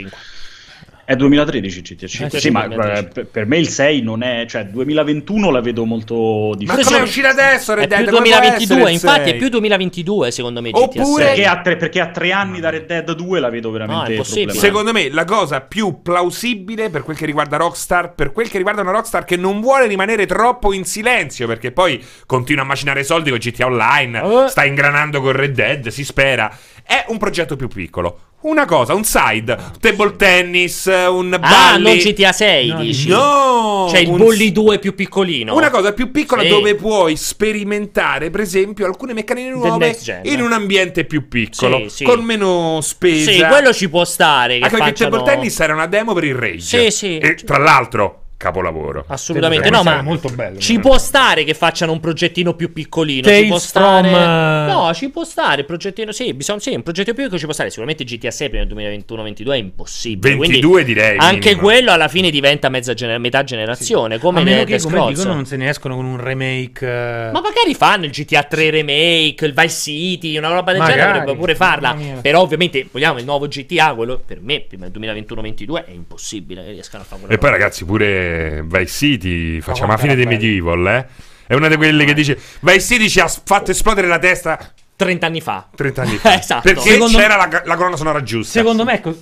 È 1.08 1.16
2013 1.16 1.80
GTA 1.80 2.06
5. 2.06 2.36
Eh, 2.36 2.40
sì, 2.42 2.50
ma 2.50 2.66
eh, 2.66 3.04
per 3.24 3.46
me 3.46 3.56
il 3.56 3.70
6 3.70 4.02
non 4.02 4.22
è. 4.22 4.44
cioè 4.46 4.66
2021 4.66 5.50
la 5.50 5.62
vedo 5.62 5.86
molto 5.86 6.52
difficile. 6.54 6.82
Ma 6.82 6.86
come 6.86 6.98
è 6.98 7.02
uscito 7.02 7.26
adesso? 7.28 7.72
Red 7.72 7.88
Dead? 7.88 8.00
È 8.00 8.02
più 8.02 8.12
2022, 8.12 8.90
infatti, 8.90 9.30
è 9.30 9.36
più 9.36 9.48
2022 9.48 10.30
secondo 10.30 10.60
me. 10.60 10.70
GTA 10.70 10.82
Oppure. 10.82 11.24
Perché 11.24 11.46
a, 11.46 11.62
tre, 11.62 11.76
perché 11.78 12.00
a 12.00 12.10
tre 12.10 12.30
anni 12.32 12.60
da 12.60 12.68
Red 12.68 12.84
Dead 12.84 13.10
2 13.10 13.40
la 13.40 13.48
vedo 13.48 13.70
veramente. 13.70 14.16
No, 14.16 14.52
Secondo 14.52 14.92
me 14.92 15.08
la 15.08 15.24
cosa 15.24 15.62
più 15.62 16.02
plausibile 16.02 16.90
per 16.90 17.02
quel 17.04 17.16
che 17.16 17.24
riguarda 17.24 17.56
Rockstar, 17.56 18.12
per 18.12 18.30
quel 18.30 18.50
che 18.50 18.58
riguarda 18.58 18.82
una 18.82 18.90
Rockstar 18.90 19.24
che 19.24 19.36
non 19.36 19.62
vuole 19.62 19.86
rimanere 19.86 20.26
troppo 20.26 20.74
in 20.74 20.84
silenzio, 20.84 21.46
perché 21.46 21.72
poi 21.72 22.04
continua 22.26 22.64
a 22.64 22.66
macinare 22.66 23.02
soldi 23.02 23.30
con 23.30 23.38
GTA 23.38 23.64
Online, 23.64 24.20
oh. 24.20 24.48
sta 24.48 24.66
ingranando 24.66 25.22
con 25.22 25.32
Red 25.32 25.54
Dead, 25.54 25.88
si 25.88 26.04
spera. 26.04 26.54
È 26.82 27.06
un 27.08 27.16
progetto 27.16 27.56
più 27.56 27.68
piccolo 27.68 28.27
una 28.40 28.66
cosa, 28.66 28.94
un 28.94 29.02
side, 29.02 29.56
table 29.80 30.14
tennis, 30.14 30.84
un 30.84 31.30
balli. 31.40 31.44
Ah, 31.44 31.76
non 31.76 31.96
GTA 31.96 32.32
6, 32.32 32.68
no, 32.68 32.80
dici? 32.80 33.08
No! 33.08 33.86
Cioè 33.90 33.98
il 33.98 34.10
Bully 34.10 34.52
2 34.52 34.78
più 34.78 34.94
piccolino. 34.94 35.56
Una 35.56 35.70
cosa 35.70 35.92
più 35.92 36.10
piccola 36.12 36.42
sì. 36.42 36.48
dove 36.48 36.76
puoi 36.76 37.16
sperimentare, 37.16 38.30
per 38.30 38.40
esempio, 38.40 38.86
alcune 38.86 39.12
meccaniche 39.12 39.50
nuove 39.50 39.96
in 40.22 40.40
un 40.40 40.52
ambiente 40.52 41.04
più 41.04 41.26
piccolo, 41.26 41.88
sì, 41.88 41.88
sì. 41.88 42.04
con 42.04 42.20
meno 42.20 42.78
spesa. 42.80 43.32
Sì, 43.32 43.42
quello 43.42 43.72
ci 43.72 43.88
può 43.88 44.04
stare. 44.04 44.54
Anche 44.54 44.68
facciano... 44.68 44.84
perché 44.84 45.04
il 45.04 45.10
table 45.10 45.32
tennis 45.32 45.60
era 45.60 45.72
una 45.72 45.86
demo 45.86 46.12
per 46.12 46.24
il 46.24 46.34
Rage. 46.34 46.60
Sì, 46.60 46.90
sì. 46.90 47.18
E 47.18 47.34
tra 47.34 47.58
l'altro 47.58 48.22
capolavoro. 48.38 49.04
Assolutamente 49.08 49.68
no, 49.68 49.82
ma 49.82 50.00
molto 50.00 50.28
bello, 50.28 50.58
ci 50.60 50.78
può 50.78 50.96
stare 50.96 51.42
che 51.42 51.54
facciano 51.54 51.90
un 51.90 52.00
progettino 52.00 52.54
più 52.54 52.72
piccolino. 52.72 53.22
Tales 53.22 53.42
ci 53.42 53.48
può 53.48 53.58
stare... 53.58 54.08
from... 54.08 54.66
No, 54.66 54.94
ci 54.94 55.10
può 55.10 55.24
stare. 55.24 55.64
Progettino, 55.64 56.12
sì, 56.12 56.32
bisogna, 56.32 56.60
sì, 56.60 56.72
un 56.72 56.82
progetto 56.82 57.12
più 57.12 57.24
piccolo 57.24 57.38
ci 57.38 57.44
può 57.44 57.52
stare. 57.52 57.68
Sicuramente 57.68 58.04
GTA 58.04 58.30
6 58.30 58.48
prima 58.48 58.64
del 58.64 59.04
2021-22 59.06 59.50
è 59.50 59.56
impossibile. 59.56 60.36
22 60.36 60.70
Quindi 60.70 60.94
direi. 60.94 61.18
Anche 61.18 61.48
minimo. 61.48 61.62
quello 61.62 61.90
alla 61.90 62.08
fine 62.08 62.30
diventa 62.30 62.70
gener- 62.70 63.18
metà 63.18 63.42
generazione. 63.42 64.14
Sì. 64.14 64.20
Come, 64.20 64.44
ne, 64.44 64.64
che, 64.64 64.80
come 64.80 65.06
dicono, 65.08 65.34
non 65.34 65.44
se 65.44 65.56
ne 65.56 65.68
escono 65.68 65.96
con 65.96 66.04
un 66.04 66.20
remake. 66.20 66.86
Uh... 66.86 67.32
Ma 67.32 67.40
magari 67.40 67.74
fanno 67.74 68.04
il 68.04 68.12
GTA 68.12 68.44
3 68.44 68.70
remake, 68.70 69.44
il 69.44 69.52
Vice 69.52 69.68
City, 69.68 70.38
una 70.38 70.48
roba 70.48 70.70
del 70.70 70.80
magari. 70.80 70.98
genere. 71.00 71.18
Potrebbe 71.18 71.38
pure 71.38 71.54
farla. 71.56 71.96
Però, 72.22 72.40
ovviamente, 72.40 72.86
vogliamo 72.88 73.18
il 73.18 73.24
nuovo 73.24 73.48
GTA. 73.48 73.94
Quello 73.94 74.22
per 74.24 74.40
me, 74.40 74.60
prima 74.60 74.88
del 74.88 75.02
2021-22 75.02 75.86
è 75.86 75.90
impossibile 75.90 76.64
che 76.64 76.70
riescano 76.70 77.02
a 77.02 77.06
fare. 77.06 77.34
E 77.34 77.38
poi, 77.38 77.50
ragazzi, 77.50 77.84
pure 77.84 78.27
Vice 78.64 78.86
City 78.86 79.60
facciamo 79.60 79.92
la 79.92 79.98
fine 79.98 80.14
dei 80.14 80.26
medieval, 80.26 80.86
eh? 80.86 81.06
È 81.46 81.54
una 81.54 81.68
di 81.68 81.76
quelle 81.76 82.04
che 82.04 82.12
dice 82.12 82.38
Vice 82.60 82.80
City 82.80 83.08
ci 83.08 83.20
ha 83.20 83.28
fatto 83.28 83.70
esplodere 83.70 84.06
la 84.06 84.18
testa 84.18 84.72
30 84.98 85.26
anni 85.26 85.40
fa. 85.40 85.68
30 85.74 86.02
anni 86.02 86.16
fa. 86.18 86.38
esatto. 86.38 86.62
Perché 86.62 86.90
secondo 86.90 87.16
c'era 87.16 87.36
la, 87.36 87.62
la, 87.64 87.76
colonna 87.76 87.96
sonora 87.96 88.20
giusta. 88.22 88.58
Secondo 88.58 88.84
me, 88.84 88.94
ecco, 88.94 89.16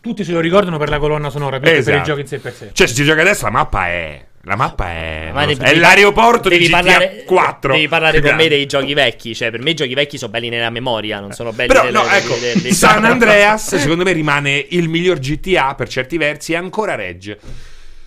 tutti 0.00 0.22
se 0.22 0.30
lo 0.30 0.38
ricordano 0.38 0.78
per 0.78 0.88
la 0.88 0.98
colonna 0.98 1.30
sonora, 1.30 1.58
più 1.58 1.68
esatto. 1.68 1.84
per 1.84 1.92
i 1.92 1.96
esatto. 1.96 2.08
giochi 2.08 2.20
in 2.20 2.26
sé 2.28 2.38
per 2.38 2.54
sé. 2.54 2.70
Cioè, 2.72 2.86
se 2.86 2.94
si 2.94 3.04
gioca 3.04 3.22
adesso, 3.22 3.44
la 3.44 3.50
mappa 3.50 3.88
è. 3.88 4.24
La 4.42 4.54
mappa 4.54 4.88
è. 4.88 5.30
Ma 5.32 5.44
devi, 5.44 5.60
è 5.64 5.74
l'aeroporto 5.74 6.48
devi 6.48 6.66
di 6.66 6.70
parlare, 6.70 7.24
4. 7.26 7.72
Devi 7.72 7.88
parlare 7.88 8.20
con 8.20 8.36
me 8.36 8.46
dei 8.46 8.66
giochi 8.66 8.94
vecchi. 8.94 9.34
Cioè, 9.34 9.50
per 9.50 9.60
me 9.60 9.70
i 9.70 9.74
giochi 9.74 9.94
vecchi 9.94 10.16
sono 10.16 10.30
belli 10.30 10.48
nella 10.48 10.70
memoria, 10.70 11.18
non 11.18 11.32
sono 11.32 11.52
belli 11.52 11.66
Però, 11.66 11.82
nelle, 11.82 11.98
no, 11.98 12.08
ecco, 12.08 12.34
delle, 12.34 12.54
delle, 12.54 12.72
San 12.72 13.02
Andreas, 13.04 13.74
secondo 13.74 14.04
me, 14.04 14.12
rimane 14.12 14.64
il 14.70 14.88
miglior 14.88 15.18
GTA 15.18 15.74
per 15.74 15.88
certi 15.88 16.16
versi. 16.16 16.52
E 16.52 16.56
ancora 16.56 16.94
regge. 16.94 17.40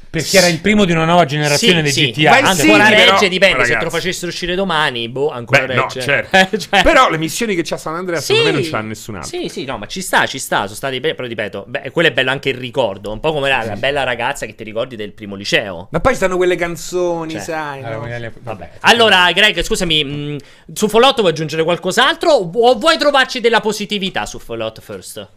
Perché 0.09 0.37
era 0.37 0.47
il 0.47 0.59
primo 0.59 0.85
di 0.85 0.91
una 0.91 1.05
nuova 1.05 1.25
generazione 1.25 1.85
sì, 1.89 2.01
dei 2.01 2.13
sì. 2.13 2.21
GTA. 2.21 2.37
Ancora 2.37 2.53
sì, 2.55 2.93
regge, 2.93 3.05
però, 3.05 3.27
dipende. 3.27 3.53
Ragazzi. 3.53 3.71
Se 3.71 3.77
te 3.77 3.83
lo 3.83 3.89
facessero 3.89 4.27
uscire 4.27 4.55
domani, 4.55 5.07
boh, 5.07 5.29
ancora 5.29 5.65
Beh, 5.65 5.73
regge. 5.75 5.99
No, 5.99 6.05
certo. 6.05 6.57
cioè... 6.57 6.81
Però 6.81 7.09
le 7.09 7.17
missioni 7.17 7.53
che 7.53 7.61
c'ha 7.63 7.77
San 7.77 7.95
Andreas, 7.95 8.23
sì, 8.23 8.33
secondo 8.33 8.57
me, 8.57 8.61
non 8.61 8.71
c'ha 8.71 8.81
nessun 8.81 9.15
altro. 9.15 9.39
Sì, 9.39 9.49
sì, 9.49 9.65
no, 9.65 9.77
ma 9.77 9.85
ci 9.85 10.01
sta, 10.01 10.25
ci 10.25 10.39
sta. 10.39 10.63
Sono 10.63 10.75
stati, 10.75 10.99
però 10.99 11.27
ripeto, 11.27 11.65
beh, 11.67 11.91
quello 11.91 12.09
è 12.09 12.11
bello 12.11 12.31
anche 12.31 12.49
il 12.49 12.57
ricordo. 12.57 13.11
Un 13.11 13.19
po' 13.19 13.31
come 13.31 13.49
la, 13.49 13.63
la 13.63 13.75
bella 13.75 14.03
ragazza 14.03 14.47
che 14.47 14.55
ti 14.55 14.63
ricordi 14.63 14.95
del 14.95 15.13
primo 15.13 15.35
liceo. 15.35 15.89
Ma 15.91 15.99
poi 15.99 16.15
stanno 16.15 16.37
quelle 16.37 16.55
canzoni, 16.55 17.33
cioè, 17.33 17.41
sai. 17.41 17.81
No? 17.81 18.07
Vabbè. 18.39 18.69
Allora, 18.81 19.31
Greg, 19.31 19.61
scusami, 19.61 20.03
mh, 20.03 20.37
su 20.73 20.87
Fallout 20.87 21.19
vuoi 21.19 21.31
aggiungere 21.31 21.63
qualcos'altro? 21.63 22.31
O 22.31 22.73
vuoi 22.75 22.97
trovarci 22.97 23.39
della 23.41 23.59
positività 23.59 24.25
su 24.25 24.39
Fallout 24.39 24.81
First? 24.81 25.27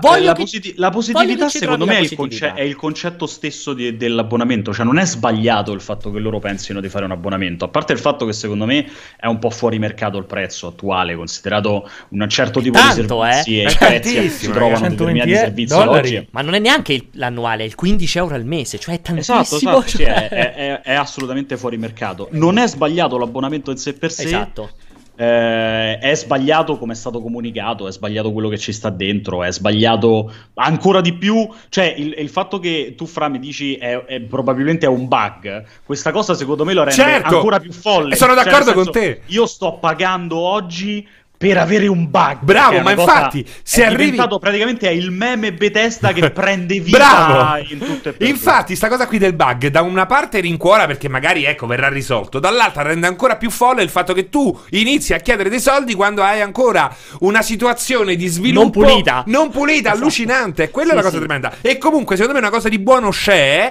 Voglio 0.00 0.26
la, 0.26 0.32
che, 0.32 0.42
positi- 0.42 0.74
la 0.76 0.90
positività, 0.90 1.48
secondo 1.48 1.86
me, 1.86 1.98
è 1.98 2.00
il, 2.00 2.14
conce- 2.14 2.52
è 2.52 2.62
il, 2.62 2.76
concetto 2.76 3.26
stesso 3.26 3.74
di- 3.74 3.96
dell'abbonamento. 3.96 4.72
Cioè, 4.72 4.84
non 4.84 4.98
è 4.98 5.04
sbagliato 5.04 5.72
il 5.72 5.80
fatto 5.80 6.10
che 6.10 6.18
loro 6.18 6.38
pensino 6.38 6.80
di 6.80 6.88
fare 6.88 7.04
un 7.04 7.10
abbonamento. 7.10 7.64
A 7.64 7.68
parte 7.68 7.92
il 7.92 7.98
fatto 7.98 8.26
che, 8.26 8.32
secondo 8.32 8.64
me, 8.64 8.86
è 9.16 9.26
un 9.26 9.38
po' 9.38 9.50
fuori 9.50 9.78
mercato 9.78 10.18
il 10.18 10.24
prezzo 10.24 10.68
attuale, 10.68 11.14
considerato 11.14 11.88
un 12.10 12.28
certo 12.28 12.60
tipo 12.60 12.78
Tanto, 12.78 13.02
di 13.02 13.08
servizi 13.08 13.60
eh? 13.60 13.64
e 13.64 13.76
prezzi 13.76 14.28
si 14.28 14.50
trovano 14.50 14.88
determinati 14.88 15.34
servizi 15.34 15.74
oggi. 15.74 16.28
Ma 16.30 16.42
non 16.42 16.54
è 16.54 16.58
neanche 16.58 16.92
il, 16.92 17.06
l'annuale, 17.12 17.62
è 17.62 17.66
il 17.66 17.74
15 17.74 18.18
euro 18.18 18.34
al 18.34 18.44
mese. 18.44 18.78
Cioè, 18.78 18.94
è 18.94 19.00
tantissimo. 19.00 19.40
Esatto, 19.40 19.56
esatto 19.56 19.88
cioè... 19.88 19.96
sì, 19.96 20.02
è, 20.02 20.28
è, 20.28 20.80
è, 20.80 20.94
assolutamente 20.94 21.56
fuori 21.56 21.76
mercato. 21.76 22.28
Non 22.32 22.58
è 22.58 22.66
sbagliato 22.66 23.18
l'abbonamento 23.18 23.70
in 23.70 23.76
sé 23.76 23.94
per 23.94 24.10
sé. 24.12 24.24
Esatto 24.24 24.70
eh, 25.16 25.98
è 25.98 26.14
sbagliato 26.14 26.76
come 26.76 26.92
è 26.92 26.96
stato 26.96 27.20
comunicato, 27.20 27.86
è 27.86 27.92
sbagliato 27.92 28.32
quello 28.32 28.48
che 28.48 28.58
ci 28.58 28.72
sta 28.72 28.90
dentro, 28.90 29.42
è 29.42 29.52
sbagliato 29.52 30.32
ancora 30.54 31.00
di 31.00 31.14
più. 31.14 31.48
Cioè, 31.68 31.94
il, 31.96 32.14
il 32.18 32.28
fatto 32.28 32.58
che 32.58 32.94
tu, 32.96 33.06
Fra, 33.06 33.28
mi 33.28 33.38
dici 33.38 33.76
è, 33.76 34.04
è, 34.04 34.20
probabilmente 34.20 34.86
è 34.86 34.88
un 34.88 35.06
bug, 35.06 35.64
questa 35.84 36.10
cosa 36.10 36.34
secondo 36.34 36.64
me 36.64 36.72
lo 36.72 36.84
rende 36.84 37.02
certo. 37.02 37.36
ancora 37.36 37.60
più 37.60 37.72
folle. 37.72 38.16
Sono 38.16 38.34
cioè, 38.34 38.44
d'accordo 38.44 38.72
senso, 38.72 38.82
con 38.82 38.92
te. 38.92 39.20
Io 39.26 39.46
sto 39.46 39.78
pagando 39.78 40.38
oggi 40.38 41.06
per 41.48 41.58
avere 41.58 41.86
un 41.88 42.10
bug. 42.10 42.38
Bravo, 42.40 42.80
ma 42.80 42.92
infatti, 42.92 43.46
se 43.62 43.82
è 43.82 43.86
arrivi... 43.86 44.04
diventato 44.12 44.38
praticamente 44.38 44.88
è 44.88 44.92
il 44.92 45.10
meme 45.10 45.52
Bethesda 45.52 46.12
che 46.12 46.30
prende 46.32 46.80
vita 46.80 46.96
Bravo. 46.96 47.66
in 47.68 47.78
tutte 47.78 48.14
e 48.16 48.26
Infatti, 48.26 48.74
sta 48.74 48.88
cosa 48.88 49.06
qui 49.06 49.18
del 49.18 49.34
bug 49.34 49.66
da 49.66 49.82
una 49.82 50.06
parte 50.06 50.40
rincuora 50.40 50.86
perché 50.86 51.08
magari 51.08 51.44
ecco 51.44 51.66
verrà 51.66 51.88
risolto, 51.88 52.38
dall'altra 52.38 52.82
rende 52.82 53.06
ancora 53.06 53.36
più 53.36 53.50
folle 53.50 53.82
il 53.82 53.90
fatto 53.90 54.14
che 54.14 54.30
tu 54.30 54.58
inizi 54.70 55.12
a 55.12 55.18
chiedere 55.18 55.50
dei 55.50 55.60
soldi 55.60 55.92
quando 55.94 56.22
hai 56.22 56.40
ancora 56.40 56.94
una 57.20 57.42
situazione 57.42 58.16
di 58.16 58.26
sviluppo 58.26 58.80
non 58.80 58.88
pulita, 58.88 59.24
non 59.26 59.50
pulita 59.50 59.88
esatto. 59.88 59.98
allucinante. 59.98 60.70
Quella 60.70 60.92
sì, 60.92 60.94
è 60.94 60.96
la 60.96 61.02
cosa 61.02 61.18
sì. 61.18 61.24
tremenda. 61.24 61.52
E 61.60 61.76
comunque, 61.76 62.16
secondo 62.16 62.38
me 62.38 62.46
una 62.46 62.54
cosa 62.54 62.70
di 62.70 62.78
buono 62.78 63.10
c'è, 63.10 63.70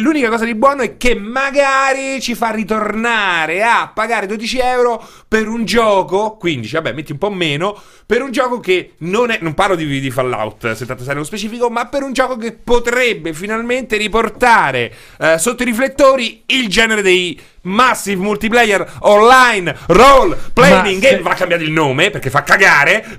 l'unica 0.00 0.28
cosa 0.28 0.44
di 0.44 0.54
buono 0.54 0.82
è 0.82 0.96
che 0.96 1.16
magari 1.16 2.20
ci 2.20 2.36
fa 2.36 2.50
ritornare 2.50 3.64
a 3.64 3.90
pagare 3.92 4.26
12 4.26 4.58
euro 4.60 5.04
per 5.26 5.48
un 5.48 5.64
gioco, 5.64 6.36
15, 6.36 6.74
vabbè, 6.74 6.92
metti 6.92 7.07
un 7.12 7.18
po' 7.18 7.30
meno, 7.30 7.80
per 8.06 8.22
un 8.22 8.30
gioco 8.30 8.60
che 8.60 8.94
non 8.98 9.30
è, 9.30 9.38
non 9.40 9.54
parlo 9.54 9.74
di, 9.74 10.00
di 10.00 10.10
Fallout 10.10 10.72
76 10.72 11.14
nello 11.14 11.24
specifico, 11.24 11.70
ma 11.70 11.86
per 11.86 12.02
un 12.02 12.12
gioco 12.12 12.36
che 12.36 12.52
potrebbe 12.52 13.32
finalmente 13.32 13.96
riportare 13.96 14.92
eh, 15.18 15.38
sotto 15.38 15.62
i 15.62 15.66
riflettori 15.66 16.42
il 16.46 16.68
genere 16.68 17.02
dei 17.02 17.38
Massive 17.62 18.20
Multiplayer 18.22 18.86
Online 19.00 19.74
Role 19.86 20.36
Playing 20.52 21.00
Game. 21.00 21.16
Se... 21.16 21.22
Va 21.22 21.34
cambiato 21.34 21.62
il 21.62 21.70
nome 21.70 22.10
perché 22.10 22.30
fa 22.30 22.42
cagare. 22.42 23.04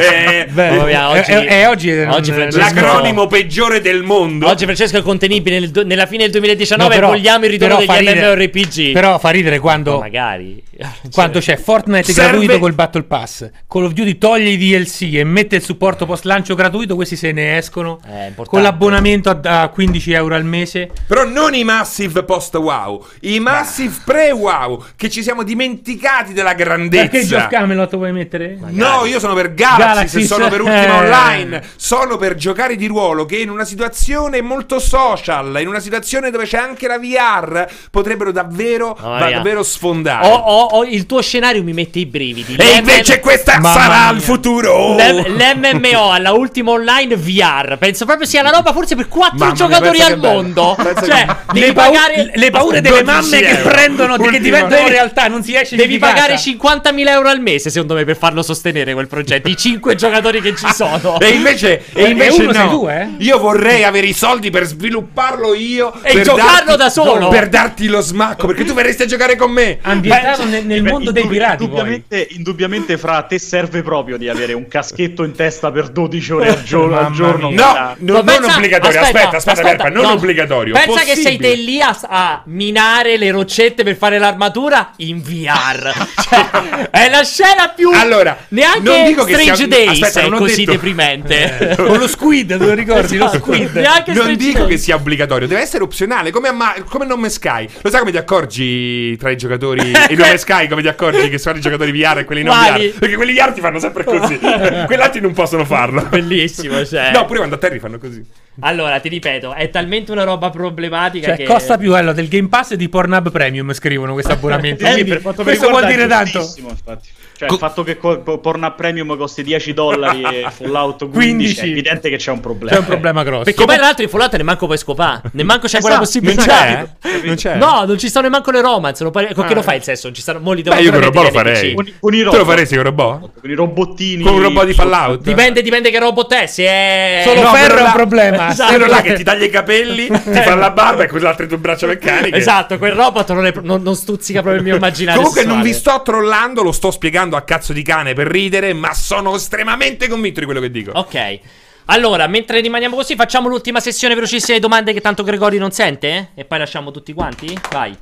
eh, 0.00 0.46
Beh, 0.50 0.78
oggi, 0.78 1.30
è, 1.30 1.46
è, 1.46 1.68
oggi, 1.68 1.90
oggi 1.90 2.32
l'acronimo 2.56 3.26
peggiore 3.26 3.80
del 3.80 4.02
mondo. 4.02 4.48
Oggi 4.48 4.64
Francesco 4.64 4.98
è 4.98 5.02
contenibile 5.02 5.60
nel, 5.60 5.86
nella 5.86 6.06
fine 6.06 6.22
del 6.22 6.32
2019 6.32 6.82
no, 6.82 6.94
però, 6.94 7.06
e 7.08 7.16
vogliamo 7.16 7.44
il 7.44 7.50
ritorno 7.50 7.76
degli 7.76 7.88
MMORPG. 7.88 8.92
Però 8.92 9.18
fa 9.18 9.30
ridere 9.30 9.58
quando. 9.58 9.94
Ma 9.94 9.98
magari. 10.00 10.62
Quando 11.12 11.40
c'è 11.40 11.56
Fortnite 11.56 12.10
Serve... 12.10 12.30
gratuito 12.30 12.58
col 12.58 12.72
Battle 12.72 13.02
Pass, 13.02 13.50
Call 13.68 13.84
of 13.84 13.92
Duty 13.92 14.16
toglie 14.16 14.48
i 14.48 14.56
DLC 14.56 15.14
e 15.14 15.24
mette 15.24 15.56
il 15.56 15.62
supporto 15.62 16.06
post 16.06 16.24
lancio 16.24 16.54
gratuito, 16.54 16.94
questi 16.94 17.16
se 17.16 17.32
ne 17.32 17.58
escono. 17.58 18.00
con 18.46 18.62
l'abbonamento 18.62 19.28
a, 19.28 19.62
a 19.62 19.68
15 19.68 20.12
euro 20.12 20.34
al 20.34 20.44
mese. 20.44 20.90
Però 21.06 21.24
non 21.24 21.54
i 21.54 21.64
Massive 21.64 22.22
post 22.22 22.54
wow, 22.54 23.04
i 23.20 23.38
Massive 23.40 23.49
Massive 23.50 23.94
pre-wow, 24.04 24.84
che 24.96 25.10
ci 25.10 25.22
siamo 25.22 25.42
dimenticati 25.42 26.32
della 26.32 26.54
grandezza. 26.54 27.08
Perché 27.08 27.26
Geoff 27.26 27.48
Camelot 27.48 27.96
vuoi 27.96 28.12
mettere? 28.12 28.56
Magari. 28.60 28.76
No, 28.76 29.04
io 29.06 29.18
sono 29.18 29.34
per 29.34 29.54
Galaxy, 29.54 29.84
Galaxy 29.84 30.24
sono 30.24 30.48
per 30.48 30.60
Ultima 30.60 30.84
eh. 30.84 31.04
Online, 31.04 31.62
sono 31.76 32.16
per 32.16 32.34
giocare 32.34 32.76
di 32.76 32.86
ruolo 32.86 33.24
che 33.24 33.36
in 33.36 33.50
una 33.50 33.64
situazione 33.64 34.40
molto 34.40 34.78
social, 34.78 35.56
in 35.60 35.68
una 35.68 35.80
situazione 35.80 36.30
dove 36.30 36.46
c'è 36.46 36.58
anche 36.58 36.86
la 36.86 36.98
VR, 36.98 37.66
potrebbero 37.90 38.32
davvero, 38.32 38.96
oh, 39.00 39.18
davvero 39.18 39.62
sfondare. 39.62 40.26
Oh, 40.26 40.34
oh, 40.34 40.64
oh, 40.76 40.84
il 40.84 41.06
tuo 41.06 41.20
scenario 41.20 41.62
mi 41.62 41.72
mette 41.72 41.98
i 41.98 42.06
brividi. 42.06 42.56
E 42.56 42.76
invece 42.76 43.20
questa 43.20 43.58
Mamma 43.58 43.72
sarà 43.72 44.04
mia. 44.04 44.12
il 44.12 44.20
futuro. 44.20 44.96
L'MMO 44.96 46.10
alla 46.10 46.32
Ultima 46.32 46.72
Online 46.72 47.16
VR, 47.16 47.76
penso 47.78 48.04
proprio 48.04 48.26
sia 48.26 48.42
la 48.42 48.50
roba 48.50 48.72
forse 48.72 48.96
per 48.96 49.08
quattro 49.08 49.52
giocatori 49.52 50.00
al 50.00 50.18
mondo. 50.18 50.76
Che... 50.76 51.06
Cioè, 51.06 51.26
le, 51.52 51.72
pagare... 51.72 52.32
le 52.34 52.50
paure 52.50 52.80
delle 52.80 53.02
mamme 53.02 53.39
cose 53.42 53.62
che 53.62 53.68
prendono, 53.68 54.12
Ultima. 54.14 54.30
che 54.30 54.40
diventano 54.40 54.88
realtà, 54.88 55.28
non 55.28 55.42
si 55.42 55.54
esce 55.54 55.76
Devi 55.76 55.98
pagare 55.98 56.34
50.000 56.34 57.08
euro 57.08 57.28
al 57.28 57.40
mese, 57.40 57.70
secondo 57.70 57.94
me, 57.94 58.04
per 58.04 58.16
farlo 58.16 58.42
sostenere 58.42 58.92
quel 58.92 59.06
progetto. 59.06 59.48
I 59.48 59.56
5 59.56 59.94
giocatori 59.94 60.40
che 60.40 60.54
ci 60.56 60.66
sono. 60.72 61.18
e 61.20 61.28
invece, 61.28 61.84
e 61.92 62.08
invece 62.08 62.42
no. 62.42 62.68
Tu, 62.68 62.88
eh? 62.88 63.08
Io 63.18 63.38
vorrei 63.38 63.84
avere 63.84 64.06
i 64.06 64.12
soldi 64.12 64.50
per 64.50 64.64
svilupparlo 64.64 65.54
io 65.54 65.92
e 66.02 66.22
giocarlo 66.22 66.76
da 66.76 66.90
solo. 66.90 67.28
Per 67.28 67.48
darti 67.48 67.86
lo 67.86 68.00
smacco, 68.00 68.46
perché 68.46 68.64
tu 68.64 68.74
verresti 68.74 69.02
a 69.02 69.06
giocare 69.06 69.36
con 69.36 69.50
me. 69.50 69.78
Ambientato 69.82 70.44
nel, 70.44 70.64
nel 70.64 70.82
beh, 70.82 70.90
mondo 70.90 71.12
dei 71.12 71.26
pirati. 71.26 71.64
Indubbiamente, 71.64 72.26
indubbiamente, 72.30 72.98
fra 72.98 73.22
te 73.22 73.38
serve 73.38 73.82
proprio 73.82 74.16
di 74.16 74.28
avere 74.28 74.52
un 74.52 74.66
caschetto 74.68 75.24
in 75.24 75.34
testa 75.34 75.70
per 75.70 75.88
12 75.88 76.32
ore 76.32 76.48
al 76.48 76.62
giorno. 76.62 76.98
al 76.98 77.12
giorno 77.12 77.50
no, 77.50 77.94
non, 77.98 78.24
pensa, 78.24 78.56
obbligatorio. 78.56 79.00
Aspetta, 79.00 79.36
aspetta, 79.36 79.60
aspetta, 79.60 79.88
non 79.88 80.02
no. 80.04 80.12
obbligatorio. 80.12 80.74
Pensa 80.74 80.88
Possibile. 80.88 81.14
che 81.14 81.20
sei 81.20 81.36
te 81.38 81.54
lì 81.54 81.80
a, 81.80 81.98
a, 82.02 82.42
minare 82.46 83.16
le 83.16 83.29
roccette 83.30 83.82
per 83.82 83.96
fare 83.96 84.18
l'armatura 84.18 84.92
in 84.96 85.20
VR. 85.22 85.92
cioè, 86.28 86.88
è 86.90 87.08
la 87.08 87.22
scena 87.22 87.68
più. 87.68 87.90
Allora, 87.92 88.36
neanche 88.48 88.80
non 88.80 89.04
dico 89.04 89.24
che 89.24 89.34
Strange 89.34 89.56
sia... 89.56 89.66
Days 89.68 90.02
aspetta, 90.02 90.26
è 90.26 90.38
così 90.38 90.64
detto... 90.64 90.72
deprimente. 90.72 91.70
Eh. 91.70 91.76
Con 91.76 91.98
lo 91.98 92.08
squid, 92.08 92.58
te 92.58 92.64
lo 92.64 92.74
ricordi? 92.74 93.16
Esatto. 93.16 93.36
Lo 93.36 93.42
squid. 93.42 93.76
Neanche 93.76 94.12
non 94.12 94.34
dico 94.36 94.58
Days. 94.58 94.70
che 94.70 94.78
sia 94.78 94.96
obbligatorio, 94.96 95.46
deve 95.46 95.60
essere 95.60 95.82
opzionale. 95.82 96.30
Come, 96.30 96.50
ma- 96.52 96.74
come 96.88 97.06
nome 97.06 97.28
Sky. 97.28 97.68
Lo 97.80 97.90
sai 97.90 98.00
come 98.00 98.10
ti 98.10 98.18
accorgi 98.18 99.16
tra 99.16 99.30
i 99.30 99.36
giocatori? 99.36 99.90
il 100.10 100.18
nome 100.18 100.36
Sky, 100.36 100.68
come 100.68 100.82
ti 100.82 100.88
accorgi 100.88 101.28
che 101.28 101.38
sono 101.38 101.58
i 101.58 101.60
giocatori 101.60 101.92
VR 101.92 102.18
e 102.18 102.24
quelli 102.24 102.42
non 102.42 102.56
Quali? 102.56 102.88
VR? 102.88 102.98
Perché 102.98 103.16
quelli 103.16 103.34
VR 103.34 103.52
ti 103.52 103.60
fanno 103.60 103.78
sempre 103.78 104.04
così. 104.04 104.38
Quelli 104.38 105.02
altri 105.02 105.20
non 105.20 105.32
possono 105.32 105.64
farlo. 105.64 106.02
Bellissimo, 106.02 106.84
cioè. 106.84 107.10
No, 107.12 107.24
pure 107.24 107.38
quando 107.38 107.56
a 107.56 107.58
terra 107.58 107.78
fanno 107.78 107.98
così. 107.98 108.24
Allora, 108.60 108.98
ti 109.00 109.08
ripeto, 109.08 109.54
è 109.54 109.70
talmente 109.70 110.12
una 110.12 110.24
roba 110.24 110.50
problematica 110.50 111.28
cioè, 111.28 111.36
che... 111.36 111.44
costa 111.44 111.78
più 111.78 111.90
quello 111.90 112.12
del 112.12 112.28
Game 112.28 112.48
Pass 112.48 112.72
e 112.72 112.76
di 112.76 112.88
Pornhub 112.88 113.19
Premium, 113.28 113.72
scrivono 113.74 114.14
questo 114.14 114.32
abbonamento. 114.32 114.86
eh, 114.86 114.92
Quindi, 114.92 115.20
questo 115.20 115.68
vuol 115.68 115.84
dire 115.86 116.06
tanto. 116.06 116.38
Infatti. 116.56 117.08
Cioè, 117.40 117.48
Co- 117.48 117.54
il 117.54 117.60
fatto 117.60 117.82
che 117.84 117.96
Pornhub 117.96 118.74
Premium 118.74 119.16
costi 119.16 119.42
10 119.42 119.72
dollari 119.72 120.20
e 120.20 120.46
Fallout 120.54 121.08
15, 121.08 121.14
15, 121.14 121.60
è 121.60 121.64
evidente 121.64 122.10
che 122.10 122.18
c'è 122.18 122.30
un 122.32 122.40
problema. 122.40 122.76
C'è 122.76 122.82
un 122.82 122.84
problema 122.86 123.22
grosso. 123.22 123.44
Perché 123.44 123.64
poi, 123.64 123.76
tra 123.76 123.84
l'altro, 123.86 124.04
in 124.04 124.10
Fallout 124.10 124.36
ne 124.36 124.42
manco 124.42 124.66
puoi 124.66 124.76
scopare. 124.76 125.22
Nemmeno 125.32 125.58
c'è 125.60 125.64
esatto, 125.64 125.82
quella 125.84 125.98
possibilità. 126.00 126.42
Non 126.44 126.96
c'è? 127.00 127.20
non 127.24 127.34
c'è? 127.36 127.54
No, 127.56 127.84
non 127.86 127.98
ci 127.98 128.10
stanno 128.10 128.28
nemmeno 128.28 128.50
le 128.50 128.60
romance. 128.60 129.02
Lo 129.04 129.10
pare... 129.10 129.32
Con 129.32 129.44
ah. 129.44 129.48
che 129.48 129.54
lo 129.54 129.62
fai 129.62 129.78
il 129.78 129.82
sesso? 129.82 130.08
Non 130.08 130.14
ci 130.14 130.20
stanno... 130.20 130.40
Mo 130.40 130.52
li 130.52 130.60
devo 130.60 130.76
Beh, 130.76 130.82
io 130.82 130.90
con 130.90 130.98
il 130.98 131.06
robot 131.06 131.24
lo 131.24 131.30
farei. 131.30 131.74
Con, 131.74 131.92
con 131.98 132.14
i 132.14 132.20
robot. 132.20 132.32
Tu 132.38 132.44
lo 132.44 132.50
faresti 132.50 132.74
con 132.74 132.84
il 132.84 132.90
robot? 132.90 133.30
Con 133.40 133.50
i 133.50 133.54
robottini. 133.54 134.22
Con 134.22 134.34
un 134.34 134.42
robot 134.42 134.66
di 134.66 134.74
Fallout? 134.74 135.22
Dipende, 135.22 135.62
dipende 135.62 135.90
che 135.90 135.98
robot 135.98 136.34
è. 136.34 136.46
Se 136.46 136.64
è... 136.66 137.22
Solo 137.24 137.40
no, 137.40 137.54
ferro 137.54 137.78
è 137.78 137.82
un 137.84 137.92
problema. 137.92 138.50
Esatto. 138.50 138.74
Quello 138.74 138.86
là 138.86 139.00
che 139.00 139.14
ti 139.14 139.24
taglia 139.24 139.46
i 139.46 139.50
capelli, 139.50 140.08
ti 140.12 140.40
fa 140.42 140.54
la 140.56 140.72
barba 140.72 141.04
e 141.04 141.06
con 141.06 141.20
le 141.20 141.26
altre 141.26 141.46
due 141.46 141.56
braccia 141.56 141.86
meccaniche. 141.86 142.36
Esatto, 142.36 142.76
quel 142.76 142.92
robot 142.92 143.32
non, 143.32 143.46
è... 143.46 143.54
non, 143.62 143.80
non 143.80 143.96
stuzzica 143.96 144.42
proprio 144.42 144.60
il 144.60 144.66
mio 144.66 144.76
immaginario. 144.76 145.22
Comunque 145.22 145.46
non 145.46 145.62
vi 145.62 145.72
sto 145.72 146.02
trollando, 146.04 146.62
lo 146.62 146.72
sto 146.72 146.90
spiegando 146.90 147.28
a 147.36 147.42
cazzo 147.42 147.72
di 147.72 147.82
cane 147.82 148.14
per 148.14 148.26
ridere 148.26 148.72
ma 148.72 148.94
sono 148.94 149.34
estremamente 149.34 150.08
convinto 150.08 150.40
di 150.40 150.46
quello 150.46 150.60
che 150.60 150.70
dico. 150.70 150.92
Ok. 150.92 151.38
Allora, 151.86 152.26
mentre 152.28 152.60
rimaniamo 152.60 152.94
così, 152.94 153.16
facciamo 153.16 153.48
l'ultima 153.48 153.80
sessione 153.80 154.14
velocissima 154.14 154.56
di 154.56 154.62
domande 154.62 154.92
che 154.92 155.00
tanto 155.00 155.24
Gregori 155.24 155.58
non 155.58 155.72
sente? 155.72 156.30
E 156.34 156.44
poi 156.44 156.58
lasciamo 156.58 156.90
tutti 156.92 157.12
quanti? 157.12 157.58
Vai. 157.72 157.96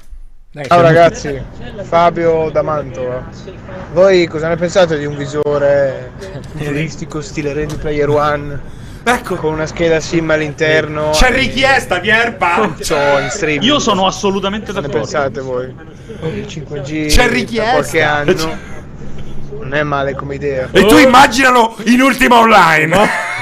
Ciao 0.67 0.81
ragazzi, 0.81 1.41
Fabio 1.83 2.51
da 2.51 2.63
Mantova. 2.63 3.29
Voi 3.93 4.27
cosa 4.27 4.49
ne 4.49 4.57
pensate 4.57 4.99
di 4.99 5.05
un 5.05 5.17
visore 5.17 6.13
futuristico 6.57 7.21
stile 7.21 7.53
Ready 7.53 7.77
Player 7.77 8.09
One? 8.09 8.61
Ecco. 9.05 9.37
Con 9.37 9.53
una 9.53 9.67
scheda 9.67 10.01
SIM 10.01 10.29
all'interno. 10.31 11.11
C'è 11.11 11.31
richiesta, 11.31 12.01
Pierpa. 12.01 12.75
in 12.77 13.29
stream. 13.31 13.63
Io 13.63 13.79
sono 13.79 14.07
assolutamente 14.07 14.73
d'accordo. 14.73 14.99
Cosa 14.99 15.25
ne 15.25 15.31
pensate 15.31 15.41
voi? 15.41 15.75
Il 16.35 16.47
5G. 16.47 17.09
C'è 17.09 17.29
richiesta. 17.29 17.73
qualche 17.73 18.03
anno. 18.03 18.77
Non 19.69 19.77
è 19.78 19.82
male 19.82 20.15
come 20.15 20.36
idea. 20.36 20.70
E 20.73 20.86
tu 20.86 20.97
immaginalo 20.97 21.77
in 21.85 22.01
ultima 22.01 22.39
online. 22.39 23.36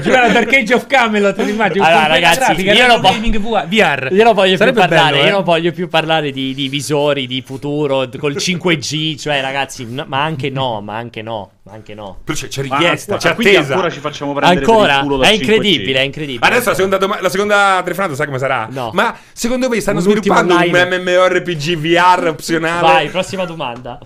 Giocare 0.00 0.28
ad 0.28 0.36
Arcade 0.36 0.74
of 0.74 0.86
Camelot 0.86 1.38
immagino 1.38 1.84
allora 1.84 2.06
ragazzi 2.06 2.62
io 2.62 2.86
non, 2.86 3.00
vo- 3.00 3.64
VR. 3.66 4.08
io 4.12 4.22
non 4.22 4.34
voglio 4.34 4.56
Sarebbe 4.56 4.80
più 4.80 4.88
parlare 4.88 5.12
bello, 5.12 5.22
eh? 5.22 5.26
io 5.26 5.32
non 5.32 5.44
voglio 5.44 5.72
più 5.72 5.88
parlare 5.88 6.30
di, 6.30 6.52
di, 6.52 6.68
visori 6.68 7.26
di 7.26 7.42
futuro 7.44 8.06
col 8.18 8.34
5G 8.34 9.18
cioè 9.18 9.40
ragazzi 9.40 9.86
no, 9.88 10.04
ma 10.06 10.22
anche 10.22 10.50
no 10.50 10.82
ma 10.82 10.96
anche 10.96 11.22
no 11.22 11.52
ma 11.62 11.72
anche 11.72 11.94
no. 11.94 12.18
Però 12.22 12.36
c'è, 12.36 12.48
c'è 12.48 12.62
richiesta 12.62 13.12
ma, 13.14 13.18
c'è 13.18 13.30
attesa. 13.30 13.72
ancora 13.72 13.90
ci 13.90 14.00
facciamo 14.00 14.34
prendere 14.34 14.60
ancora? 14.60 15.26
è 15.26 15.32
incredibile 15.32 15.94
5G. 15.94 16.02
è 16.02 16.04
incredibile. 16.04 16.46
Adesso 16.46 16.68
la 16.68 16.74
seconda, 16.74 16.98
doma- 16.98 17.20
la 17.20 17.28
seconda 17.28 17.80
telefonata 17.82 18.14
sai 18.14 18.26
come 18.26 18.38
sarà? 18.38 18.68
No. 18.70 18.90
Ma 18.92 19.16
secondo 19.32 19.68
voi 19.68 19.80
stanno 19.80 19.98
un 19.98 20.04
sviluppando 20.04 20.54
un 20.54 20.62
MMORPG 20.62 21.76
VR 21.76 22.28
opzionale? 22.28 22.80
Vai 22.80 23.08
prossima 23.08 23.44
domanda 23.44 23.98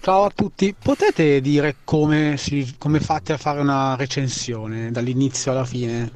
Ciao 0.00 0.24
a 0.24 0.30
tutti, 0.34 0.74
potete 0.80 1.40
dire 1.40 1.76
come, 1.84 2.36
si, 2.36 2.74
come 2.78 3.00
fate 3.00 3.32
a 3.32 3.36
fare 3.36 3.60
una 3.60 3.96
recensione 3.96 4.90
dall'inizio 4.90 5.52
alla 5.52 5.64
fine? 5.64 6.10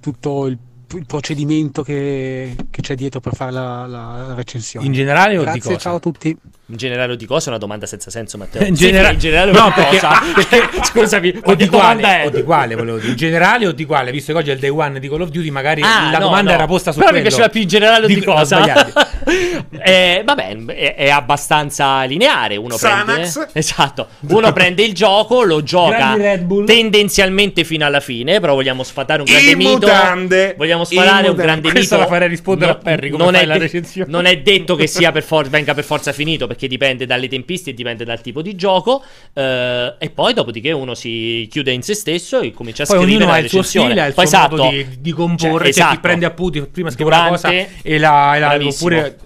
Tutto 0.00 0.46
il 0.46 0.58
il 0.96 1.04
procedimento 1.06 1.82
che, 1.82 2.56
che, 2.70 2.80
c'è 2.80 2.94
dietro 2.94 3.20
per 3.20 3.34
fare 3.34 3.50
la, 3.50 3.86
la 3.86 4.34
recensione. 4.34 4.86
In 4.86 4.92
generale 4.92 5.36
o 5.36 5.42
Grazie, 5.42 5.60
di 5.60 5.66
cosa? 5.66 5.78
ciao 5.78 5.96
a 5.96 6.00
tutti. 6.00 6.36
In 6.70 6.76
generale 6.76 7.12
o 7.12 7.16
di 7.16 7.24
cosa? 7.24 7.46
È 7.46 7.48
una 7.48 7.58
domanda 7.58 7.86
senza 7.86 8.10
senso, 8.10 8.36
Matteo. 8.36 8.62
In, 8.66 8.74
genera- 8.74 9.08
sì, 9.08 9.14
in 9.14 9.20
generale 9.20 9.52
no, 9.52 9.72
perché, 9.72 10.00
perché, 10.34 10.68
scusami, 10.84 11.40
o 11.44 11.54
di, 11.54 11.66
quale, 11.66 12.26
o 12.26 12.28
di 12.30 12.42
quale 12.42 12.74
volevo 12.74 12.98
dire? 12.98 13.12
In 13.12 13.16
generale 13.16 13.66
o 13.66 13.72
di 13.72 13.86
quale? 13.86 14.10
Visto 14.10 14.32
che 14.34 14.38
oggi 14.38 14.50
è 14.50 14.52
il 14.52 14.58
day 14.58 14.68
one 14.68 15.00
di 15.00 15.08
Call 15.08 15.22
of 15.22 15.30
Duty, 15.30 15.48
magari 15.48 15.80
ah, 15.80 16.10
la 16.10 16.18
no, 16.18 16.26
domanda 16.26 16.50
no. 16.50 16.56
era 16.58 16.66
posta 16.66 16.92
su 16.92 16.98
Però 16.98 17.10
quello. 17.10 17.24
mi 17.24 17.28
piaceva 17.28 17.48
più 17.50 17.62
in 17.62 17.68
generale 17.68 18.04
o 18.04 18.08
di, 18.08 18.16
di 18.16 18.22
cosa? 18.22 19.16
eh, 19.82 20.22
vabbè, 20.22 20.56
è, 20.66 20.94
è, 20.94 21.08
abbastanza 21.08 22.02
lineare. 22.04 22.56
Uno 22.56 22.76
Sanax. 22.76 23.32
prende, 23.32 23.50
esatto. 23.54 24.08
Uno 24.28 24.52
prende 24.52 24.82
il 24.82 24.92
gioco, 24.92 25.44
lo 25.44 25.62
gioca 25.62 26.18
tendenzialmente 26.66 27.64
fino 27.64 27.86
alla 27.86 28.00
fine. 28.00 28.40
Però 28.40 28.52
vogliamo 28.52 28.82
sfatare 28.82 29.20
un 29.22 29.26
grande 29.26 29.50
In 29.52 29.56
mito. 29.56 29.70
Mutande. 29.70 30.54
Vogliamo 30.58 30.84
sfatare 30.84 31.28
un 31.28 31.36
grande 31.36 31.68
mito. 31.68 31.72
Questa 31.72 31.96
la 31.96 32.06
farei 32.06 32.28
rispondere 32.28 32.72
no, 32.72 32.76
a 32.76 32.80
Perry 32.80 33.08
come 33.08 33.24
non 33.24 33.34
è, 33.34 33.46
de- 33.46 34.04
non 34.06 34.26
è 34.26 34.36
detto 34.36 34.76
che 34.76 34.86
sia 34.86 35.12
per 35.12 35.22
for- 35.22 35.48
venga 35.48 35.72
per 35.72 35.84
forza 35.84 36.12
finito 36.12 36.46
perché 36.58 36.66
dipende 36.66 37.06
dalle 37.06 37.28
tempistiche 37.28 37.70
e 37.70 37.74
dipende 37.74 38.04
dal 38.04 38.20
tipo 38.20 38.42
di 38.42 38.56
gioco. 38.56 39.04
Uh, 39.32 39.94
e 39.98 40.10
poi, 40.12 40.34
dopodiché, 40.34 40.72
uno 40.72 40.94
si 40.96 41.46
chiude 41.48 41.70
in 41.70 41.82
se 41.82 41.94
stesso 41.94 42.40
e 42.40 42.52
comincia 42.52 42.82
a 42.82 42.86
poi 42.86 42.98
scrivere 42.98 43.30
la 43.30 43.38
il 43.38 43.48
suo 43.48 43.62
stile, 43.62 44.00
ha 44.00 44.06
il 44.06 44.12
suo 44.12 44.22
esatto. 44.22 44.68
di, 44.68 44.86
di 44.98 45.12
comporre. 45.12 45.58
Cioè, 45.58 45.68
esatto. 45.68 45.94
chi 45.94 46.00
prende 46.00 46.26
appunti 46.26 46.60
prima 46.62 46.90
scrive 46.90 47.10
una 47.10 47.28
cosa 47.28 47.50
e 47.50 47.98
la, 47.98 48.36
e 48.36 48.38
la 48.40 48.58
oppure 48.60 49.16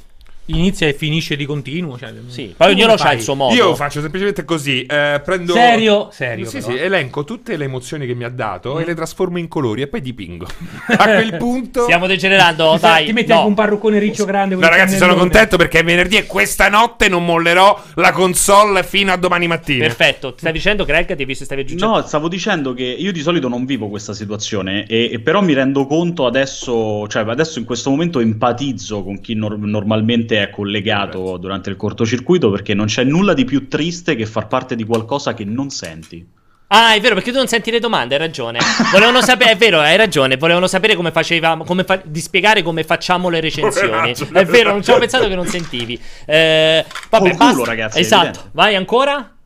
inizia 0.46 0.88
e 0.88 0.94
finisce 0.94 1.36
di 1.36 1.46
continuo. 1.46 1.98
Cioè, 1.98 2.12
sì, 2.26 2.54
poi 2.56 2.72
ognuno 2.72 2.94
ha 2.94 3.12
il 3.12 3.20
suo 3.20 3.34
modo. 3.34 3.54
Io 3.54 3.74
faccio 3.74 4.00
semplicemente 4.00 4.44
così: 4.44 4.84
eh, 4.84 5.20
prendo. 5.24 5.52
Serio? 5.52 6.08
Serio. 6.10 6.46
Sì, 6.46 6.58
però. 6.58 6.72
sì, 6.72 6.78
elenco 6.78 7.24
tutte 7.24 7.56
le 7.56 7.64
emozioni 7.64 8.06
che 8.06 8.14
mi 8.14 8.24
ha 8.24 8.28
dato 8.28 8.74
mm. 8.74 8.80
e 8.80 8.84
le 8.84 8.94
trasformo 8.94 9.38
in 9.38 9.48
colori 9.48 9.82
e 9.82 9.86
poi 9.86 10.00
dipingo. 10.00 10.46
A 10.86 11.04
quel 11.04 11.36
punto. 11.36 11.82
Stiamo 11.82 12.06
degenerando. 12.06 12.76
dai, 12.80 13.06
ti 13.06 13.12
metti 13.12 13.28
no. 13.28 13.36
anche 13.36 13.48
un 13.48 13.54
parruccone 13.54 13.98
riccio 13.98 14.24
grande. 14.24 14.54
No, 14.54 14.68
ragazzi, 14.68 14.96
sono 14.96 15.14
contento 15.14 15.56
perché 15.56 15.80
è 15.80 15.84
venerdì 15.84 16.16
e 16.16 16.26
questa 16.26 16.68
notte 16.68 17.08
non 17.08 17.24
mollerò 17.24 17.82
la 17.94 18.12
console 18.12 18.82
fino 18.82 19.12
a 19.12 19.16
domani 19.16 19.46
mattina. 19.46 19.86
Perfetto. 19.86 20.34
Stai 20.36 20.52
dicendo, 20.52 20.84
Greg? 20.84 21.06
Ti 21.06 21.12
hai 21.12 21.24
visto 21.24 21.44
stavi 21.44 21.62
aggiungendo? 21.62 21.96
No, 21.96 22.06
stavo 22.06 22.28
dicendo 22.28 22.74
che 22.74 22.84
io 22.84 23.12
di 23.12 23.20
solito 23.20 23.48
non 23.48 23.64
vivo 23.64 23.88
questa 23.88 24.12
situazione, 24.12 24.86
e, 24.86 25.10
e 25.12 25.20
però 25.20 25.42
mi 25.42 25.52
rendo 25.52 25.86
conto 25.86 26.26
adesso, 26.26 27.06
cioè 27.08 27.24
adesso 27.28 27.58
in 27.58 27.64
questo 27.64 27.90
momento 27.90 28.20
empatizzo 28.20 29.02
con 29.02 29.20
chi 29.20 29.34
nor- 29.34 29.58
normalmente 29.58 30.31
è 30.36 30.50
collegato 30.50 31.36
durante 31.36 31.70
il 31.70 31.76
cortocircuito 31.76 32.50
perché 32.50 32.74
non 32.74 32.86
c'è 32.86 33.04
nulla 33.04 33.34
di 33.34 33.44
più 33.44 33.68
triste 33.68 34.14
che 34.14 34.26
far 34.26 34.46
parte 34.46 34.76
di 34.76 34.84
qualcosa 34.84 35.34
che 35.34 35.44
non 35.44 35.70
senti. 35.70 36.26
Ah, 36.74 36.94
è 36.94 37.00
vero, 37.00 37.14
perché 37.14 37.30
tu 37.32 37.36
non 37.36 37.48
senti 37.48 37.70
le 37.70 37.80
domande, 37.80 38.14
hai 38.14 38.20
ragione. 38.20 38.58
Volevano 38.90 39.20
sapere, 39.22 39.50
è 39.50 39.56
vero, 39.56 39.80
hai 39.80 39.96
ragione. 39.96 40.38
Volevano 40.38 40.66
sapere 40.66 40.94
come 40.94 41.10
facevamo, 41.12 41.64
come 41.64 41.84
fa- 41.84 42.00
di 42.02 42.20
spiegare 42.20 42.62
come 42.62 42.82
facciamo 42.82 43.28
le 43.28 43.40
recensioni. 43.40 44.14
È 44.32 44.44
vero, 44.46 44.70
non 44.70 44.82
ci 44.82 44.90
avevo 44.90 45.00
pensato 45.00 45.28
che 45.28 45.34
non 45.34 45.46
sentivi. 45.46 46.00
Eh, 46.24 46.84
vabbè, 47.10 47.36
Col 47.36 47.50
culo, 47.50 47.64
ragazzi. 47.64 48.00
Esatto, 48.00 48.48
vai 48.52 48.74
ancora. 48.74 49.36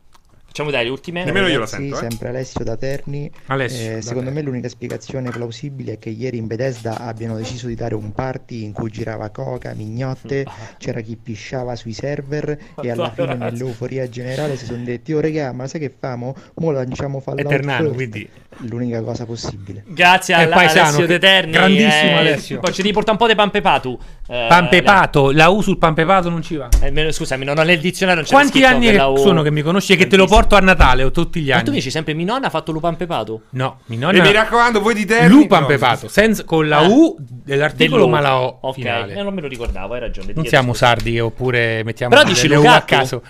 Facciamo 0.57 0.75
dai 0.75 0.85
le 0.85 0.91
ultime. 0.91 1.23
Nemmeno 1.23 1.49
io 1.49 1.59
lo 1.59 1.67
sento. 1.67 1.97
Sì, 1.97 2.03
eh. 2.03 2.09
sempre 2.09 2.29
Alessio 2.29 2.65
da 2.65 2.79
Terni. 2.79 3.31
Alessio, 3.49 3.99
eh, 3.99 4.01
secondo 4.01 4.31
me 4.31 4.41
l'unica 4.41 4.71
spiegazione 4.71 5.29
plausibile 5.29 5.93
è 5.93 5.99
che 5.99 6.09
ieri 6.09 6.39
in 6.39 6.47
Bethesda 6.47 6.97
abbiano 6.97 7.37
deciso 7.37 7.67
di 7.67 7.75
dare 7.75 7.95
un 7.95 8.11
party 8.13 8.65
in 8.65 8.73
cui 8.73 8.91
girava 8.91 9.29
coca, 9.29 9.75
mignotte, 9.75 10.45
ah. 10.47 10.53
c'era 10.79 11.03
chi 11.03 11.15
pisciava 11.17 11.77
sui 11.77 11.93
server 11.93 12.59
e 12.81 12.91
alla 12.91 13.11
fine 13.11 13.35
nell'euforia 13.35 14.09
generale 14.09 14.57
si 14.57 14.65
sono 14.65 14.83
detti 14.83 15.13
"Oh 15.13 15.21
regà, 15.21 15.53
ma 15.53 15.67
sai 15.67 15.81
che 15.81 15.95
famo? 15.95 16.35
Mo 16.55 16.71
lanciamo 16.71 17.21
Fallout 17.21 17.45
Eternano, 17.45 17.93
first. 17.93 17.95
quindi 17.95 18.29
l'unica 18.61 19.03
cosa 19.03 19.25
possibile. 19.27 19.85
Grazie 19.87 20.35
a 20.35 20.39
Alessio 20.41 21.07
D'Eterni. 21.07 21.53
Grandissimo 21.53 22.11
eh, 22.11 22.19
Alessio. 22.19 22.61
Poi 22.61 22.73
ci 22.73 22.83
devi 22.83 22.95
portare 22.95 23.13
un 23.13 23.19
po' 23.19 23.29
di 23.29 23.35
pampepatu. 23.35 23.99
Eh, 24.29 24.47
pampepato, 24.49 25.31
la 25.31 25.49
U 25.49 25.61
sul 25.61 25.79
pampepato 25.79 26.29
non 26.29 26.43
ci 26.43 26.57
va. 26.57 26.69
Eh, 26.83 27.13
scusami, 27.13 27.45
non 27.45 27.59
ho 27.59 27.63
nel 27.63 27.79
dizionario. 27.79 28.23
Non 28.23 28.31
Quanti 28.31 28.65
anni 28.65 28.91
che 28.91 28.99
sono 29.17 29.43
che 29.43 29.51
mi 29.51 29.63
conosci 29.63 29.93
e 29.93 29.97
che 29.97 30.07
te 30.07 30.17
lo 30.17 30.27
porto 30.27 30.57
a 30.57 30.61
Natale 30.61 31.03
o 31.03 31.11
tutti 31.11 31.41
gli 31.41 31.51
anni? 31.51 31.61
Ma 31.61 31.67
tu 31.67 31.73
dici 31.73 31.91
sempre 31.91 32.15
mia 32.15 32.27
nonna 32.27 32.47
ha 32.47 32.51
fatto 32.51 32.73
l'upampepato? 32.73 33.43
No, 33.51 33.81
mia 33.87 33.99
nonna. 33.99 34.19
E 34.19 34.23
mi 34.23 34.33
raccomando, 34.33 34.81
voi 34.81 34.95
di 34.95 35.05
te. 35.05 35.29
L'upampepato, 35.29 36.09
senza 36.09 36.45
con 36.45 36.69
la 36.69 36.81
U 36.83 37.17
dell'articolo, 37.19 38.09
ma 38.09 38.21
la 38.21 38.41
O. 38.41 38.59
Ok, 38.63 38.75
finale. 38.75 39.23
non 39.23 39.35
me 39.35 39.41
lo 39.41 39.49
ricordavo, 39.49 39.95
hai 39.95 40.01
ragione. 40.01 40.33
Non 40.35 40.47
siamo 40.47 40.73
sardi 40.73 41.21
oppure 41.21 41.83
mettiamo 41.85 42.15
Però 42.15 42.27
dici 42.27 42.49
le 42.49 42.57
U 42.57 42.67
a 42.67 42.81
caso. 42.83 43.23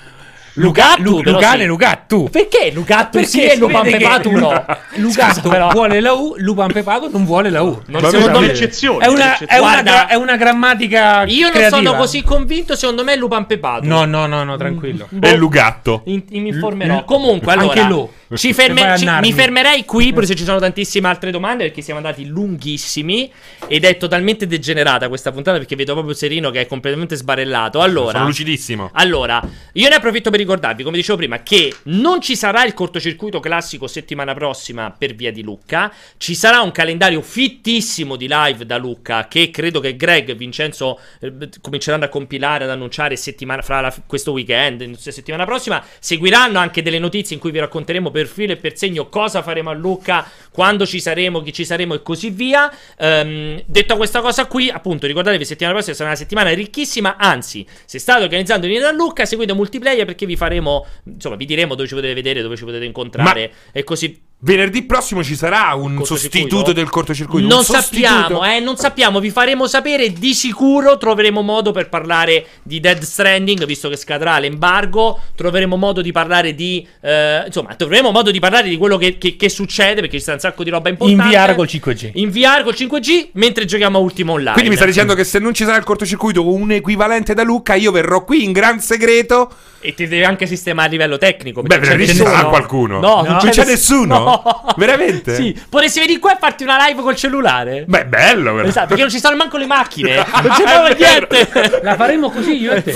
Lugattu, 0.56 1.02
Lu- 1.02 1.22
Lugane, 1.22 1.60
sì. 1.62 1.66
Lugattu. 1.66 2.28
Perché 2.30 2.70
Lugattu 2.72 3.22
sì 3.22 3.42
e 3.42 3.56
Lupampepato 3.56 4.30
no? 4.30 4.64
Lugattu 4.96 5.50
vuole 5.72 6.00
la 6.00 6.12
U, 6.12 6.34
Lupampepato 6.38 7.08
non 7.10 7.24
vuole 7.24 7.50
la 7.50 7.62
U. 7.62 7.82
Non 7.86 8.04
secondo 8.10 8.40
me 8.40 8.46
l'eccezione. 8.46 9.04
È 9.04 9.08
una, 9.08 9.36
è, 9.38 9.58
una 9.58 9.82
gra- 9.82 10.06
è 10.08 10.14
una 10.14 10.36
grammatica 10.36 11.24
Io 11.26 11.42
non 11.42 11.50
creativa. 11.52 11.76
sono 11.76 11.94
così 11.96 12.22
convinto, 12.22 12.74
secondo 12.74 13.04
me 13.04 13.12
è 13.12 13.16
Lupampepato. 13.16 13.86
No, 13.86 14.04
no, 14.04 14.26
no, 14.26 14.44
no, 14.44 14.56
tranquillo. 14.56 15.08
È 15.20 15.28
il 15.28 15.36
Lugatto. 15.38 16.02
In- 16.06 16.22
mi 16.30 16.48
informerò. 16.48 17.04
Comunque, 17.04 17.52
allora, 17.52 17.80
Anche 17.82 17.92
lo. 17.92 18.10
Ci 18.34 18.52
ferme- 18.52 18.96
ci- 18.98 19.06
mi 19.20 19.32
fermerei 19.32 19.84
qui, 19.84 20.12
pure 20.12 20.26
se 20.26 20.34
ci 20.34 20.44
sono 20.44 20.58
tantissime 20.58 21.08
altre 21.08 21.30
domande, 21.30 21.64
perché 21.64 21.80
siamo 21.82 21.98
andati 22.00 22.26
lunghissimi 22.26 23.30
ed 23.68 23.84
è 23.84 23.96
totalmente 23.96 24.46
degenerata 24.46 25.08
questa 25.08 25.32
puntata, 25.32 25.58
perché 25.58 25.76
vedo 25.76 25.92
proprio 25.92 26.14
Serino 26.14 26.50
che 26.50 26.62
è 26.62 26.66
completamente 26.66 27.14
sbarellato. 27.16 27.80
Allora, 27.80 28.12
Sono 28.12 28.26
lucidissimo. 28.26 28.90
allora, 28.94 29.40
io 29.72 29.88
ne 29.88 29.94
approfitto 29.94 30.30
per 30.30 30.38
ricordarvi, 30.40 30.82
come 30.82 30.96
dicevo 30.96 31.18
prima, 31.18 31.42
che 31.42 31.74
non 31.84 32.20
ci 32.20 32.34
sarà 32.36 32.64
il 32.64 32.74
cortocircuito 32.74 33.40
classico 33.40 33.86
settimana 33.86 34.34
prossima 34.34 34.90
per 34.96 35.14
via 35.14 35.30
di 35.32 35.42
Lucca. 35.42 35.92
Ci 36.16 36.34
sarà 36.34 36.60
un 36.60 36.72
calendario 36.72 37.20
fittissimo 37.22 38.16
di 38.16 38.26
live 38.28 38.66
da 38.66 38.76
Lucca 38.76 39.28
che 39.28 39.50
credo 39.50 39.80
che 39.80 39.96
Greg 39.96 40.30
e 40.30 40.34
Vincenzo 40.34 40.98
eh, 41.20 41.32
cominceranno 41.60 42.04
a 42.04 42.08
compilare, 42.08 42.64
ad 42.64 42.70
annunciare 42.70 43.16
settimana, 43.16 43.62
fra 43.62 43.80
la- 43.80 43.94
questo 44.06 44.32
weekend, 44.32 44.94
settimana 44.96 45.44
prossima. 45.44 45.82
Seguiranno 45.98 46.58
anche 46.58 46.82
delle 46.82 46.98
notizie 46.98 47.34
in 47.34 47.40
cui 47.40 47.50
vi 47.50 47.58
racconteremo 47.58 48.10
per 48.16 48.28
filo 48.28 48.54
e 48.54 48.56
per 48.56 48.78
segno 48.78 49.10
cosa 49.10 49.42
faremo 49.42 49.68
a 49.68 49.74
Lucca, 49.74 50.26
quando 50.50 50.86
ci 50.86 51.00
saremo, 51.00 51.42
chi 51.42 51.52
ci 51.52 51.66
saremo 51.66 51.92
e 51.92 52.02
così 52.02 52.30
via. 52.30 52.72
Ehm, 52.96 53.62
detto 53.66 53.96
questa 53.96 54.22
cosa 54.22 54.46
qui, 54.46 54.70
appunto, 54.70 55.06
ricordatevi, 55.06 55.44
settimana 55.44 55.74
prossima 55.74 55.94
sarà 55.94 56.08
una 56.08 56.18
settimana 56.18 56.50
ricchissima. 56.54 57.16
Anzi, 57.18 57.66
se 57.84 57.98
state 57.98 58.22
organizzando 58.22 58.66
venire 58.66 58.84
da 58.84 58.92
Lucca, 58.92 59.26
seguite 59.26 59.52
multiplayer 59.52 60.06
perché 60.06 60.24
vi 60.24 60.36
faremo, 60.36 60.86
insomma, 61.04 61.36
vi 61.36 61.44
diremo 61.44 61.74
dove 61.74 61.86
ci 61.86 61.94
potete 61.94 62.14
vedere, 62.14 62.40
dove 62.40 62.56
ci 62.56 62.64
potete 62.64 62.86
incontrare 62.86 63.52
e 63.70 63.84
così 63.84 64.18
Venerdì 64.38 64.82
prossimo 64.82 65.24
ci 65.24 65.34
sarà 65.34 65.72
un 65.74 66.04
sostituto 66.04 66.72
del 66.74 66.90
cortocircuito. 66.90 67.48
Non 67.48 67.64
sappiamo, 67.64 68.44
eh, 68.44 68.60
non 68.60 68.76
sappiamo, 68.76 69.18
vi 69.18 69.30
faremo 69.30 69.66
sapere. 69.66 70.12
Di 70.12 70.34
sicuro 70.34 70.98
troveremo 70.98 71.40
modo 71.40 71.72
per 71.72 71.88
parlare 71.88 72.44
di 72.62 72.78
Dead 72.78 73.00
Stranding, 73.00 73.64
visto 73.64 73.88
che 73.88 73.96
scadrà 73.96 74.38
l'embargo. 74.38 75.18
Troveremo 75.34 75.76
modo 75.76 76.02
di 76.02 76.12
parlare 76.12 76.54
di. 76.54 76.86
eh, 77.00 77.44
insomma, 77.46 77.74
troveremo 77.76 78.10
modo 78.10 78.30
di 78.30 78.38
parlare 78.38 78.68
di 78.68 78.76
quello 78.76 78.98
che, 78.98 79.16
che- 79.16 79.36
che 79.36 79.48
succede, 79.48 80.02
perché 80.02 80.18
ci 80.18 80.22
sta 80.22 80.34
un 80.34 80.38
sacco 80.38 80.62
di 80.62 80.68
roba 80.70 80.90
In 80.90 80.96
importante. 81.00 81.36
VR 81.36 81.54
col 81.54 81.66
5G. 81.66 82.10
In 82.14 82.28
VR 82.30 82.62
col 82.62 82.74
5G, 82.74 83.28
mentre 83.32 83.64
giochiamo 83.64 83.96
a 83.96 84.00
Ultimo 84.02 84.32
Online. 84.34 84.52
Quindi 84.52 84.68
mi 84.70 84.76
sta 84.76 84.84
dicendo 84.84 85.14
che 85.14 85.24
se 85.24 85.38
non 85.38 85.54
ci 85.54 85.64
sarà 85.64 85.78
il 85.78 85.84
cortocircuito 85.84 86.46
un 86.46 86.72
equivalente 86.72 87.32
da 87.32 87.42
Lucca, 87.42 87.72
io 87.74 87.90
verrò 87.90 88.22
qui 88.22 88.44
in 88.44 88.52
gran 88.52 88.80
segreto. 88.80 89.50
E 89.80 89.94
ti 89.94 90.06
deve 90.06 90.24
anche 90.24 90.46
sistemare 90.46 90.88
a 90.88 90.90
livello 90.90 91.18
tecnico. 91.18 91.62
Beh, 91.62 91.78
c'è 91.78 91.84
sarà 91.84 91.96
nessuno. 91.96 92.48
qualcuno. 92.48 93.00
No, 93.00 93.22
non 93.22 93.38
c'è, 93.50 93.64
nessuno. 93.64 94.14
No. 94.26 94.74
Veramente? 94.76 95.34
Sì, 95.34 95.56
potresti 95.68 96.00
venire 96.00 96.18
qua 96.18 96.34
e 96.34 96.38
farti 96.40 96.62
una 96.62 96.84
live 96.86 97.00
col 97.02 97.14
cellulare. 97.14 97.84
Beh, 97.86 98.06
bello, 98.06 98.54
però. 98.54 98.66
Esatto, 98.66 98.88
perché 98.88 99.02
non 99.02 99.10
ci 99.10 99.18
stanno 99.18 99.36
manco 99.36 99.56
le 99.56 99.66
macchine. 99.66 100.16
non 100.42 100.50
c'è 100.50 100.62
proprio 100.62 100.96
niente. 100.96 101.80
La 101.82 101.94
faremo 101.94 102.30
così 102.30 102.60
io 102.60 102.72
e 102.72 102.82
te. 102.82 102.92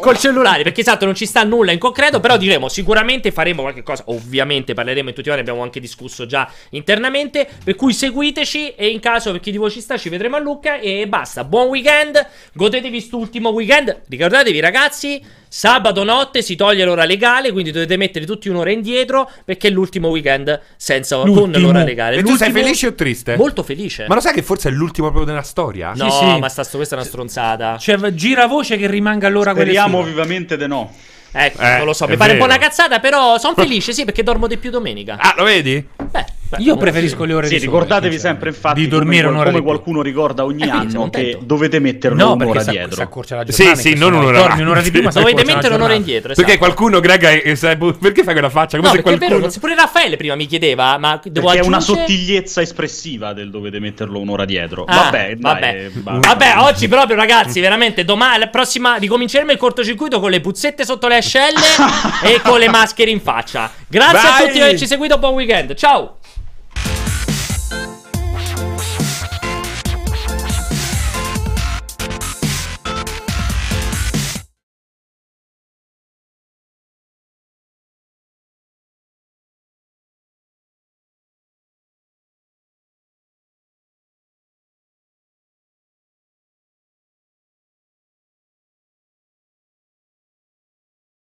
Col 0.00 0.18
cellulare, 0.18 0.62
perché 0.62 0.82
esatto, 0.82 1.04
non 1.04 1.14
ci 1.14 1.26
sta 1.26 1.42
nulla 1.44 1.72
in 1.72 1.78
concreto, 1.78 2.20
però 2.20 2.36
diremo 2.36 2.68
sicuramente 2.68 3.32
faremo 3.32 3.62
qualche 3.62 3.82
cosa. 3.82 4.04
Ovviamente 4.06 4.74
parleremo 4.74 5.08
in 5.08 5.14
tutti 5.14 5.28
i 5.28 5.30
modi, 5.30 5.42
abbiamo 5.42 5.62
anche 5.62 5.80
discusso 5.80 6.26
già 6.26 6.48
internamente. 6.70 7.48
Per 7.62 7.74
cui 7.74 7.92
seguiteci 7.92 8.74
e 8.74 8.88
in 8.88 9.00
caso 9.00 9.32
per 9.32 9.40
chi 9.40 9.50
di 9.50 9.56
voi 9.56 9.70
ci 9.70 9.80
sta 9.80 9.96
ci 9.96 10.08
vedremo 10.08 10.36
a 10.36 10.40
Lucca 10.40 10.78
e 10.78 11.06
basta. 11.08 11.44
Buon 11.44 11.68
weekend, 11.68 12.24
godetevi 12.52 13.00
st'ultimo 13.00 13.50
weekend. 13.50 14.02
Ricordatevi 14.08 14.60
ragazzi, 14.60 15.22
sabato 15.48 15.93
notte 16.02 16.42
si 16.42 16.56
toglie 16.56 16.84
l'ora 16.84 17.04
legale, 17.04 17.52
quindi 17.52 17.70
dovete 17.70 17.96
mettere 17.96 18.26
tutti 18.26 18.48
un'ora 18.48 18.72
indietro 18.72 19.30
perché 19.44 19.68
è 19.68 19.70
l'ultimo 19.70 20.08
weekend 20.08 20.60
senza 20.76 21.16
con 21.16 21.26
L'ultimo. 21.26 21.66
l'ora 21.66 21.84
legale. 21.84 22.16
E 22.16 22.20
tu 22.22 22.34
sei 22.34 22.48
L'ultimo- 22.48 22.64
felice 22.64 22.86
o 22.88 22.94
triste? 22.94 23.36
Molto 23.36 23.62
felice. 23.62 24.06
Ma 24.08 24.14
lo 24.16 24.20
sai 24.20 24.32
che 24.32 24.42
forse 24.42 24.70
è 24.70 24.72
l'ultimo 24.72 25.08
proprio 25.10 25.30
della 25.30 25.44
storia? 25.44 25.92
no, 25.94 26.10
Sì, 26.10 26.18
sì. 26.18 26.38
ma 26.38 26.48
sta, 26.48 26.64
questa 26.66 26.96
è 26.96 26.98
una 26.98 27.06
stronzata. 27.06 27.76
Cioè, 27.78 27.96
gira 28.14 28.46
voce 28.46 28.76
che 28.76 28.88
rimanga 28.88 29.28
all'ora 29.28 29.52
Speriamo 29.52 29.98
quella 29.98 30.10
vivamente 30.10 30.56
di 30.56 30.66
no. 30.66 30.92
Ecco, 31.36 31.60
Eh, 31.62 31.76
non 31.78 31.86
lo 31.86 31.92
so, 31.92 32.06
mi 32.06 32.16
pare 32.16 32.32
un 32.32 32.38
po' 32.38 32.44
vero. 32.46 32.56
una 32.56 32.64
cazzata, 32.66 33.00
però 33.00 33.38
sono 33.38 33.54
felice, 33.58 33.92
sì, 33.92 34.04
perché 34.04 34.22
dormo 34.22 34.46
di 34.46 34.56
più 34.56 34.70
domenica. 34.70 35.16
Ah, 35.18 35.34
lo 35.36 35.42
vedi? 35.44 35.84
Beh, 36.10 36.24
beh, 36.48 36.56
Io 36.62 36.76
preferisco 36.76 37.24
le 37.24 37.34
ore 37.34 37.46
Sì, 37.48 37.54
di 37.54 37.60
sole, 37.60 37.72
ricordatevi 37.72 38.18
sempre, 38.18 38.48
infatti, 38.50 38.80
di 38.80 38.88
dormire 38.88 39.22
come, 39.24 39.34
un'ora 39.34 39.50
come 39.50 39.58
di 39.60 39.64
più. 39.64 39.72
qualcuno 39.74 40.02
ricorda 40.02 40.44
ogni 40.44 40.62
Eh, 40.62 40.70
anno, 40.70 41.10
che 41.10 41.38
dovete 41.42 41.78
metterlo 41.78 42.16
No, 42.16 42.32
un'ora 42.34 42.44
perché 42.52 42.62
si 42.64 42.70
dietro. 42.70 43.02
accorcia 43.02 43.36
la 43.36 43.44
Sì, 43.48 43.52
giornata. 43.62 43.80
sì, 43.80 43.90
in 43.92 43.98
non 43.98 44.12
un'ora 44.14 44.38
Dormi 44.38 44.60
un'ora 44.62 44.80
di 44.80 44.90
più, 44.90 45.02
ma 45.02 45.10
si 45.10 45.18
Dovete 45.18 45.44
mettere 45.44 45.74
un'ora 45.74 45.92
indietro. 45.94 46.32
Esatto. 46.32 46.46
Perché 46.46 46.58
qualcuno, 46.58 47.00
Greg, 47.00 47.42
eh, 47.44 47.56
sai- 47.56 47.76
perché 47.76 48.22
fai 48.22 48.32
quella 48.32 48.50
faccia? 48.50 48.76
Come 48.76 48.88
No, 48.88 48.94
se 48.94 49.02
perché 49.02 49.14
è 49.14 49.18
qualcuno... 49.18 49.48
vero, 49.48 49.58
pure 49.60 49.74
Raffaele 49.74 50.16
prima 50.16 50.34
mi 50.34 50.46
chiedeva, 50.46 50.98
ma 50.98 51.20
devo 51.22 51.46
Perché 51.48 51.62
è 51.62 51.66
una 51.66 51.76
aggiungere- 51.78 52.06
sottigliezza 52.06 52.60
espressiva 52.60 53.32
del 53.32 53.50
dovete 53.50 53.80
metterlo 53.80 54.18
un'ora 54.20 54.44
dietro. 54.44 54.84
Ah, 54.84 54.94
vabbè, 55.10 55.36
vabbè. 55.38 55.60
dai, 55.60 55.88
basta. 56.02 56.28
Vabbè, 56.28 56.54
oggi 56.58 56.88
proprio 56.88 57.16
ragazzi, 57.16 57.60
veramente 57.60 58.04
domani 58.04 58.38
la 58.38 58.48
prossima 58.48 58.96
ricominceremo 58.96 59.50
il 59.52 59.58
cortocircuito 59.58 60.20
con 60.20 60.30
le 60.30 60.40
puzzette 60.40 60.84
sotto 60.84 61.08
le 61.08 61.16
ascelle 61.16 61.60
e 62.24 62.40
con 62.42 62.58
le 62.58 62.68
maschere 62.68 63.10
in 63.10 63.20
faccia. 63.20 63.70
Grazie 63.88 64.28
a 64.28 64.36
tutti 64.38 64.52
per 64.58 64.62
averci 64.62 64.86
seguito, 64.86 65.18
buon 65.18 65.34
weekend. 65.34 65.74
Ciao. 65.74 66.18